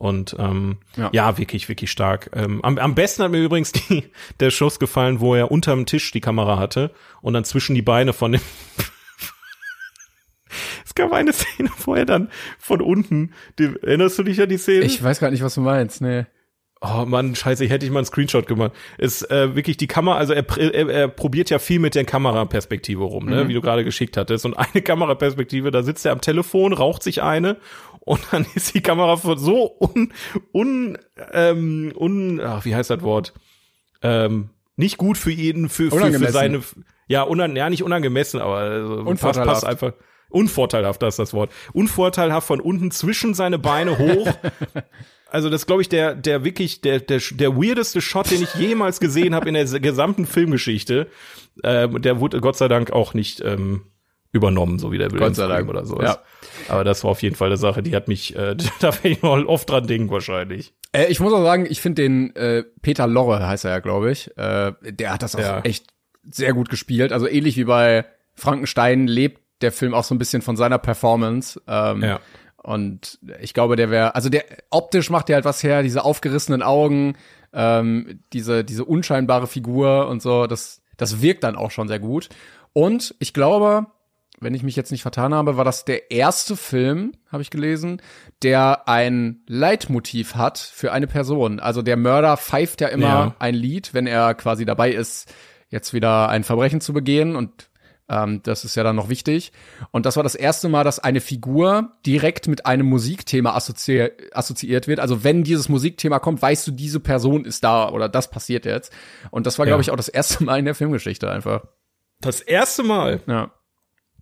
Und 0.00 0.34
ähm, 0.38 0.78
ja. 0.96 1.10
ja, 1.12 1.36
wirklich, 1.36 1.68
wirklich 1.68 1.90
stark. 1.90 2.30
Ähm, 2.32 2.64
am, 2.64 2.78
am 2.78 2.94
besten 2.94 3.22
hat 3.22 3.32
mir 3.32 3.44
übrigens 3.44 3.72
die, 3.72 4.04
der 4.40 4.50
Schuss 4.50 4.78
gefallen, 4.78 5.20
wo 5.20 5.34
er 5.34 5.50
unterm 5.50 5.84
Tisch 5.84 6.10
die 6.10 6.22
Kamera 6.22 6.58
hatte 6.58 6.90
und 7.20 7.34
dann 7.34 7.44
zwischen 7.44 7.74
die 7.74 7.82
Beine 7.82 8.14
von 8.14 8.32
dem 8.32 8.40
Es 10.86 10.94
gab 10.94 11.12
eine 11.12 11.34
Szene, 11.34 11.68
wo 11.84 11.94
er 11.94 12.06
dann 12.06 12.30
von 12.58 12.80
unten, 12.80 13.34
die, 13.58 13.74
erinnerst 13.82 14.18
du 14.18 14.22
dich 14.22 14.40
an 14.40 14.48
die 14.48 14.56
Szene? 14.56 14.86
Ich 14.86 15.02
weiß 15.02 15.20
gar 15.20 15.30
nicht, 15.30 15.42
was 15.42 15.54
du 15.54 15.60
meinst, 15.60 16.00
nee. 16.00 16.24
Oh 16.80 17.04
Mann, 17.06 17.34
scheiße, 17.34 17.62
ich 17.62 17.70
hätte 17.70 17.84
ich 17.84 17.92
mal 17.92 17.98
einen 17.98 18.06
Screenshot 18.06 18.46
gemacht. 18.46 18.72
Ist 18.96 19.30
äh, 19.30 19.54
wirklich 19.54 19.76
die 19.76 19.86
Kamera, 19.86 20.16
also 20.16 20.32
er, 20.32 20.46
er, 20.56 20.88
er 20.88 21.08
probiert 21.08 21.50
ja 21.50 21.58
viel 21.58 21.78
mit 21.78 21.94
der 21.94 22.06
Kameraperspektive 22.06 23.04
rum, 23.04 23.26
ne, 23.26 23.44
mhm. 23.44 23.48
wie 23.48 23.54
du 23.54 23.60
gerade 23.60 23.84
geschickt 23.84 24.16
hattest. 24.16 24.46
Und 24.46 24.54
eine 24.54 24.80
Kameraperspektive, 24.80 25.70
da 25.70 25.82
sitzt 25.82 26.06
er 26.06 26.12
am 26.12 26.22
Telefon, 26.22 26.72
raucht 26.72 27.02
sich 27.02 27.22
eine 27.22 27.58
und 28.00 28.20
dann 28.30 28.46
ist 28.54 28.74
die 28.74 28.80
Kamera 28.80 29.16
so 29.36 29.76
un, 29.78 30.12
un, 30.52 30.98
ähm, 31.32 31.92
un 31.96 32.40
ach, 32.40 32.64
wie 32.64 32.74
heißt 32.74 32.90
das 32.90 33.02
Wort? 33.02 33.34
Ähm, 34.02 34.50
nicht 34.76 34.96
gut 34.96 35.18
für 35.18 35.30
jeden, 35.30 35.68
für, 35.68 35.90
für, 35.90 36.12
für 36.12 36.32
seine, 36.32 36.62
ja, 37.06 37.22
unan, 37.22 37.54
ja, 37.54 37.68
nicht 37.68 37.82
unangemessen, 37.82 38.40
aber 38.40 38.56
also, 38.56 39.04
passt, 39.04 39.42
passt 39.42 39.66
einfach. 39.66 39.92
Unvorteilhaft, 40.30 41.02
das 41.02 41.14
ist 41.14 41.18
das 41.18 41.34
Wort. 41.34 41.50
Unvorteilhaft 41.72 42.46
von 42.46 42.60
unten 42.60 42.90
zwischen 42.92 43.34
seine 43.34 43.58
Beine 43.58 43.98
hoch. 43.98 44.28
also 45.30 45.50
das 45.50 45.66
glaube 45.66 45.82
ich 45.82 45.88
der 45.88 46.14
der 46.14 46.44
wirklich 46.44 46.80
der 46.82 47.00
der 47.00 47.20
der 47.32 47.56
weirdeste 47.56 48.00
Shot, 48.00 48.30
den 48.30 48.42
ich 48.42 48.54
jemals 48.54 49.00
gesehen 49.00 49.34
habe 49.34 49.48
in 49.48 49.54
der 49.54 49.64
gesamten 49.80 50.26
Filmgeschichte. 50.26 51.08
Äh, 51.64 51.88
der 51.88 52.20
wurde 52.20 52.40
Gott 52.40 52.56
sei 52.56 52.68
Dank 52.68 52.92
auch 52.92 53.12
nicht 53.12 53.40
ähm, 53.44 53.82
übernommen, 54.32 54.78
so 54.78 54.92
wie 54.92 54.98
der 54.98 55.10
Williams-Film 55.10 55.68
oder 55.68 55.84
so. 55.84 56.00
Ja. 56.00 56.18
Aber 56.68 56.84
das 56.84 57.02
war 57.04 57.10
auf 57.10 57.22
jeden 57.22 57.34
Fall 57.34 57.48
eine 57.48 57.56
Sache, 57.56 57.82
die 57.82 57.94
hat 57.96 58.08
mich, 58.08 58.36
äh, 58.36 58.56
da 58.80 58.92
werde 58.94 59.08
ich 59.08 59.22
mal 59.22 59.44
oft 59.44 59.68
dran 59.68 59.86
denken 59.86 60.10
wahrscheinlich. 60.10 60.72
Äh, 60.92 61.06
ich 61.06 61.20
muss 61.20 61.32
auch 61.32 61.42
sagen, 61.42 61.66
ich 61.68 61.80
finde 61.80 62.02
den 62.02 62.36
äh, 62.36 62.64
Peter 62.82 63.06
Lorre 63.06 63.46
heißt 63.46 63.64
er 63.64 63.72
ja, 63.72 63.78
glaube 63.80 64.12
ich. 64.12 64.36
Äh, 64.36 64.72
der 64.82 65.12
hat 65.12 65.22
das 65.22 65.34
auch 65.34 65.40
ja. 65.40 65.60
echt 65.60 65.86
sehr 66.22 66.52
gut 66.52 66.68
gespielt. 66.68 67.12
Also 67.12 67.26
ähnlich 67.26 67.56
wie 67.56 67.64
bei 67.64 68.04
Frankenstein 68.34 69.06
lebt 69.06 69.40
der 69.62 69.72
Film 69.72 69.94
auch 69.94 70.04
so 70.04 70.14
ein 70.14 70.18
bisschen 70.18 70.42
von 70.42 70.56
seiner 70.56 70.78
Performance. 70.78 71.60
Ähm, 71.66 72.02
Ja. 72.02 72.20
Und 72.62 73.18
ich 73.40 73.54
glaube, 73.54 73.76
der 73.76 73.90
wäre, 73.90 74.14
also 74.14 74.28
der 74.28 74.44
optisch 74.68 75.08
macht 75.08 75.28
der 75.30 75.36
halt 75.36 75.46
was 75.46 75.62
her, 75.62 75.82
diese 75.82 76.04
aufgerissenen 76.04 76.62
Augen, 76.62 77.16
ähm, 77.54 78.20
diese, 78.34 78.64
diese 78.64 78.84
unscheinbare 78.84 79.46
Figur 79.46 80.08
und 80.08 80.20
so, 80.20 80.46
das, 80.46 80.82
das 80.98 81.22
wirkt 81.22 81.42
dann 81.42 81.56
auch 81.56 81.70
schon 81.70 81.88
sehr 81.88 81.98
gut. 81.98 82.28
Und 82.74 83.14
ich 83.18 83.32
glaube, 83.32 83.86
wenn 84.40 84.54
ich 84.54 84.62
mich 84.62 84.76
jetzt 84.76 84.90
nicht 84.90 85.02
vertan 85.02 85.34
habe, 85.34 85.56
war 85.56 85.64
das 85.64 85.84
der 85.84 86.10
erste 86.10 86.56
Film, 86.56 87.12
habe 87.30 87.42
ich 87.42 87.50
gelesen, 87.50 88.00
der 88.42 88.88
ein 88.88 89.42
Leitmotiv 89.46 90.34
hat 90.34 90.58
für 90.58 90.92
eine 90.92 91.06
Person. 91.06 91.60
Also 91.60 91.82
der 91.82 91.96
Mörder 91.96 92.36
pfeift 92.36 92.80
ja 92.80 92.88
immer 92.88 93.06
Ja. 93.06 93.34
ein 93.38 93.54
Lied, 93.54 93.92
wenn 93.94 94.06
er 94.06 94.34
quasi 94.34 94.64
dabei 94.64 94.90
ist, 94.92 95.32
jetzt 95.68 95.92
wieder 95.92 96.28
ein 96.28 96.42
Verbrechen 96.44 96.80
zu 96.80 96.92
begehen 96.92 97.36
und 97.36 97.68
ähm, 98.08 98.40
das 98.42 98.64
ist 98.64 98.74
ja 98.74 98.82
dann 98.82 98.96
noch 98.96 99.08
wichtig. 99.08 99.52
Und 99.92 100.04
das 100.04 100.16
war 100.16 100.24
das 100.24 100.34
erste 100.34 100.68
Mal, 100.68 100.82
dass 100.82 100.98
eine 100.98 101.20
Figur 101.20 101.92
direkt 102.04 102.48
mit 102.48 102.66
einem 102.66 102.86
Musikthema 102.86 103.54
assozi 103.54 104.08
assoziiert 104.32 104.88
wird. 104.88 104.98
Also 104.98 105.22
wenn 105.22 105.44
dieses 105.44 105.68
Musikthema 105.68 106.18
kommt, 106.18 106.42
weißt 106.42 106.66
du, 106.66 106.72
diese 106.72 106.98
Person 106.98 107.44
ist 107.44 107.62
da 107.62 107.88
oder 107.88 108.08
das 108.08 108.28
passiert 108.28 108.64
jetzt. 108.64 108.92
Und 109.30 109.46
das 109.46 109.60
war, 109.60 109.66
Ja. 109.66 109.70
glaube 109.70 109.82
ich, 109.82 109.92
auch 109.92 109.96
das 109.96 110.08
erste 110.08 110.42
Mal 110.42 110.58
in 110.58 110.64
der 110.64 110.74
Filmgeschichte 110.74 111.30
einfach. 111.30 111.62
Das 112.20 112.40
erste 112.40 112.82
Mal. 112.82 113.20
Ja. 113.28 113.52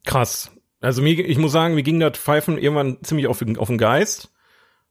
Krass. 0.05 0.51
Also 0.81 1.03
mir, 1.03 1.12
ich 1.19 1.39
muss 1.39 1.53
sagen, 1.53 1.75
mir 1.75 1.83
ging 1.83 1.99
das 2.01 2.16
Pfeifen 2.19 2.57
irgendwann 2.59 2.99
ziemlich 3.03 3.27
auf, 3.27 3.39
den- 3.41 3.57
auf 3.59 3.69
den 3.69 3.79
Geist, 3.79 4.31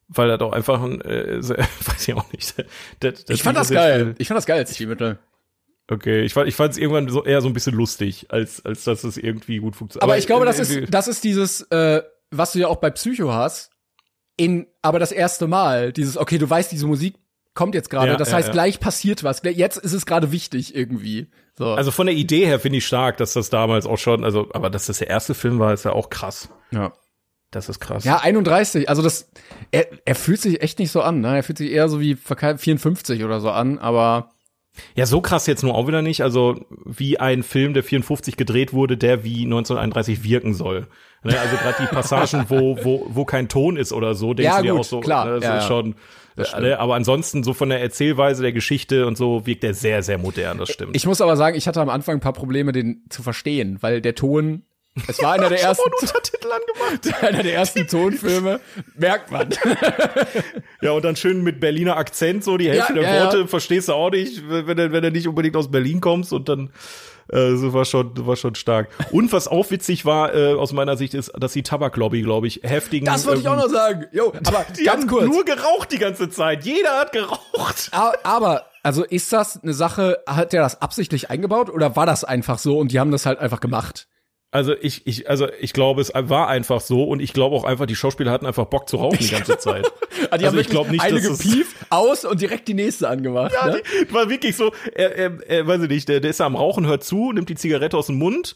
weil 0.09 0.27
das 0.27 0.41
auch 0.41 0.51
einfach 0.53 0.81
ein, 0.81 1.01
äh, 1.01 1.37
weiß 1.47 2.07
ich 2.07 2.13
auch 2.13 2.31
nicht. 2.31 2.55
Das, 2.99 3.25
Ich 3.29 3.43
fand 3.43 3.57
das 3.57 3.69
geil. 3.69 4.15
Ich 4.17 4.27
fand 4.27 4.37
das 4.37 4.45
geil 4.45 4.59
als 4.59 4.75
Stilmittel. 4.75 5.19
Okay, 5.89 6.23
ich 6.23 6.33
fand, 6.33 6.49
ich 6.49 6.55
fand 6.55 6.73
es 6.73 6.77
irgendwann 6.77 7.07
so 7.07 7.23
eher 7.23 7.39
so 7.41 7.47
ein 7.47 7.53
bisschen 7.53 7.73
lustig, 7.73 8.25
als, 8.29 8.65
als 8.65 8.83
dass 8.83 9.05
es 9.05 9.15
irgendwie 9.15 9.59
gut 9.59 9.77
funktioniert. 9.77 10.03
Aber, 10.03 10.17
ich 10.17 10.27
glaube, 10.27 10.45
das 10.45 10.59
ist, 10.59 10.93
das 10.93 11.07
ist 11.07 11.23
dieses, 11.23 11.61
äh, 11.71 12.01
was 12.29 12.51
du 12.51 12.59
ja 12.59 12.67
auch 12.67 12.75
bei 12.77 12.89
Psycho 12.89 13.31
hast, 13.31 13.71
in, 14.35 14.67
aber 14.81 14.99
das 14.99 15.13
erste 15.13 15.47
Mal, 15.47 15.93
dieses, 15.93 16.17
okay, 16.17 16.37
du 16.37 16.49
weißt, 16.49 16.73
diese 16.73 16.85
Musik 16.87 17.15
kommt 17.57 17.75
jetzt 17.75 17.89
gerade, 17.89 18.11
Ja, 18.11 18.15
das 18.17 18.29
ja, 18.31 18.37
heißt, 18.37 18.47
ja. 18.47 18.53
gleich 18.53 18.79
passiert 18.79 19.23
was, 19.25 19.41
jetzt 19.43 19.75
ist 19.77 19.91
es 19.93 20.05
gerade 20.05 20.31
wichtig 20.31 20.73
irgendwie. 20.75 21.27
So. 21.57 21.65
Also 21.73 21.91
von 21.91 22.05
der 22.07 22.15
Idee 22.15 22.45
her 22.45 22.59
finde 22.61 22.77
ich 22.77 22.85
stark, 22.87 23.17
dass 23.17 23.33
das 23.33 23.49
damals 23.49 23.85
auch 23.85 23.97
schon, 23.97 24.23
also, 24.23 24.47
aber 24.53 24.69
dass 24.69 24.85
das 24.85 24.99
der 24.99 25.09
erste 25.09 25.33
Film 25.33 25.59
war, 25.59 25.73
ist 25.73 25.83
ja 25.85 25.91
auch 25.91 26.09
krass. 26.09 26.47
ja. 26.71 26.93
Das 27.49 27.69
ist 27.69 27.79
krass. 27.79 28.03
Ja, 28.03 28.17
31, 28.17 28.89
also 28.89 29.01
das, 29.01 29.29
er, 29.71 29.87
er 30.03 30.15
fühlt 30.15 30.41
sich 30.41 30.61
echt 30.61 30.79
nicht 30.79 30.91
so 30.91 31.01
an, 31.01 31.21
ne? 31.21 31.37
Er 31.37 31.43
fühlt 31.43 31.57
sich 31.57 31.71
eher 31.71 31.87
so 31.87 32.01
wie 32.01 32.15
Verkeil 32.15 32.57
54 32.57 33.23
oder 33.23 33.39
so 33.39 33.49
an, 33.51 33.79
aber 33.79 34.31
Ja, 34.95 35.05
so 35.05 35.21
krass 35.21 35.47
jetzt 35.47 35.63
nur 35.63 35.73
auch 35.73 35.87
wieder 35.87 36.01
nicht. 36.01 36.21
Also 36.23 36.59
wie 36.85 37.21
ein 37.21 37.43
Film, 37.43 37.73
der 37.73 37.83
54 37.83 38.35
gedreht 38.35 38.73
wurde, 38.73 38.97
der 38.97 39.23
wie 39.23 39.45
1931 39.45 40.25
wirken 40.25 40.53
soll. 40.53 40.87
Ne, 41.23 41.39
also 41.39 41.55
gerade 41.55 41.77
die 41.79 41.87
Passagen, 41.95 42.45
wo, 42.49 42.77
wo, 42.83 43.07
wo 43.11 43.23
kein 43.23 43.47
Ton 43.47 43.77
ist 43.77 43.93
oder 43.93 44.13
so, 44.13 44.33
denkst 44.33 44.51
Ja, 44.51 44.57
du 44.57 44.63
dir 44.63 44.71
gut, 44.73 44.81
auch 44.81 44.83
so, 44.85 44.99
klar. 44.99 45.25
ne, 45.25 45.35
das 45.35 45.43
Ja, 45.45 45.57
ist 45.57 45.63
ja. 45.63 45.67
schon. 45.69 45.95
Stimmt. 46.45 46.63
Ne, 46.63 46.79
aber 46.79 46.95
ansonsten 46.95 47.43
so 47.43 47.53
von 47.53 47.69
der 47.69 47.81
Erzählweise 47.81 48.43
der 48.43 48.53
Geschichte 48.53 49.07
und 49.07 49.17
so 49.17 49.45
wirkt 49.45 49.63
er 49.63 49.73
sehr, 49.73 50.03
sehr 50.03 50.17
modern, 50.17 50.57
das 50.57 50.69
stimmt. 50.69 50.95
ich 50.95 51.05
muss 51.05 51.21
aber 51.21 51.35
sagen, 51.35 51.57
ich 51.57 51.67
hatte 51.67 51.81
am 51.81 51.89
Anfang 51.89 52.17
ein 52.17 52.19
paar 52.19 52.33
Probleme, 52.33 52.71
den 52.71 53.05
zu 53.09 53.23
verstehen, 53.23 53.77
weil 53.81 54.01
der 54.01 54.15
Ton, 54.15 54.63
es 55.07 55.21
war 55.21 55.33
einer 55.33 55.49
der 55.49 55.61
ersten, 55.63 55.89
Untertitel 55.99 56.47
angemacht. 56.51 57.23
einer 57.23 57.43
der 57.43 57.53
ersten 57.53 57.87
Tonfilme, 57.87 58.59
merkt 58.95 59.31
man. 59.31 59.49
Ja, 60.81 60.91
und 60.91 61.05
dann 61.05 61.15
schön 61.15 61.43
mit 61.43 61.59
Berliner 61.59 61.97
Akzent, 61.97 62.43
so 62.43 62.57
die 62.57 62.69
Hälfte 62.69 62.93
Ja, 62.93 63.01
der 63.01 63.15
ja, 63.15 63.23
Worte 63.23 63.39
ja. 63.39 63.47
verstehst 63.47 63.89
du 63.89 63.93
auch 63.93 64.11
nicht, 64.11 64.41
wenn 64.47 64.77
du, 64.77 64.91
wenn 64.91 65.03
du 65.03 65.11
nicht 65.11 65.27
unbedingt 65.27 65.55
aus 65.55 65.71
Berlin 65.71 66.01
kommst 66.01 66.33
und 66.33 66.49
dann 66.49 66.71
äh, 67.29 67.55
so 67.55 67.73
war 67.73 67.85
schon 67.85 68.11
war 68.25 68.35
schon 68.35 68.55
stark. 68.55 68.89
Und 69.11 69.31
was 69.31 69.47
auch 69.47 69.69
witzig 69.71 70.05
war 70.05 70.33
äh, 70.33 70.53
aus 70.53 70.73
meiner 70.73 70.97
Sicht 70.97 71.13
ist, 71.13 71.31
dass 71.37 71.53
die 71.53 71.63
Tabaklobby, 71.63 72.21
glaube 72.21 72.47
ich, 72.47 72.61
heftigen 72.63 73.05
Das 73.05 73.25
wollte 73.25 73.41
ich 73.41 73.47
auch 73.47 73.53
ähm, 73.53 73.59
noch 73.59 73.69
sagen. 73.69 74.05
Jo, 74.11 74.33
aber 74.47 74.65
Die 74.77 74.83
ganz 74.83 75.01
haben 75.03 75.07
kurz. 75.09 75.25
nur 75.25 75.45
geraucht 75.45 75.91
die 75.91 75.97
ganze 75.99 76.29
Zeit. 76.29 76.63
Jeder 76.65 76.97
hat 76.99 77.11
geraucht. 77.11 77.89
Aber, 78.23 78.65
also 78.83 79.03
ist 79.03 79.31
das 79.33 79.61
eine 79.61 79.73
Sache, 79.73 80.19
hat 80.27 80.53
der 80.53 80.61
das 80.61 80.81
absichtlich 80.81 81.29
eingebaut 81.29 81.69
oder 81.69 81.95
war 81.95 82.05
das 82.05 82.23
einfach 82.23 82.59
so 82.59 82.77
und 82.79 82.91
die 82.91 82.99
haben 82.99 83.11
das 83.11 83.25
halt 83.25 83.39
einfach 83.39 83.59
gemacht? 83.59 84.07
Also 84.49 84.73
ich, 84.79 85.05
ich, 85.05 85.29
also 85.29 85.47
ich 85.59 85.73
glaube, 85.73 85.99
es 85.99 86.11
war 86.13 86.47
einfach 86.47 86.79
so 86.79 87.03
und 87.03 87.21
ich 87.21 87.33
glaube 87.33 87.55
auch 87.55 87.65
einfach, 87.65 87.85
die 87.85 87.95
Schauspieler 87.95 88.31
hatten 88.31 88.45
einfach 88.45 88.65
Bock 88.65 88.87
zu 88.87 88.97
rauchen 88.97 89.19
die 89.19 89.29
ganze 89.29 89.57
Zeit. 89.57 89.91
Also 90.31 90.47
haben 90.47 90.57
ich 90.57 90.67
glaube 90.67 90.89
nicht, 90.89 91.03
eine 91.03 91.21
dass 91.21 91.37
gepieft, 91.37 91.75
aus 91.91 92.25
und 92.25 92.41
direkt 92.41 92.67
die 92.67 92.73
nächste 92.73 93.07
angemacht. 93.07 93.53
Ja, 93.53 93.67
ne? 93.67 93.83
die, 93.83 94.11
war 94.11 94.31
wirklich 94.31 94.55
so, 94.55 94.71
er, 94.95 95.15
er, 95.15 95.47
er 95.47 95.67
weiß 95.67 95.83
ich 95.83 95.89
nicht, 95.89 96.09
der, 96.09 96.21
der 96.21 96.31
ist 96.31 96.41
am 96.41 96.55
Rauchen, 96.55 96.87
hört 96.87 97.03
zu, 97.03 97.31
nimmt 97.33 97.49
die 97.49 97.55
Zigarette 97.55 97.95
aus 97.95 98.07
dem 98.07 98.17
Mund, 98.17 98.55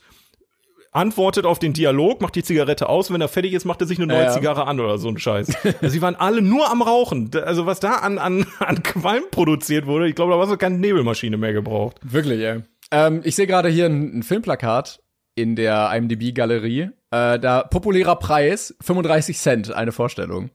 antwortet 0.91 1.45
auf 1.45 1.59
den 1.59 1.73
Dialog, 1.73 2.19
macht 2.19 2.35
die 2.35 2.41
Zigarette 2.41 2.89
aus, 2.89 3.13
wenn 3.13 3.21
er 3.21 3.27
fertig 3.27 3.53
ist, 3.53 3.65
macht 3.65 3.79
er 3.81 3.85
sich 3.85 3.99
eine 3.99 4.07
neue 4.07 4.23
Ja. 4.23 4.31
Zigarre 4.31 4.65
an 4.65 4.79
oder 4.79 4.97
so 4.97 5.07
ein 5.07 5.19
Scheiß. 5.19 5.55
also, 5.63 5.87
sie 5.87 6.01
waren 6.01 6.15
alle 6.15 6.41
nur 6.41 6.71
am 6.71 6.81
Rauchen. 6.81 7.29
Also 7.45 7.67
was 7.67 7.79
da 7.79 7.97
an, 7.97 8.17
an, 8.17 8.47
an 8.57 8.81
Qualm 8.81 9.25
produziert 9.29 9.85
wurde, 9.85 10.07
ich 10.07 10.15
glaube, 10.15 10.31
da 10.31 10.39
war 10.39 10.47
so 10.47 10.57
keine 10.57 10.79
Nebelmaschine 10.79 11.37
mehr 11.37 11.53
gebraucht. 11.53 11.97
Wirklich, 12.01 12.41
ey. 12.41 12.61
Ähm, 12.89 13.21
ich 13.23 13.35
sehe 13.35 13.45
gerade 13.45 13.69
hier 13.69 13.85
ein, 13.85 14.19
ein 14.19 14.23
Filmplakat 14.23 14.99
in 15.41 15.55
der 15.55 15.91
IMDb-Galerie. 15.93 16.91
Äh, 17.11 17.39
da 17.39 17.63
populärer 17.63 18.15
Preis 18.15 18.75
35 18.81 19.37
Cent 19.37 19.73
eine 19.73 19.91
Vorstellung. 19.91 20.51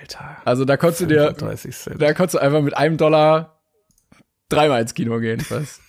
Alter. 0.00 0.36
Also 0.44 0.64
da 0.64 0.76
konntest 0.76 1.02
du 1.02 1.06
dir, 1.06 1.26
35 1.26 1.76
Cent. 1.76 2.02
da 2.02 2.12
konntest 2.12 2.34
du 2.34 2.38
einfach 2.38 2.62
mit 2.62 2.76
einem 2.76 2.96
Dollar 2.96 3.60
dreimal 4.48 4.82
ins 4.82 4.94
Kino 4.94 5.18
gehen. 5.18 5.44
Was? 5.48 5.80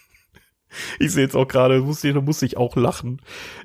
Ich 1.00 1.12
sehe 1.14 1.24
jetzt 1.24 1.36
auch 1.36 1.48
gerade, 1.48 1.80
musste, 1.80 2.14
da 2.14 2.22
musste 2.22 2.46
ich 2.46 2.58
auch 2.58 2.76
lachen. 2.76 3.22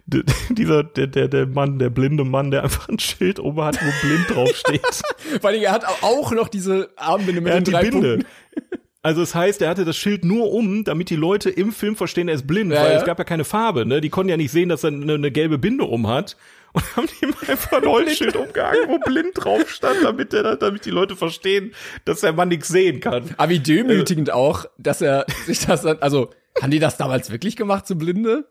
D 0.07 0.23
dieser, 0.51 0.85
der, 0.85 1.07
der, 1.07 1.29
der 1.29 1.47
Mann, 1.47 1.79
der 1.79 1.91
blinde 1.91 2.25
Mann, 2.25 2.51
der 2.51 2.63
einfach 2.63 2.89
ein 2.89 2.99
Schild 2.99 3.41
oben 3.41 3.63
hat, 3.63 3.79
wo 3.83 4.07
blind 4.07 4.31
draufsteht. 4.31 5.03
Vor 5.41 5.51
allem, 5.51 5.63
er 5.63 5.73
hat 5.73 5.85
auch 6.03 6.33
noch 6.33 6.49
diese 6.49 6.91
Armbinde 6.97 7.41
mit 7.41 7.53
er 7.53 7.61
den 7.61 7.61
hat 7.61 7.67
die 7.67 7.71
drei 7.73 7.91
Binde. 7.91 8.19
Punkten. 8.19 8.82
Also 9.05 9.21
es 9.23 9.35
heißt, 9.35 9.61
er 9.63 9.69
hatte 9.69 9.85
das 9.85 9.97
Schild 9.97 10.25
nur 10.25 10.53
um, 10.53 10.85
damit 10.85 11.11
die 11.11 11.17
Leute 11.17 11.51
im 11.51 11.73
Film 11.73 11.97
verstehen, 11.97 12.29
er 12.29 12.37
ist 12.37 12.47
blind, 12.47 12.73
Ja, 12.73 12.83
weil 12.83 12.93
ja. 12.93 12.99
es 12.99 13.05
gab 13.05 13.19
ja 13.19 13.25
keine 13.25 13.45
Farbe, 13.45 13.85
ne? 13.85 14.01
Die 14.01 14.11
konnten 14.11 14.31
ja 14.31 14.37
nicht 14.37 14.53
sehen, 14.53 14.69
dass 14.69 14.85
er 14.85 14.89
eine, 14.89 15.15
eine 15.15 15.33
gelbe 15.33 15.59
Binde 15.59 15.85
um 15.85 16.07
hat. 16.07 16.37
Und 16.73 16.97
haben 16.97 17.09
ihm 17.21 17.35
einfach 17.49 17.73
ein 17.83 17.87
Holzschild 17.87 18.35
umgehangen, 18.47 18.89
wo 18.89 18.99
blind 18.99 19.33
drauf 19.35 19.69
stand, 19.71 20.03
damit, 20.03 20.33
der, 20.33 20.57
damit 20.57 20.87
die 20.87 20.91
Leute 20.91 21.17
verstehen, 21.17 21.75
dass 22.05 22.21
der 22.21 22.33
Mann 22.33 22.49
nichts 22.49 22.69
sehen 22.69 23.01
kann. 23.01 23.31
Aber 23.37 23.51
wie 23.51 23.59
demütigend 23.59 24.31
auch, 24.33 24.65
dass 24.79 25.03
er 25.03 25.27
sich 25.47 25.67
das 25.67 25.83
dann, 25.83 25.99
also, 26.01 26.31
haben 26.61 26.71
die 26.71 26.79
das 26.79 26.97
damals 26.99 27.31
wirklich 27.31 27.57
gemacht, 27.57 27.87
so 27.87 27.95
Blinde? 27.97 28.47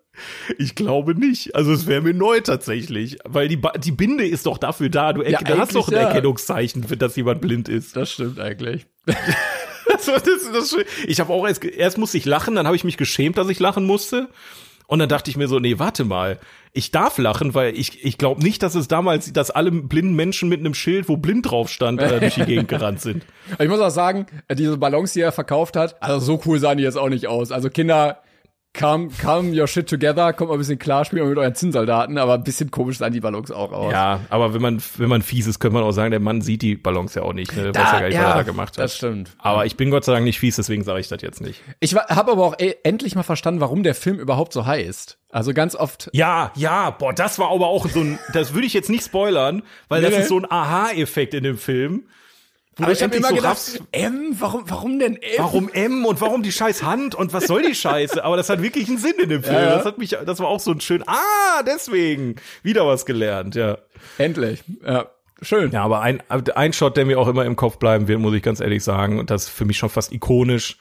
Ich 0.57 0.73
glaube 0.75 1.13
nicht. 1.15 1.55
Also 1.55 1.71
es 1.71 1.85
wäre 1.87 2.01
mir 2.01 2.13
neu 2.15 2.39
tatsächlich. 2.41 3.19
Weil 3.25 3.47
die, 3.47 3.57
Ba- 3.57 3.73
die 3.77 3.91
Binde 3.91 4.25
ist 4.27 4.45
doch 4.47 4.57
dafür 4.57 4.89
da. 4.89 5.13
Du, 5.13 5.21
Ja, 5.21 5.37
du 5.39 5.57
hast 5.57 5.75
doch 5.75 5.87
ein 5.87 5.93
ja. 5.93 6.01
Erkennungszeichen, 6.01 6.83
für 6.83 6.97
dass 6.97 7.15
jemand 7.15 7.41
blind 7.41 7.69
ist. 7.69 7.95
Das 7.95 8.11
stimmt 8.11 8.39
eigentlich. 8.39 8.87
Das, 9.87 10.05
das, 10.05 10.23
das, 10.23 10.75
ich 11.05 11.19
habe 11.19 11.33
auch 11.33 11.45
erst, 11.45 11.63
erst 11.65 11.97
musste 11.97 12.17
ich 12.17 12.25
lachen, 12.25 12.55
dann 12.55 12.65
habe 12.65 12.75
ich 12.75 12.83
mich 12.85 12.97
geschämt, 12.97 13.37
dass 13.37 13.49
ich 13.49 13.59
lachen 13.59 13.85
musste. 13.85 14.29
Und 14.87 14.99
dann 14.99 15.09
dachte 15.09 15.29
ich 15.29 15.37
mir 15.37 15.47
so, 15.47 15.59
nee, 15.59 15.79
warte 15.79 16.05
mal. 16.05 16.39
Ich 16.73 16.91
darf 16.91 17.17
lachen, 17.17 17.53
weil 17.53 17.77
ich, 17.77 18.05
ich 18.05 18.17
glaube 18.17 18.41
nicht, 18.41 18.63
dass 18.63 18.75
es 18.75 18.87
damals, 18.87 19.33
dass 19.33 19.51
alle 19.51 19.71
blinden 19.71 20.15
Menschen 20.15 20.47
mit 20.47 20.61
einem 20.61 20.73
Schild, 20.73 21.09
wo 21.09 21.17
blind 21.17 21.51
drauf 21.51 21.69
stand, 21.69 22.01
äh, 22.01 22.19
durch 22.21 22.35
die 22.35 22.45
Gegend 22.45 22.69
gerannt 22.69 23.01
sind. 23.01 23.25
Ich 23.59 23.67
muss 23.67 23.81
auch 23.81 23.89
sagen, 23.89 24.27
äh, 24.47 24.55
diese 24.55 24.77
Ballons, 24.77 25.11
die 25.11 25.19
er 25.19 25.33
verkauft 25.33 25.75
hat, 25.75 26.01
also 26.01 26.25
so 26.25 26.41
cool 26.45 26.59
sahen 26.59 26.77
die 26.77 26.85
jetzt 26.85 26.97
auch 26.97 27.09
nicht 27.09 27.27
aus. 27.27 27.51
Also 27.51 27.69
Kinder, 27.69 28.19
calm, 28.73 29.09
calm 29.17 29.51
your 29.57 29.67
shit 29.67 29.87
together, 29.89 30.33
kommt 30.33 30.49
mal 30.49 30.55
ein 30.55 30.59
bisschen 30.59 30.79
klar, 30.79 31.05
spielt 31.05 31.21
mal 31.21 31.29
mit 31.29 31.37
euren 31.37 31.55
Zinnsoldaten, 31.55 32.17
aber 32.17 32.35
ein 32.35 32.43
bisschen 32.43 32.71
komisch 32.71 32.97
sahen 32.97 33.13
die 33.13 33.19
Ballons 33.19 33.51
auch 33.51 33.71
aus. 33.71 33.91
Ja, 33.91 34.21
aber 34.29 34.53
wenn 34.53 34.61
man, 34.61 34.81
wenn 34.97 35.09
man 35.09 35.21
fies 35.21 35.47
ist, 35.47 35.59
könnte 35.59 35.75
man 35.75 35.83
auch 35.83 35.91
sagen, 35.91 36.11
der 36.11 36.19
Mann 36.19 36.41
sieht 36.41 36.61
die 36.61 36.75
Ballons 36.75 37.15
ja 37.15 37.23
auch 37.23 37.33
nicht. 37.33 37.55
Ne? 37.55 37.71
Der 37.71 37.75
weiß 37.75 37.91
ja 37.91 37.99
gar 37.99 38.07
nicht, 38.07 38.17
was 38.17 38.25
er 38.25 38.33
da 38.35 38.43
gemacht 38.43 38.77
hat. 38.77 38.83
das 38.83 38.95
stimmt. 38.95 39.31
Aber 39.39 39.65
ich 39.65 39.75
bin 39.77 39.91
Gott 39.91 40.05
sei 40.05 40.13
Dank 40.13 40.23
nicht 40.23 40.39
fies, 40.39 40.55
deswegen 40.55 40.83
sage 40.83 40.99
ich 40.99 41.07
das 41.07 41.21
jetzt 41.21 41.41
nicht. 41.41 41.61
Ich 41.79 41.95
habe 41.95 42.31
aber 42.31 42.43
auch 42.43 42.55
ey, 42.57 42.75
endlich 42.83 43.15
mal 43.15 43.23
verstanden, 43.23 43.61
warum 43.61 43.83
der 43.83 43.95
Film 43.95 44.19
überhaupt 44.19 44.53
so 44.53 44.65
heißt. 44.65 45.17
Also 45.29 45.53
ganz 45.53 45.75
oft 45.75 46.09
Ja, 46.13 46.51
ja, 46.55 46.89
boah, 46.89 47.13
das 47.13 47.39
war 47.39 47.51
aber 47.51 47.67
auch 47.67 47.87
so 47.87 47.99
ein, 48.01 48.19
das 48.33 48.53
würde 48.53 48.67
ich 48.67 48.73
jetzt 48.73 48.89
nicht 48.89 49.03
spoilern, 49.05 49.63
weil 49.87 50.01
Nee, 50.01 50.09
das 50.09 50.19
ist 50.19 50.27
so 50.29 50.37
ein 50.39 50.49
Aha-Effekt 50.49 51.33
in 51.33 51.43
dem 51.43 51.57
Film. 51.57 52.03
Wo 52.77 52.83
Aber 52.83 52.93
ich 52.93 53.03
habe 53.03 53.15
immer 53.15 53.29
so 53.29 53.35
gedacht, 53.35 53.51
raffst, 53.51 53.83
M, 53.91 54.35
warum, 54.39 54.63
warum 54.67 54.97
denn 54.97 55.17
M? 55.17 55.21
warum 55.37 55.69
M 55.69 56.05
und 56.05 56.21
warum 56.21 56.41
die 56.41 56.53
scheiß 56.53 56.83
Hand 56.83 57.15
und 57.15 57.33
was 57.33 57.47
soll 57.47 57.63
die 57.63 57.75
Scheiße? 57.75 58.23
Aber 58.23 58.37
das 58.37 58.49
hat 58.49 58.61
wirklich 58.61 58.87
einen 58.87 58.97
Sinn 58.97 59.15
in 59.21 59.27
dem 59.27 59.43
Film. 59.43 59.55
Ja. 59.55 59.75
Das 59.75 59.85
hat 59.85 59.97
mich, 59.97 60.11
das 60.11 60.39
war 60.39 60.47
auch 60.47 60.61
so 60.61 60.71
ein 60.71 60.79
schön, 60.79 61.03
ah, 61.05 61.63
deswegen, 61.65 62.35
wieder 62.63 62.87
was 62.87 63.05
gelernt, 63.05 63.55
ja. 63.55 63.77
Endlich. 64.17 64.63
Ja, 64.85 65.09
schön. 65.41 65.71
Ja, 65.71 65.83
aber 65.83 65.99
ein, 65.99 66.23
ein 66.29 66.71
Shot, 66.71 66.95
der 66.95 67.05
mir 67.05 67.19
auch 67.19 67.27
immer 67.27 67.43
im 67.43 67.57
Kopf 67.57 67.77
bleiben 67.77 68.07
wird, 68.07 68.19
muss 68.19 68.33
ich 68.33 68.43
ganz 68.43 68.61
ehrlich 68.61 68.85
sagen, 68.85 69.19
und 69.19 69.29
das 69.29 69.43
ist 69.43 69.49
für 69.49 69.65
mich 69.65 69.77
schon 69.77 69.89
fast 69.89 70.13
ikonisch, 70.13 70.77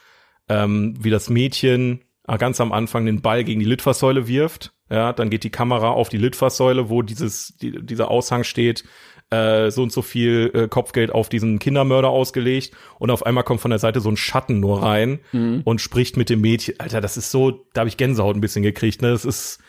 ähm, 0.48 0.94
wie 1.00 1.10
das 1.10 1.28
Mädchen 1.28 2.04
äh, 2.28 2.38
ganz 2.38 2.60
am 2.60 2.70
Anfang 2.70 3.04
den 3.04 3.20
Ball 3.20 3.42
gegen 3.42 3.58
die 3.58 3.66
Litfaßsäule 3.66 4.28
wirft. 4.28 4.72
Ja, 4.90 5.12
dann 5.12 5.30
geht 5.30 5.44
die 5.44 5.50
Kamera 5.50 5.90
auf 5.90 6.08
die 6.08 6.18
Litfaßsäule, 6.18 6.88
wo 6.88 7.02
dieses, 7.02 7.56
die, 7.56 7.84
dieser 7.84 8.10
Aushang 8.10 8.44
steht, 8.44 8.84
äh, 9.30 9.70
so 9.70 9.82
und 9.82 9.92
so 9.92 10.02
viel 10.02 10.50
äh, 10.54 10.68
Kopfgeld 10.68 11.12
auf 11.12 11.28
diesen 11.28 11.58
Kindermörder 11.58 12.08
ausgelegt 12.08 12.74
und 12.98 13.10
auf 13.10 13.24
einmal 13.24 13.44
kommt 13.44 13.60
von 13.60 13.70
der 13.70 13.78
Seite 13.78 14.00
so 14.00 14.10
ein 14.10 14.16
Schatten 14.16 14.60
nur 14.60 14.82
rein 14.82 15.20
und 15.64 15.80
spricht 15.80 16.16
mit 16.16 16.30
dem 16.30 16.40
Mädchen. 16.40 16.74
Alter, 16.78 17.00
das 17.00 17.16
ist 17.16 17.30
so, 17.30 17.66
da 17.72 17.80
habe 17.80 17.88
ich 17.88 17.96
Gänsehaut 17.96 18.36
ein 18.36 18.40
bisschen 18.40 18.62
gekriegt, 18.62 19.02
ne? 19.02 19.10
Das 19.10 19.24
ist 19.24 19.60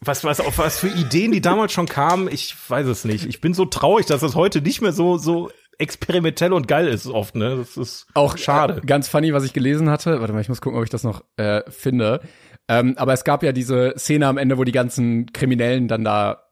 was, 0.00 0.24
was, 0.24 0.40
auf 0.40 0.58
was 0.58 0.78
für 0.78 0.88
Ideen 0.88 1.30
die 1.30 1.42
damals 1.42 1.72
schon 1.72 1.86
kamen, 1.86 2.28
ich 2.32 2.56
weiß 2.68 2.86
es 2.86 3.04
nicht. 3.04 3.26
Ich 3.26 3.40
bin 3.40 3.52
so 3.52 3.66
traurig, 3.66 4.06
dass 4.06 4.22
das 4.22 4.34
heute 4.34 4.62
nicht 4.62 4.80
mehr 4.80 4.92
so, 4.92 5.18
so 5.18 5.50
experimentell 5.78 6.52
und 6.52 6.68
geil 6.68 6.88
ist 6.88 7.06
oft, 7.06 7.34
ne? 7.34 7.56
Das 7.56 7.76
ist 7.76 8.06
Auch 8.14 8.36
schade. 8.36 8.80
Äh, 8.82 8.86
ganz 8.86 9.08
funny, 9.08 9.32
was 9.32 9.44
ich 9.44 9.52
gelesen 9.52 9.90
hatte. 9.90 10.20
Warte 10.20 10.32
mal, 10.32 10.40
ich 10.40 10.48
muss 10.48 10.60
gucken, 10.60 10.78
ob 10.78 10.84
ich 10.84 10.90
das 10.90 11.04
noch 11.04 11.24
äh, 11.36 11.62
finde. 11.70 12.20
Ähm, 12.68 12.94
aber 12.96 13.12
es 13.12 13.24
gab 13.24 13.42
ja 13.42 13.52
diese 13.52 13.94
Szene 13.96 14.26
am 14.26 14.38
Ende, 14.38 14.58
wo 14.58 14.64
die 14.64 14.72
ganzen 14.72 15.32
Kriminellen 15.32 15.88
dann 15.88 16.04
da 16.04 16.49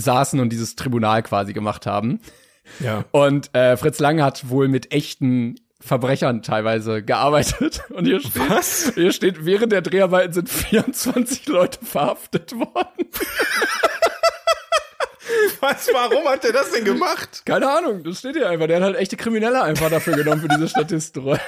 saßen 0.00 0.40
und 0.40 0.50
dieses 0.50 0.76
Tribunal 0.76 1.22
quasi 1.22 1.52
gemacht 1.52 1.86
haben. 1.86 2.20
ja. 2.80 3.04
Und 3.10 3.54
äh, 3.54 3.76
Fritz 3.76 3.98
Lang 3.98 4.22
hat 4.22 4.48
wohl 4.48 4.68
mit 4.68 4.92
echten 4.92 5.56
Verbrechern 5.80 6.42
teilweise 6.42 7.02
gearbeitet. 7.02 7.82
Und 7.90 8.04
hier 8.04 8.18
steht, 8.20 8.50
Was? 8.50 8.92
hier 8.96 9.12
steht, 9.12 9.46
während 9.46 9.70
der 9.70 9.80
Dreharbeiten 9.80 10.32
sind 10.32 10.48
24 10.48 11.46
Leute 11.46 11.84
verhaftet 11.84 12.52
worden. 12.52 13.06
Was, 15.60 15.88
warum 15.92 16.24
hat 16.26 16.42
der 16.44 16.52
das 16.52 16.72
denn 16.72 16.84
gemacht? 16.84 17.42
Keine 17.44 17.68
Ahnung, 17.70 18.02
das 18.02 18.20
steht 18.20 18.34
hier 18.36 18.48
einfach. 18.48 18.66
Der 18.66 18.76
hat 18.78 18.84
halt 18.84 18.96
echte 18.96 19.16
Kriminelle 19.16 19.62
einfach 19.62 19.90
dafür 19.90 20.16
genommen 20.16 20.40
für 20.40 20.48
diese 20.48 20.68
Statistrolle. 20.68 21.40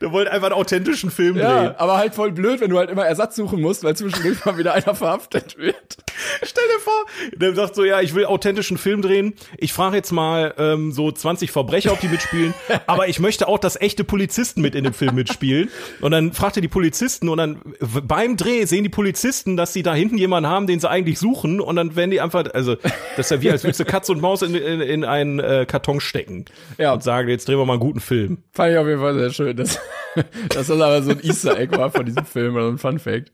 Der 0.00 0.12
wollte 0.12 0.30
einfach 0.30 0.48
einen 0.48 0.56
authentischen 0.56 1.10
Film 1.10 1.36
Ja, 1.36 1.60
drehen. 1.64 1.74
aber 1.76 1.96
halt 1.96 2.14
voll 2.14 2.32
blöd, 2.32 2.60
wenn 2.60 2.70
du 2.70 2.78
halt 2.78 2.90
immer 2.90 3.06
Ersatz 3.06 3.36
suchen 3.36 3.60
musst, 3.60 3.82
weil 3.84 3.96
zwischendurch 3.96 4.44
mal 4.44 4.58
wieder 4.58 4.74
einer 4.74 4.94
verhaftet 4.94 5.56
wird. 5.58 5.96
Stell 6.42 6.64
dir 6.64 6.80
vor, 6.80 7.04
der 7.34 7.54
sagt 7.54 7.74
so, 7.74 7.84
ja, 7.84 8.00
ich 8.00 8.14
will 8.14 8.26
authentischen 8.26 8.78
Film 8.78 9.02
drehen. 9.02 9.34
Ich 9.58 9.72
frage 9.72 9.96
jetzt 9.96 10.12
mal 10.12 10.54
ähm, 10.58 10.92
so 10.92 11.10
20 11.10 11.50
Verbrecher, 11.50 11.92
ob 11.92 12.00
die 12.00 12.08
mitspielen. 12.08 12.54
aber 12.86 13.08
ich 13.08 13.20
möchte 13.20 13.48
auch, 13.48 13.58
dass 13.58 13.80
echte 13.80 14.04
Polizisten 14.04 14.60
mit 14.60 14.74
in 14.74 14.84
dem 14.84 14.92
Film 14.94 15.14
mitspielen. 15.14 15.70
Und 16.00 16.10
dann 16.12 16.32
fragt 16.32 16.56
er 16.56 16.62
die 16.62 16.68
Polizisten 16.68 17.28
und 17.28 17.38
dann 17.38 17.60
beim 17.80 18.36
Dreh 18.36 18.64
sehen 18.64 18.82
die 18.82 18.88
Polizisten, 18.90 19.56
dass 19.56 19.72
sie 19.72 19.82
da 19.82 19.94
hinten 19.94 20.18
jemanden 20.18 20.48
haben, 20.50 20.66
den 20.66 20.80
sie 20.80 20.88
eigentlich 20.90 21.18
suchen. 21.18 21.60
Und 21.60 21.76
dann 21.76 21.96
werden 21.96 22.10
die 22.10 22.20
einfach, 22.20 22.44
also 22.54 22.76
das 23.16 23.26
ist 23.26 23.30
ja 23.30 23.40
wie, 23.42 23.50
als 23.50 23.64
würdest 23.64 23.80
du 23.80 23.84
Katze 23.84 24.12
und 24.12 24.20
Maus 24.20 24.42
in, 24.42 24.54
in, 24.54 24.80
in 24.80 25.04
einen 25.04 25.38
äh, 25.40 25.64
Karton 25.66 26.00
stecken. 26.00 26.44
Ja. 26.78 26.92
Und 26.92 27.02
sagen, 27.02 27.28
jetzt 27.28 27.48
drehen 27.48 27.58
wir 27.58 27.64
mal 27.66 27.74
einen 27.74 27.80
guten 27.80 28.00
Film. 28.00 28.38
Fand 28.52 28.72
ich 28.72 28.78
auf 28.78 28.86
jeden 28.86 29.00
Fall 29.00 29.14
sehr 29.14 29.30
schön, 29.30 29.56
dass, 29.56 29.78
dass 30.48 30.66
das 30.66 30.70
aber 30.70 31.02
so 31.02 31.10
ein 31.10 31.22
Easter 31.22 31.58
Egg 31.58 31.76
war 31.76 31.90
von 31.90 32.06
diesem 32.06 32.24
Film 32.24 32.54
oder 32.54 32.66
so 32.66 32.72
ein 32.72 32.78
Fun 32.78 32.98
Fact. 32.98 33.32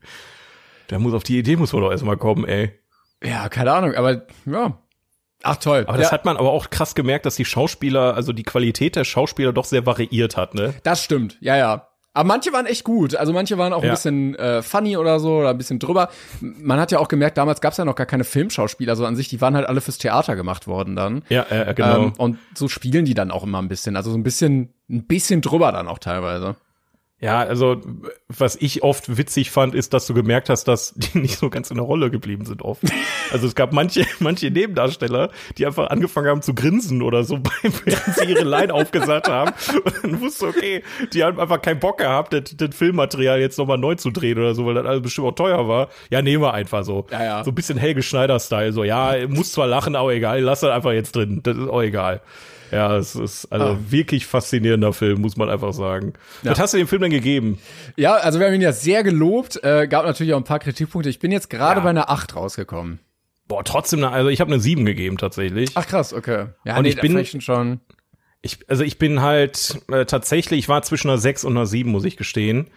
Da 0.87 0.99
muss 0.99 1.13
auf 1.13 1.23
die 1.23 1.37
Idee 1.37 1.55
muss 1.55 1.73
man 1.73 1.81
doch 1.81 1.91
erstmal 1.91 2.17
kommen, 2.17 2.45
ey. 2.45 2.71
Ja, 3.23 3.47
keine 3.49 3.71
Ahnung, 3.71 3.95
aber 3.95 4.27
ja. 4.45 4.77
Ach 5.43 5.57
toll. 5.57 5.83
Aber 5.87 5.97
das 5.97 6.07
ja, 6.07 6.11
hat 6.13 6.25
man 6.25 6.37
aber 6.37 6.51
auch 6.51 6.69
krass 6.69 6.95
gemerkt, 6.95 7.25
dass 7.25 7.35
die 7.35 7.45
Schauspieler, 7.45 8.15
also 8.15 8.31
die 8.31 8.43
Qualität 8.43 8.95
der 8.95 9.03
Schauspieler 9.03 9.51
doch 9.53 9.65
sehr 9.65 9.85
variiert 9.85 10.37
hat, 10.37 10.55
ne? 10.55 10.73
das 10.83 11.03
stimmt, 11.03 11.37
ja, 11.41 11.57
ja. 11.57 11.89
Aber 12.15 12.27
manche 12.27 12.53
waren 12.53 12.65
echt 12.67 12.83
gut. 12.83 13.15
Also 13.15 13.33
manche 13.33 13.57
waren 13.57 13.73
auch 13.73 13.81
ein 13.81 13.87
Ja. 13.87 13.91
bisschen 13.93 14.35
äh, 14.35 14.61
funny 14.61 14.97
oder 14.97 15.19
so 15.19 15.37
oder 15.39 15.49
ein 15.49 15.57
bisschen 15.57 15.79
drüber. 15.79 16.09
Man 16.41 16.79
hat 16.79 16.91
ja 16.91 16.99
auch 16.99 17.07
gemerkt, 17.07 17.37
damals 17.37 17.59
gab 17.59 17.71
es 17.71 17.77
ja 17.77 17.85
noch 17.85 17.95
gar 17.95 18.05
keine 18.05 18.23
Filmschauspieler, 18.23 18.95
so 18.95 19.05
an 19.05 19.15
sich, 19.15 19.29
die 19.29 19.41
waren 19.41 19.55
halt 19.55 19.67
alle 19.67 19.81
fürs 19.81 19.97
Theater 19.97 20.35
gemacht 20.35 20.67
worden 20.67 20.95
dann. 20.95 21.23
Ja, 21.29 21.45
äh, 21.49 21.73
genau. 21.73 21.95
Ähm, 22.03 22.13
und 22.17 22.37
so 22.55 22.67
spielen 22.67 23.05
die 23.05 23.15
dann 23.15 23.31
auch 23.31 23.43
immer 23.43 23.59
ein 23.61 23.67
bisschen. 23.67 23.95
Also 23.95 24.11
so 24.11 24.17
ein 24.17 24.23
bisschen, 24.23 24.73
ein 24.89 25.05
bisschen 25.07 25.41
drüber 25.41 25.71
dann 25.71 25.87
auch 25.87 25.97
teilweise. 25.97 26.55
Ja, 27.23 27.39
also 27.39 27.79
was 28.27 28.57
ich 28.57 28.83
oft 28.83 29.17
witzig 29.17 29.49
fand, 29.49 29.75
ist, 29.75 29.93
dass 29.93 30.07
du 30.07 30.13
gemerkt 30.13 30.49
hast, 30.49 30.65
dass 30.65 30.93
die 30.93 31.17
nicht 31.19 31.37
so 31.37 31.49
ganz 31.49 31.71
in 31.71 31.77
der 31.77 31.85
Rolle 31.85 32.11
geblieben 32.11 32.45
sind 32.45 32.61
oft. 32.61 32.83
Also 33.31 33.47
es 33.47 33.55
gab 33.55 33.71
manche, 33.71 34.05
manche 34.19 34.51
Nebendarsteller, 34.51 35.31
die 35.57 35.65
einfach 35.65 35.89
angefangen 35.89 36.27
haben 36.27 36.41
zu 36.41 36.53
grinsen 36.53 37.01
oder 37.01 37.23
so, 37.23 37.39
während 37.85 38.15
sie 38.15 38.25
ihre 38.25 38.43
Line 38.43 38.73
aufgesagt 38.73 39.29
haben. 39.29 39.53
Und 39.85 40.03
dann 40.03 40.21
wusste, 40.21 40.47
okay, 40.47 40.83
die 41.13 41.23
haben 41.23 41.39
einfach 41.39 41.61
keinen 41.61 41.79
Bock 41.79 41.99
gehabt, 41.99 42.33
das, 42.33 42.57
das 42.57 42.75
Filmmaterial 42.75 43.39
jetzt 43.39 43.57
nochmal 43.57 43.77
neu 43.77 43.95
zu 43.95 44.11
drehen 44.11 44.37
oder 44.37 44.53
so, 44.53 44.65
weil 44.65 44.73
das 44.73 44.85
alles 44.85 45.01
bestimmt 45.01 45.27
auch 45.27 45.35
teuer 45.35 45.65
war. 45.65 45.87
Ja, 46.09 46.21
nehmen 46.21 46.43
wir 46.43 46.53
einfach 46.53 46.83
so. 46.83 47.05
Ja, 47.09 47.23
ja. 47.23 47.43
So 47.45 47.51
ein 47.51 47.55
bisschen 47.55 47.77
Helge 47.77 48.03
Schneider-Style. 48.03 48.73
So, 48.73 48.83
ja, 48.83 49.15
muss 49.29 49.53
zwar 49.53 49.67
lachen, 49.67 49.95
aber 49.95 50.13
egal, 50.13 50.41
lass 50.41 50.59
das 50.59 50.71
einfach 50.71 50.91
jetzt 50.91 51.15
drin. 51.15 51.39
Das 51.41 51.55
ist 51.55 51.69
auch 51.69 51.81
egal. 51.81 52.19
Ja, 52.73 52.97
es 52.97 53.15
ist 53.15 53.45
also 53.51 53.65
Ah. 53.65 53.77
wirklich 53.89 54.25
faszinierender 54.25 54.93
Film, 54.93 55.21
muss 55.21 55.37
man 55.37 55.49
einfach 55.49 55.73
sagen. 55.73 56.13
Was 56.43 56.59
hast 56.59 56.73
du 56.73 56.77
dem 56.77 56.87
Film 56.87 57.01
denn 57.03 57.11
gegeben? 57.11 57.59
Ja, 57.95 58.15
also 58.15 58.39
wir 58.39 58.47
haben 58.47 58.53
ihn 58.53 58.61
ja 58.61 58.71
sehr 58.73 59.03
gelobt, 59.03 59.63
äh, 59.63 59.87
gab 59.87 60.05
natürlich 60.05 60.33
auch 60.33 60.37
ein 60.37 60.43
paar 60.43 60.59
Kritikpunkte. 60.59 61.09
Ich 61.09 61.19
bin 61.19 61.31
jetzt 61.31 61.49
gerade 61.49 61.79
Ja. 61.79 61.83
bei 61.83 61.89
einer 61.91 62.09
8 62.09 62.35
rausgekommen. 62.35 62.99
Boah, 63.47 63.63
trotzdem, 63.63 63.99
eine, 64.03 64.09
also 64.11 64.29
ich 64.29 64.39
habe 64.41 64.51
eine 64.51 64.59
7 64.61 64.85
gegeben 64.85 65.17
tatsächlich. 65.17 65.71
Ach 65.75 65.85
krass, 65.85 66.13
okay. 66.13 66.47
Ja, 66.65 66.77
Und 66.77 66.85
ich 66.85 66.95
da 66.95 67.01
bin- 67.01 67.41
schon. 67.41 67.79
Ich, 68.41 68.59
also 68.69 68.83
ich 68.83 68.97
bin 68.97 69.21
halt 69.21 69.79
äh, 69.91 70.05
tatsächlich, 70.05 70.59
ich 70.59 70.69
war 70.69 70.81
zwischen 70.81 71.09
einer 71.09 71.17
6 71.17 71.43
und 71.45 71.55
einer 71.55 71.65
7, 71.65 71.91
muss 71.91 72.03
ich 72.05 72.17
gestehen. 72.17 72.67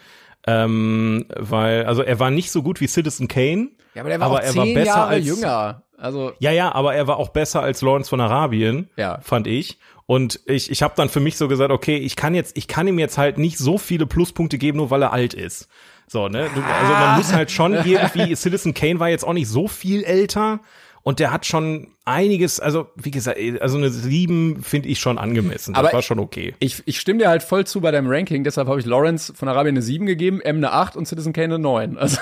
Ähm, 0.46 1.26
weil, 1.36 1.86
also 1.86 2.02
er 2.02 2.20
war 2.20 2.30
nicht 2.30 2.50
so 2.52 2.62
gut 2.62 2.80
wie 2.80 2.86
Citizen 2.86 3.26
Kane. 3.28 3.70
Ja, 3.94 4.02
aber 4.02 4.10
der 4.10 4.20
war 4.20 4.26
aber 4.26 4.36
auch 4.36 4.40
er 4.42 4.54
war 4.54 4.64
besser 4.66 4.84
Jahre 4.84 5.06
als, 5.08 5.26
jünger. 5.26 5.82
Also 5.98 6.32
Ja, 6.38 6.50
ja, 6.50 6.74
aber 6.74 6.94
er 6.94 7.06
war 7.06 7.16
auch 7.18 7.30
besser 7.30 7.62
als 7.62 7.82
Lawrence 7.82 8.08
von 8.10 8.20
Arabien, 8.20 8.88
Ja. 8.96 9.18
fand 9.22 9.46
ich. 9.46 9.78
Und 10.06 10.40
ich, 10.46 10.70
ich 10.70 10.82
habe 10.82 10.94
dann 10.96 11.08
für 11.08 11.18
mich 11.20 11.36
so 11.36 11.48
gesagt, 11.48 11.72
okay, 11.72 11.96
ich 11.96 12.14
kann 12.14 12.34
jetzt, 12.34 12.56
ich 12.56 12.68
kann 12.68 12.86
ihm 12.86 12.98
jetzt 12.98 13.18
halt 13.18 13.38
nicht 13.38 13.58
so 13.58 13.76
viele 13.76 14.06
Pluspunkte 14.06 14.56
geben, 14.58 14.78
nur 14.78 14.90
weil 14.90 15.02
er 15.02 15.12
alt 15.12 15.34
ist. 15.34 15.68
So, 16.06 16.28
ne? 16.28 16.48
Du, 16.54 16.62
also 16.62 16.92
man 16.92 17.16
muss 17.16 17.32
halt 17.32 17.50
schon 17.50 17.72
irgendwie, 17.84 18.36
Citizen 18.36 18.72
Kane 18.72 19.00
war 19.00 19.08
jetzt 19.08 19.24
auch 19.24 19.32
nicht 19.32 19.48
so 19.48 19.66
viel 19.66 20.04
älter 20.04 20.60
und 21.06 21.20
der 21.20 21.30
hat 21.30 21.46
schon 21.46 21.86
einiges, 22.04 22.58
also 22.58 22.88
wie 22.96 23.12
gesagt, 23.12 23.38
also 23.60 23.78
eine 23.78 23.90
7 23.90 24.60
finde 24.64 24.88
ich 24.88 24.98
schon 24.98 25.18
angemessen. 25.18 25.72
Das 25.74 25.84
Aber 25.84 25.92
war 25.92 26.02
schon 26.02 26.18
okay. 26.18 26.54
ich, 26.58 26.82
ich 26.84 26.98
stimme 26.98 27.20
dir 27.20 27.28
halt 27.28 27.44
voll 27.44 27.64
zu 27.64 27.80
bei 27.80 27.92
deinem 27.92 28.08
Ranking, 28.08 28.42
deshalb 28.42 28.66
habe 28.66 28.80
ich 28.80 28.86
Lawrence 28.86 29.32
von 29.32 29.46
Arabien 29.46 29.74
eine 29.76 29.82
7 29.82 30.04
gegeben, 30.06 30.40
M 30.40 30.56
eine 30.56 30.72
8 30.72 30.96
und 30.96 31.06
Citizen 31.06 31.32
Kane 31.32 31.54
eine 31.54 31.58
9. 31.60 31.96
Also 32.00 32.18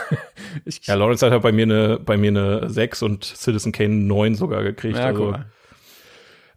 ich, 0.67 0.87
Ja, 0.87 0.97
Lawrence 0.97 1.25
hat 1.25 1.33
halt 1.33 1.41
bei 1.41 1.51
mir 1.53 1.63
eine, 1.63 1.99
bei 1.99 2.19
mir 2.19 2.29
eine 2.29 2.69
6 2.69 3.01
und 3.05 3.25
Citizen 3.25 3.73
Kane 3.73 3.95
eine 3.95 4.03
9 4.03 4.35
sogar 4.35 4.63
gekriegt. 4.63 4.99
Ja, 4.99 5.07
also. 5.07 5.35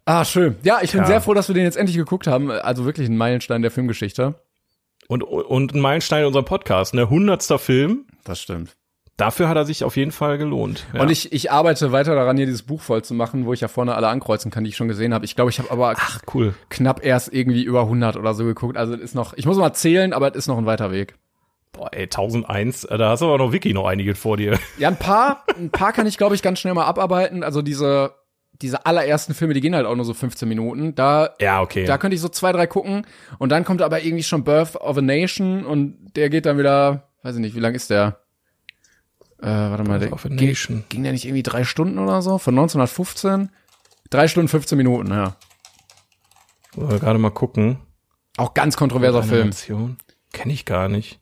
Ah, 0.04 0.26
schön. 0.26 0.56
Ja, 0.64 0.80
ich 0.82 0.92
bin 0.92 1.00
Ja. 1.00 1.06
sehr 1.06 1.22
froh, 1.22 1.32
dass 1.32 1.48
wir 1.48 1.54
den 1.54 1.64
jetzt 1.64 1.78
endlich 1.78 1.96
geguckt 1.96 2.26
haben. 2.26 2.50
Also 2.50 2.84
wirklich 2.84 3.08
ein 3.08 3.16
Meilenstein 3.16 3.62
der 3.62 3.70
Filmgeschichte. 3.70 4.34
Und, 5.06 5.22
und 5.22 5.74
ein 5.74 5.80
Meilenstein 5.80 6.26
unserer 6.26 6.42
Podcast, 6.42 6.92
ne? 6.92 7.08
Hundertster 7.08 7.58
Film. 7.58 8.04
Das 8.24 8.38
stimmt. 8.42 8.76
Dafür 9.18 9.48
hat 9.48 9.56
er 9.56 9.64
sich 9.64 9.82
auf 9.82 9.96
jeden 9.96 10.12
Fall 10.12 10.38
gelohnt. 10.38 10.86
Ja. 10.94 11.02
Und 11.02 11.10
ich, 11.10 11.32
ich 11.32 11.50
arbeite 11.50 11.90
weiter 11.90 12.14
daran, 12.14 12.36
hier 12.36 12.46
dieses 12.46 12.62
Buch 12.62 12.80
voll 12.80 13.02
zu 13.02 13.14
machen, 13.14 13.46
wo 13.46 13.52
ich 13.52 13.60
ja 13.60 13.66
vorne 13.68 13.96
alle 13.96 14.06
ankreuzen 14.08 14.50
kann, 14.52 14.62
die 14.62 14.70
ich 14.70 14.76
schon 14.76 14.86
gesehen 14.86 15.12
habe. 15.12 15.24
Ich 15.24 15.34
glaube, 15.34 15.50
ich 15.50 15.58
habe 15.58 15.70
aber 15.72 15.94
Ach, 15.98 16.20
cool. 16.32 16.54
knapp 16.70 17.04
erst 17.04 17.32
irgendwie 17.34 17.64
über 17.64 17.80
100 17.82 18.16
oder 18.16 18.32
so 18.34 18.44
geguckt. 18.44 18.76
Also 18.76 18.94
es 18.94 19.00
ist 19.00 19.14
noch, 19.16 19.34
ich 19.34 19.44
muss 19.44 19.56
mal 19.58 19.72
zählen, 19.74 20.12
aber 20.12 20.30
es 20.30 20.36
ist 20.36 20.46
noch 20.46 20.56
ein 20.56 20.66
weiter 20.66 20.92
Weg. 20.92 21.16
Boah, 21.72 21.88
ey, 21.92 22.04
1001, 22.04 22.84
äh, 22.84 22.96
da 22.96 23.10
hast 23.10 23.20
du 23.20 23.26
aber 23.26 23.38
noch 23.38 23.52
Wiki 23.52 23.74
noch 23.74 23.86
einige 23.86 24.14
vor 24.14 24.36
dir. 24.36 24.56
Ja, 24.78 24.86
ein 24.88 24.96
paar, 24.96 25.44
ein 25.58 25.70
paar 25.70 25.92
kann 25.92 26.06
ich, 26.06 26.16
glaube 26.16 26.36
ich, 26.36 26.42
ganz 26.42 26.60
schnell 26.60 26.74
mal 26.74 26.86
abarbeiten. 26.86 27.42
Also 27.42 27.60
diese, 27.60 28.12
diese 28.62 28.86
allerersten 28.86 29.34
Filme, 29.34 29.52
die 29.52 29.60
gehen 29.60 29.74
halt 29.74 29.86
auch 29.86 29.96
nur 29.96 30.04
so 30.04 30.14
15 30.14 30.48
Minuten. 30.48 30.94
Da, 30.94 31.30
Ja, 31.40 31.60
okay. 31.60 31.84
da 31.86 31.98
könnte 31.98 32.14
ich 32.14 32.20
so 32.20 32.28
zwei, 32.28 32.52
drei 32.52 32.68
gucken. 32.68 33.04
Und 33.38 33.50
dann 33.50 33.64
kommt 33.64 33.82
aber 33.82 34.00
irgendwie 34.00 34.22
schon 34.22 34.44
Birth 34.44 34.76
of 34.76 34.96
a 34.96 35.02
Nation 35.02 35.66
und 35.66 36.12
der 36.14 36.30
geht 36.30 36.46
dann 36.46 36.56
wieder, 36.56 37.08
weiß 37.24 37.34
ich 37.34 37.40
nicht, 37.40 37.56
wie 37.56 37.60
lang 37.60 37.74
ist 37.74 37.90
der? 37.90 38.20
Äh, 39.40 39.46
warte 39.46 39.84
mal, 39.84 39.98
der 39.98 40.10
ging, 40.10 40.84
ging 40.88 41.02
der 41.04 41.12
nicht 41.12 41.24
irgendwie 41.24 41.42
drei 41.42 41.64
Stunden 41.64 41.98
oder 41.98 42.22
so? 42.22 42.38
Von 42.38 42.54
1915? 42.54 43.50
Drei 44.10 44.26
Stunden, 44.26 44.48
15 44.48 44.76
Minuten, 44.76 45.10
ja. 45.10 45.36
Wollen 46.74 46.90
wir 46.90 46.98
gerade 46.98 47.18
mal 47.18 47.30
gucken. 47.30 47.78
Auch 48.36 48.54
ganz 48.54 48.76
kontroverser 48.76 49.22
Film. 49.22 49.42
Animation. 49.42 49.96
Kenn 50.32 50.50
ich 50.50 50.64
gar 50.64 50.88
nicht. 50.88 51.20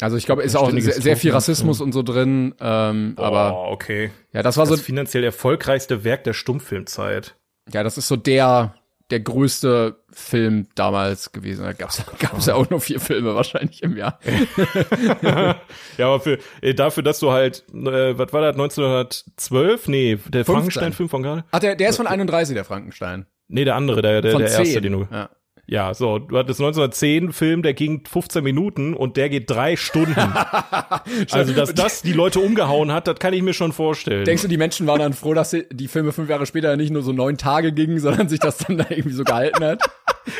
Also 0.00 0.16
ich 0.16 0.26
glaube, 0.26 0.42
ist 0.42 0.56
auch 0.56 0.70
sehr, 0.70 0.80
sehr 0.80 1.16
viel. 1.16 1.32
Rassismus 1.32 1.80
und 1.80 1.92
so 1.92 2.02
drin. 2.02 2.54
Ähm, 2.60 3.14
aber 3.16 3.54
oh, 3.54 3.72
okay. 3.72 4.10
ja, 4.32 4.42
das 4.42 4.56
war 4.58 4.66
so, 4.66 4.74
Das 4.74 4.84
finanziell 4.84 5.24
erfolgreichste 5.24 6.04
Werk 6.04 6.24
der 6.24 6.34
Stummfilmzeit. 6.34 7.34
ja, 7.72 7.82
das 7.82 7.96
ist 7.96 8.08
so 8.08 8.16
der 8.16 8.74
der 9.10 9.20
größte 9.20 9.96
Film 10.10 10.66
damals 10.74 11.32
gewesen. 11.32 11.64
Da 11.64 11.72
gab's 11.72 12.02
gab's 12.18 12.46
ja 12.46 12.54
auch 12.54 12.68
nur 12.70 12.80
vier 12.80 13.00
Filme 13.00 13.34
wahrscheinlich 13.34 13.82
im 13.82 13.96
Jahr. 13.96 14.18
Ja, 15.98 16.06
aber 16.08 16.20
für, 16.20 16.38
dafür, 16.74 17.02
dass 17.02 17.20
du 17.20 17.30
halt, 17.30 17.64
äh, 17.72 18.18
was 18.18 18.32
war 18.32 18.42
das, 18.42 18.52
1912? 18.54 19.88
Nee, 19.88 20.18
der 20.28 20.44
Frankenstein-Film 20.44 21.08
von 21.08 21.22
gerade? 21.22 21.44
Ach, 21.50 21.58
der, 21.58 21.74
der 21.76 21.88
ist 21.88 21.96
von 21.96 22.06
31, 22.06 22.54
der 22.54 22.64
Frankenstein. 22.64 23.26
Nee, 23.48 23.64
der 23.64 23.76
andere, 23.76 24.02
der, 24.02 24.22
der, 24.22 24.32
Von 24.32 24.40
der 24.40 24.50
10. 24.50 24.64
erste, 24.64 24.80
den 24.80 24.92
du. 24.92 25.08
ja. 25.10 25.30
Ja, 25.68 25.94
so, 25.94 26.20
du 26.20 26.38
hattest 26.38 26.60
1910 26.60 27.32
Film, 27.32 27.62
der 27.62 27.74
ging 27.74 28.04
15 28.06 28.44
Minuten 28.44 28.94
und 28.94 29.16
der 29.16 29.28
geht 29.28 29.50
drei 29.50 29.74
Stunden. 29.74 30.14
also, 31.32 31.52
dass 31.52 31.74
das 31.74 32.02
die 32.02 32.12
Leute 32.12 32.38
umgehauen 32.38 32.92
hat, 32.92 33.08
das 33.08 33.18
kann 33.18 33.34
ich 33.34 33.42
mir 33.42 33.52
schon 33.52 33.72
vorstellen. 33.72 34.24
Denkst 34.24 34.42
du, 34.42 34.48
die 34.48 34.58
Menschen 34.58 34.86
waren 34.86 35.00
dann 35.00 35.12
froh, 35.12 35.34
dass 35.34 35.50
die 35.50 35.88
Filme 35.88 36.12
fünf 36.12 36.30
Jahre 36.30 36.46
später 36.46 36.76
nicht 36.76 36.92
nur 36.92 37.02
so 37.02 37.12
neun 37.12 37.36
Tage 37.36 37.72
gingen, 37.72 37.98
sondern 37.98 38.28
sich 38.28 38.38
das 38.38 38.58
dann 38.58 38.78
da 38.78 38.86
irgendwie 38.88 39.16
so 39.16 39.24
gehalten 39.24 39.64
hat? 39.64 39.82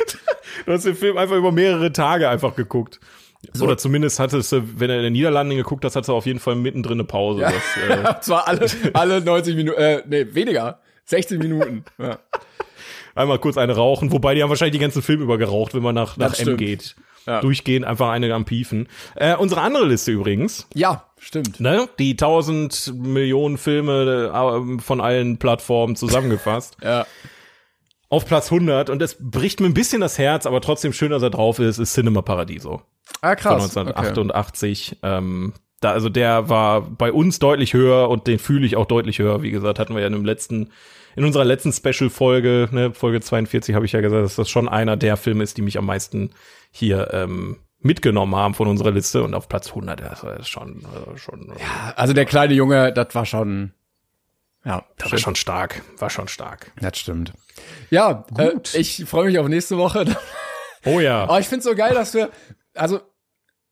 du 0.67 0.73
hast 0.73 0.87
den 0.87 0.95
Film 0.95 1.17
einfach 1.17 1.37
über 1.37 1.51
mehrere 1.51 1.93
Tage 1.93 2.29
einfach 2.29 2.55
geguckt. 2.55 3.01
Oder 3.61 3.77
zumindest 3.79 4.21
hattest 4.21 4.53
du, 4.53 4.63
wenn 4.81 4.91
er 4.91 4.99
in 4.99 5.05
den 5.05 5.13
Niederlanden 5.13 5.57
geguckt 5.57 5.85
hast, 5.85 5.97
hattest 5.97 6.09
du 6.09 6.15
auf 6.15 6.27
jeden 6.27 6.39
Fall 6.39 6.55
mittendrin 6.55 6.95
eine 6.95 7.05
Pause. 7.05 7.43
Ja. 7.43 7.53
Das, 7.53 7.99
äh, 7.99 8.21
Zwar 8.21 8.49
alle, 8.49 8.67
alle 8.93 9.21
90 9.21 9.57
Minuten, 9.57 9.79
äh, 9.79 10.03
nee, 10.07 10.27
weniger. 10.33 10.81
16 11.05 11.39
Minuten. 11.39 11.85
Ja. 11.99 12.19
Einmal 13.17 13.39
kurz 13.39 13.57
eine 13.57 13.75
rauchen, 13.75 14.13
wobei 14.13 14.35
die 14.35 14.43
haben 14.43 14.51
wahrscheinlich 14.51 14.75
die 14.75 14.83
ganzen 14.83 15.03
Film 15.03 15.21
über 15.23 15.39
geraucht, 15.39 15.75
wenn 15.75 15.83
man 15.83 15.95
nach, 15.95 16.17
nach 16.17 16.31
Das 16.31 16.41
M 16.41 16.57
geht. 16.57 16.97
ja. 17.27 17.41
durchgehend 17.41 17.85
einfach 17.87 18.11
eine 18.11 18.33
am 18.35 18.45
Piefen. 18.45 18.89
Äh, 19.15 19.37
unsere 19.37 19.61
andere 19.61 19.87
Liste 19.87 20.13
übrigens. 20.13 20.67
Ja, 20.75 21.05
stimmt. 21.19 21.61
Ne? 21.61 21.89
Die 21.99 22.13
1000 22.13 22.95
Millionen 22.97 23.59
Filme 23.59 24.31
äh, 24.33 24.81
von 24.81 25.01
allen 25.01 25.39
Plattformen 25.39 25.97
zusammengefasst. 25.97 26.77
ja. 26.83 27.07
Auf 28.09 28.25
Platz 28.25 28.53
100 28.53 28.89
und 28.89 29.03
es 29.03 29.17
bricht 29.19 29.61
mir 29.61 29.67
ein 29.67 29.75
bisschen 29.75 30.01
das 30.01 30.17
Herz, 30.17 30.47
aber 30.47 30.61
trotzdem 30.61 30.93
schön, 30.93 31.11
dass 31.11 31.23
er 31.23 31.31
drauf 31.31 31.59
ist, 31.59 31.79
ist 31.79 31.93
Cinema 31.93 32.23
Paradiso. 32.23 32.83
Ah, 33.21 33.35
krass. 33.35 33.73
Von 33.73 33.89
1988. 33.89 34.99
Okay. 35.03 35.17
Ähm, 35.19 35.55
da, 35.81 35.91
also 35.91 36.09
der 36.09 36.49
war 36.49 36.83
bei 36.83 37.13
uns 37.13 37.39
deutlich 37.41 37.75
höher 37.75 38.09
und 38.09 38.27
den 38.29 38.39
fühle 38.39 38.65
ich 38.65 38.77
auch 38.77 38.87
deutlich 38.87 39.19
höher. 39.19 39.43
Wie 39.43 39.51
gesagt, 39.51 39.79
hatten 39.79 39.95
wir 39.95 40.01
ja 40.01 40.07
in 40.07 40.13
dem 40.13 40.25
letzten, 40.25 40.71
in 41.17 41.25
unserer 41.25 41.45
letzten 41.45 41.73
Special-Folge, 41.73 42.69
ne, 42.71 42.93
Folge 42.93 43.21
42, 43.21 43.75
habe 43.75 43.87
ich 43.87 43.93
ja 43.93 44.01
gesagt, 44.01 44.23
dass 44.23 44.37
das 44.37 44.51
schon 44.51 44.69
einer 44.69 44.97
der 44.97 45.17
Filme 45.17 45.43
ist, 45.43 45.57
die 45.57 45.63
mich 45.63 45.79
am 45.79 45.87
meisten 45.87 46.31
hier 46.71 47.09
ähm, 47.13 47.57
mitgenommen 47.81 48.37
haben 48.37 48.55
von 48.55 48.69
unserer 48.69 48.91
Liste 48.91 49.23
und 49.23 49.35
auf 49.35 49.49
Platz 49.49 49.69
100, 49.69 50.01
das 50.01 50.23
ist 50.41 50.49
schon, 50.49 50.85
äh, 50.85 51.17
schon. 51.19 51.53
Ja, 51.59 51.95
also 51.97 52.13
der 52.13 52.27
kleine 52.27 52.55
Junge, 52.55 52.93
das 52.93 53.15
war 53.15 53.25
schon, 53.25 53.73
ja, 54.65 54.85
das 54.99 55.11
war 55.11 55.19
schon 55.19 55.37
stark, 55.37 55.83
war 55.99 56.11
schon 56.11 56.29
stark. 56.29 56.71
Das 56.81 56.99
stimmt. 56.99 57.33
Ja, 57.91 58.27
gut. 58.35 58.75
Äh, 58.75 58.79
ich 58.79 59.05
freue 59.07 59.27
mich 59.27 59.39
auf 59.39 59.49
nächste 59.49 59.77
Woche. 59.79 60.05
Oh 60.89 61.01
ja. 61.01 61.25
Aber 61.25 61.41
ich 61.41 61.49
finde 61.49 61.65
so 61.65 61.75
geil, 61.75 61.95
dass 61.95 62.15
wir, 62.15 62.31
also 62.75 63.01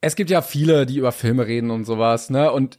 es 0.00 0.16
gibt 0.16 0.30
ja 0.30 0.42
viele, 0.42 0.84
die 0.84 0.96
über 0.96 1.12
Filme 1.12 1.46
reden 1.46 1.70
und 1.70 1.84
sowas, 1.84 2.28
ne? 2.28 2.50
Und 2.50 2.78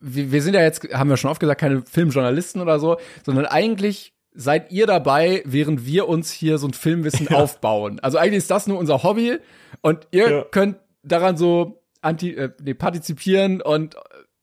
wir, 0.00 0.32
wir 0.32 0.42
sind 0.42 0.54
ja 0.54 0.62
jetzt, 0.62 0.92
haben 0.92 1.10
wir 1.10 1.16
schon 1.16 1.30
oft 1.30 1.40
gesagt, 1.40 1.60
keine 1.60 1.82
Filmjournalisten 1.82 2.60
oder 2.60 2.78
so, 2.78 2.96
sondern 3.24 3.46
eigentlich 3.46 4.14
seid 4.34 4.70
ihr 4.70 4.86
dabei, 4.86 5.42
während 5.46 5.86
wir 5.86 6.08
uns 6.08 6.30
hier 6.30 6.58
so 6.58 6.66
ein 6.66 6.74
Filmwissen 6.74 7.26
ja. 7.30 7.36
aufbauen. 7.36 8.00
Also 8.00 8.18
eigentlich 8.18 8.38
ist 8.38 8.50
das 8.50 8.66
nur 8.66 8.78
unser 8.78 9.02
Hobby 9.02 9.38
und 9.80 10.06
ihr 10.10 10.30
ja. 10.30 10.44
könnt 10.50 10.76
daran 11.02 11.36
so 11.36 11.82
anti, 12.02 12.34
äh, 12.34 12.50
nee, 12.62 12.74
partizipieren 12.74 13.62
und 13.62 13.96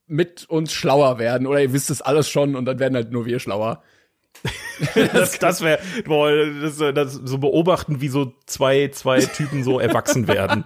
mit 0.08 0.50
uns 0.50 0.74
schlauer 0.74 1.20
werden 1.20 1.48
oder 1.48 1.62
ihr 1.62 1.74
wisst 1.74 1.90
es 1.90 2.02
alles 2.02 2.30
schon 2.30 2.56
und 2.56 2.66
dann 2.66 2.80
werden 2.80 2.96
halt 2.96 3.12
nur 3.12 3.26
wir 3.26 3.40
schlauer. 3.40 3.84
das 5.14 5.40
das 5.40 5.62
wäre, 5.62 5.80
das, 6.62 6.78
das, 6.78 7.14
so 7.14 7.38
beobachten, 7.38 8.02
wie 8.02 8.10
so 8.10 8.34
zwei, 8.46 8.90
zwei 8.90 9.22
Typen 9.22 9.64
so 9.64 9.80
erwachsen 9.80 10.28
werden. 10.28 10.66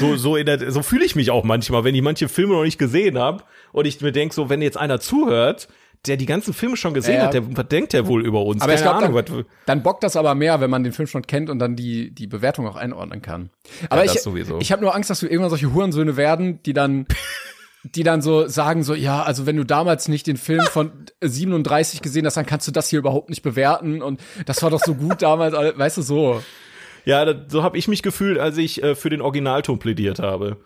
So, 0.00 0.16
so, 0.16 0.36
in 0.36 0.46
der, 0.46 0.70
so 0.70 0.82
fühle 0.82 1.04
ich 1.04 1.14
mich 1.14 1.30
auch 1.30 1.44
manchmal, 1.44 1.84
wenn 1.84 1.94
ich 1.94 2.02
manche 2.02 2.28
Filme 2.28 2.54
noch 2.54 2.64
nicht 2.64 2.78
gesehen 2.78 3.18
habe 3.18 3.44
und 3.72 3.86
ich 3.86 4.00
mir 4.00 4.12
denke, 4.12 4.34
so, 4.34 4.48
wenn 4.48 4.62
jetzt 4.62 4.76
einer 4.76 5.00
zuhört, 5.00 5.68
der 6.06 6.16
die 6.16 6.26
ganzen 6.26 6.52
Filme 6.52 6.76
schon 6.76 6.94
gesehen 6.94 7.16
ja. 7.16 7.26
hat, 7.26 7.34
der, 7.34 7.56
was 7.56 7.68
denkt 7.68 7.92
der 7.92 8.06
wohl 8.06 8.26
über 8.26 8.42
uns? 8.42 8.60
Aber 8.60 8.74
Keine 8.74 9.06
ich 9.06 9.10
glaube, 9.10 9.22
dann, 9.22 9.44
dann 9.66 9.82
bockt 9.82 10.02
das 10.02 10.16
aber 10.16 10.34
mehr, 10.34 10.60
wenn 10.60 10.70
man 10.70 10.82
den 10.82 10.92
Film 10.92 11.06
schon 11.06 11.22
kennt 11.22 11.48
und 11.48 11.60
dann 11.60 11.76
die, 11.76 12.10
die 12.10 12.26
Bewertung 12.26 12.66
auch 12.66 12.76
einordnen 12.76 13.22
kann. 13.22 13.50
Aber 13.88 14.04
ja, 14.04 14.12
ich, 14.12 14.26
ich 14.60 14.72
habe 14.72 14.82
nur 14.82 14.94
Angst, 14.94 15.10
dass 15.10 15.22
wir 15.22 15.30
irgendwann 15.30 15.50
solche 15.50 15.72
Hurensöhne 15.72 16.16
werden, 16.16 16.60
die 16.64 16.72
dann 16.72 17.06
die 17.84 18.02
dann 18.02 18.22
so 18.22 18.46
sagen 18.46 18.84
so, 18.84 18.94
ja, 18.94 19.22
also 19.22 19.46
wenn 19.46 19.56
du 19.56 19.64
damals 19.64 20.08
nicht 20.08 20.26
den 20.26 20.36
Film 20.36 20.64
von 20.66 20.92
37 21.20 22.00
gesehen 22.00 22.26
hast, 22.26 22.36
dann 22.36 22.46
kannst 22.46 22.68
du 22.68 22.72
das 22.72 22.88
hier 22.88 23.00
überhaupt 23.00 23.28
nicht 23.28 23.42
bewerten 23.42 24.02
und 24.02 24.20
das 24.46 24.62
war 24.62 24.70
doch 24.70 24.80
so 24.80 24.94
gut 24.94 25.22
damals, 25.22 25.54
weißt 25.54 25.96
du, 25.96 26.02
so. 26.02 26.42
Ja, 27.04 27.26
so 27.48 27.64
habe 27.64 27.76
ich 27.78 27.88
mich 27.88 28.02
gefühlt, 28.02 28.38
als 28.38 28.56
ich 28.58 28.82
äh, 28.82 28.94
für 28.94 29.10
den 29.10 29.20
Originalton 29.20 29.80
plädiert 29.80 30.20
habe. 30.20 30.58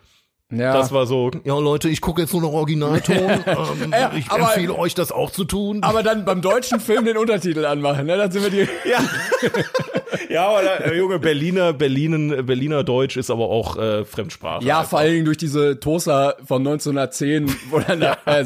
Ja. 0.53 0.75
Das 0.75 0.93
war 0.93 1.07
so, 1.07 1.33
ja 1.43 1.59
Leute, 1.59 1.89
ich 1.89 2.01
gucke 2.01 2.21
jetzt 2.21 2.33
nur 2.33 2.43
noch 2.43 2.53
Originalton. 2.53 3.17
ähm, 3.17 3.91
ja, 3.91 4.13
ich 4.17 4.31
aber, 4.31 4.45
empfehle 4.45 4.79
euch 4.79 4.95
das 4.95 5.11
auch 5.11 5.33
zu 5.33 5.45
tun. 5.45 5.83
Aber 5.83 6.05
dann 6.05 6.25
beim 6.25 6.41
deutschen 6.41 6.79
Film 6.79 7.05
den 7.05 7.17
Untertitel 7.17 7.65
anmachen, 7.65 8.07
ne? 8.07 8.17
Dann 8.17 8.31
sind 8.31 8.43
wir 8.43 8.51
die. 8.51 8.69
Ja, 8.87 9.01
ja 10.29 10.49
aber 10.49 10.63
da, 10.63 10.77
äh, 10.77 10.97
Junge, 10.97 11.19
Berliner, 11.19 11.73
Berlinen, 11.73 12.47
Berliner 12.47 12.85
Deutsch 12.85 13.17
ist 13.17 13.31
aber 13.31 13.49
auch 13.49 13.77
äh, 13.77 14.05
Fremdsprache. 14.05 14.65
Ja, 14.65 14.79
einfach. 14.79 14.91
vor 14.91 14.99
allen 15.01 15.13
Dingen 15.15 15.25
durch 15.25 15.39
diese 15.39 15.81
Toaster 15.81 16.37
von 16.45 16.59
1910, 16.59 17.53
wo 17.71 17.81
dann 17.81 18.01
da, 18.01 18.17
äh, 18.27 18.45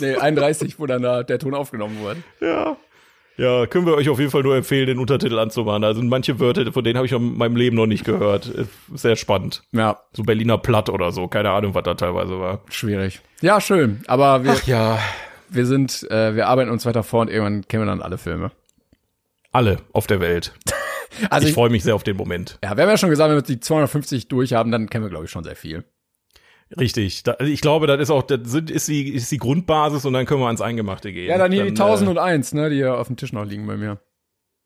nee, 0.00 0.16
31, 0.16 0.80
wo 0.80 0.86
dann 0.86 1.02
da 1.02 1.22
der 1.22 1.38
Ton 1.38 1.54
aufgenommen 1.54 2.00
wurde. 2.00 2.22
Ja. 2.40 2.76
Ja, 3.38 3.66
können 3.66 3.86
wir 3.86 3.94
euch 3.94 4.08
auf 4.08 4.18
jeden 4.18 4.30
Fall 4.30 4.42
nur 4.42 4.56
empfehlen, 4.56 4.86
den 4.86 4.98
Untertitel 4.98 5.38
anzumachen. 5.38 5.84
Also 5.84 6.02
manche 6.02 6.40
Wörter, 6.40 6.72
von 6.72 6.82
denen 6.82 6.96
habe 6.96 7.06
ich 7.06 7.12
in 7.12 7.36
meinem 7.36 7.56
Leben 7.56 7.76
noch 7.76 7.86
nicht 7.86 8.04
gehört. 8.04 8.50
Sehr 8.94 9.16
spannend. 9.16 9.62
Ja. 9.72 10.00
So 10.12 10.22
Berliner 10.22 10.58
Platt 10.58 10.88
oder 10.88 11.12
so. 11.12 11.28
Keine 11.28 11.50
Ahnung, 11.50 11.74
was 11.74 11.84
da 11.84 11.94
teilweise 11.94 12.40
war. 12.40 12.62
Schwierig. 12.70 13.20
Ja, 13.42 13.60
schön. 13.60 14.00
Aber 14.06 14.44
wir, 14.44 14.52
Ach 14.52 14.66
ja. 14.66 14.98
wir 15.50 15.66
sind, 15.66 16.10
äh, 16.10 16.34
wir 16.34 16.48
arbeiten 16.48 16.70
uns 16.70 16.86
weiter 16.86 17.02
vor 17.02 17.20
und 17.20 17.30
irgendwann 17.30 17.68
kennen 17.68 17.82
wir 17.82 17.86
dann 17.86 18.00
alle 18.00 18.16
Filme. 18.16 18.52
Alle 19.52 19.78
auf 19.92 20.06
der 20.06 20.20
Welt. 20.20 20.54
also 21.30 21.44
ich, 21.44 21.50
ich 21.50 21.54
freue 21.54 21.70
mich 21.70 21.82
sehr 21.82 21.94
auf 21.94 22.04
den 22.04 22.16
Moment. 22.16 22.58
Ja, 22.64 22.76
wir 22.76 22.84
haben 22.84 22.90
ja 22.90 22.96
schon 22.96 23.10
gesagt, 23.10 23.28
wenn 23.28 23.36
wir 23.36 23.42
die 23.42 23.60
250 23.60 24.28
durch 24.28 24.54
haben, 24.54 24.70
dann 24.70 24.88
kennen 24.88 25.04
wir, 25.04 25.10
glaube 25.10 25.26
ich, 25.26 25.30
schon 25.30 25.44
sehr 25.44 25.56
viel. 25.56 25.84
Richtig. 26.78 27.22
Da, 27.22 27.36
ich 27.40 27.60
glaube, 27.60 27.86
das 27.86 28.00
ist 28.00 28.10
auch, 28.10 28.22
das 28.22 28.54
ist 28.54 28.88
die, 28.88 29.08
ist 29.08 29.30
die 29.30 29.38
Grundbasis 29.38 30.04
und 30.04 30.12
dann 30.12 30.26
können 30.26 30.40
wir 30.40 30.46
ans 30.46 30.60
Eingemachte 30.60 31.12
gehen. 31.12 31.28
Ja, 31.28 31.38
dann 31.38 31.52
hier 31.52 31.64
dann, 31.64 31.74
die 31.74 31.80
1001, 31.80 32.52
äh, 32.52 32.56
ne, 32.56 32.70
die 32.70 32.76
hier 32.76 32.98
auf 32.98 33.06
dem 33.06 33.16
Tisch 33.16 33.32
noch 33.32 33.44
liegen 33.44 33.66
bei 33.66 33.76
mir. 33.76 33.98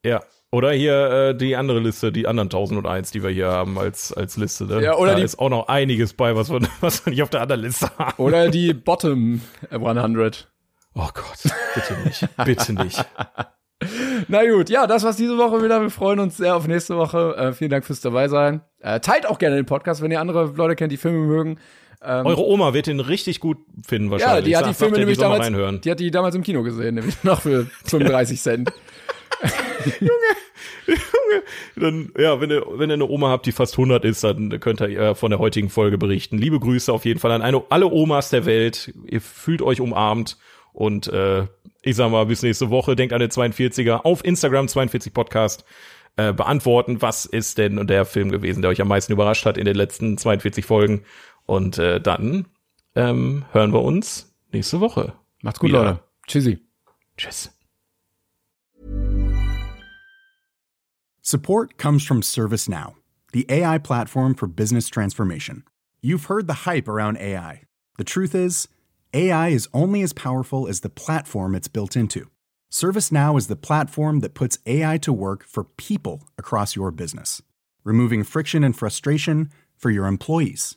Ja. 0.04 0.22
Oder 0.52 0.72
hier 0.72 1.10
äh, 1.10 1.34
die 1.36 1.54
andere 1.54 1.78
Liste, 1.78 2.10
die 2.10 2.26
anderen 2.26 2.46
1001, 2.46 3.12
die 3.12 3.22
wir 3.22 3.30
hier 3.30 3.48
haben 3.48 3.78
als, 3.78 4.12
als 4.12 4.36
Liste. 4.36 4.64
Ne? 4.64 4.82
Ja, 4.82 4.96
oder 4.96 5.12
da 5.12 5.18
die, 5.18 5.22
ist 5.22 5.38
auch 5.38 5.50
noch 5.50 5.68
einiges 5.68 6.14
bei, 6.14 6.34
was 6.34 6.50
wir, 6.50 6.60
was 6.80 7.04
wir 7.04 7.10
nicht 7.10 7.22
auf 7.22 7.30
der 7.30 7.42
anderen 7.42 7.60
Liste 7.60 7.90
haben. 7.98 8.20
Oder 8.20 8.48
die 8.48 8.74
Bottom 8.74 9.42
100. 9.70 10.50
Oh 10.94 11.08
Gott, 11.14 11.54
bitte 11.74 11.96
nicht, 12.04 12.28
bitte 12.44 12.72
nicht. 12.72 13.04
Na 14.28 14.44
gut, 14.44 14.68
ja, 14.68 14.86
das 14.86 15.04
war's 15.04 15.16
diese 15.16 15.38
Woche 15.38 15.62
wieder. 15.62 15.80
Wir 15.80 15.90
freuen 15.90 16.18
uns 16.18 16.36
sehr 16.36 16.56
auf 16.56 16.66
nächste 16.66 16.96
Woche. 16.96 17.36
Äh, 17.36 17.52
vielen 17.52 17.70
Dank 17.70 17.84
fürs 17.84 18.00
dabei 18.00 18.28
sein. 18.28 18.60
Äh, 18.80 19.00
teilt 19.00 19.26
auch 19.26 19.38
gerne 19.38 19.56
den 19.56 19.66
Podcast, 19.66 20.02
wenn 20.02 20.10
ihr 20.10 20.20
andere 20.20 20.52
Leute 20.56 20.74
kennt, 20.74 20.92
die 20.92 20.96
Filme 20.96 21.26
mögen. 21.26 21.58
Ähm, 22.02 22.24
Eure 22.26 22.46
Oma 22.46 22.72
wird 22.72 22.86
den 22.86 23.00
richtig 23.00 23.40
gut 23.40 23.58
finden 23.86 24.10
wahrscheinlich. 24.10 24.52
Ja, 24.52 24.62
die 24.62 24.64
hat 24.64 24.74
die 24.74 24.78
Filme 24.78 24.98
nämlich 24.98 25.18
damals, 25.18 25.44
reinhören. 25.44 25.80
die 25.82 25.90
hat 25.90 26.00
die 26.00 26.10
damals 26.10 26.34
im 26.34 26.42
Kino 26.42 26.62
gesehen, 26.62 26.94
nämlich 26.94 27.16
noch 27.24 27.42
für 27.42 27.66
35 27.84 28.40
Cent. 28.40 28.72
Junge, 30.00 30.12
Junge. 30.86 31.42
Dann, 31.76 32.12
ja, 32.18 32.40
wenn 32.40 32.50
ihr, 32.50 32.64
wenn 32.72 32.90
ihr 32.90 32.94
eine 32.94 33.08
Oma 33.08 33.28
habt, 33.28 33.46
die 33.46 33.52
fast 33.52 33.74
100 33.74 34.04
ist, 34.04 34.24
dann 34.24 34.60
könnt 34.60 34.80
ihr 34.80 35.14
von 35.14 35.30
der 35.30 35.38
heutigen 35.38 35.68
Folge 35.68 35.98
berichten. 35.98 36.38
Liebe 36.38 36.58
Grüße 36.58 36.92
auf 36.92 37.04
jeden 37.04 37.20
Fall 37.20 37.32
an 37.32 37.42
eine, 37.42 37.62
alle 37.68 37.86
Omas 37.86 38.30
der 38.30 38.46
Welt. 38.46 38.92
Ihr 39.06 39.20
fühlt 39.20 39.62
euch 39.62 39.80
umarmt 39.80 40.38
und 40.72 41.08
äh, 41.08 41.46
ich 41.82 41.96
sag 41.96 42.10
mal, 42.10 42.26
bis 42.26 42.42
nächste 42.42 42.70
Woche. 42.70 42.96
Denkt 42.96 43.12
an 43.12 43.20
den 43.20 43.30
42er 43.30 44.04
auf 44.04 44.24
Instagram 44.24 44.68
42 44.68 45.12
Podcast 45.12 45.64
äh, 46.16 46.32
beantworten. 46.32 47.00
Was 47.00 47.24
ist 47.24 47.58
denn 47.58 47.86
der 47.86 48.04
Film 48.04 48.30
gewesen, 48.30 48.62
der 48.62 48.70
euch 48.70 48.80
am 48.80 48.88
meisten 48.88 49.12
überrascht 49.12 49.46
hat 49.46 49.56
in 49.56 49.64
den 49.64 49.76
letzten 49.76 50.18
42 50.18 50.64
Folgen? 50.64 51.02
Und 51.50 51.78
äh, 51.78 52.00
dann 52.00 52.46
ähm, 52.94 53.44
hören 53.50 53.72
wir 53.72 53.82
uns 53.82 54.32
nächste 54.52 54.78
Woche. 54.78 55.14
Macht's 55.42 55.58
gut, 55.58 55.70
wieder. 55.70 55.82
Leute. 55.82 56.00
Tschüssi. 56.28 56.60
Tschüss. 57.16 57.50
Support 61.22 61.76
comes 61.76 62.04
from 62.04 62.22
ServiceNow, 62.22 62.94
the 63.32 63.46
AI 63.50 63.78
platform 63.78 64.36
for 64.36 64.46
business 64.46 64.88
transformation. 64.88 65.64
You've 66.00 66.26
heard 66.26 66.46
the 66.46 66.70
hype 66.70 66.86
around 66.86 67.18
AI. 67.18 67.62
The 67.98 68.04
truth 68.04 68.32
is, 68.32 68.68
AI 69.12 69.48
is 69.48 69.68
only 69.74 70.02
as 70.02 70.12
powerful 70.12 70.68
as 70.68 70.82
the 70.82 70.88
platform 70.88 71.56
it's 71.56 71.66
built 71.66 71.96
into. 71.96 72.30
ServiceNow 72.70 73.36
is 73.36 73.48
the 73.48 73.56
platform 73.56 74.20
that 74.20 74.34
puts 74.34 74.60
AI 74.66 74.98
to 74.98 75.12
work 75.12 75.44
for 75.44 75.64
people 75.64 76.28
across 76.38 76.76
your 76.76 76.92
business, 76.92 77.42
removing 77.82 78.22
friction 78.22 78.62
and 78.62 78.76
frustration 78.76 79.50
for 79.76 79.90
your 79.90 80.06
employees 80.06 80.76